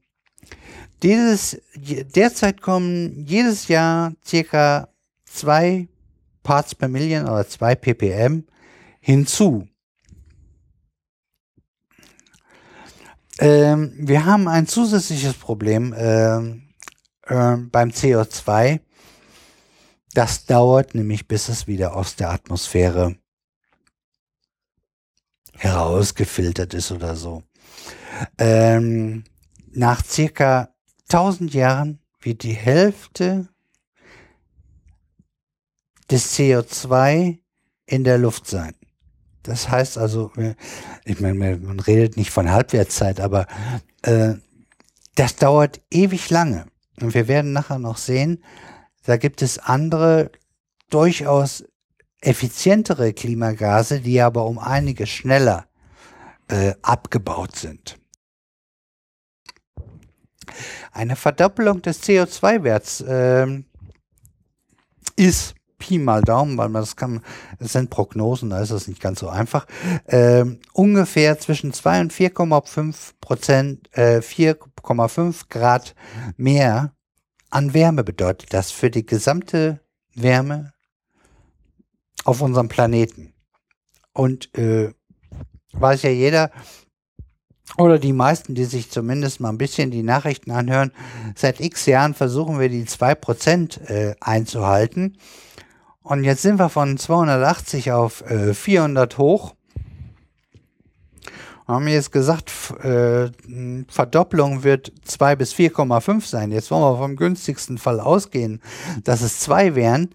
[1.03, 4.89] dieses, derzeit kommen jedes Jahr circa
[5.27, 5.89] zwei
[6.43, 8.45] Parts per Million oder zwei ppm
[9.01, 9.69] hinzu.
[13.39, 16.63] Ähm, wir haben ein zusätzliches Problem ähm,
[17.27, 18.81] äh, beim CO2.
[20.15, 23.17] Das dauert nämlich, bis es wieder aus der Atmosphäre
[25.57, 27.43] herausgefiltert ist oder so.
[28.39, 29.25] Ähm,
[29.73, 30.75] nach circa
[31.09, 33.49] 1000 Jahren wird die Hälfte
[36.11, 37.39] des CO2
[37.87, 38.75] in der Luft sein.
[39.43, 40.33] Das heißt also,
[41.05, 43.47] ich meine, man redet nicht von Halbwertszeit, aber
[44.03, 44.35] äh,
[45.17, 46.67] das dauert ewig lange.
[47.01, 48.43] Und wir werden nachher noch sehen,
[49.05, 50.31] da gibt es andere,
[50.91, 51.65] durchaus
[52.21, 55.67] effizientere Klimagase, die aber um einiges schneller
[56.49, 57.99] äh, abgebaut sind.
[60.93, 63.63] Eine Verdoppelung des CO2-Werts äh,
[65.17, 67.21] ist Pi mal Daumen, weil man das kann,
[67.59, 69.67] das sind Prognosen, da ist es nicht ganz so einfach,
[70.07, 75.95] äh, ungefähr zwischen 2 und 4,5 Prozent, äh, 4,5 Grad
[76.37, 76.95] mehr
[77.55, 79.81] an Wärme bedeutet das für die gesamte
[80.15, 80.73] Wärme
[82.25, 83.33] auf unserem Planeten.
[84.13, 84.93] Und äh,
[85.73, 86.51] weiß ja jeder,
[87.79, 90.91] oder die meisten, die sich zumindest mal ein bisschen die Nachrichten anhören,
[91.37, 95.19] seit x Jahren versuchen wir die 2% äh, einzuhalten.
[96.03, 99.55] Und jetzt sind wir von 280 auf äh, 400 hoch.
[101.67, 102.51] Wir haben jetzt gesagt,
[102.83, 103.31] äh,
[103.89, 106.53] Verdopplung wird 2 bis 4,5 sein.
[106.53, 108.61] Jetzt wollen wir vom günstigsten Fall ausgehen,
[109.03, 110.15] dass es 2 wären.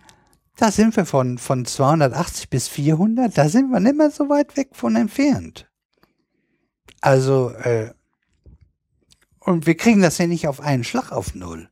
[0.57, 4.57] Da sind wir von, von 280 bis 400, da sind wir nicht mehr so weit
[4.57, 5.69] weg von entfernt.
[6.99, 7.93] Also, äh,
[9.39, 11.69] und wir kriegen das ja nicht auf einen Schlag auf Null.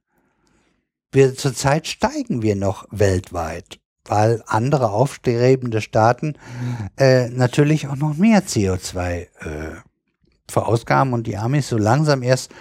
[1.12, 3.80] Wir, zurzeit steigen wir noch weltweit,
[4.10, 6.36] weil andere aufstrebende Staaten
[6.98, 9.28] äh, natürlich auch noch mehr CO2 äh,
[10.50, 12.52] verausgaben und die Amis so langsam erst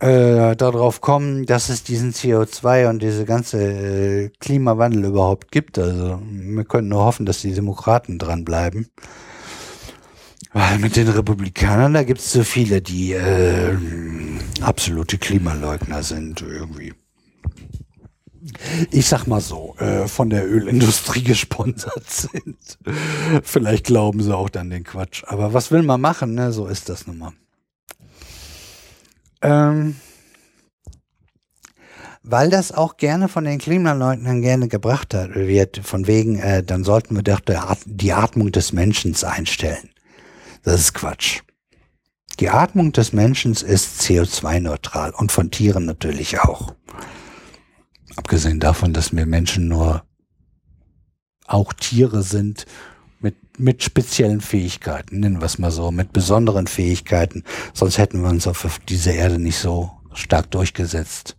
[0.00, 5.78] äh, darauf kommen, dass es diesen CO2 und diese ganze äh, Klimawandel überhaupt gibt.
[5.78, 8.88] Also wir können nur hoffen, dass die Demokraten dranbleiben.
[10.52, 13.76] Weil mit den Republikanern, da gibt es so viele, die äh,
[14.62, 16.94] absolute Klimaleugner sind irgendwie.
[18.90, 22.78] Ich sag mal so, äh, von der Ölindustrie gesponsert sind.
[23.42, 25.24] Vielleicht glauben sie auch dann den Quatsch.
[25.26, 26.52] Aber was will man machen, ne?
[26.52, 27.32] So ist das nun mal.
[29.40, 29.96] Ähm,
[32.22, 37.16] weil das auch gerne von den Klimaleugnern gerne gebracht wird, von wegen, äh, dann sollten
[37.16, 37.40] wir doch
[37.86, 39.90] die Atmung des Menschen einstellen.
[40.62, 41.40] Das ist Quatsch.
[42.40, 46.74] Die Atmung des Menschen ist CO2-neutral und von Tieren natürlich auch.
[48.18, 50.02] Abgesehen davon, dass wir Menschen nur
[51.46, 52.66] auch Tiere sind
[53.20, 57.44] mit, mit speziellen Fähigkeiten, nennen wir es mal so, mit besonderen Fähigkeiten.
[57.74, 61.36] Sonst hätten wir uns auf dieser Erde nicht so stark durchgesetzt,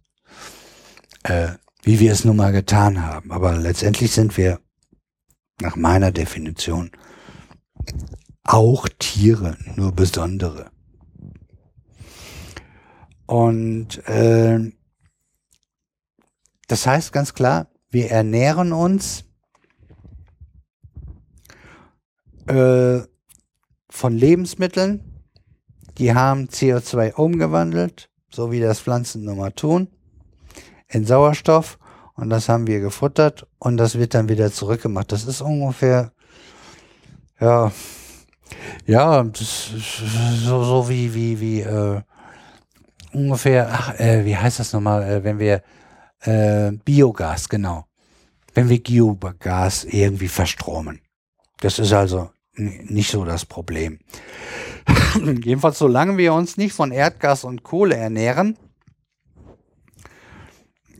[1.23, 1.49] äh,
[1.83, 3.33] wie wir es nun mal getan haben.
[3.33, 4.61] Aber letztendlich sind wir
[5.59, 6.91] nach meiner Definition
[8.45, 10.71] auch Tiere, nur besondere.
[13.25, 14.71] Und äh,
[16.69, 19.25] das heißt ganz klar, wir ernähren uns
[22.47, 22.99] äh,
[23.89, 25.23] von Lebensmitteln,
[25.97, 29.89] die haben CO2 umgewandelt, so wie das Pflanzen nun mal tun,
[30.87, 31.79] in Sauerstoff
[32.13, 35.11] und das haben wir gefuttert und das wird dann wieder zurückgemacht.
[35.11, 36.11] Das ist ungefähr,
[37.39, 37.71] ja,
[38.85, 39.71] ja, das
[40.43, 42.01] so, so wie, wie, wie, äh,
[43.11, 45.63] ungefähr, ach, äh, wie heißt das nochmal, äh, wenn wir,
[46.21, 47.85] äh, Biogas, genau.
[48.53, 51.01] Wenn wir Biogas irgendwie verstromen.
[51.61, 53.99] Das ist also nicht so das Problem.
[55.43, 58.57] Jedenfalls, solange wir uns nicht von Erdgas und Kohle ernähren,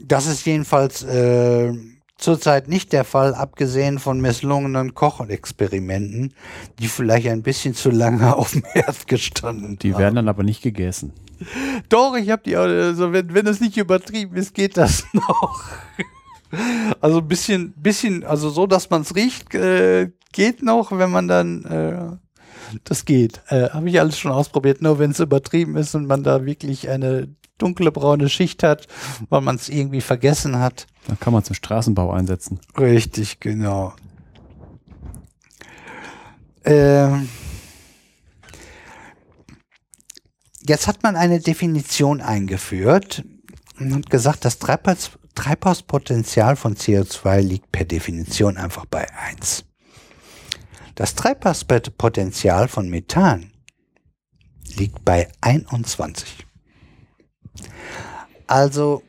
[0.02, 1.74] das ist jedenfalls äh,
[2.18, 6.34] zurzeit nicht der Fall, abgesehen von misslungenen Kochexperimenten,
[6.80, 10.00] die vielleicht ein bisschen zu lange auf dem Herd gestanden Die haben.
[10.00, 11.14] werden dann aber nicht gegessen.
[11.90, 15.64] Doch, ich habe die, also wenn, wenn es nicht übertrieben ist, geht das noch.
[17.00, 21.27] Also ein bisschen, bisschen, also so, dass man es riecht, äh, geht noch, wenn man
[21.27, 22.18] dann, äh,
[22.84, 23.42] das geht.
[23.48, 26.90] Äh, habe ich alles schon ausprobiert, nur wenn es übertrieben ist und man da wirklich
[26.90, 28.88] eine dunkle braune Schicht hat,
[29.30, 30.88] weil man es irgendwie vergessen hat.
[31.08, 32.59] Dann kann man zum Straßenbau einsetzen.
[32.77, 33.93] Richtig, genau.
[36.64, 37.30] Ähm,
[40.70, 43.24] jetzt hat man eine Definition eingeführt
[43.80, 49.66] und gesagt, das Treibhaus, Treibhauspotenzial von CO2 liegt per Definition einfach bei 1.
[50.96, 53.52] Das Treibhauspotenzial von Methan
[54.76, 56.46] liegt bei 21.
[58.46, 59.02] Also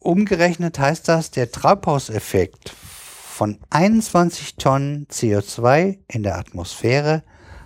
[0.00, 7.22] umgerechnet heißt das, der Treibhauseffekt von 21 Tonnen CO2 in der Atmosphäre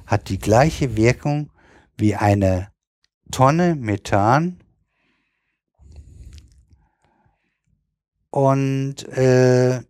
[0.07, 1.50] hat die gleiche Wirkung
[1.97, 2.68] wie eine
[3.31, 4.60] Tonne Methan.
[8.31, 9.82] Und äh,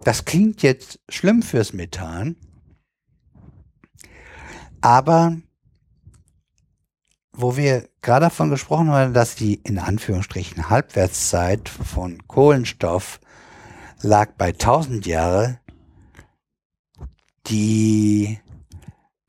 [0.00, 2.36] das klingt jetzt schlimm fürs Methan,
[4.80, 5.36] aber
[7.32, 13.20] wo wir gerade davon gesprochen haben, dass die in Anführungsstrichen Halbwertszeit von Kohlenstoff
[14.02, 15.58] lag bei 1000 Jahre,
[17.46, 18.38] die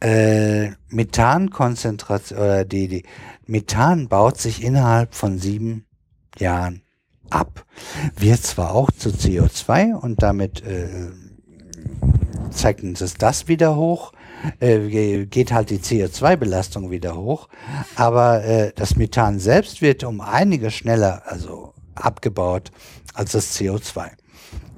[0.06, 3.04] äh, Methankonzentration oder die, die
[3.48, 5.86] Methan baut sich innerhalb von sieben
[6.38, 6.84] Jahren
[7.32, 7.66] ab.
[8.16, 11.10] Wird zwar auch zu CO2 und damit äh,
[12.52, 14.14] zeigt uns das wieder hoch,
[14.60, 17.50] äh, geht halt die CO2-Belastung wieder hoch.
[17.96, 22.72] Aber äh, das Methan selbst wird um einige schneller also abgebaut
[23.16, 24.12] als das CO2.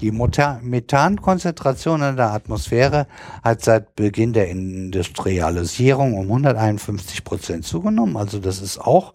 [0.02, 3.08] Die Methankonzentration in der Atmosphäre
[3.44, 8.16] hat seit Beginn der Industrialisierung um 151 Prozent zugenommen.
[8.16, 9.14] Also das ist auch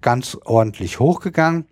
[0.00, 1.66] ganz ordentlich hochgegangen.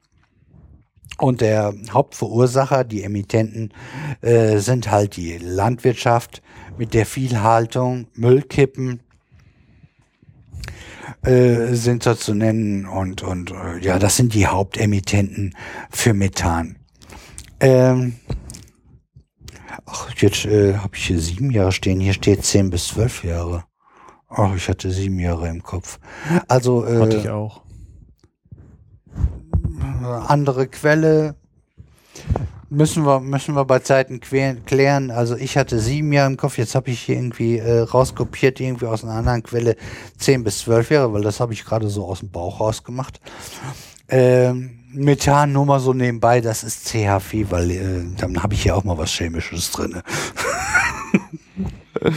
[1.18, 3.72] Und der Hauptverursacher, die Emittenten,
[4.20, 6.42] äh, sind halt die Landwirtschaft
[6.76, 9.00] mit der Vielhaltung, Müllkippen
[11.22, 15.54] äh, sind so zu nennen und, und äh, ja, das sind die Hauptemittenten
[15.90, 16.76] für Methan.
[17.60, 18.16] Ähm,
[20.22, 23.64] jetzt äh, habe ich hier sieben Jahre stehen, hier steht zehn bis zwölf Jahre.
[24.28, 25.98] Ach, ich hatte sieben Jahre im Kopf.
[26.48, 27.62] Also äh, Hatte ich auch.
[30.28, 31.36] andere Quelle
[32.70, 35.10] müssen wir müssen wir bei Zeiten klären.
[35.10, 38.86] Also ich hatte sieben Jahre im Kopf, jetzt habe ich hier irgendwie äh, rauskopiert irgendwie
[38.86, 39.76] aus einer anderen Quelle
[40.18, 43.20] zehn bis zwölf Jahre, weil das habe ich gerade so aus dem Bauch rausgemacht.
[44.08, 48.74] Ähm, Methan nur mal so nebenbei, das ist CH4, weil äh, dann habe ich ja
[48.74, 50.02] auch mal was Chemisches drinne.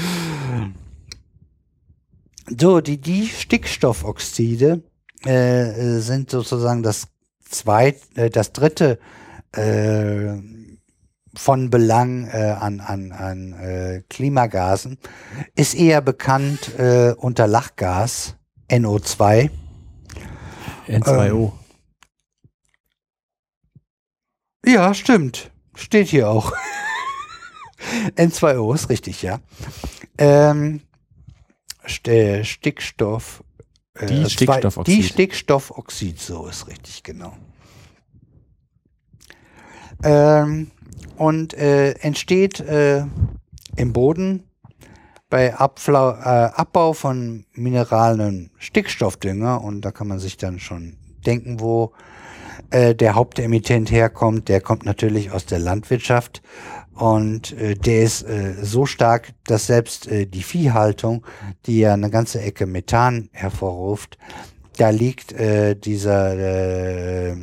[2.59, 4.83] so, die, die Stickstoffoxide
[5.25, 7.07] äh, äh, sind sozusagen das
[7.49, 8.99] zweit, äh, das dritte
[9.53, 10.33] äh,
[11.35, 14.97] von Belang äh, an, an, an Klimagasen,
[15.55, 16.71] ist eher bekannt
[17.17, 18.35] unter Lachgas,
[18.69, 19.51] NO2.
[20.87, 21.51] N2O.
[24.67, 25.49] Ja, stimmt.
[25.75, 26.51] Steht hier auch.
[28.17, 29.39] N2O ist richtig, ja.
[30.17, 30.81] Ähm,
[31.87, 32.09] St
[32.43, 33.43] Stickstoff.
[33.93, 34.97] äh, Die Stickstoffoxid.
[34.97, 37.33] Die Stickstoffoxid, so ist richtig, genau.
[40.03, 40.71] Ähm,
[41.15, 43.05] und äh, entsteht äh,
[43.77, 44.43] im Boden
[45.29, 51.61] bei Abflau äh, Abbau von mineralen Stickstoffdünger und da kann man sich dann schon denken,
[51.61, 51.93] wo
[52.69, 54.49] äh, der Hauptemittent herkommt.
[54.49, 56.41] Der kommt natürlich aus der Landwirtschaft
[56.97, 61.25] und äh, der ist äh, so stark, dass selbst äh, die Viehhaltung,
[61.65, 64.17] die ja eine ganze Ecke Methan hervorruft,
[64.77, 67.35] da liegt äh, dieser äh,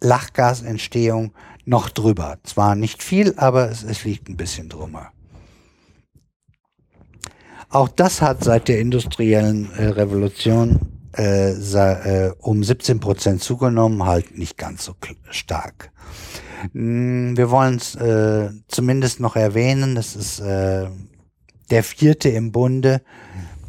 [0.00, 1.32] Lachgasentstehung
[1.64, 2.38] noch drüber.
[2.44, 5.12] Zwar nicht viel, aber es, es liegt ein bisschen drüber.
[7.68, 14.36] Auch das hat seit der industriellen äh, Revolution äh, äh, um 17 Prozent zugenommen, halt
[14.38, 14.94] nicht ganz so
[15.30, 15.90] stark.
[16.72, 20.88] Mm, Wir wollen es äh, zumindest noch erwähnen, das ist äh,
[21.70, 23.02] der vierte im Bunde.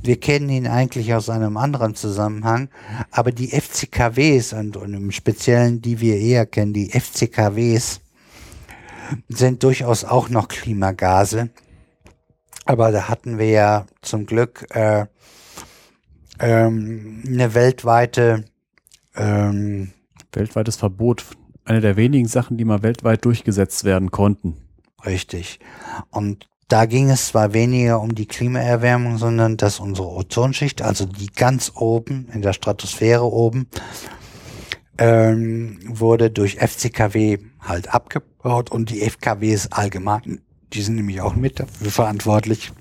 [0.03, 2.69] Wir kennen ihn eigentlich aus einem anderen Zusammenhang,
[3.11, 8.01] aber die FCKWs und, und im Speziellen, die wir eher kennen, die FCKWs,
[9.29, 11.49] sind durchaus auch noch Klimagase.
[12.65, 15.05] Aber da hatten wir ja zum Glück äh,
[16.41, 18.45] ähm, eine weltweite
[19.15, 19.91] ähm,
[20.33, 21.25] Weltweites Verbot.
[21.65, 24.57] Eine der wenigen Sachen, die mal weltweit durchgesetzt werden konnten.
[25.05, 25.59] Richtig.
[26.09, 31.27] Und da ging es zwar weniger um die Klimaerwärmung, sondern dass unsere Ozonschicht, also die
[31.27, 33.67] ganz oben in der Stratosphäre oben,
[34.97, 40.41] ähm, wurde durch FCKW halt abgebaut und die FKWs allgemein,
[40.73, 42.71] die sind nämlich auch mit dafür verantwortlich.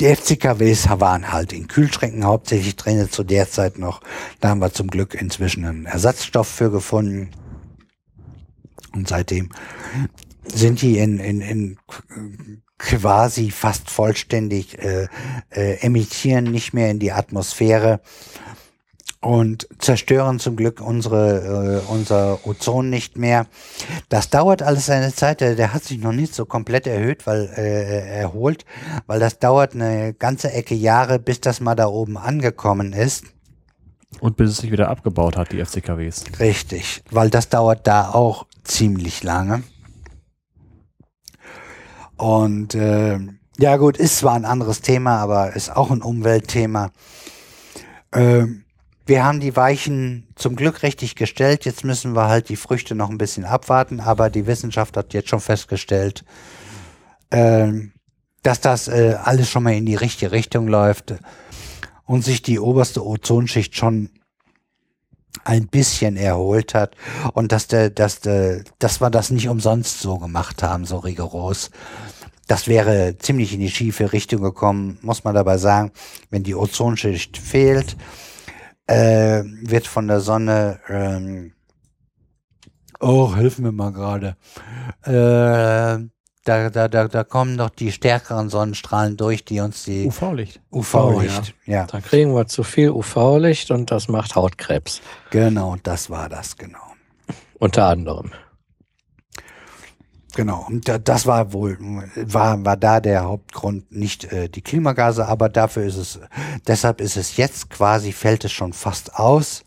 [0.00, 4.00] Die FCKWs waren halt in Kühlschränken hauptsächlich drin zu der Zeit noch.
[4.40, 7.30] Da haben wir zum Glück inzwischen einen Ersatzstoff für gefunden.
[8.92, 9.50] Und seitdem
[10.44, 11.78] sind die in, in, in
[12.78, 15.08] quasi fast vollständig äh,
[15.50, 18.00] äh, emittieren nicht mehr in die Atmosphäre
[19.20, 23.46] und zerstören zum Glück unsere, äh, unser Ozon nicht mehr.
[24.08, 25.40] Das dauert alles seine Zeit.
[25.40, 28.64] Der, der hat sich noch nicht so komplett erhöht, weil äh, erholt,
[29.06, 33.24] weil das dauert eine ganze Ecke Jahre, bis das mal da oben angekommen ist.
[34.20, 36.24] Und bis es sich wieder abgebaut hat, die FCKWs.
[36.40, 39.62] Richtig, weil das dauert da auch ziemlich lange.
[42.16, 43.18] Und äh,
[43.58, 46.90] ja gut, ist zwar ein anderes Thema, aber ist auch ein Umweltthema.
[48.12, 48.64] Ähm,
[49.08, 51.64] wir haben die Weichen zum Glück richtig gestellt.
[51.64, 54.00] Jetzt müssen wir halt die Früchte noch ein bisschen abwarten.
[54.00, 56.24] Aber die Wissenschaft hat jetzt schon festgestellt,
[57.30, 57.92] ähm,
[58.42, 61.14] dass das äh, alles schon mal in die richtige Richtung läuft
[62.04, 64.10] und sich die oberste Ozonschicht schon
[65.44, 66.94] ein bisschen erholt hat
[67.32, 71.70] und dass der, dass der, dass wir das nicht umsonst so gemacht haben, so rigoros.
[72.46, 75.92] Das wäre ziemlich in die schiefe Richtung gekommen, muss man dabei sagen.
[76.30, 77.96] Wenn die Ozonschicht fehlt,
[78.88, 81.52] äh, wird von der Sonne, ähm,
[82.98, 84.36] oh, hilf mir mal gerade,
[85.04, 86.04] äh,
[86.44, 90.60] da, da, da, da kommen doch die stärkeren Sonnenstrahlen durch, die uns die UV-Licht.
[90.72, 91.86] UV-Licht, ja.
[91.86, 95.02] Da kriegen wir zu viel UV-Licht und das macht Hautkrebs.
[95.30, 96.78] Genau, das war das, genau.
[97.58, 98.32] Unter anderem.
[100.38, 101.76] Genau, und da- das war wohl,
[102.14, 106.20] war, war da der Hauptgrund, nicht äh, die Klimagase, aber dafür ist es,
[106.64, 109.64] deshalb ist es jetzt quasi, fällt es schon fast aus,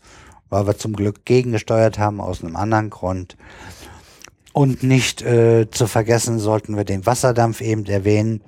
[0.48, 3.36] weil wir zum Glück gegengesteuert haben aus einem anderen Grund.
[4.54, 8.42] Und nicht äh, zu vergessen sollten wir den Wasserdampf eben erwähnen,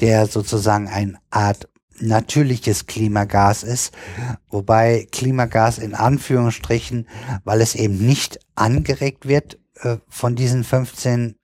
[0.00, 1.68] der sozusagen eine Art
[2.00, 3.94] natürliches Klimagas ist,
[4.50, 7.06] wobei Klimagas in Anführungsstrichen,
[7.44, 11.36] weil es eben nicht angeregt wird äh, von diesen 15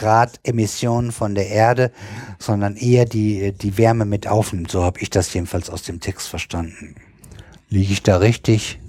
[0.00, 1.92] Grad Emissionen von der Erde,
[2.38, 4.70] sondern eher die, die Wärme mit aufnimmt.
[4.70, 6.94] So habe ich das jedenfalls aus dem Text verstanden.
[7.68, 8.80] Liege ich da richtig?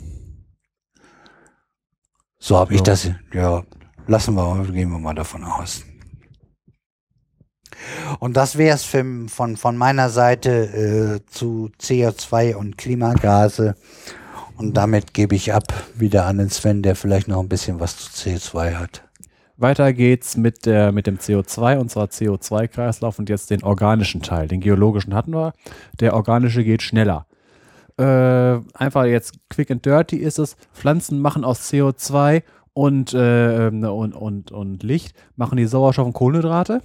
[2.39, 2.85] So habe ich Ja.
[2.85, 3.63] das, ja,
[4.07, 5.83] lassen wir, gehen wir mal davon aus.
[8.19, 13.75] Und das wäre es von, von meiner Seite äh, zu CO2 und Klimagase.
[14.55, 17.97] Und damit gebe ich ab wieder an den Sven, der vielleicht noch ein bisschen was
[17.97, 19.03] zu CO2 hat.
[19.61, 24.47] Weiter geht's mit, der, mit dem CO2 und zwar CO2-Kreislauf und jetzt den organischen Teil.
[24.47, 25.53] Den geologischen hatten wir.
[25.99, 27.25] Der organische geht schneller.
[27.97, 30.55] Äh, einfach jetzt quick and dirty ist es.
[30.73, 36.81] Pflanzen machen aus CO2 und, äh, und, und, und Licht, machen die Sauerstoff und Kohlenhydrate.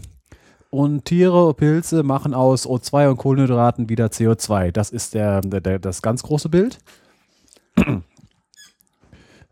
[0.71, 4.73] Und Tiere, Pilze machen aus O2 und Kohlenhydraten wieder CO2.
[4.73, 6.79] Das ist der, der, der, das ganz große Bild.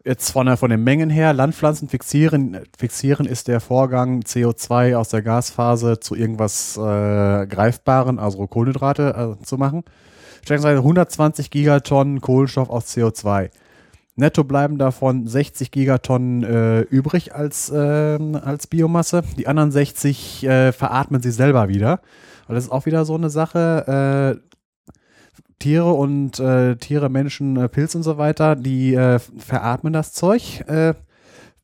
[0.06, 5.08] Jetzt von, der, von den Mengen her, Landpflanzen fixieren, fixieren ist der Vorgang, CO2 aus
[5.08, 9.82] der Gasphase zu irgendwas äh, Greifbaren, also Kohlenhydrate äh, zu machen.
[10.46, 13.48] Schätzungsweise 120 Gigatonnen Kohlenstoff aus CO2.
[14.14, 19.22] Netto bleiben davon 60 Gigatonnen äh, übrig als, ähm, als Biomasse.
[19.38, 22.00] Die anderen 60 äh, veratmen sie selber wieder.
[22.46, 24.38] Weil das ist auch wieder so eine Sache.
[25.54, 30.12] Äh, Tiere und äh, Tiere, Menschen, äh, Pilz und so weiter, die äh, veratmen das
[30.12, 30.60] Zeug.
[30.66, 30.94] Äh,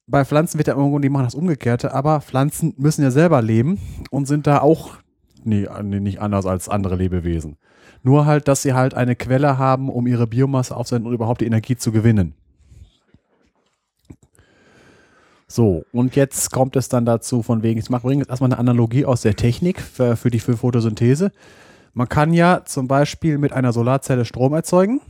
[0.06, 3.78] bei Pflanzen wird ja irgendwo, die machen das Umgekehrte, aber Pflanzen müssen ja selber leben
[4.10, 4.96] und sind da auch
[5.44, 7.56] nee, nee, nicht anders als andere Lebewesen.
[8.02, 11.46] Nur halt, dass sie halt eine Quelle haben, um ihre Biomasse aufzuwenden und überhaupt die
[11.46, 12.34] Energie zu gewinnen.
[15.46, 19.04] So, und jetzt kommt es dann dazu, von wegen, ich mache jetzt erstmal eine Analogie
[19.04, 21.32] aus der Technik für, für die für Photosynthese.
[21.92, 25.00] Man kann ja zum Beispiel mit einer Solarzelle Strom erzeugen.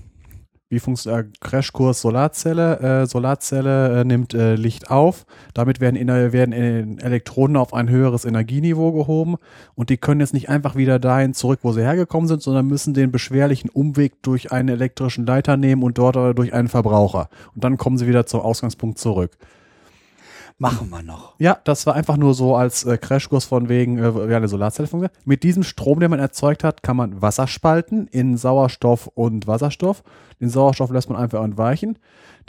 [0.73, 2.79] Wie funktioniert äh, Crashkurs Solarzelle?
[3.03, 5.27] Äh, Solarzelle äh, nimmt äh, Licht auf.
[5.53, 9.35] Damit werden, inner- werden äh, Elektronen auf ein höheres Energieniveau gehoben
[9.75, 12.95] und die können jetzt nicht einfach wieder dahin zurück, wo sie hergekommen sind, sondern müssen
[12.95, 17.29] den beschwerlichen Umweg durch einen elektrischen Leiter nehmen und dort äh, durch einen Verbraucher.
[17.53, 19.33] Und dann kommen sie wieder zum Ausgangspunkt zurück.
[20.61, 21.37] Machen wir noch.
[21.39, 24.89] Ja, das war einfach nur so als äh, Crashkurs von wegen, äh, wie eine Solarzelle
[24.89, 25.27] funktioniert.
[25.27, 30.03] Mit diesem Strom, den man erzeugt hat, kann man Wasser spalten in Sauerstoff und Wasserstoff.
[30.39, 31.99] Den Sauerstoff lässt man einfach entweichen.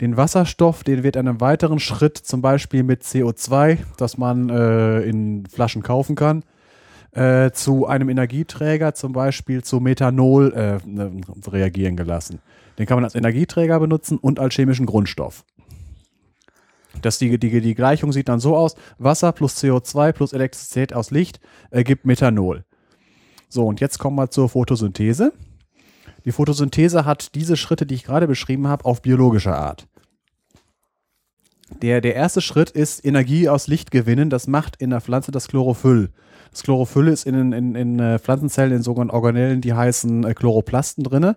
[0.02, 5.00] Den Wasserstoff, den wird in einem weiteren Schritt zum Beispiel mit CO2, das man äh,
[5.00, 6.44] in Flaschen kaufen kann,
[7.12, 11.12] äh, zu einem Energieträger, zum Beispiel zu Methanol, äh, ne,
[11.46, 12.40] reagieren gelassen.
[12.78, 15.46] Den kann man als Energieträger benutzen und als chemischen Grundstoff.
[17.00, 21.10] Das die, die, die Gleichung sieht dann so aus: Wasser plus CO2 plus Elektrizität aus
[21.10, 21.40] Licht
[21.70, 22.64] ergibt Methanol.
[23.48, 25.32] So, und jetzt kommen wir zur Photosynthese.
[26.24, 29.86] Die Photosynthese hat diese Schritte, die ich gerade beschrieben habe, auf biologischer Art.
[31.80, 34.30] Der, der erste Schritt ist Energie aus Licht gewinnen.
[34.30, 36.10] Das macht in der Pflanze das Chlorophyll.
[36.50, 41.02] Das Chlorophyll ist in, in, in äh, Pflanzenzellen in sogenannten Organellen, die heißen äh, Chloroplasten
[41.02, 41.36] drinne.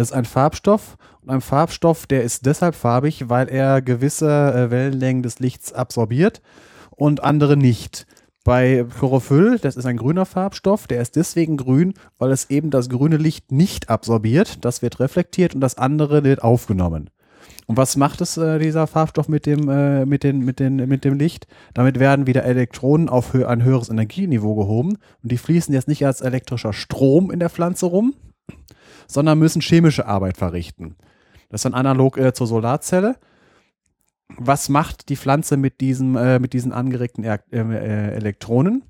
[0.00, 4.70] Das ist ein Farbstoff und ein Farbstoff, der ist deshalb farbig, weil er gewisse äh,
[4.70, 6.40] Wellenlängen des Lichts absorbiert
[6.88, 8.06] und andere nicht.
[8.42, 12.88] Bei Chlorophyll, das ist ein grüner Farbstoff, der ist deswegen grün, weil es eben das
[12.88, 14.64] grüne Licht nicht absorbiert.
[14.64, 17.10] Das wird reflektiert und das andere wird aufgenommen.
[17.66, 21.04] Und was macht es, äh, dieser Farbstoff mit dem, äh, mit, den, mit, den, mit
[21.04, 21.46] dem Licht?
[21.74, 26.06] Damit werden wieder Elektronen auf hö ein höheres Energieniveau gehoben und die fließen jetzt nicht
[26.06, 28.14] als elektrischer Strom in der Pflanze rum,
[29.06, 30.96] sondern müssen chemische Arbeit verrichten.
[31.48, 33.16] Das ist dann analog äh, zur Solarzelle.
[34.38, 38.84] Was macht die Pflanze mit, diesem, äh, mit diesen angeregten er äh, Elektronen?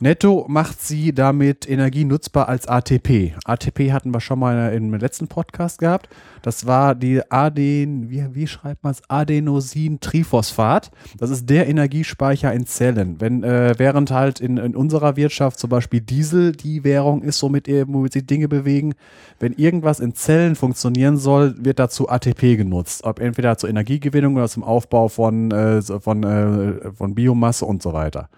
[0.00, 3.34] Netto macht sie damit Energie nutzbar als ATP.
[3.44, 6.08] ATP hatten wir schon mal im letzten Podcast gehabt.
[6.42, 9.02] Das war die Aden, wie, wie schreibt man es?
[9.08, 10.92] Adenosin-Triphosphat.
[11.18, 13.20] Das ist der Energiespeicher in Zellen.
[13.20, 17.66] Wenn, äh, während halt in, in unserer Wirtschaft zum Beispiel Diesel die Währung ist, womit,
[17.66, 18.94] womit sich Dinge bewegen,
[19.40, 23.02] wenn irgendwas in Zellen funktionieren soll, wird dazu ATP genutzt.
[23.02, 27.92] Ob entweder zur Energiegewinnung oder zum Aufbau von, äh, von, äh, von Biomasse und so
[27.92, 28.28] weiter.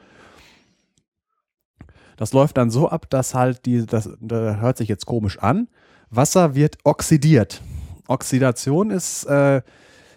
[2.21, 5.69] Das läuft dann so ab, dass halt die, das, das hört sich jetzt komisch an.
[6.11, 7.63] Wasser wird oxidiert.
[8.09, 9.63] Oxidation ist, äh,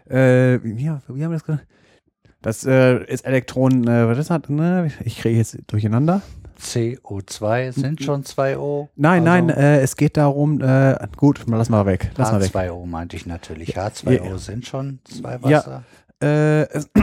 [0.10, 1.64] äh, wie, haben wir das genannt?
[2.42, 4.50] Das äh, ist Elektronen, äh, was ist das?
[4.50, 4.92] Ne?
[5.06, 6.22] Ich kriege jetzt durcheinander.
[6.60, 8.90] CO2 sind schon 2O.
[8.98, 12.12] Nein, also nein, äh, es geht darum, äh, gut, lass mal weg.
[12.18, 12.52] Lass H2O mal weg.
[12.54, 13.78] H2O meinte ich natürlich.
[13.78, 14.38] H2O Ja.
[14.38, 15.60] sind schon zwei Ja.
[15.60, 15.84] Wasser.
[16.22, 16.90] Äh, es-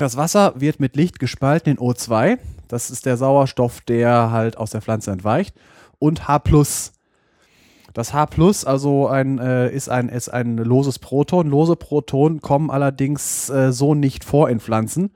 [0.00, 2.38] das Wasser wird mit Licht gespalten in O2.
[2.68, 5.54] Das ist der Sauerstoff, der halt aus der Pflanze entweicht.
[5.98, 6.40] Und H+.
[7.92, 8.28] Das H+,
[8.64, 11.48] also ein, äh, ist, ein, ist ein loses Proton.
[11.48, 15.10] Lose Protonen kommen allerdings äh, so nicht vor in Pflanzen.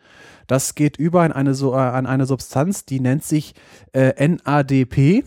[0.46, 3.54] Das geht über in eine, so, äh, an eine Substanz, die nennt sich
[3.92, 5.24] äh, NADP.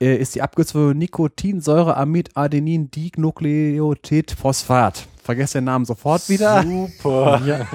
[0.00, 5.06] Äh, ist die Abkürzung für Nikotinsäureamid Adenin Dinukleotid Phosphat.
[5.28, 6.62] Vergesst den Namen sofort wieder.
[6.62, 7.42] Super.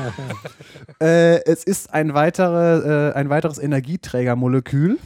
[0.99, 4.97] Äh, es ist ein, weitere, äh, ein weiteres Energieträgermolekül,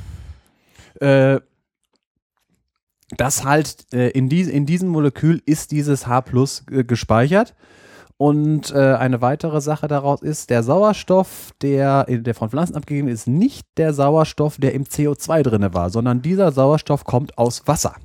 [1.01, 1.39] äh,
[3.17, 6.23] das halt äh, in, dies, in diesem Molekül ist dieses H
[6.67, 7.53] gespeichert.
[8.15, 13.27] Und äh, eine weitere Sache daraus ist, der Sauerstoff, der, der von Pflanzen abgegeben ist,
[13.27, 17.95] nicht der Sauerstoff, der im CO2 drin war, sondern dieser Sauerstoff kommt aus Wasser.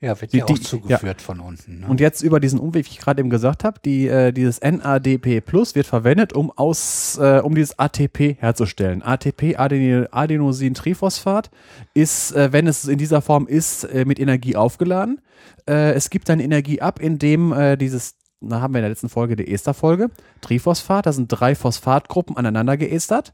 [0.00, 1.80] Ja, wird Die- ja auch zugeführt von unten.
[1.80, 1.86] Ne?
[1.88, 5.40] Und jetzt über diesen Umweg, wie ich gerade eben gesagt habe, die, äh, dieses NADP
[5.40, 9.02] Plus wird verwendet, um aus, äh, um dieses ATP herzustellen.
[9.02, 11.50] ATP, Aden Adenosin-Triphosphat,
[11.94, 15.20] ist, äh, wenn es in dieser Form ist, äh, mit Energie aufgeladen.
[15.68, 19.08] Äh, es gibt dann Energie ab, indem äh, dieses, da haben wir in der letzten
[19.08, 20.10] Folge die Ester-Folge,
[20.40, 23.32] Triphosphat, da sind drei Phosphatgruppen aneinander geestert.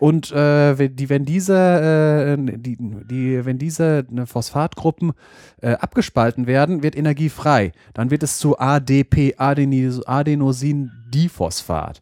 [0.00, 5.12] Und äh, wenn, die, wenn diese, äh, die, die, wenn diese ne, Phosphatgruppen
[5.60, 7.72] äh, abgespalten werden, wird Energie frei.
[7.92, 12.00] Dann wird es zu ADP, Adenosin-Diphosphat.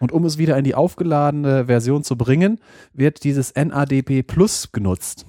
[0.00, 2.60] Und um es wieder in die aufgeladene Version zu bringen,
[2.94, 5.26] wird dieses NADP Plus genutzt.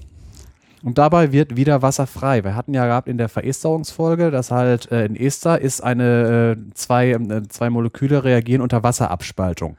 [0.84, 2.46] Und dabei wird wieder Wasser frei.
[2.46, 6.62] Wir hatten ja gehabt in der Veresterungsfolge, dass halt äh, in Ester ist eine, äh,
[6.76, 9.76] zwei, äh, zwei Moleküle reagieren unter Wasserabspaltung.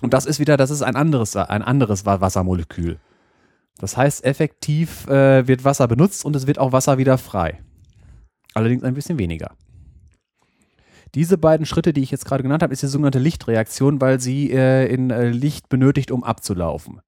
[0.00, 2.98] Und das ist wieder, das ist ein anderes, ein anderes Wa- Wassermolekül.
[3.78, 7.60] Das heißt, effektiv äh, wird Wasser benutzt und es wird auch Wasser wieder frei.
[8.54, 9.52] Allerdings ein bisschen weniger.
[11.14, 14.50] Diese beiden Schritte, die ich jetzt gerade genannt habe, ist die sogenannte Lichtreaktion, weil sie
[14.52, 17.00] äh, in äh, Licht benötigt, um abzulaufen.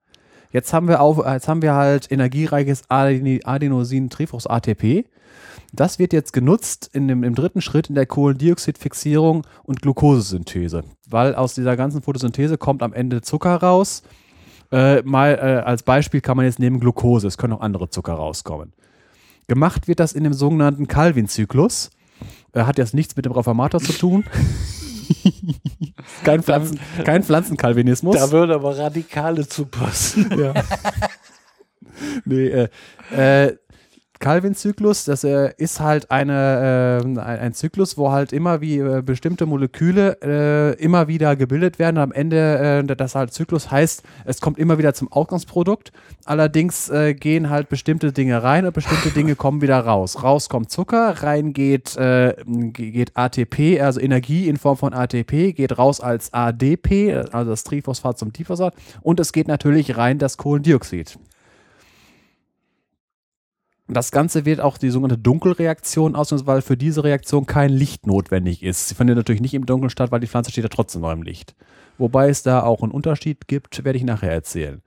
[0.53, 5.05] Jetzt haben wir, auf, jetzt haben wir halt energiereiches Aden- Adenosin-Trifos ATP.
[5.73, 11.35] Das wird jetzt genutzt in dem, im dritten Schritt in der Kohlendioxidfixierung und Glukosesynthese, weil
[11.35, 14.03] aus dieser ganzen Photosynthese kommt am Ende Zucker raus.
[14.73, 18.15] Äh, mal äh, als Beispiel kann man jetzt nehmen Glucose, es können auch andere Zucker
[18.15, 18.73] rauskommen.
[19.49, 21.91] Gemacht wird das in dem sogenannten Calvin-Zyklus.
[22.53, 24.25] Äh, hat jetzt nichts mit dem Reformator zu tun.
[26.25, 28.17] kein, Pflanzen, kein Pflanzenkalvinismus.
[28.17, 30.31] da würde aber Radikale zu passen.
[30.39, 30.55] Ja.
[32.25, 32.69] nee, äh,
[33.11, 33.57] äh,
[34.21, 39.47] Calvin-Zyklus, das äh, ist halt eine, äh, ein, Zyklus, wo halt immer wie äh, bestimmte
[39.47, 41.97] Moleküle äh, immer wieder gebildet werden.
[41.97, 45.91] Am Ende, äh, das halt Zyklus heißt, es kommt immer wieder zum Ausgangsprodukt.
[46.27, 50.23] Allerdings äh, gehen halt bestimmte Dinge rein und bestimmte Dinge kommen wieder raus.
[50.23, 52.35] Raus kommt Zucker, rein geht, ge-
[52.73, 58.19] geht ATP, also Energie in Form von ATP, geht raus als ADP, also das Triphosphat
[58.19, 58.75] zum Diphosphat.
[59.01, 61.19] Und es geht natürlich rein das Kohlendioxid.
[63.93, 68.63] Das Ganze wird auch die sogenannte Dunkelreaktion auslösen, weil für diese Reaktion kein Licht notwendig
[68.63, 68.89] ist.
[68.89, 71.23] Sie findet natürlich nicht im Dunkeln statt, weil die Pflanze steht ja trotzdem noch im
[71.23, 71.57] Licht.
[71.99, 74.81] Wobei es da auch einen Unterschied gibt, werde ich nachher erzählen.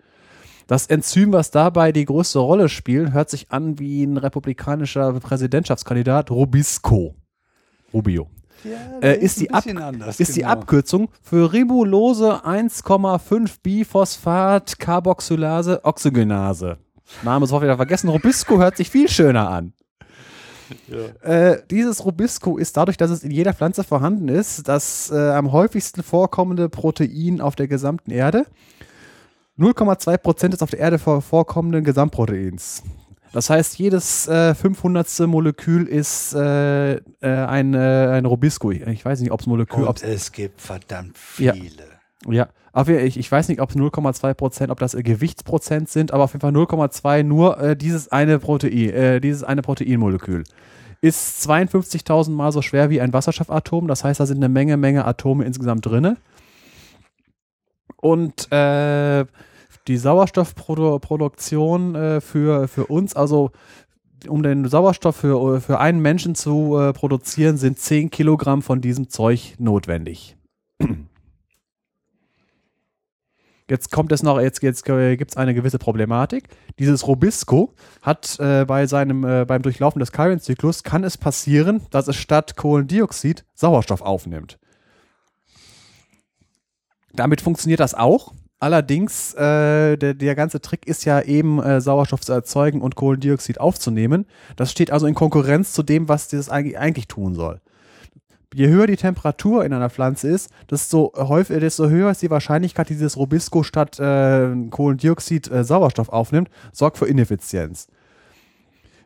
[0.67, 6.31] Das Enzym, was dabei die größte Rolle spielt, hört sich an wie ein republikanischer Präsidentschaftskandidat
[6.31, 7.15] Rubisco.
[7.93, 8.29] Rubio.
[9.01, 10.53] Äh, ist die, Ab anders, ist die genau.
[10.53, 16.77] Abkürzung für Ribulose 1,5 Biphosphat Carboxylase Oxygenase.
[17.23, 18.09] Name ist auch wieder vergessen.
[18.09, 19.73] Rubisco hört sich viel schöner an.
[21.21, 25.51] Äh, dieses Rubisco ist dadurch, dass es in jeder Pflanze vorhanden ist, das äh, am
[25.51, 28.45] häufigsten vorkommende Protein auf der gesamten Erde.
[29.59, 32.81] 0,2 Prozent des auf der Erde vor vorkommenden Gesamtproteins.
[33.33, 35.19] Das heißt, jedes äh, 500.
[35.27, 37.77] Molekül ist äh, äh, ein, äh,
[38.13, 38.71] ein Rubisco.
[38.71, 41.53] Ich weiß nicht, ob es Molekül, ob's, Und es gibt verdammt Ja.
[41.53, 41.83] viele.
[42.29, 46.11] ja, aber ich, ich weiß nicht, ob es 0,2 Prozent, ob das äh, Gewichtsprozent sind,
[46.11, 50.43] aber auf jeden Fall 0,2 nur äh, dieses eine Protein, äh, dieses eine Proteinmolekül.
[51.01, 53.87] Ist 52.000 mal so schwer wie ein Wasserstoffatom.
[53.87, 56.17] Das heißt, da sind eine Menge, Menge Atome insgesamt drinne.
[57.97, 59.25] Und äh,
[59.87, 63.51] die Sauerstoffproduktion äh, für, für uns, also
[64.27, 69.09] um den Sauerstoff für, für einen Menschen zu äh, produzieren, sind 10 Kilogramm von diesem
[69.09, 70.37] Zeug notwendig.
[73.73, 76.47] Jetzt kommt es noch, jetzt, jetzt äh, gibt es eine gewisse Problematik.
[76.77, 82.07] Dieses Rubisco hat äh, bei seinem, äh, beim Durchlaufen des Calvin-Zyklus kann es passieren, dass
[82.07, 84.59] es statt Kohlendioxid Sauerstoff aufnimmt.
[87.13, 88.35] Damit funktioniert das auch.
[88.59, 93.59] Allerdings, äh, der, der ganze Trick ist ja eben, äh, Sauerstoff zu erzeugen und Kohlendioxid
[93.59, 94.27] aufzunehmen.
[94.55, 97.59] Das steht also in Konkurrenz zu dem, was dieses eigentlich, eigentlich tun soll.
[98.53, 102.89] Je höher die Temperatur in einer Pflanze ist, desto, häufig, desto höher ist die Wahrscheinlichkeit,
[102.89, 107.87] dass dieses Rubisco statt äh, Kohlendioxid äh, Sauerstoff aufnimmt, sorgt für Ineffizienz.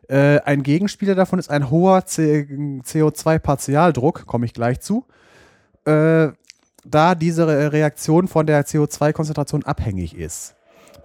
[0.08, 5.04] Äh, ein Gegenspieler davon ist ein hoher CO2-Partialdruck, komme ich gleich zu.
[5.84, 6.28] Äh,
[6.84, 10.54] da diese Re- Reaktion von der CO2-Konzentration abhängig ist.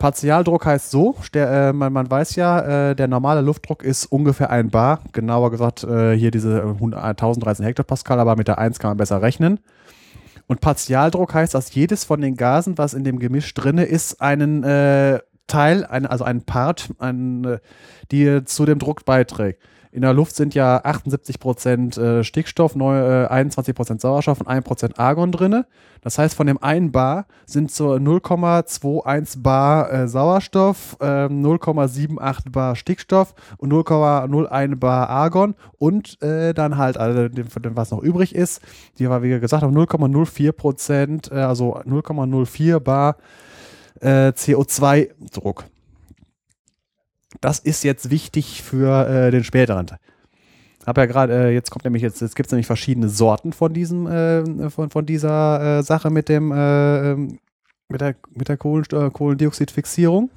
[0.04, 4.50] Partialdruck heißt so, der, äh, man, man weiß ja, äh, der normale Luftdruck ist ungefähr
[4.50, 8.90] ein Bar, genauer gesagt äh, hier diese 100 1013 Hektopascal, aber mit der 1 kann
[8.90, 9.62] man besser rechnen.
[10.46, 14.66] Und Partialdruck heißt, dass jedes von den Gasen, was in dem Gemisch drinne ist, einen
[14.66, 17.60] äh, Teil, ein, also einen Part, ein, äh,
[18.12, 19.62] die zu dem Druck beiträgt.
[19.94, 25.32] In der Luft sind ja 78% äh, Stickstoff, neu, äh, 21% Sauerstoff und 1% Argon
[25.32, 25.68] drinne.
[26.02, 32.76] Das heißt, von dem einen Bar sind so 0,21 Bar äh, Sauerstoff, äh, 0,78 Bar
[32.76, 37.30] Stickstoff und 0,01 Bar Argon und dann halt, also
[37.76, 38.62] was noch übrig ist,
[38.98, 43.18] die war, wie gesagt, auf 0,04 Prozent, also 0,04 Bar
[44.00, 45.66] äh, CO2-Druck.
[47.42, 49.88] Das ist jetzt wichtig für äh, den späteren.
[50.86, 53.74] Hab ja gerade, äh, jetzt kommt nämlich jetzt, jetzt gibt es nämlich verschiedene Sorten von
[53.74, 57.40] diesem, äh, von, von dieser äh, Sache mit dem, äh, ähm,
[57.90, 60.30] mit der, mit der Kohlen, äh, Kohlendioxidfixierung.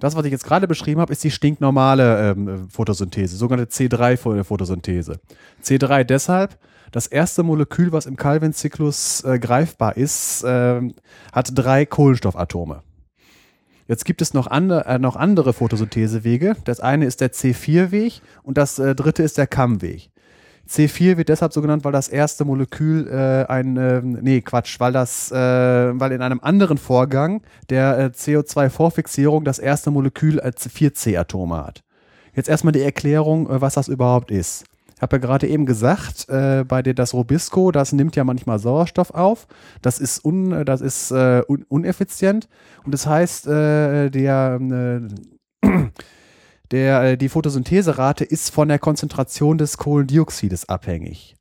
[0.00, 5.18] Das, was ich jetzt gerade beschrieben habe, ist die stinknormale ähm, Photosynthese, sogenannte C3-Photosynthese.
[5.62, 6.56] C3 deshalb,
[6.92, 10.94] das erste Molekül, was im Calvin-Zyklus äh, greifbar ist, ähm,
[11.32, 12.82] hat drei Kohlenstoffatome.
[13.88, 16.56] Jetzt gibt es noch, ande, äh, noch andere Photosynthesewege.
[16.64, 20.10] Das eine ist der C4-Weg und das äh, dritte ist der Kamm-Weg.
[20.68, 24.92] C4 wird deshalb so genannt, weil das erste Molekül äh, ein, äh, nee, Quatsch, weil
[24.92, 31.66] das, äh, weil in einem anderen Vorgang der äh, CO2-Vorfixierung das erste Molekül als 4C-Atome
[31.66, 31.82] hat.
[32.34, 34.66] Jetzt erstmal die Erklärung, äh, was das überhaupt ist.
[34.98, 38.58] Ich habe ja gerade eben gesagt, äh, bei dir das Robisco, das nimmt ja manchmal
[38.58, 39.46] Sauerstoff auf.
[39.80, 42.48] Das ist, un, das ist äh, un, uneffizient.
[42.84, 44.58] Und das heißt, äh, der,
[45.62, 45.68] äh,
[46.72, 51.36] der, äh, die Photosyntheserate ist von der Konzentration des Kohlendioxides abhängig.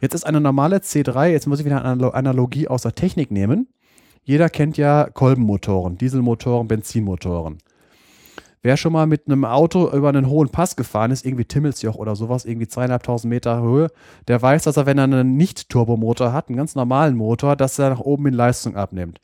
[0.00, 3.32] Jetzt ist eine normale C3, jetzt muss ich wieder eine Analo- Analogie aus der Technik
[3.32, 3.66] nehmen.
[4.22, 7.58] Jeder kennt ja Kolbenmotoren, Dieselmotoren, Benzinmotoren.
[8.64, 12.14] Wer schon mal mit einem Auto über einen hohen Pass gefahren ist, irgendwie Timmelsjoch oder
[12.14, 13.88] sowas, irgendwie zweieinhalbtausend Meter Höhe,
[14.28, 17.90] der weiß, dass er, wenn er einen Nicht-Turbomotor hat, einen ganz normalen Motor, dass er
[17.90, 19.20] nach oben in Leistung abnimmt.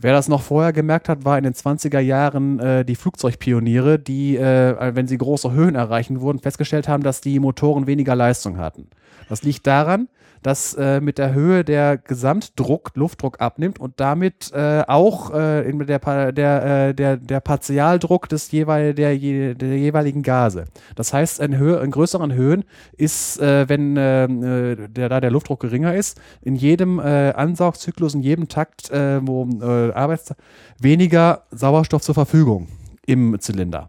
[0.00, 4.36] Wer das noch vorher gemerkt hat, war in den 20er Jahren äh, die Flugzeugpioniere, die,
[4.36, 8.88] äh, wenn sie große Höhen erreichen wurden, festgestellt haben, dass die Motoren weniger Leistung hatten.
[9.28, 10.08] Das liegt daran,
[10.44, 16.32] dass äh, mit der Höhe der Gesamtdruck, Luftdruck abnimmt und damit äh, auch äh, der,
[16.32, 20.66] der, äh, der, der Partialdruck des jeweil, der, der jeweiligen Gase.
[20.96, 22.64] Das heißt, in, Höhe, in größeren Höhen
[22.98, 28.48] ist, äh, wenn äh, der, da der Luftdruck geringer ist, in jedem Ansaugzyklus, in jedem
[28.48, 29.48] Takt, wo
[29.94, 30.36] Arbeitszeit,
[30.78, 32.68] weniger Sauerstoff zur Verfügung
[33.06, 33.88] im Zylinder.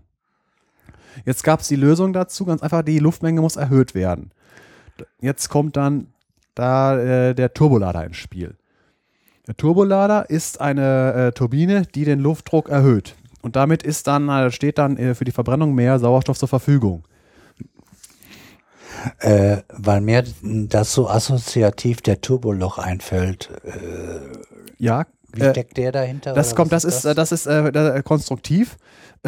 [1.26, 4.32] Jetzt gab es die Lösung dazu, ganz einfach, die Luftmenge muss erhöht werden.
[5.20, 6.08] Jetzt kommt dann
[6.56, 6.98] da
[7.30, 8.56] äh, der Turbolader ins Spiel.
[9.48, 13.16] Der Turbolader ist eine äh, Turbine, die den Luftdruck erhöht.
[13.44, 17.04] Und damit ist dann, äh, steht dann äh, für die Verbrennung mehr Sauerstoff zur Verfügung.
[19.20, 23.50] Äh, weil mir das so assoziativ der Turboloch einfällt.
[23.64, 23.72] Äh,
[24.80, 26.34] Ja, wie äh, steckt der dahinter?
[26.34, 28.78] das kommt, das ist, äh, das ist äh, da- äh, konstruktiv.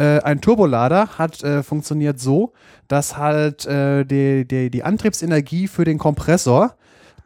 [0.00, 2.52] Ein Turbolader hat funktioniert so,
[2.86, 6.76] dass halt die, die, die Antriebsenergie für den Kompressor,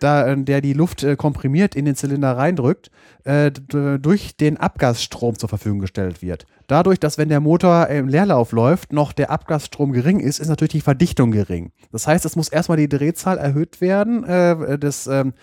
[0.02, 2.90] da, äh, der die Luft äh, komprimiert in den Zylinder reindrückt,
[3.24, 6.46] äh, durch den Abgasstrom zur Verfügung gestellt wird.
[6.66, 10.72] Dadurch, dass wenn der Motor im Leerlauf läuft, noch der Abgasstrom gering ist, ist natürlich
[10.72, 11.72] die Verdichtung gering.
[11.92, 15.34] Das heißt, es muss erstmal die Drehzahl erhöht werden äh, des, ähm,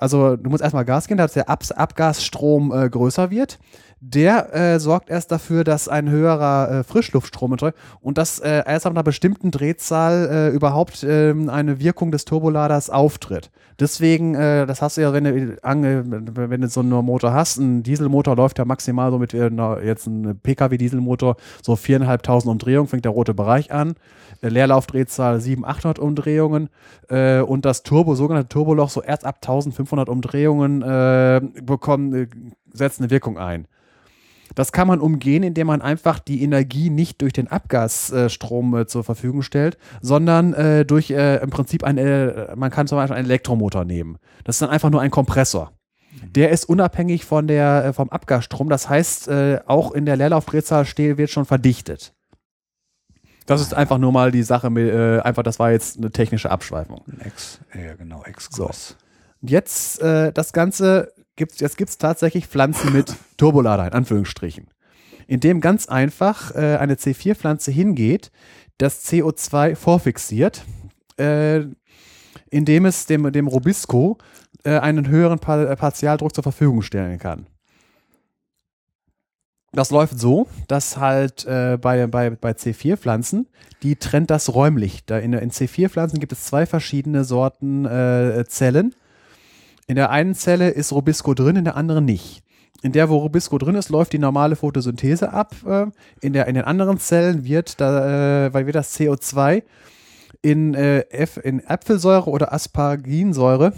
[0.00, 3.58] also du musst erstmal Gas geben, dass der Ab Abgasstrom äh, größer wird.
[4.02, 8.86] Der äh, sorgt erst dafür, dass ein höherer äh, Frischluftstrom erzeugt und dass äh, erst
[8.86, 13.50] ab einer bestimmten Drehzahl äh, überhaupt ähm, eine Wirkung des Turboladers auftritt.
[13.78, 17.82] Deswegen, äh, das hast du ja, wenn du, wenn du so einen Motor hast, ein
[17.82, 19.50] Dieselmotor läuft ja maximal so mit äh,
[19.84, 23.96] jetzt ein PKW-Dieselmotor so 4.500 Umdrehungen, fängt der rote Bereich an.
[24.40, 26.70] Leerlaufdrehzahl 700, 800 Umdrehungen
[27.10, 30.80] und das Turbo, sogenannte Turboloch, so erst ab 1500 Umdrehungen
[31.62, 33.66] bekommen, setzt eine Wirkung ein.
[34.54, 39.04] Das kann man umgehen, indem man einfach die Energie nicht durch den Abgasstrom äh, zur
[39.04, 43.26] Verfügung stellt, sondern äh, durch äh, im Prinzip ein, äh, man kann zum Beispiel einen
[43.26, 44.18] Elektromotor nehmen.
[44.44, 45.72] Das ist dann einfach nur ein Kompressor.
[46.24, 48.68] Der ist unabhängig von der, äh, vom Abgasstrom.
[48.68, 52.12] Das heißt, äh, auch in der Leerlaufdrehzahl steht, wird schon verdichtet.
[53.46, 56.50] Das ist einfach nur mal die Sache, mit, äh, einfach, das war jetzt eine technische
[56.50, 57.02] Abschweifung.
[57.20, 58.96] Ex, ja, genau, Exkurs.
[59.42, 64.68] Und jetzt äh, das Ganze gibt's jetzt gibt's tatsächlich Pflanzen mit Turbolader in Anführungsstrichen,
[65.26, 68.30] in dem ganz einfach äh, eine C4-Pflanze hingeht,
[68.76, 70.64] das CO2 vorfixiert,
[71.18, 71.62] äh,
[72.50, 74.18] indem es dem dem Robisco
[74.64, 77.46] äh, einen höheren pa äh, Partialdruck zur Verfügung stellen kann.
[79.72, 83.48] Das läuft so, dass halt äh, bei, bei, bei C4-Pflanzen,
[83.82, 85.06] die trennt das räumlich.
[85.06, 88.94] Da in, in C4-Pflanzen gibt es zwei verschiedene Sorten äh, Zellen.
[89.90, 92.44] In der einen Zelle ist Robisco drin, in der anderen nicht.
[92.80, 95.52] In der, wo Robisco drin ist, läuft die normale Photosynthese ab.
[95.66, 95.86] Äh,
[96.20, 99.64] in, der, in den anderen Zellen wird, da, äh, weil wir das CO2
[100.42, 101.00] in, äh,
[101.42, 103.72] in Apfelsäure oder Asparginsäure,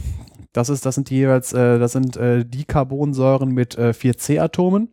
[0.53, 4.91] das, ist, das sind die jeweils, das sind äh, Dicarbonsäuren mit äh, 4C-Atomen.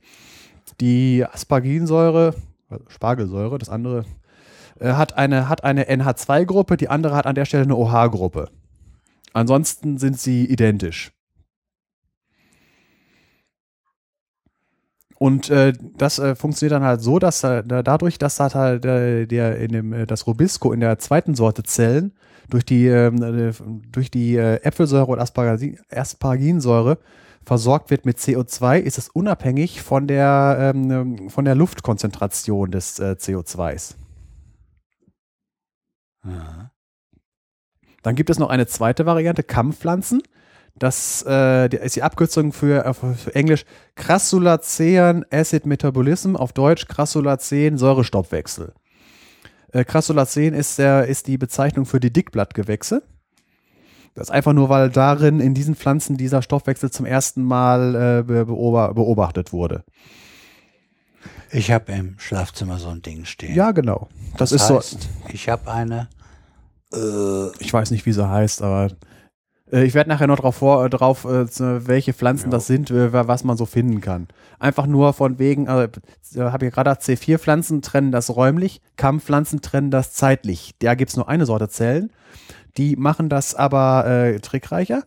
[0.80, 2.33] Die Asparginsäure,
[2.72, 4.06] äh, Spargelsäure, das andere,
[4.80, 8.48] hat eine, hat eine NH2-Gruppe, die andere hat an der Stelle eine OH-Gruppe.
[9.33, 11.11] Ansonsten sind sie identisch.
[15.17, 19.25] Und äh, das äh, funktioniert dann halt so, dass äh, da- dadurch, dass halt, äh,
[19.27, 22.14] der in dem äh, das Robisco in der zweiten Sorte Zellen
[22.49, 23.51] durch die ähm, äh,
[23.91, 26.99] durch die äh, Äpfelsäure und Aspargin, Asparginsäure
[27.45, 33.16] versorgt wird mit CO2, ist es unabhängig von der ähm, von der Luftkonzentration des äh,
[33.19, 33.95] CO2s.
[36.24, 36.72] Ja.
[38.03, 40.22] Dann gibt es noch eine zweite Variante, Kampfpflanzen.
[40.78, 47.78] Das äh, ist die Abkürzung für, äh, für Englisch Crassulacean Acid Metabolism, auf Deutsch Crassulacean
[47.78, 48.74] Säurestoffwechsel.
[49.74, 53.03] Äh, Crassulacean ist, der, ist die Bezeichnung für die Dickblattgewächse.
[54.16, 58.24] Das ist einfach nur, weil darin in diesen Pflanzen dieser Stoffwechsel zum ersten Mal äh,
[58.24, 59.84] be- beoba- beobachtet wurde.
[61.52, 63.53] Ich habe im Schlafzimmer so ein Ding stehen.
[63.56, 64.08] Ja, genau.
[64.38, 66.08] Das, das ist heißt, ich habe eine.
[66.93, 68.90] Äh, Ich weiß nicht, wie sie heißt, aber
[69.72, 73.27] äh, ich werde nachher noch drauf, vor, äh, drauf äh, welche Pflanzen das sind, wa-
[73.27, 74.27] was man so finden kann.
[74.59, 75.88] Einfach nur von wegen, äh,
[76.38, 80.74] habe ich gerade gesagt, C4-Pflanzen trennen das räumlich, Kampfpflanzen trennen das zeitlich.
[80.80, 82.11] Da gibt es nur eine Sorte Zellen.
[82.77, 85.03] Die machen das aber äh, trickreicher.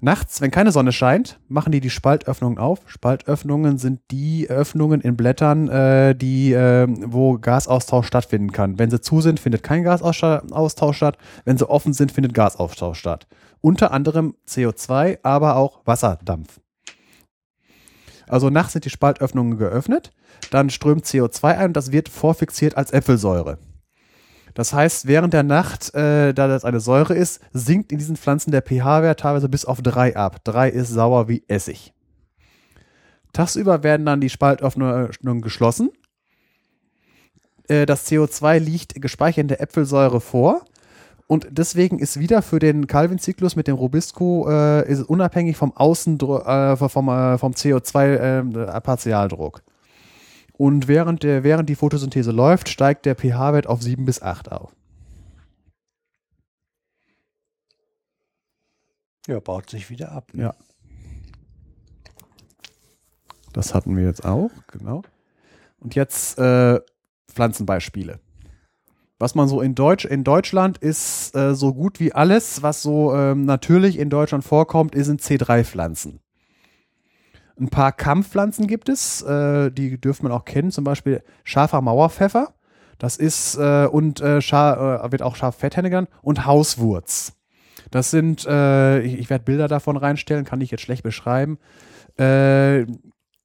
[0.00, 2.80] Nachts, wenn keine Sonne scheint, machen die die Spaltöffnungen auf.
[2.86, 8.78] Spaltöffnungen sind die Öffnungen in Blättern, äh, die, äh, wo Gasaustausch stattfinden kann.
[8.78, 11.18] Wenn sie zu sind, findet kein Gasaustausch statt.
[11.44, 13.26] Wenn sie offen sind, findet Gasaustausch statt.
[13.62, 16.60] Unter anderem CO2, aber auch Wasserdampf.
[18.28, 20.10] Also nachts sind die Spaltöffnungen geöffnet,
[20.50, 23.58] dann strömt CO2 ein und das wird vorfixiert als Äpfelsäure.
[24.56, 28.52] Das heißt, während der Nacht, äh, da das eine Säure ist, sinkt in diesen Pflanzen
[28.52, 30.42] der pH-Wert teilweise bis auf 3 ab.
[30.44, 31.92] 3 ist sauer wie Essig.
[33.34, 35.90] Tagsüber werden dann die Spaltöffnungen geschlossen.
[37.68, 40.62] Äh, das CO2 liegt gespeichert in der Äpfelsäure vor.
[41.26, 46.46] Und deswegen ist wieder für den Calvin-Zyklus mit dem Robisco äh, ist unabhängig vom Außendruck,
[46.46, 49.60] äh, vom, äh, vom CO2-Partialdruck.
[50.58, 54.72] Und während, der, während die Photosynthese läuft, steigt der pH-Wert auf 7 bis 8 auf.
[59.26, 60.32] ja, baut sich wieder ab.
[60.32, 60.44] ne?
[60.44, 60.54] Ja.
[63.52, 65.02] Das hatten wir jetzt auch, genau.
[65.78, 66.80] Und jetzt äh,
[67.28, 68.20] Pflanzenbeispiele.
[69.18, 73.14] Was man so in Deutsch in Deutschland ist äh, so gut wie alles, was so
[73.14, 76.20] ähm, natürlich in Deutschland vorkommt, sind C3-Pflanzen.
[77.58, 82.54] Ein paar Kampfpflanzen gibt es, äh, die dürfte man auch kennen, zum Beispiel scharfer Mauerpfeffer.
[82.98, 87.32] Das ist äh, und äh, schar, äh, wird auch scharf Fetthenne genannt und Hauswurz.
[87.90, 91.58] Das sind, äh, ich, ich werde Bilder davon reinstellen, kann ich jetzt schlecht beschreiben.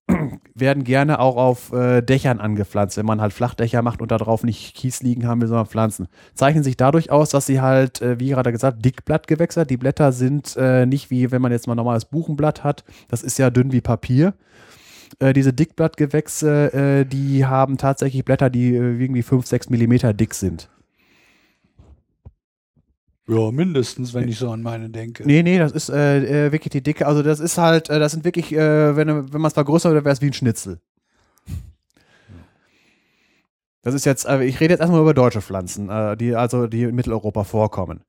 [0.55, 4.43] Werden gerne auch auf äh, Dächern angepflanzt, wenn man halt Flachdächer macht und da drauf
[4.43, 6.07] nicht Kies liegen haben will, sondern Pflanzen.
[6.33, 10.55] Zeichnen sich dadurch aus, dass sie halt, äh, wie gerade gesagt, Dickblattgewächse, die Blätter sind
[10.57, 13.81] äh, nicht wie wenn man jetzt mal normales Buchenblatt hat, das ist ja dünn wie
[13.81, 14.33] Papier.
[15.19, 20.33] Äh, diese Dickblattgewächse, äh, die haben tatsächlich Blätter, die äh, irgendwie 5, 6 Millimeter dick
[20.33, 20.69] sind.
[23.31, 25.23] Ja, mindestens, wenn ich so an meine denke.
[25.25, 27.07] Nee, nee, das ist äh, äh, wirklich die dicke.
[27.07, 30.09] Also das ist halt, äh, das sind wirklich, äh, wenn, wenn man es vergrößert, wäre
[30.09, 30.81] es wie ein Schnitzel.
[33.83, 36.93] Das ist jetzt, äh, ich rede jetzt erstmal über deutsche Pflanzen, die also die in
[36.95, 38.03] Mitteleuropa vorkommen.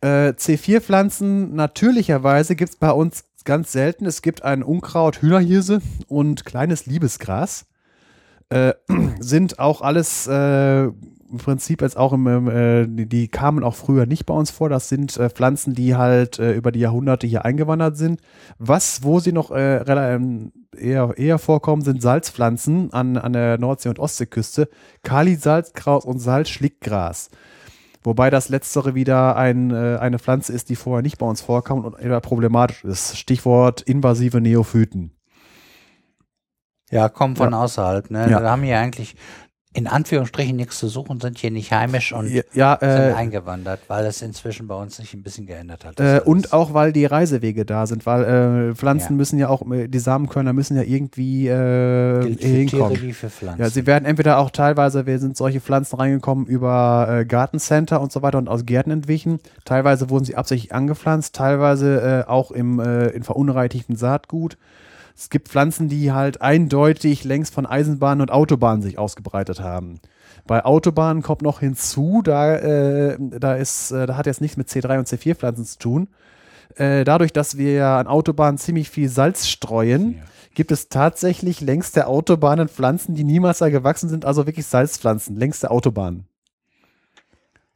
[0.00, 4.06] Äh, C4-Pflanzen, natürlicherweise gibt es bei uns ganz selten.
[4.06, 7.66] Es gibt ein Unkraut, Hühnerhirse und kleines Liebesgras.
[8.48, 8.72] Äh,
[9.20, 10.88] sind auch alles äh,
[11.30, 14.68] im Prinzip jetzt auch im, äh, die, kamen auch früher nicht bei uns vor.
[14.68, 18.20] Das sind äh, Pflanzen, die halt äh, über die Jahrhunderte hier eingewandert sind.
[18.58, 23.88] Was, wo sie noch äh, relativ eher, eher vorkommen, sind Salzpflanzen an, an der Nordsee-
[23.88, 24.68] und Ostseeküste.
[25.02, 27.30] Kali-Salzkraut und Salzschlickgras.
[28.02, 31.84] Wobei das letztere wieder ein, äh, eine Pflanze ist, die vorher nicht bei uns vorkam
[31.84, 33.18] und eher problematisch ist.
[33.18, 35.12] Stichwort invasive Neophyten.
[36.90, 37.60] Ja, kommen von Ja.
[37.62, 38.10] außerhalb.
[38.10, 38.30] Ne?
[38.30, 38.40] Ja.
[38.40, 39.16] Da haben wir eigentlich
[39.72, 43.78] in Anführungsstrichen nichts zu suchen, sind hier nicht heimisch und Ja, ja sind äh, eingewandert,
[43.86, 46.00] weil es inzwischen bei uns sich ein bisschen geändert hat.
[46.00, 49.16] Äh, und auch weil die Reisewege da sind, weil äh, Pflanzen Ja.
[49.16, 53.00] müssen ja auch, äh, die Samenkörner müssen ja irgendwie äh, für Tiere hinkommen.
[53.00, 53.62] wie für Pflanzen.
[53.62, 58.10] Ja, sie werden entweder auch teilweise, wir sind solche Pflanzen reingekommen über äh, Gartencenter und
[58.10, 59.38] so weiter und aus Gärten entwichen.
[59.64, 64.56] Teilweise wurden sie absichtlich angepflanzt, teilweise äh, auch im äh, in verunreinigtem Saatgut.
[65.16, 70.00] Es gibt Pflanzen, die halt eindeutig längs von Eisenbahnen und Autobahnen sich ausgebreitet haben.
[70.46, 74.68] Bei Autobahnen kommt noch hinzu, da, äh, da ist, äh, da hat jetzt nichts mit
[74.68, 76.08] C3 und C4 Pflanzen zu tun.
[76.76, 80.22] Äh, dadurch, dass wir ja an Autobahnen ziemlich viel Salz streuen, Ja.
[80.54, 85.36] gibt es tatsächlich längs der Autobahnen Pflanzen, die niemals da gewachsen sind, also wirklich Salzpflanzen
[85.36, 86.24] längs der Autobahn.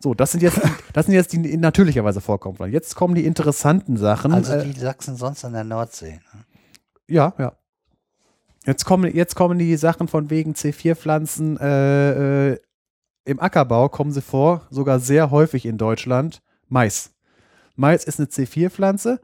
[0.01, 0.61] So, das sind jetzt,
[0.93, 2.57] das sind jetzt die in natürlicherweise vorkommen.
[2.73, 4.33] Jetzt kommen die interessanten Sachen.
[4.33, 6.13] also Äh, die Sachsen sonst an der Nordsee.
[6.33, 6.45] Ne?
[7.08, 7.52] Ja, ja.
[8.66, 11.58] Jetzt kommen, jetzt kommen die Sachen von wegen C4-Pflanzen.
[11.58, 12.58] Äh, äh,
[13.26, 16.41] Im Ackerbau kommen sie vor, sogar sehr häufig in Deutschland.
[16.68, 17.10] Mais.
[17.76, 19.20] Mais ist eine C4-Pflanze.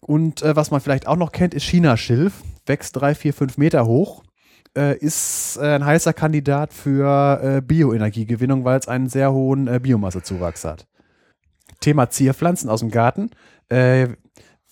[0.00, 2.42] Und äh, was man vielleicht auch noch kennt, ist Chinaschilf.
[2.66, 4.24] Wächst drei, vier, fünf Meter hoch.
[4.76, 10.64] Äh, ist äh, ein heißer Kandidat für äh, Bioenergiegewinnung, weil es einen sehr hohen Biomassezuwachs
[10.64, 10.86] hat.
[11.80, 13.30] Thema Zierpflanzen aus dem Garten.
[13.68, 14.08] Äh,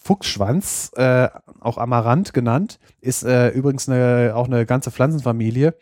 [0.07, 1.29] Fuchsschwanz, äh,
[1.61, 5.75] auch Amaranth genannt, ist äh, übrigens eine, auch eine ganze Pflanzenfamilie.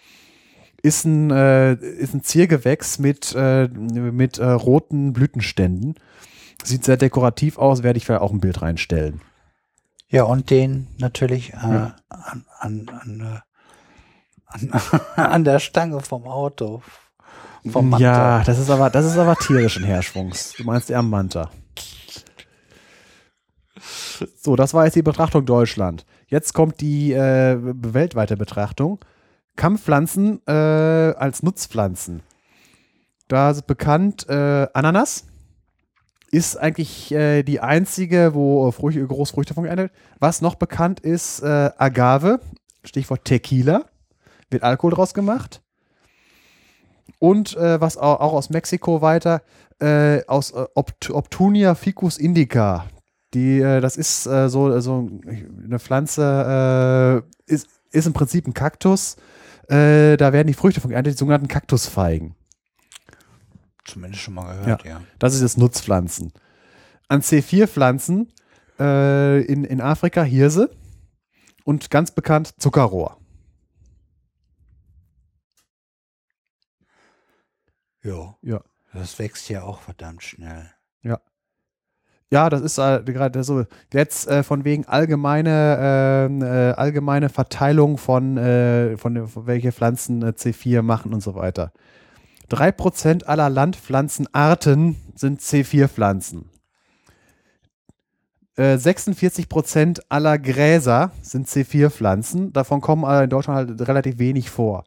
[0.83, 5.95] Ist ein, äh, ist ein Ziergewächs mit, äh, mit äh, roten Blütenständen.
[6.63, 9.21] Sieht sehr dekorativ aus, werde ich vielleicht auch ein Bild reinstellen.
[10.09, 11.97] Ja, und den natürlich äh, Ja.
[12.09, 13.43] an, an,
[14.47, 14.71] an,
[15.17, 16.83] an, der Stange vom Auto.
[17.71, 18.05] Vom Manta.
[18.39, 20.55] ja, das ist aber, das ist aber tierischen Herschwungs.
[20.57, 21.51] Du meinst eher Manta.
[24.37, 26.05] So, das war jetzt die Betrachtung Deutschland.
[26.27, 28.99] Jetzt kommt die äh, weltweite Betrachtung.
[29.57, 32.23] Kampfpflanzen äh, als Nutzpflanzen.
[33.29, 35.25] Da ist bekannt äh, Ananas
[36.35, 39.93] ist eigentlich äh, die einzige, wo äh, Früchte, Großfrüchte von geerntet.
[40.19, 42.41] Was noch bekannt ist äh, Agave,
[42.83, 43.85] Stichwort Tequila,
[44.51, 45.63] wird Alkohol draus gemacht.
[47.21, 49.43] Und äh, was auch, auch aus Mexiko weiter,
[49.81, 52.87] äh, aus äh, Opt Optunia ficus indica.
[53.35, 58.55] Die, äh, das ist äh, so, so eine Pflanze, äh, ist, ist im Prinzip ein
[58.55, 59.17] Kaktus.
[59.69, 62.37] Äh, da werden die Früchte von geerntet, die sogenannten Kaktusfeigen.
[63.85, 65.03] Zumindest schon mal gehört, ja.
[65.19, 66.33] Das ist das Nutzpflanzen.
[67.09, 68.33] An C4-Pflanzen
[68.79, 70.71] äh, in, in Afrika Hirse
[71.65, 73.19] und ganz bekannt Zuckerrohr.
[78.03, 78.37] Ja.
[78.43, 78.63] Ja.
[78.93, 80.71] Das wächst ja auch verdammt schnell.
[81.03, 81.21] Ja,
[82.51, 83.65] das ist äh, gerade so.
[83.93, 90.23] Jetzt äh, von wegen allgemeine, ähm, äh, allgemeine Verteilung von, äh, von, von welche Pflanzen
[90.23, 91.73] äh, C4 machen und so weiter.
[92.51, 96.51] 3% aller Landpflanzenarten sind C4-Pflanzen.
[98.57, 102.53] Äh, 46 Prozent aller Gräser sind C4-Pflanzen.
[102.53, 104.85] Davon kommen in Deutschland halt relativ wenig vor.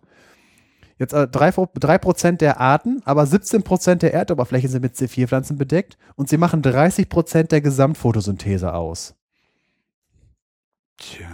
[1.00, 5.98] Jetzt äh, 3%, 3 der Arten, aber 17 Prozent der Erdoberfläche sind mit C4-Pflanzen bedeckt
[6.16, 9.14] und sie machen 30 Prozent der Gesamtphotosynthese aus.
[10.98, 11.28] Tja.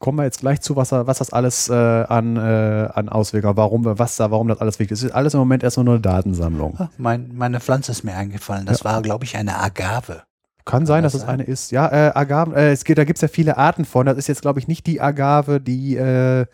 [0.00, 3.84] Kommen wir jetzt gleich zu, was, was das alles äh, an, äh, an Auswirkungen, warum,
[3.84, 5.00] was da, warum das alles wichtig ist.
[5.00, 6.74] Es ist alles im Moment erst nur eine Datensammlung.
[6.78, 8.64] Ah, Mein, meine Pflanze ist mir eingefallen.
[8.64, 10.22] Das war, glaube ich, eine Agave.
[10.64, 11.40] Kann sein, dass das es sein?
[11.40, 11.70] eine ist.
[11.70, 14.06] Ja, äh, Agaven, äh, es geht, da gibt es ja viele Arten von.
[14.06, 16.46] Das ist jetzt, glaube ich, nicht die Agave, die, äh,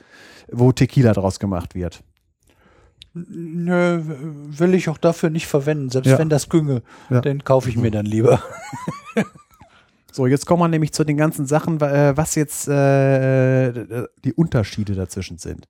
[0.51, 2.03] wo Tequila draus gemacht wird.
[3.15, 5.89] Nö, will ich auch dafür nicht verwenden.
[5.91, 6.19] Selbst Ja.
[6.19, 7.21] wenn das günge, Ja.
[7.23, 8.43] den kaufe ich mir dann lieber.
[10.13, 14.95] So, jetzt kommen wir nämlich zu den ganzen Sachen, äh, was jetzt äh, die Unterschiede
[14.95, 15.69] dazwischen sind.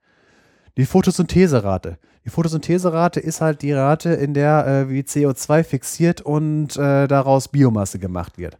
[0.76, 1.98] Die Photosyntheserate.
[2.24, 7.48] Die Photosyntheserate ist halt die Rate, in der äh, wie CO2 fixiert und äh, daraus
[7.48, 8.56] Biomasse gemacht wird.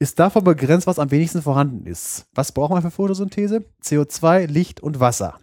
[0.00, 2.26] Ist davon begrenzt, was am wenigsten vorhanden ist.
[2.34, 3.64] Was braucht man für Photosynthese?
[3.84, 5.38] CO2, Licht und Wasser.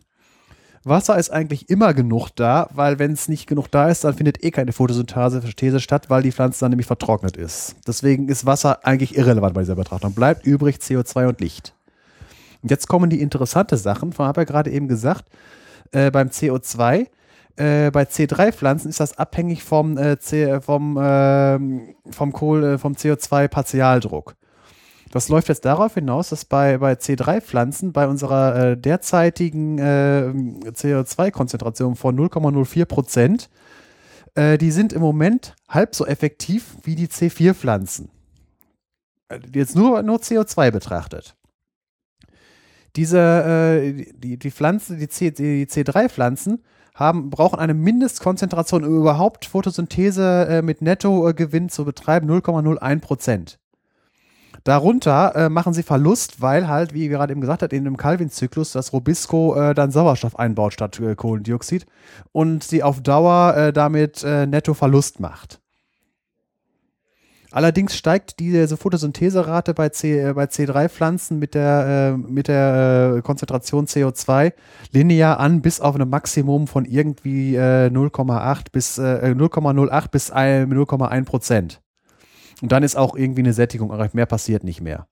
[0.89, 4.43] Wasser ist eigentlich immer genug da, weil wenn es nicht genug da ist, dann findet
[4.43, 7.75] eh keine Photosynthese These statt, weil die Pflanze dann nämlich vertrocknet ist.
[7.87, 10.13] Deswegen ist Wasser eigentlich irrelevant bei dieser Betrachtung.
[10.13, 11.73] Bleibt übrig CO2 und Licht.
[12.61, 14.11] Und jetzt kommen die interessante Sachen.
[14.11, 15.25] Ich habe ja gerade eben gesagt,
[15.91, 17.07] äh, beim CO2,
[17.55, 22.93] äh, bei C3-Pflanzen ist das abhängig vom, äh, C, vom, ähm, vom, Kohl, äh, vom
[22.93, 24.35] CO2-Partialdruck.
[25.11, 30.31] Das läuft jetzt darauf hinaus, dass bei, bei C3-Pflanzen bei unserer äh, derzeitigen äh,
[30.69, 33.49] CO2-Konzentration von 0,04 Prozent,
[34.35, 38.09] äh, die sind im Moment halb so effektiv wie die C4-Pflanzen.
[39.29, 41.35] Äh, Jetzt nur, nur CO2 betrachtet.
[42.95, 46.63] Diese, äh, die, die Pflanzen, die, C, die C3-Pflanzen
[46.93, 53.59] haben, brauchen eine Mindestkonzentration, um überhaupt Photosynthese äh, mit Nettogewinn zu betreiben, 0,01 Prozent.
[54.63, 58.71] Darunter äh, machen sie Verlust, weil halt, wie gerade eben gesagt hat, in dem Calvin-Zyklus
[58.71, 61.85] das Robisco äh, dann Sauerstoff einbaut statt äh, Kohlendioxid
[62.31, 65.59] und sie auf Dauer äh, damit äh, netto Verlust macht.
[67.51, 74.53] Allerdings steigt diese Photosyntheserate bei, C, äh, bei C3-Pflanzen mit der, mit der Konzentration CO2
[74.91, 80.71] linear an bis auf ein Maximum von irgendwie äh, 0,8 bis äh, 0,08 bis ein-
[80.71, 81.81] 0,1 Prozent.
[82.61, 84.13] Und dann ist auch irgendwie eine Sättigung erreicht.
[84.13, 85.07] Mehr passiert nicht mehr.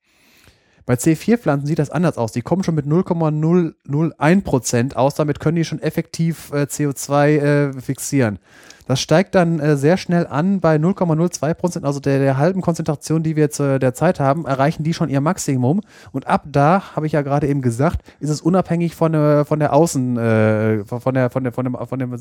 [0.88, 2.32] Bei C4-Pflanzen sieht das anders aus.
[2.32, 5.16] Die kommen schon mit 0,001 Prozent aus.
[5.16, 8.40] Damit können die schon effektiv äh, CO2 äh, fixieren.
[8.88, 13.22] Das steigt dann äh, sehr schnell an bei 0,02 Prozent, also der, der halben Konzentration,
[13.22, 15.82] die wir jetzt der Zeit haben, erreichen die schon ihr Maximum.
[16.14, 19.59] Und ab da, habe ich ja gerade eben gesagt, ist es unabhängig von, äh, von
[19.59, 22.16] der Außen, äh, von der, von der, von dem, von dem äh,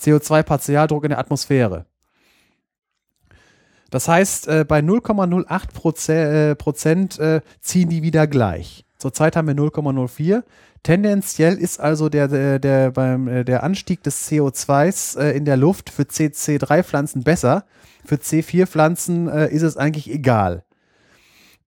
[0.00, 1.84] CO2-Partialdruck in der Atmosphäre.
[3.90, 8.84] Das heißt, äh, bei 0,08 Proze äh, Prozent äh, ziehen die wieder gleich.
[8.98, 10.42] Zurzeit haben wir 0,04.
[10.82, 15.56] Tendenziell ist also der, der, der, beim, äh, der Anstieg des CO2s äh, in der
[15.56, 17.64] Luft für C3-Pflanzen besser.
[18.04, 20.62] Für C4-Pflanzen äh, ist es eigentlich egal.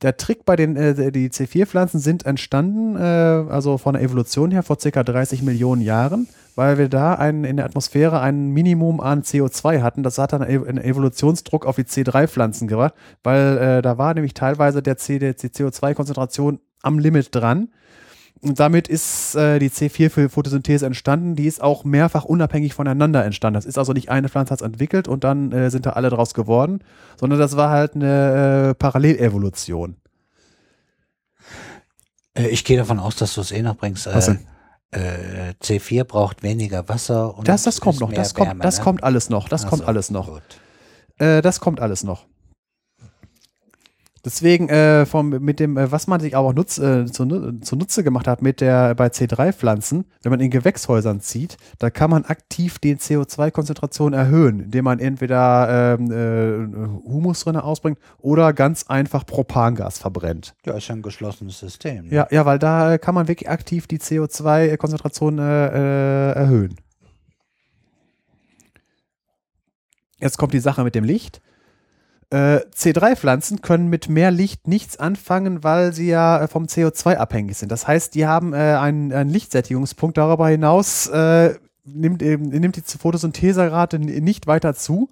[0.02, 4.64] Der Trick bei den, äh, die C4-Pflanzen sind entstanden, äh, also von der Evolution her
[4.64, 5.04] vor ca.
[5.04, 10.04] 30 Millionen Jahren, weil wir da einen, in der Atmosphäre ein Minimum an CO2 hatten.
[10.04, 14.82] Das hat dann einen Evolutionsdruck auf die C3-Pflanzen gebracht, weil äh, da war nämlich teilweise
[14.82, 17.70] der, C, der CO2-Konzentration am Limit dran.
[18.42, 21.36] Und damit ist äh, die C4 für Photosynthese entstanden.
[21.36, 23.56] Die ist auch mehrfach unabhängig voneinander entstanden.
[23.56, 26.10] Das ist also nicht eine Pflanze hat es entwickelt und dann äh, sind da alle
[26.10, 26.80] draus geworden,
[27.18, 29.96] sondern das war halt eine äh, Parallelevolution.
[32.34, 34.08] Äh, ich gehe davon aus, dass du es eh noch bringst.
[34.08, 34.48] Was Äh, denn?
[34.94, 38.84] Äh, C4 braucht weniger Wasser und Das, das kommt noch, das kommt, Wärme, das ne?
[38.84, 40.40] kommt alles noch, das Ach kommt so, alles noch.
[41.18, 42.26] Äh, das kommt alles noch.
[44.26, 47.60] Deswegen, äh, vom, mit dem, äh, was man sich aber auch nutz, äh, zu, nu-
[47.60, 52.24] zunutze gemacht hat mit der bei C3-Pflanzen, wenn man in Gewächshäusern zieht, da kann man
[52.24, 59.26] aktiv die CO2-Konzentration erhöhen, indem man entweder ähm, äh, Humus drin ausbringt oder ganz einfach
[59.26, 60.56] Propangas verbrennt.
[60.66, 62.06] Ja, ist ja ein geschlossenes System.
[62.06, 62.16] ne?
[62.16, 66.76] Ja, ja, weil da kann man wirklich aktiv die CO2-Konzentration äh, äh, erhöhen.
[70.20, 71.42] Jetzt kommt die Sache mit dem Licht.
[72.34, 77.56] Äh, C3-Pflanzen können mit mehr Licht nichts anfangen, weil sie ja äh, vom CO2 abhängig
[77.58, 77.72] sind.
[77.72, 80.18] Das heißt, die haben äh, einen, einen Lichtsättigungspunkt.
[80.18, 81.54] Darüber hinaus äh,
[81.86, 85.12] nimmt, nimmt die Photosyntheserate nicht weiter zu,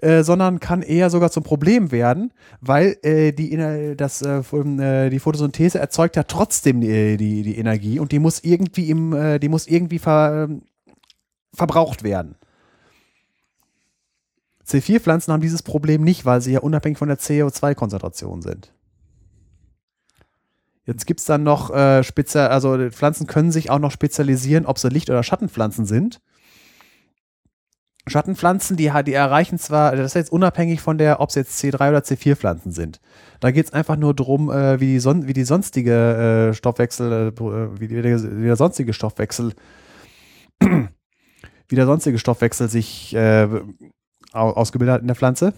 [0.00, 5.18] äh, sondern kann eher sogar zum Problem werden, weil die, das, äh, f- äh, die
[5.18, 9.66] Photosynthese erzeugt ja trotzdem die, die, die Energie und die muss irgendwie im, die muss
[9.66, 10.62] irgendwie ver, ähm,
[11.52, 12.36] verbraucht werden.
[14.66, 18.72] C4-Pflanzen haben dieses Problem nicht, weil sie ja unabhängig von der CO2-Konzentration sind.
[20.84, 24.88] Jetzt gibt's dann noch äh, speziell, also Pflanzen können sich auch noch spezialisieren, ob sie
[24.88, 26.20] Licht- oder Schattenpflanzen sind.
[28.08, 31.90] Schattenpflanzen, die, die erreichen zwar, das ist jetzt unabhängig von der, ob es jetzt C3
[31.90, 33.00] oder C4-Pflanzen sind.
[33.38, 37.80] Da geht's einfach nur drum, äh, wie, die son wie die sonstige äh, Stoffwechsel, äh,
[37.80, 39.54] wie, die, wie der sonstige Stoffwechsel,
[40.60, 43.48] wie der sonstige Stoffwechsel sich äh,
[44.32, 45.52] ausgebildet hat in der Pflanze.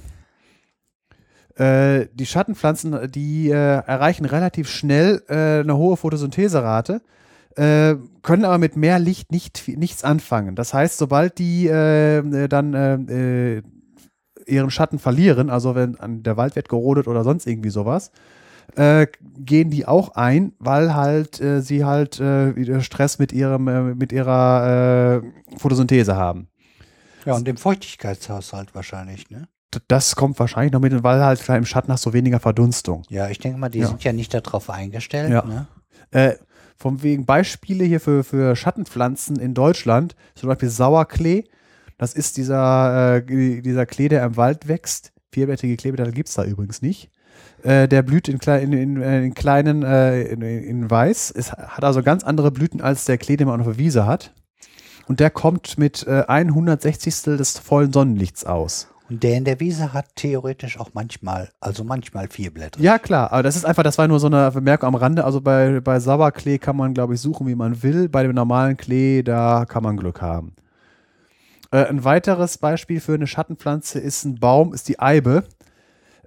[1.56, 7.00] Äh, die Schattenpflanzen, die äh, erreichen relativ schnell äh, eine hohe Photosyntheserate,
[7.56, 10.56] äh, können aber mit mehr Licht nicht, nichts anfangen.
[10.56, 13.62] Das heißt, sobald die äh, dann äh,
[14.46, 18.10] ihren Schatten verlieren, also wenn der Wald wird gerodet oder sonst irgendwie sowas,
[18.76, 25.22] gehen die auch ein, weil halt sie halt Stress mit ihrem mit ihrer
[25.58, 26.48] Photosynthese haben.
[27.24, 29.48] Ja, und dem Feuchtigkeitshaushalt wahrscheinlich, ne?
[29.88, 33.02] das kommt wahrscheinlich noch mit, weil halt klar im Schatten hast du weniger Verdunstung.
[33.08, 33.88] Ja, ich denke mal, die Ja.
[33.88, 35.30] sind ja nicht darauf eingestellt.
[35.30, 35.44] Ja.
[35.44, 35.66] Ne?
[36.12, 36.34] Äh,
[36.76, 41.44] vom wegen Beispiele hier für, für Schattenpflanzen in Deutschland, zum Beispiel Sauerklee.
[41.98, 45.12] Das ist dieser, äh, dieser Klee, der im Wald wächst.
[45.32, 47.10] Vierblättrige Kleeblätter gibt es da übrigens nicht.
[47.62, 51.32] Äh, der blüht in, klei in, in, in kleinen, äh, in, in weiß.
[51.36, 54.32] Es hat also ganz andere Blüten als der Klee, den man auf der Wiese hat.
[55.06, 58.88] Und der kommt mit äh, 160 des vollen Sonnenlichts aus.
[59.10, 62.80] Und der in der Wiese hat theoretisch auch manchmal, also manchmal vier Blätter.
[62.80, 65.24] Ja, klar, aber das ist einfach, das war nur so eine Bemerkung am Rande.
[65.24, 68.08] Also bei, bei Sauerklee kann man, glaube ich, suchen, wie man will.
[68.08, 70.54] Bei dem normalen Klee, da kann man Glück haben.
[71.70, 75.44] Äh, ein weiteres Beispiel für eine Schattenpflanze ist ein Baum, ist die Eibe.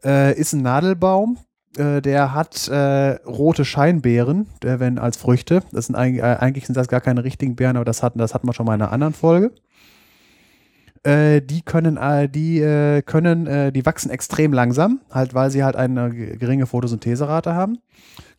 [0.04, 1.40] Äh, ist ein Nadelbaum.
[1.78, 5.62] Äh, der hat äh, rote Scheinbeeren, der werden als Früchte.
[5.72, 8.34] Das sind eigentlich, äh, eigentlich sind das gar keine richtigen Beeren, aber das hatten, das
[8.34, 9.52] hatten wir schon mal in einer anderen Folge.
[11.04, 12.00] Äh, die können,
[12.32, 17.78] die können, die wachsen extrem langsam, halt, weil sie halt eine geringe Photosyntheserate haben.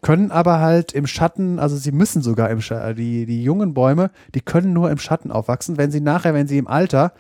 [0.02, 4.10] Können aber halt im Schatten, also sie müssen sogar im Schatten, die, die jungen Bäume,
[4.34, 5.76] die können nur im Schatten aufwachsen.
[5.76, 7.12] Wenn sie nachher, wenn sie im Alter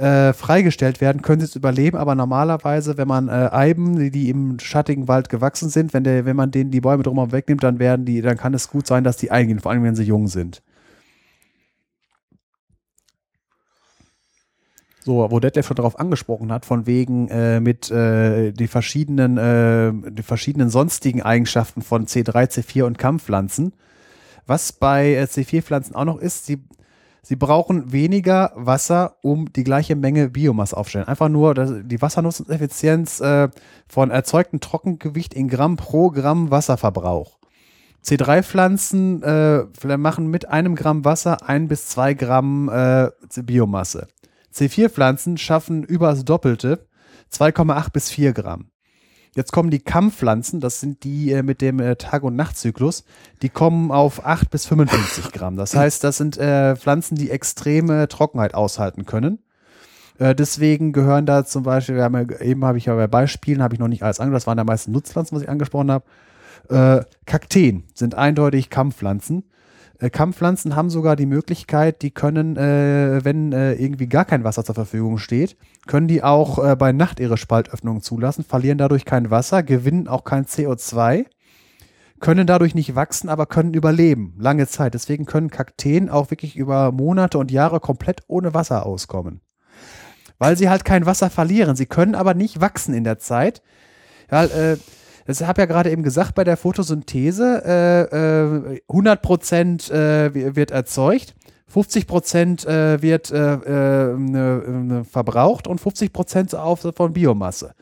[0.00, 4.30] äh, freigestellt werden, können sie es überleben, aber normalerweise, wenn man äh, Eiben, die, die
[4.30, 7.78] im schattigen Wald gewachsen sind, wenn der, wenn man denen die Bäume drumherum wegnimmt, dann
[7.78, 10.26] werden die, dann kann es gut sein, dass die eingehen, vor allem wenn sie jung
[10.28, 10.62] sind.
[15.02, 19.92] So, wo Detlef schon darauf angesprochen hat, von wegen äh, mit äh, die verschiedenen, äh,
[20.10, 23.72] die verschiedenen sonstigen Eigenschaften von C3, C4 und Kampfpflanzen.
[24.46, 26.62] Was bei äh, C4-Pflanzen auch noch ist, sie,
[27.22, 31.08] sie brauchen weniger Wasser, um die gleiche Menge Biomasse aufzustellen.
[31.08, 33.48] Einfach nur die Wassernutzungseffizienz äh,
[33.88, 37.38] von erzeugtem Trockengewicht in Gramm pro Gramm Wasserverbrauch.
[38.04, 43.10] C3-Pflanzen äh, machen mit einem Gramm Wasser ein bis zwei Gramm äh,
[43.42, 44.08] Biomasse.
[44.54, 46.86] C4-Pflanzen schaffen über das Doppelte,
[47.32, 48.70] 2,8 bis 4 Gramm.
[49.36, 53.04] Jetzt kommen die Kampfpflanzen, das sind die äh, mit dem äh, Tag- und Nachtzyklus,
[53.42, 55.56] die kommen auf 8 bis 55 Gramm.
[55.56, 59.38] Das heißt, das sind äh, Pflanzen, die extreme Trockenheit aushalten können.
[60.18, 63.62] Äh, deswegen gehören da zum Beispiel, wir haben ja, eben habe ich ja bei Beispielen,
[63.62, 66.04] habe ich noch nicht alles angesprochen, das waren der meisten Nutzpflanzen, was ich angesprochen habe.
[66.68, 69.44] Äh, Kakteen sind eindeutig Kampfpflanzen.
[70.00, 74.64] Äh, Kampfpflanzen haben sogar die Möglichkeit, die können, äh, wenn äh, irgendwie gar kein Wasser
[74.64, 75.56] zur Verfügung steht,
[75.86, 80.24] können die auch äh, bei Nacht ihre Spaltöffnungen zulassen, verlieren dadurch kein Wasser, gewinnen auch
[80.24, 81.26] kein CO2,
[82.18, 84.94] können dadurch nicht wachsen, aber können überleben, lange Zeit.
[84.94, 89.40] Deswegen können Kakteen auch wirklich über Monate und Jahre komplett ohne Wasser auskommen.
[90.38, 91.76] Weil sie halt kein Wasser verlieren.
[91.76, 93.62] Sie können aber nicht wachsen in der Zeit.
[94.30, 94.76] Ja, äh,
[95.30, 101.34] das habe ja gerade eben gesagt, bei der Photosynthese äh, äh, 100% äh, wird erzeugt,
[101.72, 107.74] 50% äh, wird äh, äh, äh, verbraucht und 50% auf, von Biomasse.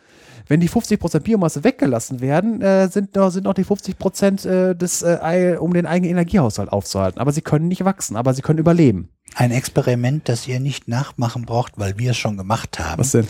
[0.46, 5.02] Wenn die 50% Biomasse weggelassen werden, äh, sind, noch, sind noch die 50% äh, des,
[5.02, 7.20] äh, Ei- um den eigenen Energiehaushalt aufzuhalten.
[7.20, 9.10] Aber sie können nicht wachsen, aber sie können überleben.
[9.34, 13.06] Ein Experiment, das ihr nicht nachmachen braucht, weil wir es schon gemacht haben.
[13.12, 13.28] denn?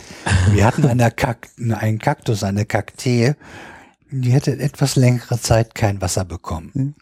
[0.53, 3.35] Wir hatten eine Kak einen Kaktus, eine Kaktee,
[4.11, 6.95] die hätte etwas längere Zeit kein Wasser bekommen.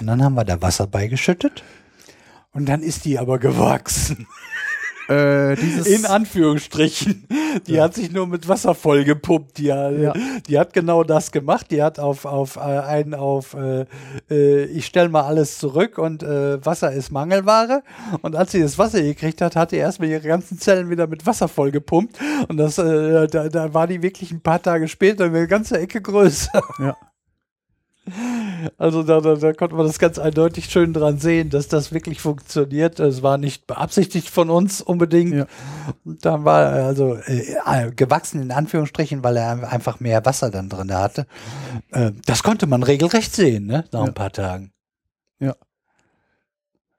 [0.00, 1.62] Und dann haben wir da Wasser beigeschüttet.
[2.52, 4.26] Und dann ist die aber gewachsen.
[5.08, 5.54] Äh,
[5.94, 7.26] In Anführungsstrichen.
[7.66, 9.58] Die hat sich nur mit Wasser vollgepumpt.
[9.58, 10.12] Die, hat- Ja.
[10.48, 11.70] die hat genau das gemacht.
[11.70, 13.86] Die hat auf, auf äh, einen auf, äh,
[14.30, 17.82] äh, ich stelle mal alles zurück und äh, Wasser ist Mangelware.
[18.22, 21.24] Und als sie das Wasser gekriegt hat, hat die erstmal ihre ganzen Zellen wieder mit
[21.26, 22.16] Wasser vollgepumpt.
[22.48, 26.00] Und das, äh, da, da war die wirklich ein paar Tage später eine ganze Ecke
[26.02, 26.60] größer.
[26.80, 26.96] Ja.
[28.78, 32.20] Also da, da, da konnte man das ganz eindeutig schön dran sehen, dass das wirklich
[32.20, 33.00] funktioniert.
[33.00, 35.34] Es war nicht beabsichtigt von uns unbedingt.
[35.34, 35.46] Ja.
[36.04, 40.68] Und dann war er also äh, gewachsen in Anführungsstrichen, weil er einfach mehr Wasser dann
[40.68, 41.26] drin hatte.
[41.90, 43.84] Äh, das konnte man regelrecht sehen, ne?
[43.92, 44.06] Nach Ja.
[44.06, 44.72] ein paar Tagen.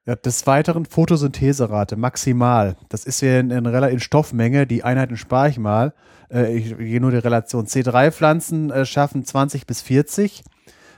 [0.06, 2.78] Ja, des Weiteren Photosyntheserate maximal.
[2.88, 4.66] Das ist ja in, in, in Stoffmenge.
[4.66, 5.94] Die Einheiten spare ich mal.
[6.32, 7.66] Äh, ich gehe nur die Relation.
[7.66, 10.46] C3-Pflanzen äh, schaffen 20 bis 40.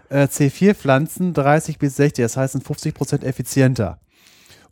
[0.10, 2.24] Äh, C4-Pflanzen 30 bis 60.
[2.24, 4.00] Das heißt, sind 50 Prozent effizienter.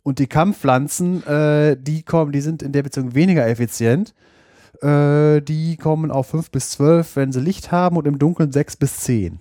[0.02, 4.14] Und die Kampfpflanzen, äh, die kommen, die sind in der Beziehung weniger effizient.
[4.82, 8.76] Äh, die kommen auf 5 bis 12, wenn sie Licht haben und im Dunkeln 6
[8.76, 9.40] bis 10.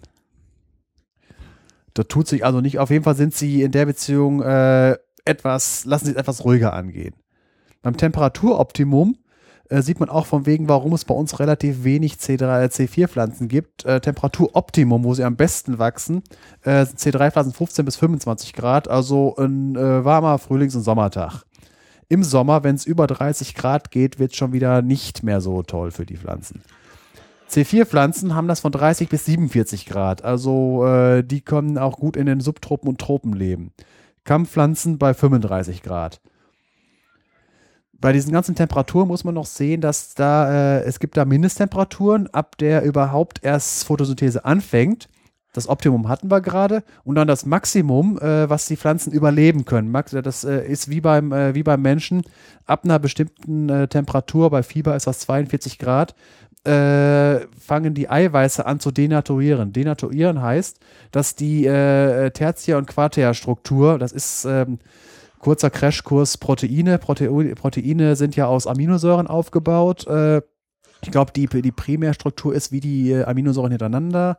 [1.93, 2.80] Da tut sich also nicht.
[2.80, 7.16] Auf jeden Fall sind sie in der Beziehung äh, etwas, lassen es etwas ruhiger angehen.
[7.82, 9.17] Beim Temperaturoptimum
[9.70, 13.86] äh, sieht man auch von wegen, warum es bei uns relativ wenig C3, C4-Pflanzen gibt.
[13.86, 16.24] Äh, Temperaturoptimum, wo sie am besten wachsen,
[16.64, 21.44] äh, sind C3-Pflanzen 15 bis 25 Grad, also ein äh, warmer Frühlings- und Sommertag.
[22.10, 25.62] Im Sommer, wenn es über 30 Grad geht, wird es schon wieder nicht mehr so
[25.64, 26.62] toll für die Pflanzen.
[27.50, 30.24] C4-Pflanzen haben das von 30 bis 47 Grad.
[30.24, 33.72] Also äh, die können auch gut in den Subtropen und Tropen leben.
[34.24, 36.20] Kampfpflanzen bei 35 Grad.
[38.00, 42.27] Bei diesen ganzen Temperaturen muss man noch sehen, dass da, äh, es gibt da Mindesttemperaturen,
[42.27, 45.09] ab der überhaupt erst Photosynthese anfängt.
[45.53, 46.84] Das Optimum hatten wir gerade.
[47.03, 49.92] Und dann das Maximum, äh, was die Pflanzen überleben können.
[50.22, 52.22] Das äh, ist wie beim, äh, wie beim Menschen.
[52.67, 56.14] Ab einer bestimmten äh, Temperatur, bei Fieber ist das 42 Grad,
[56.64, 59.74] äh, fangen die Eiweiße an zu denaturieren.
[59.74, 60.80] Denaturieren heißt,
[61.11, 64.77] dass die Tertiär- und Quartärstruktur, das ist ähm,
[65.40, 66.98] kurzer Crashkurs Proteine.
[66.98, 70.07] Prote Proteine sind ja aus Aminosäuren aufgebaut.
[70.07, 70.41] Äh,
[71.01, 74.38] ich glaube, die, die Primärstruktur ist wie die äh, Aminosäuren hintereinander.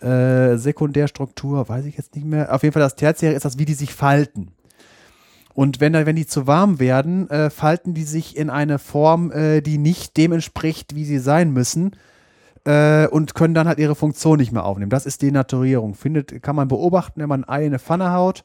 [0.00, 2.54] Äh, Sekundärstruktur, weiß ich jetzt nicht mehr.
[2.54, 4.52] Auf jeden Fall das Tertiäre ist das, wie die sich falten.
[5.54, 9.60] Und wenn, wenn die zu warm werden, äh, falten die sich in eine Form, äh,
[9.60, 11.96] die nicht dem entspricht, wie sie sein müssen.
[12.64, 14.90] Äh, und können dann halt ihre Funktion nicht mehr aufnehmen.
[14.90, 15.94] Das ist Denaturierung.
[15.94, 18.44] Findet, kann man beobachten, wenn man ein Ei in eine Pfanne haut.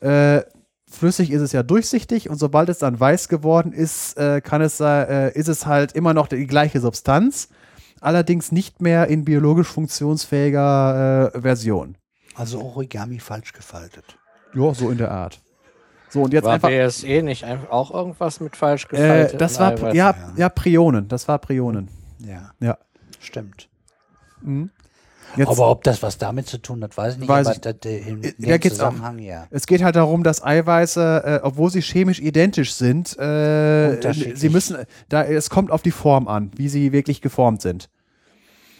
[0.00, 0.42] Äh,
[0.90, 4.80] flüssig ist es ja durchsichtig und sobald es dann weiß geworden ist, äh, kann es,
[4.80, 7.48] äh, ist es halt immer noch die gleiche Substanz,
[8.00, 11.96] allerdings nicht mehr in biologisch funktionsfähiger äh, Version.
[12.34, 14.16] Also Origami falsch gefaltet.
[14.54, 15.40] Ja, so in der Art.
[16.10, 16.70] So, und jetzt War einfach.
[16.70, 19.94] BSE nicht einfach auch irgendwas mit falsch Äh, gefalteten das war, Eiweißen?
[19.96, 20.32] ja, ja.
[20.36, 21.08] ja, Prionen.
[21.08, 21.88] Das war Prionen.
[22.20, 22.78] Ja, Ja.
[23.20, 23.68] stimmt.
[25.36, 27.28] Jetzt, aber ob das was damit zu tun hat, weiß ich nicht.
[27.28, 29.46] Weiß aber ich- das, äh, im da geht's Zusammenhang, ja.
[29.50, 34.00] Es geht halt darum, dass Eiweiße, äh, obwohl sie chemisch identisch sind, äh,
[34.34, 37.88] sie müssen, da, es kommt auf die Form an, wie sie wirklich geformt sind.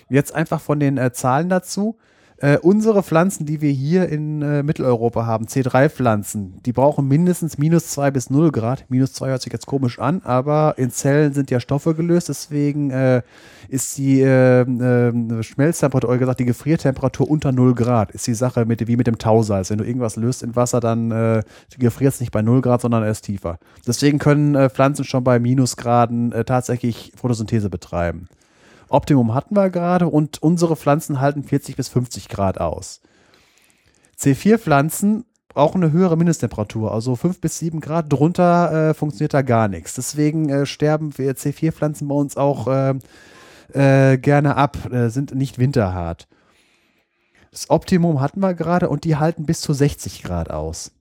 [0.09, 1.99] Jetzt einfach von den äh, Zahlen dazu.
[2.41, 7.89] Äh, unsere Pflanzen, die wir hier in äh, Mitteleuropa haben, C3-Pflanzen, die brauchen mindestens minus
[7.89, 8.85] 2 bis 0 Grad.
[8.89, 12.91] Minus 2 hört sich jetzt komisch an, aber in Zellen sind ja Stoffe gelöst, deswegen
[12.91, 13.23] äh,
[13.69, 18.67] ist die äh, äh, Schmelztemperatur, oder gesagt, die Gefriertemperatur unter 0 Grad, ist die Sache
[18.67, 19.71] mit, wie mit dem Tausalz.
[19.71, 21.43] Wenn du irgendwas löst in Wasser, dann äh,
[21.77, 23.59] gefriert es nicht bei 0 Grad, sondern erst tiefer.
[23.85, 28.29] Deswegen können Pflanzen schon bei Minusgraden tatsächlich Photosynthese betreiben.
[28.89, 33.01] Optimum hatten wir gerade und unsere Pflanzen halten 40 bis 50 Grad aus.
[34.19, 38.13] C4-Pflanzen brauchen eine höhere Mindesttemperatur, also 5 bis 7 Grad.
[38.13, 39.95] Drunter äh, funktioniert da gar nichts.
[39.95, 42.95] Deswegen äh, sterben wir C4-Pflanzen bei uns auch äh,
[43.73, 46.29] äh, gerne ab, äh, sind nicht winterhart.
[47.51, 50.93] Das Optimum hatten wir gerade und die halten bis zu 60 Grad aus.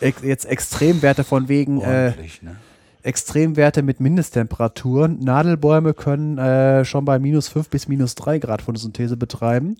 [0.00, 2.56] Jetzt Extremwerte von wegen äh, Ordentlich, ne?
[3.02, 5.18] Extremwerte mit Mindesttemperaturen.
[5.20, 9.76] Nadelbäume können äh, schon bei minus 5 bis minus 3 Grad Photosynthese betreiben.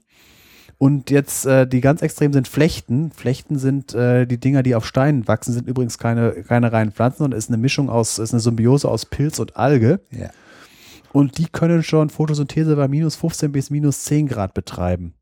[0.78, 3.10] Und jetzt äh, die ganz extrem sind Flechten.
[3.10, 7.18] Flechten sind äh, die Dinger, die auf Steinen wachsen, sind übrigens keine, keine reinen Pflanzen,
[7.18, 10.00] sondern ist eine Mischung aus, ist eine Symbiose aus Pilz und Alge.
[10.10, 10.30] Ja.
[11.12, 15.14] Und die können schon Photosynthese bei minus 15 bis minus 10 Grad betreiben.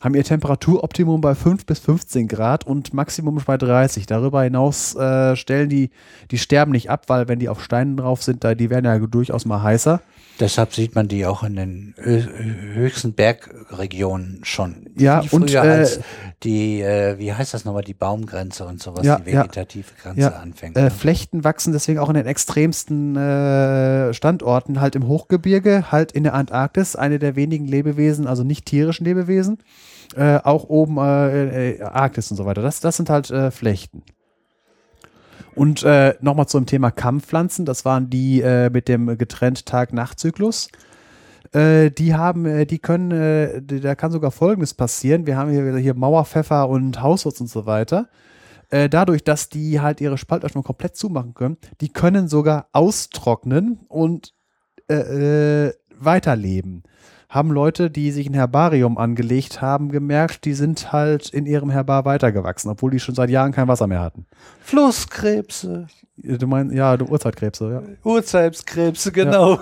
[0.00, 4.06] Haben ihr Temperaturoptimum bei 5 bis 15 Grad und Maximum bei 30.
[4.06, 5.90] Darüber hinaus äh, stellen die,
[6.30, 8.96] die sterben nicht ab, weil wenn die auf Steinen drauf sind, da, die werden ja
[8.98, 10.00] durchaus mal heißer.
[10.40, 14.88] Deshalb sieht man die auch in den höchsten Bergregionen schon.
[14.96, 16.00] Ja, Viel und, äh, als
[16.42, 19.42] die, äh, wie heißt das nochmal, die Baumgrenze und sowas, Ja, die ja.
[19.42, 20.76] vegetative Grenze Ja, anfängt.
[20.76, 20.90] Äh?
[20.90, 26.34] Flechten wachsen deswegen auch in den extremsten äh, Standorten, halt im Hochgebirge, halt in der
[26.34, 29.58] Antarktis, eine der wenigen Lebewesen, also nicht tierischen Lebewesen,
[30.16, 32.62] äh, auch oben äh, Arktis und so weiter.
[32.62, 34.02] Das, das sind halt Flechten.
[35.58, 40.68] Und äh, nochmal zum Thema Kampfpflanzen, das waren die äh, mit dem getrennt Tag-Nacht-Zyklus.
[41.52, 45.26] Äh, die haben, äh, die können, äh, die, da kann sogar Folgendes passieren.
[45.26, 48.08] Wir haben hier, hier Mauerpfeffer und Hauswurz und so weiter.
[48.70, 54.34] Äh, dadurch, dass die halt ihre Spaltöffnung komplett zumachen können, die können sogar austrocknen und
[56.00, 56.82] weiterleben.
[57.28, 62.04] Haben Leute, die sich ein Herbarium angelegt haben, gemerkt, die sind halt in ihrem Herbar
[62.06, 64.24] weitergewachsen, obwohl die schon seit Jahren kein Wasser mehr hatten.
[64.60, 65.88] Flusskrebse,
[66.20, 67.82] Du meinst, ja, du Urzeitkrebse, ja.
[68.02, 69.60] Urzeitkrebse, genau.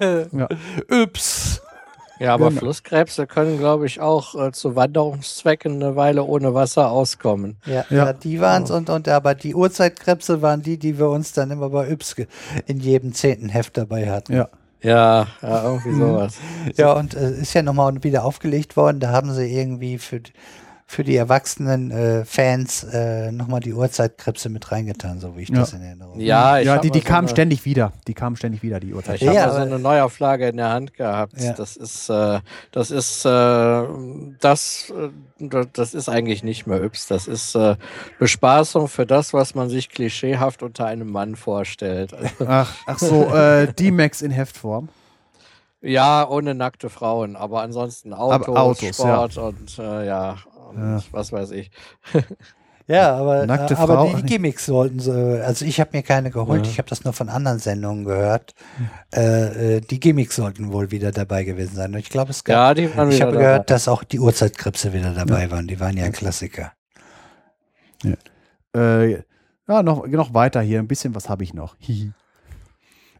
[0.00, 0.48] ja.
[0.90, 1.60] Yps.
[2.20, 2.60] Ja, aber Genau.
[2.60, 7.56] Flusskrebse können, glaube ich, auch äh, zu Wanderungszwecken eine Weile ohne Wasser auskommen.
[7.66, 8.06] Ja, Ja.
[8.06, 8.12] ja.
[8.12, 11.90] die waren's und, und aber die Urzeitkrebse waren die, die wir uns dann immer bei
[11.90, 12.14] Yps
[12.66, 14.32] in jedem zehnten Heft dabei hatten.
[14.34, 14.48] Ja.
[14.84, 16.36] Ja, ja irgendwie sowas.
[16.76, 19.00] Ja, und äh, ist ja nochmal wieder aufgelegt worden.
[19.00, 20.20] Da haben sie irgendwie für,
[20.86, 25.60] für die erwachsenen äh, Fans äh, nochmal die Urzeitkrebse mit reingetan, so wie ich Ja.
[25.60, 26.22] das in Erinnerung habe.
[26.22, 27.92] Ja, ich ja, die, die so kamen ständig wieder.
[28.06, 29.26] Die kamen ständig wieder, die Ich Urzeitkrebse.
[29.40, 31.40] habe Ja, so eine Neuauflage in der Hand gehabt.
[31.40, 31.54] Ja.
[31.54, 32.40] Das ist, äh,
[32.70, 33.82] das ist, äh,
[34.40, 34.92] das,
[35.40, 37.06] äh, das ist eigentlich nicht mehr Yps.
[37.06, 37.76] Das ist äh,
[38.18, 42.12] Bespaßung für das, was man sich klischeehaft unter einem Mann vorstellt.
[42.14, 44.90] Also, Ach, ach so, äh, D-Max in Heftform.
[45.80, 50.36] ja, ohne nackte Frauen, aber ansonsten Autos, Aber Autos, Sport und äh, ja,
[50.74, 51.02] und Ja.
[51.12, 51.70] was weiß ich.
[52.86, 54.24] Ja, aber, Nackte äh, aber Frau, die.
[54.24, 56.70] Gimmicks sollten sie, also ich habe mir keine geholt, Ja.
[56.70, 58.54] ich habe das nur von anderen Sendungen gehört.
[59.10, 61.94] Äh, äh, die Gimmicks sollten wohl wieder dabei gewesen sein.
[61.94, 63.42] Und ich glaube, es gab, Ja, die waren ich habe dabei.
[63.46, 65.66] gehört, dass auch die Urzeitkrebse wieder dabei waren.
[65.66, 66.72] Die waren ja ein Klassiker.
[68.76, 69.12] Äh,
[69.66, 70.78] ja, noch, noch weiter hier.
[70.78, 71.76] Ein bisschen was habe ich noch.
[71.78, 72.12] Hihi.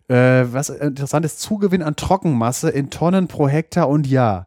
[0.09, 4.47] äh, was interessant ist, Zugewinn an Trockenmasse in Tonnen pro Hektar und Jahr.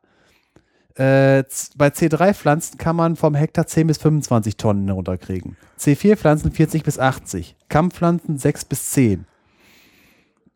[0.97, 1.43] Äh,
[1.75, 5.55] bei C3-Pflanzen kann man vom Hektar 10 bis 25 Tonnen runterkriegen.
[5.79, 7.55] C4-Pflanzen 40 bis 80.
[7.69, 9.25] Kammpflanzen 6 bis 10.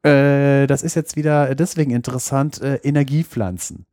[0.04, 3.86] Äh, das ist jetzt wieder deswegen interessant, äh, Energiepflanzen.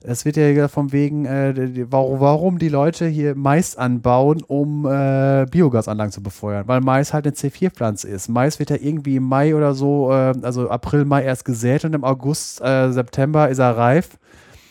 [0.00, 5.46] Es wird ja von wegen, äh, warum, warum die Leute hier Mais anbauen, um äh,
[5.48, 6.66] Biogasanlagen zu befeuern.
[6.66, 8.28] Weil Mais halt eine C4-Pflanze ist.
[8.28, 11.94] Mais wird ja irgendwie im Mai oder so, äh, also April, Mai erst gesät und
[11.94, 14.18] im August, September ist er reif.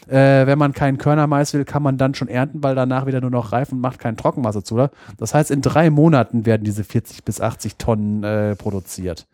[0.07, 3.29] Äh, wenn man keinen Körnermais will, kann man dann schon ernten, weil danach wieder nur
[3.29, 4.75] noch reif und macht keine Trockenmasse zu.
[4.75, 4.91] Oder?
[5.17, 9.27] Das heißt, in drei Monaten werden diese 40 bis 80 Tonnen äh, produziert.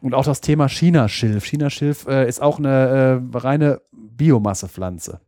[0.00, 1.44] Und auch das Thema Chinaschilf.
[1.44, 5.20] Chinaschilf äh, ist auch eine äh, reine Biomassepflanze.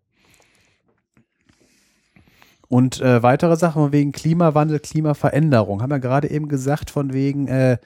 [2.68, 5.82] Und äh, weitere Sachen von wegen Klimawandel, Klimaveränderung.
[5.82, 7.78] Haben wir gerade eben gesagt, von wegen äh,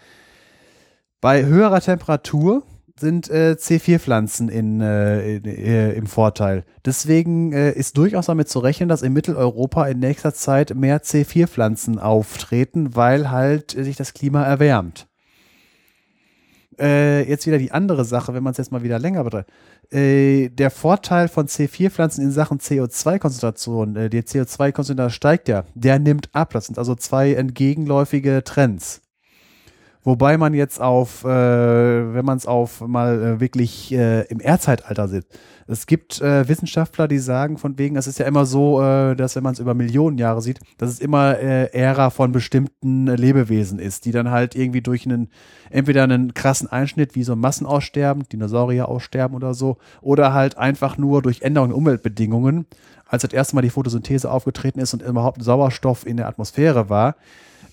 [1.22, 2.64] bei höherer Temperatur
[2.98, 6.64] sind äh, C4-Pflanzen in, äh, in, äh, im Vorteil.
[6.84, 11.98] Deswegen äh, ist durchaus damit zu rechnen, dass in Mitteleuropa in nächster Zeit mehr C4-Pflanzen
[11.98, 15.08] auftreten, weil halt sich das Klima erwärmt.
[16.78, 19.50] Äh, jetzt wieder die andere Sache, wenn man es jetzt mal wieder länger betreibt.
[19.92, 26.30] Äh, der Vorteil von C4-Pflanzen in Sachen CO2-Konzentration, äh, die CO2-Konzentration steigt ja, der nimmt
[26.32, 26.52] ab.
[26.52, 29.03] Das sind also zwei entgegenläufige Trends.
[30.04, 35.08] Wobei man jetzt auf, äh, wenn man es auf mal äh, wirklich äh, im Erdzeitalter
[35.08, 35.26] sieht,
[35.66, 39.34] es gibt äh, Wissenschaftler, die sagen von wegen, es ist ja immer so, äh, dass
[39.34, 43.78] wenn man es über Millionen Jahre sieht, dass es immer äh, Ära von bestimmten Lebewesen
[43.78, 45.30] ist, die dann halt irgendwie durch einen,
[45.70, 51.22] entweder einen krassen Einschnitt wie so Massenaussterben, Dinosaurier aussterben oder so, oder halt einfach nur
[51.22, 52.66] durch Änderungen in Umweltbedingungen,
[53.06, 57.16] als das erste Mal die Photosynthese aufgetreten ist und überhaupt Sauerstoff in der Atmosphäre war,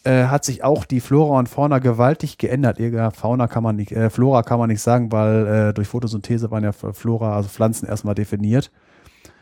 [0.03, 2.79] äh, hat sich auch die Flora und Fauna gewaltig geändert.
[2.79, 6.51] Ja, Fauna kann man nicht, äh, Flora kann man nicht sagen, weil äh, durch Photosynthese
[6.51, 8.71] waren ja Flora, also Pflanzen erstmal definiert.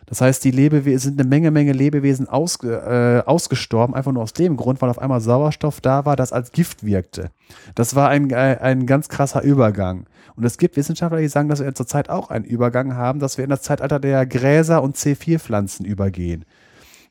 [0.10, 4.34] Das heißt, die Lebewesen sind eine Menge, Menge Lebewesen ausge, äh, ausgestorben, einfach nur aus
[4.34, 7.30] dem Grund, weil auf einmal Sauerstoff da war, das als Gift wirkte.
[7.76, 10.08] Das war ein, äh, ein ganz krasser Übergang.
[10.36, 13.44] Und es gibt Wissenschaftler, die sagen, dass wir zurzeit auch einen Übergang haben, dass wir
[13.44, 16.44] in das Zeitalter der Gräser und C4-Pflanzen übergehen.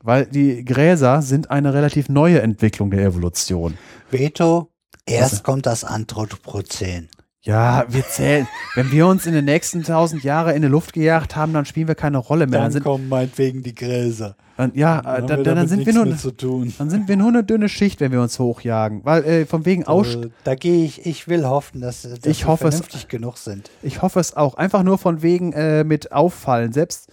[0.02, 3.76] Weil die Gräser sind eine relativ neue Entwicklung der Evolution.
[4.10, 4.70] Veto,
[5.06, 7.08] erst kommt das Anthropozän.
[7.42, 8.46] Ja, wir zählen.
[8.74, 11.88] Wenn wir uns in den nächsten tausend Jahre in die Luft gejagt haben, dann spielen
[11.88, 12.58] wir keine Rolle mehr.
[12.58, 14.36] Dann Dann sind, kommen meinetwegen die Gräser.
[14.56, 18.00] dann, ja, äh, dann, dann, sind wir nur, dann sind wir nur eine dünne Schicht,
[18.00, 19.02] wenn wir uns hochjagen.
[19.04, 22.42] Weil äh, von wegen Aus, Also, da gehe ich, ich will hoffen, dass, dass Ich
[22.42, 23.70] wir hoffe es- vernünftig genug sind.
[23.82, 24.54] Ich hoffe es auch.
[24.56, 26.72] Einfach nur von wegen äh, mit auffallen.
[26.72, 27.08] Selbst,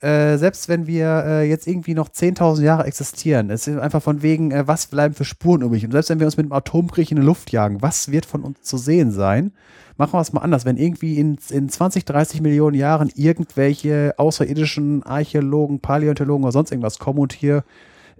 [0.00, 4.22] äh, selbst wenn wir äh, jetzt irgendwie noch 10.000 Jahre existieren, es ist einfach von
[4.22, 5.84] wegen, äh, was bleiben für Spuren übrig.
[5.84, 8.44] Und selbst wenn wir uns mit einem Atomkrieg in die Luft jagen, was wird von
[8.44, 9.52] uns zu sehen sein?
[9.96, 10.64] Machen wir es mal anders.
[10.64, 17.00] Wenn irgendwie in, in 20, 30 Millionen Jahren irgendwelche außerirdischen Archäologen, Paläontologen oder sonst irgendwas
[17.00, 17.64] kommen und hier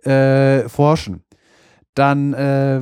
[0.02, 1.22] äh, forschen,
[1.94, 2.80] dann äh,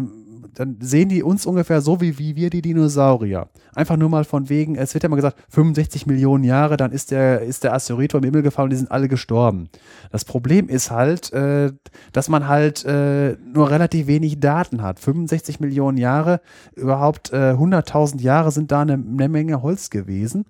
[0.57, 3.49] dann sehen die uns ungefähr so wie, wie wir die Dinosaurier.
[3.75, 7.11] Einfach nur mal von wegen, es wird ja mal gesagt, 65 Millionen Jahre, dann ist
[7.11, 9.69] der, ist der Asteroid vom Himmel gefallen und die sind alle gestorben.
[10.11, 11.73] Das Problem ist halt, äh,
[12.13, 14.99] dass man halt äh, nur relativ wenig Daten hat.
[14.99, 16.41] 65 Millionen Jahre,
[16.75, 20.47] überhaupt äh, 100.000 Jahre sind da eine, eine Menge Holz gewesen.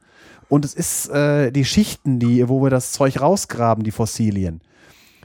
[0.49, 4.61] Und es ist äh, die Schichten, die, wo wir das Zeug rausgraben, die Fossilien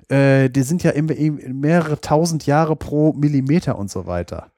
[0.09, 4.51] äh, die sind ja immer mehrere tausend Jahre pro Millimeter und so weiter.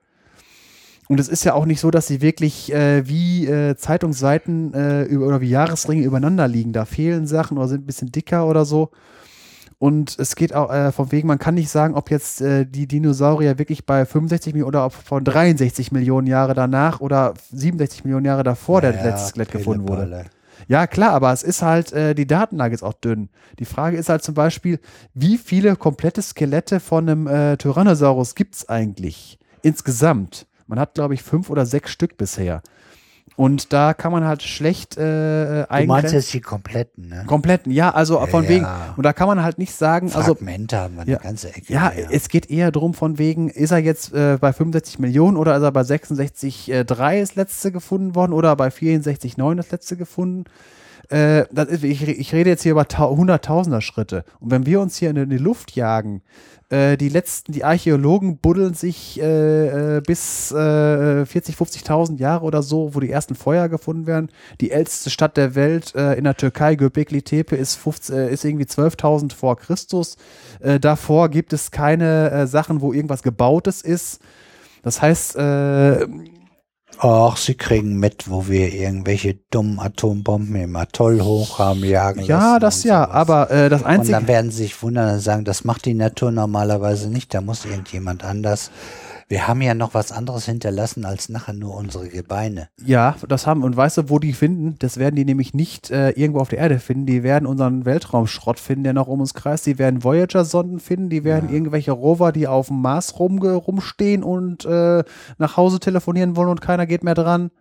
[1.09, 5.15] Und es ist ja auch nicht so, dass sie wirklich äh, wie äh, Zeitungsseiten äh,
[5.17, 6.73] oder wie Jahresringe übereinander liegen.
[6.73, 8.90] Da fehlen Sachen oder sind ein bisschen dicker oder so.
[9.80, 12.88] Und es geht auch äh, vom Wegen, man kann nicht sagen, ob jetzt äh, die
[12.88, 18.25] Dinosaurier wirklich bei 65 Millionen oder ob von 63 Millionen Jahre danach oder 67 Millionen
[18.25, 20.25] Jahre davor ja, der letzte Skelett gefunden wurde.
[20.69, 23.27] Ja, klar, aber es ist halt, äh, die Datenlage ist auch dünn.
[23.59, 24.80] Die Frage ist halt zum Beispiel,
[25.14, 30.48] wie viele komplette Skelette von einem äh, Tyrannosaurus gibt es eigentlich insgesamt?
[30.67, 32.61] Man hat, glaube ich, fünf oder sechs Stück bisher.
[33.35, 37.24] Und da kann man halt schlecht äh, Du meinst jetzt die kompletten, ne?
[37.25, 38.67] Kompletten, ja, also ja, von wegen.
[38.95, 41.74] Und da kann man halt nicht sagen, also Fragmente haben wir ja, eine ganze Ecke.
[41.74, 45.38] Ja, ja, es geht eher drum von wegen, ist er jetzt äh, bei 65 Millionen
[45.38, 49.98] oder ist er bei 66,3 äh, das letzte gefunden worden oder bei 64,9 das letzte
[49.98, 50.43] gefunden?
[51.14, 54.25] Äh, ist, ich, ich, rede jetzt hier über Hunderttausender Schritte.
[54.40, 56.24] Und wenn wir uns hier in die Luft jagen,
[56.69, 62.64] äh, die letzten, die Archäologen buddeln sich äh, äh bis äh, 40, 50.000 Jahre oder
[62.64, 64.30] so, wo die ersten Feuer gefunden werden.
[64.59, 68.43] Die älteste Stadt der Welt äh, in der Türkei, Göbekli Tepe, ist, 50, äh, ist
[68.43, 70.17] irgendwie 12.000 vor Christus.
[70.82, 74.22] Davor gibt es keine Sachen, wo irgendwas Gebautes ist.
[74.82, 75.38] Das heißt,
[77.00, 82.60] Ach, sie kriegen mit, wo wir irgendwelche dummen Atombomben im Atoll hoch haben jagen Ja,
[82.60, 83.16] das ja, sowas.
[83.16, 84.16] aber äh, das Einzige.
[84.18, 87.42] Und dann werden sie sich wundern und sagen, das macht die Natur normalerweise nicht, da
[87.42, 88.72] muss irgendjemand anders
[89.27, 92.69] wir haben ja noch was anderes hinterlassen als nachher nur unsere Gebeine.
[92.84, 93.64] Ja, das haben.
[93.64, 94.76] Und weißt du, wo die finden?
[94.80, 97.06] Das werden die nämlich nicht äh, irgendwo auf der Erde finden.
[97.06, 99.66] Die werden unseren Weltraumschrott finden, der noch um uns kreist.
[99.66, 101.10] Die werden Voyager-Sonden finden.
[101.10, 101.56] Die werden ja.
[101.56, 105.03] irgendwelche Rover, die auf dem Mars rum, rumstehen und äh,
[105.38, 107.52] nach Hause telefonieren wollen und keiner geht mehr dran.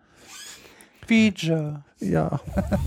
[1.06, 1.84] Feature.
[2.02, 2.40] Ja.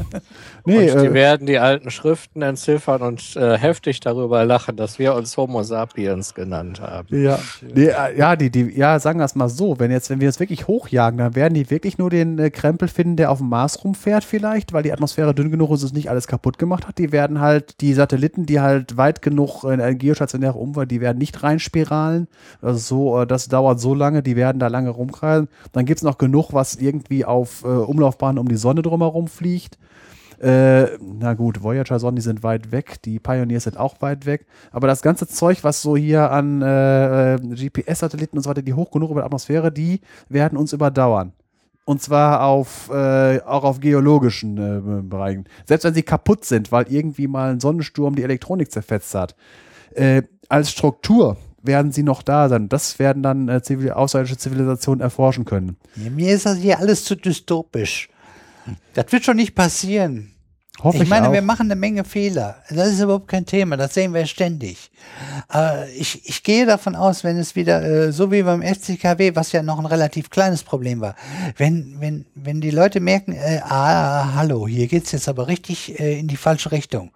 [0.65, 4.99] nee, und die äh, werden die alten Schriften entziffern und äh, heftig darüber lachen, dass
[4.99, 7.07] wir uns Homo sapiens genannt haben.
[7.11, 10.19] Ja, die, äh, ja, die, die, ja, sagen wir es mal so, wenn jetzt, wenn
[10.19, 13.37] wir es wirklich hochjagen, dann werden die wirklich nur den äh, Krempel finden, der auf
[13.37, 16.57] dem Mars rumfährt vielleicht, weil die Atmosphäre dünn genug ist und es nicht alles kaputt
[16.57, 16.97] gemacht hat.
[16.97, 21.17] Die werden halt die Satelliten, die halt weit genug in eine geostationäre Umwelt, die werden
[21.17, 22.27] nicht reinspiralen.
[22.61, 25.47] Also so, äh, das dauert so lange, die werden da lange rumkreisen.
[25.71, 29.77] Dann gibt es noch genug, was irgendwie auf äh, Umlaufbahnen um die Sonne drumherum rumfliegt.
[30.39, 34.45] Äh, na gut, Voyager-Sonden, die sind weit weg, die Pioneers sind auch weit weg.
[34.71, 38.91] Aber das ganze Zeug, was so hier an äh, GPS-Satelliten und so weiter, die hoch
[38.91, 41.33] genug über die Atmosphäre, die werden uns überdauern.
[41.85, 45.45] Und zwar auf, äh, auch auf geologischen äh, Bereichen.
[45.65, 49.35] Selbst wenn sie kaputt sind, weil irgendwie mal ein Sonnensturm die Elektronik zerfetzt hat.
[49.93, 52.69] Äh, als Struktur werden sie noch da sein.
[52.69, 55.77] Das werden dann äh, zivil außerirdische Zivilisationen erforschen können.
[55.95, 58.09] Ja, mir ist das hier alles zu dystopisch.
[58.93, 60.35] Das wird schon nicht passieren.
[60.81, 61.33] Hoffe ich meine, auch.
[61.33, 62.57] wir machen eine Menge Fehler.
[62.69, 63.77] Das ist überhaupt kein Thema.
[63.77, 64.91] Das sehen wir ständig.
[65.47, 69.53] Aber ich, ich gehe davon aus, wenn es wieder, äh, so wie beim FCKW, was
[69.53, 71.15] ja noch ein relativ kleines Problem war,
[71.55, 76.19] wenn, wenn, wenn die Leute merken, äh, ah, hallo, hier geht's jetzt aber richtig äh,
[76.19, 77.11] in die falsche Richtung,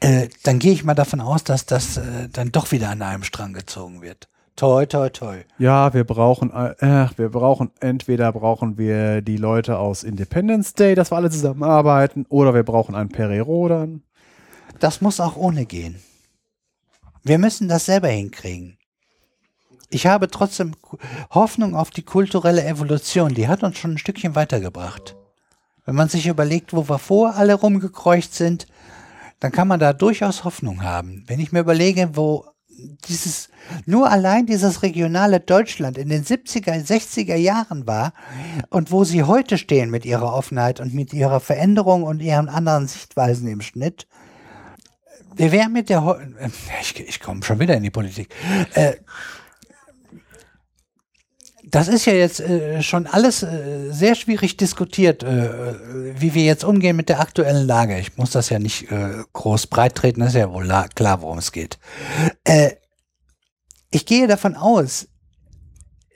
[0.00, 3.24] äh, dann gehe ich mal davon aus, dass das äh, dann doch wieder an einem
[3.24, 4.28] Strang gezogen wird.
[4.56, 5.44] Toi, toi, toi.
[5.58, 11.10] Ja, wir brauchen, äh, wir brauchen, entweder brauchen wir die Leute aus Independence Day, dass
[11.10, 14.02] wir alle zusammenarbeiten, oder wir brauchen einen Perirodan.
[14.80, 15.96] Das muss auch ohne gehen.
[17.22, 18.78] Wir müssen das selber hinkriegen.
[19.90, 20.74] Ich habe trotzdem
[21.30, 23.34] Hoffnung auf die kulturelle Evolution.
[23.34, 25.16] Die hat uns schon ein Stückchen weitergebracht.
[25.84, 28.66] Wenn man sich überlegt, wo wir vor alle rumgekreucht sind,
[29.38, 31.24] dann kann man da durchaus Hoffnung haben.
[31.26, 32.46] Wenn ich mir überlege, wo
[33.08, 33.48] dieses,
[33.84, 38.12] nur allein dieses regionale Deutschland in den 70er, 60er Jahren war
[38.70, 42.86] und wo sie heute stehen mit ihrer Offenheit und mit ihrer Veränderung und ihren anderen
[42.88, 44.06] Sichtweisen im Schnitt.
[45.34, 46.18] Wir wären mit der,
[46.80, 48.34] ich, ich komme schon wieder in die Politik.
[48.74, 48.94] Äh,
[51.76, 55.50] das ist ja jetzt äh, schon alles äh, sehr schwierig diskutiert, äh,
[56.18, 57.98] wie wir jetzt umgehen mit der aktuellen Lage.
[57.98, 61.36] Ich muss das ja nicht äh, groß breit treten, das ist ja wohl klar, worum
[61.36, 61.78] es geht.
[62.44, 62.70] Äh,
[63.90, 65.08] ich gehe davon aus,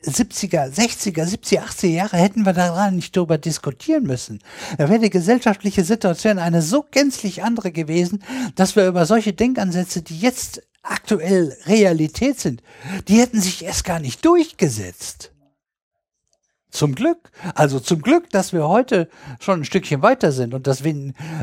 [0.03, 4.39] 70er, 60er, 70er, 80er Jahre hätten wir daran nicht darüber diskutieren müssen.
[4.79, 8.25] Da wäre die gesellschaftliche Situation eine so gänzlich andere gewesen,
[8.55, 12.63] dass wir über solche Denkansätze, die jetzt aktuell Realität sind,
[13.09, 15.30] die hätten sich erst gar nicht durchgesetzt.
[16.71, 17.31] Zum Glück.
[17.55, 19.09] Also zum Glück, dass wir heute
[19.41, 20.87] schon ein Stückchen weiter sind und dass es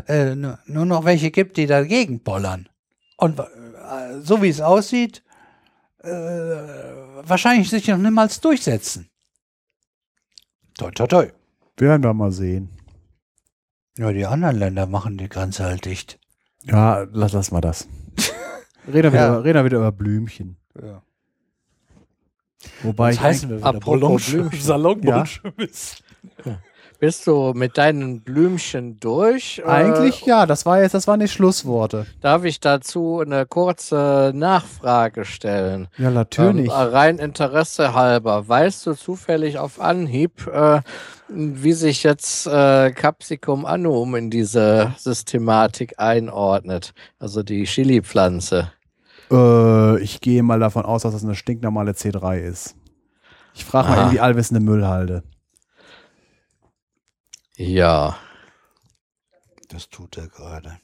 [0.08, 2.70] äh, nur noch welche gibt, die dagegen bollern.
[3.18, 3.44] Und äh,
[4.22, 5.24] so wie es aussieht,
[6.04, 9.10] äh, wahrscheinlich sich noch niemals durchsetzen.
[10.78, 11.28] Toi, toi, toi.
[11.78, 12.70] Werden wir mal sehen.
[13.98, 16.20] Ja, die anderen Länder machen die Grenze halt dicht.
[16.64, 17.88] Ja, lass, lass mal das.
[18.88, 19.30] Reden wir, Ja.
[19.30, 20.58] wieder, reden wir wieder über Blümchen.
[20.82, 21.02] Ja.
[22.84, 23.68] Wobei Was ich heißen wir wieder?
[23.68, 24.62] apropos Ballonsch- Blümchen.
[24.62, 25.98] Salonballonschmiss.
[27.00, 29.64] Bist du mit deinen Blümchen durch?
[29.68, 32.08] eigentlich Äh, ja, das war jetzt, das waren die Schlussworte.
[32.22, 35.90] darf ich dazu eine kurze Nachfrage stellen?
[36.00, 36.66] Ja, natürlich.
[36.66, 38.48] Ähm, rein Interesse halber.
[38.50, 40.82] Weißt du zufällig auf Anhieb, äh,
[41.30, 46.94] wie sich jetzt äh, Capsicum annum in diese Systematik einordnet?
[47.20, 48.72] Also die Chili-Pflanze.
[49.32, 52.76] Äh, ich gehe mal davon aus, dass das eine stinknormale C3 ist.
[53.54, 54.06] Ich frage mal Aha.
[54.06, 55.24] in die allwissende Müllhalde.
[57.56, 58.18] Ja,
[59.70, 60.78] Das tut er gerade.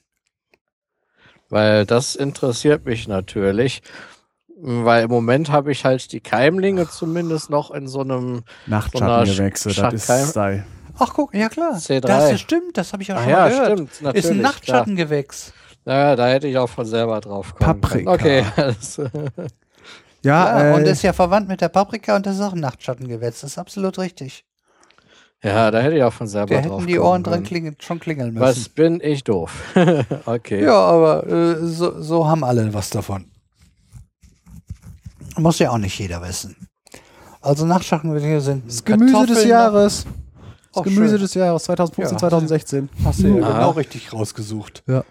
[1.49, 3.81] weil das interessiert mich natürlich.
[4.65, 9.81] Weil im Moment habe ich halt die Keimlinge zumindest noch in so einem Nachtschattengewächse, So
[9.81, 10.37] das ist.
[10.99, 11.73] Ach, guck, ja klar.
[11.73, 11.99] C3.
[12.01, 13.71] Das ist, stimmt, das habe ich auch Ach schon ja, mal gehört.
[13.73, 14.25] stimmt, natürlich.
[14.25, 14.51] ist ein klar.
[14.51, 15.53] Nachtschattengewächs.
[15.85, 18.17] Naja, da hätte ich auch von selber drauf kommen Paprika.
[18.17, 18.45] können.
[18.55, 19.25] Okay,
[20.25, 22.59] Ja, Ja, und äh, ist ja verwandt mit der Paprika und das ist auch ein
[22.61, 23.41] Nachtschattengewächs.
[23.41, 24.45] Das ist absolut richtig.
[25.43, 27.45] ja, da hätte ich auch von selber Da drauf hätten die Ohren dran können.
[27.45, 28.41] klingeln, schon klingeln müssen.
[28.45, 29.51] Was bin ich doof?
[30.25, 30.63] okay.
[30.63, 33.25] Ja, aber äh, so, so haben alle was davon.
[35.35, 36.55] Muss ja auch nicht jeder wissen.
[37.41, 40.05] Also Nachtschattengewächse sind das Gemüse des Kartoffeln, Jahres.
[40.05, 41.21] Das Ach, Gemüse schön.
[41.21, 42.19] des Jahres 2015, Ja.
[42.19, 42.89] 2016.
[43.03, 43.51] Hast du ja Aha.
[43.53, 44.83] genau richtig rausgesucht.
[44.87, 45.03] Ja.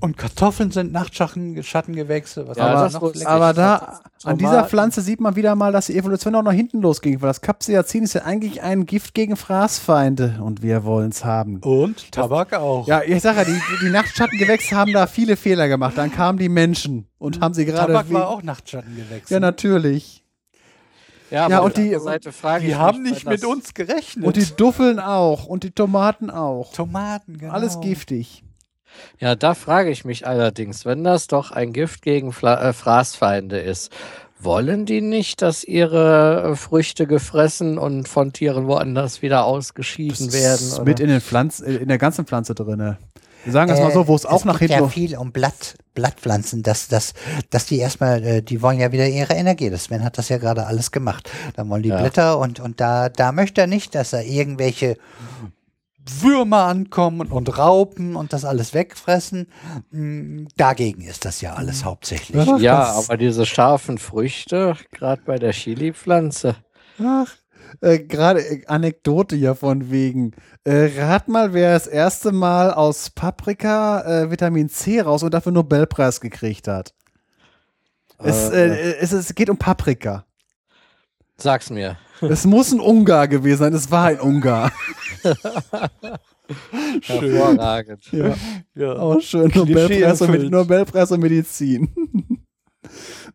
[0.00, 2.46] Und Kartoffeln sind Nachtschattengewächse.
[2.46, 3.26] Was Ja, ich.
[3.26, 4.64] Aber da, an dieser.
[4.64, 8.04] Pflanze sieht man wieder mal, dass die Evolution auch nach hinten losging, weil das Capsaicin
[8.04, 11.56] ist ja eigentlich ein Gift gegen Fraßfeinde und wir wollen es haben.
[11.58, 12.86] Und Tabak auch.
[12.86, 15.94] Ja, ich sage ja, die, die Nachtschattengewächse haben da viele Fehler gemacht.
[15.98, 17.92] Dann kamen die Menschen und haben sie gerade.
[17.92, 19.34] Tabak war auch Nachtschattengewächse.
[19.34, 20.24] ja, natürlich.
[21.30, 23.74] Ja, aber Ja, und die- anderen Seite frage Die ich haben mich, nicht mit uns
[23.74, 24.24] gerechnet.
[24.24, 26.72] Und die Duffeln auch und die Tomaten auch.
[26.72, 27.52] Tomaten, genau.
[27.52, 28.44] Alles giftig.
[29.20, 33.58] Ja, da frage ich mich allerdings, wenn das doch ein Gift gegen Fla äh, Fraßfeinde
[33.58, 33.92] ist,
[34.40, 40.66] wollen die nicht, dass ihre äh, Früchte gefressen und von Tieren woanders wieder ausgeschieden werden?
[40.66, 40.84] ist oder?
[40.84, 42.96] mit in, den Pflanzen, äh, in der ganzen Pflanze drin.
[43.44, 44.84] Wir sagen das mal so, wo es auch nach geht hinten.
[44.84, 47.14] ja viel um Blatt, Blattpflanzen, dass, dass,
[47.50, 49.70] dass die erstmal, äh, die wollen ja wieder ihre Energie.
[49.70, 51.30] Das Sven hat das ja gerade alles gemacht.
[51.54, 52.00] Dann wollen die Ja.
[52.00, 54.96] Blätter und, und da, da möchte er nicht, dass da irgendwelche
[56.22, 59.48] Würmer ankommen und Raupen und das alles wegfressen.
[59.90, 62.46] Mm, Dagegen ist das ja alles hauptsächlich.
[62.46, 62.56] Ja.
[62.58, 66.56] ja, aber diese scharfen Früchte, gerade bei der Chili-Pflanze,
[67.02, 67.34] Ach,
[67.80, 70.32] äh, gerade äh, Anekdote hier von wegen.
[70.64, 75.52] Äh, rat mal, wer das erste Mal aus Paprika äh, Vitamin C raus und dafür
[75.52, 76.94] Nobelpreis gekriegt hat.
[78.18, 80.24] Es, Äh, äh, es, es geht um Paprika.
[81.40, 81.96] Sag's mir.
[82.20, 83.72] Es muss ein Ungar gewesen sein.
[83.74, 84.72] Es war ein Ungar.
[87.02, 88.10] Hervorragend.
[88.12, 88.34] ja,
[88.74, 88.96] Ja.
[88.96, 89.50] auch schön.
[89.54, 90.50] Nobelpreis und.
[90.50, 91.92] Nobelpreis und Medizin.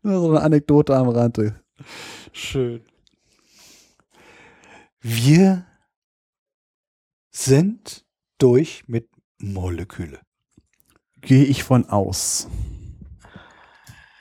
[0.01, 1.61] Nur so eine Anekdote am Rande.
[2.31, 2.83] Schön.
[5.01, 5.65] Wir
[7.31, 8.05] sind
[8.37, 9.09] durch mit
[9.39, 10.19] Moleküle.
[11.21, 12.47] Gehe ich von aus.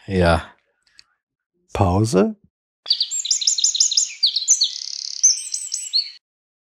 [0.07, 0.44] Ja.
[1.73, 2.36] Pause.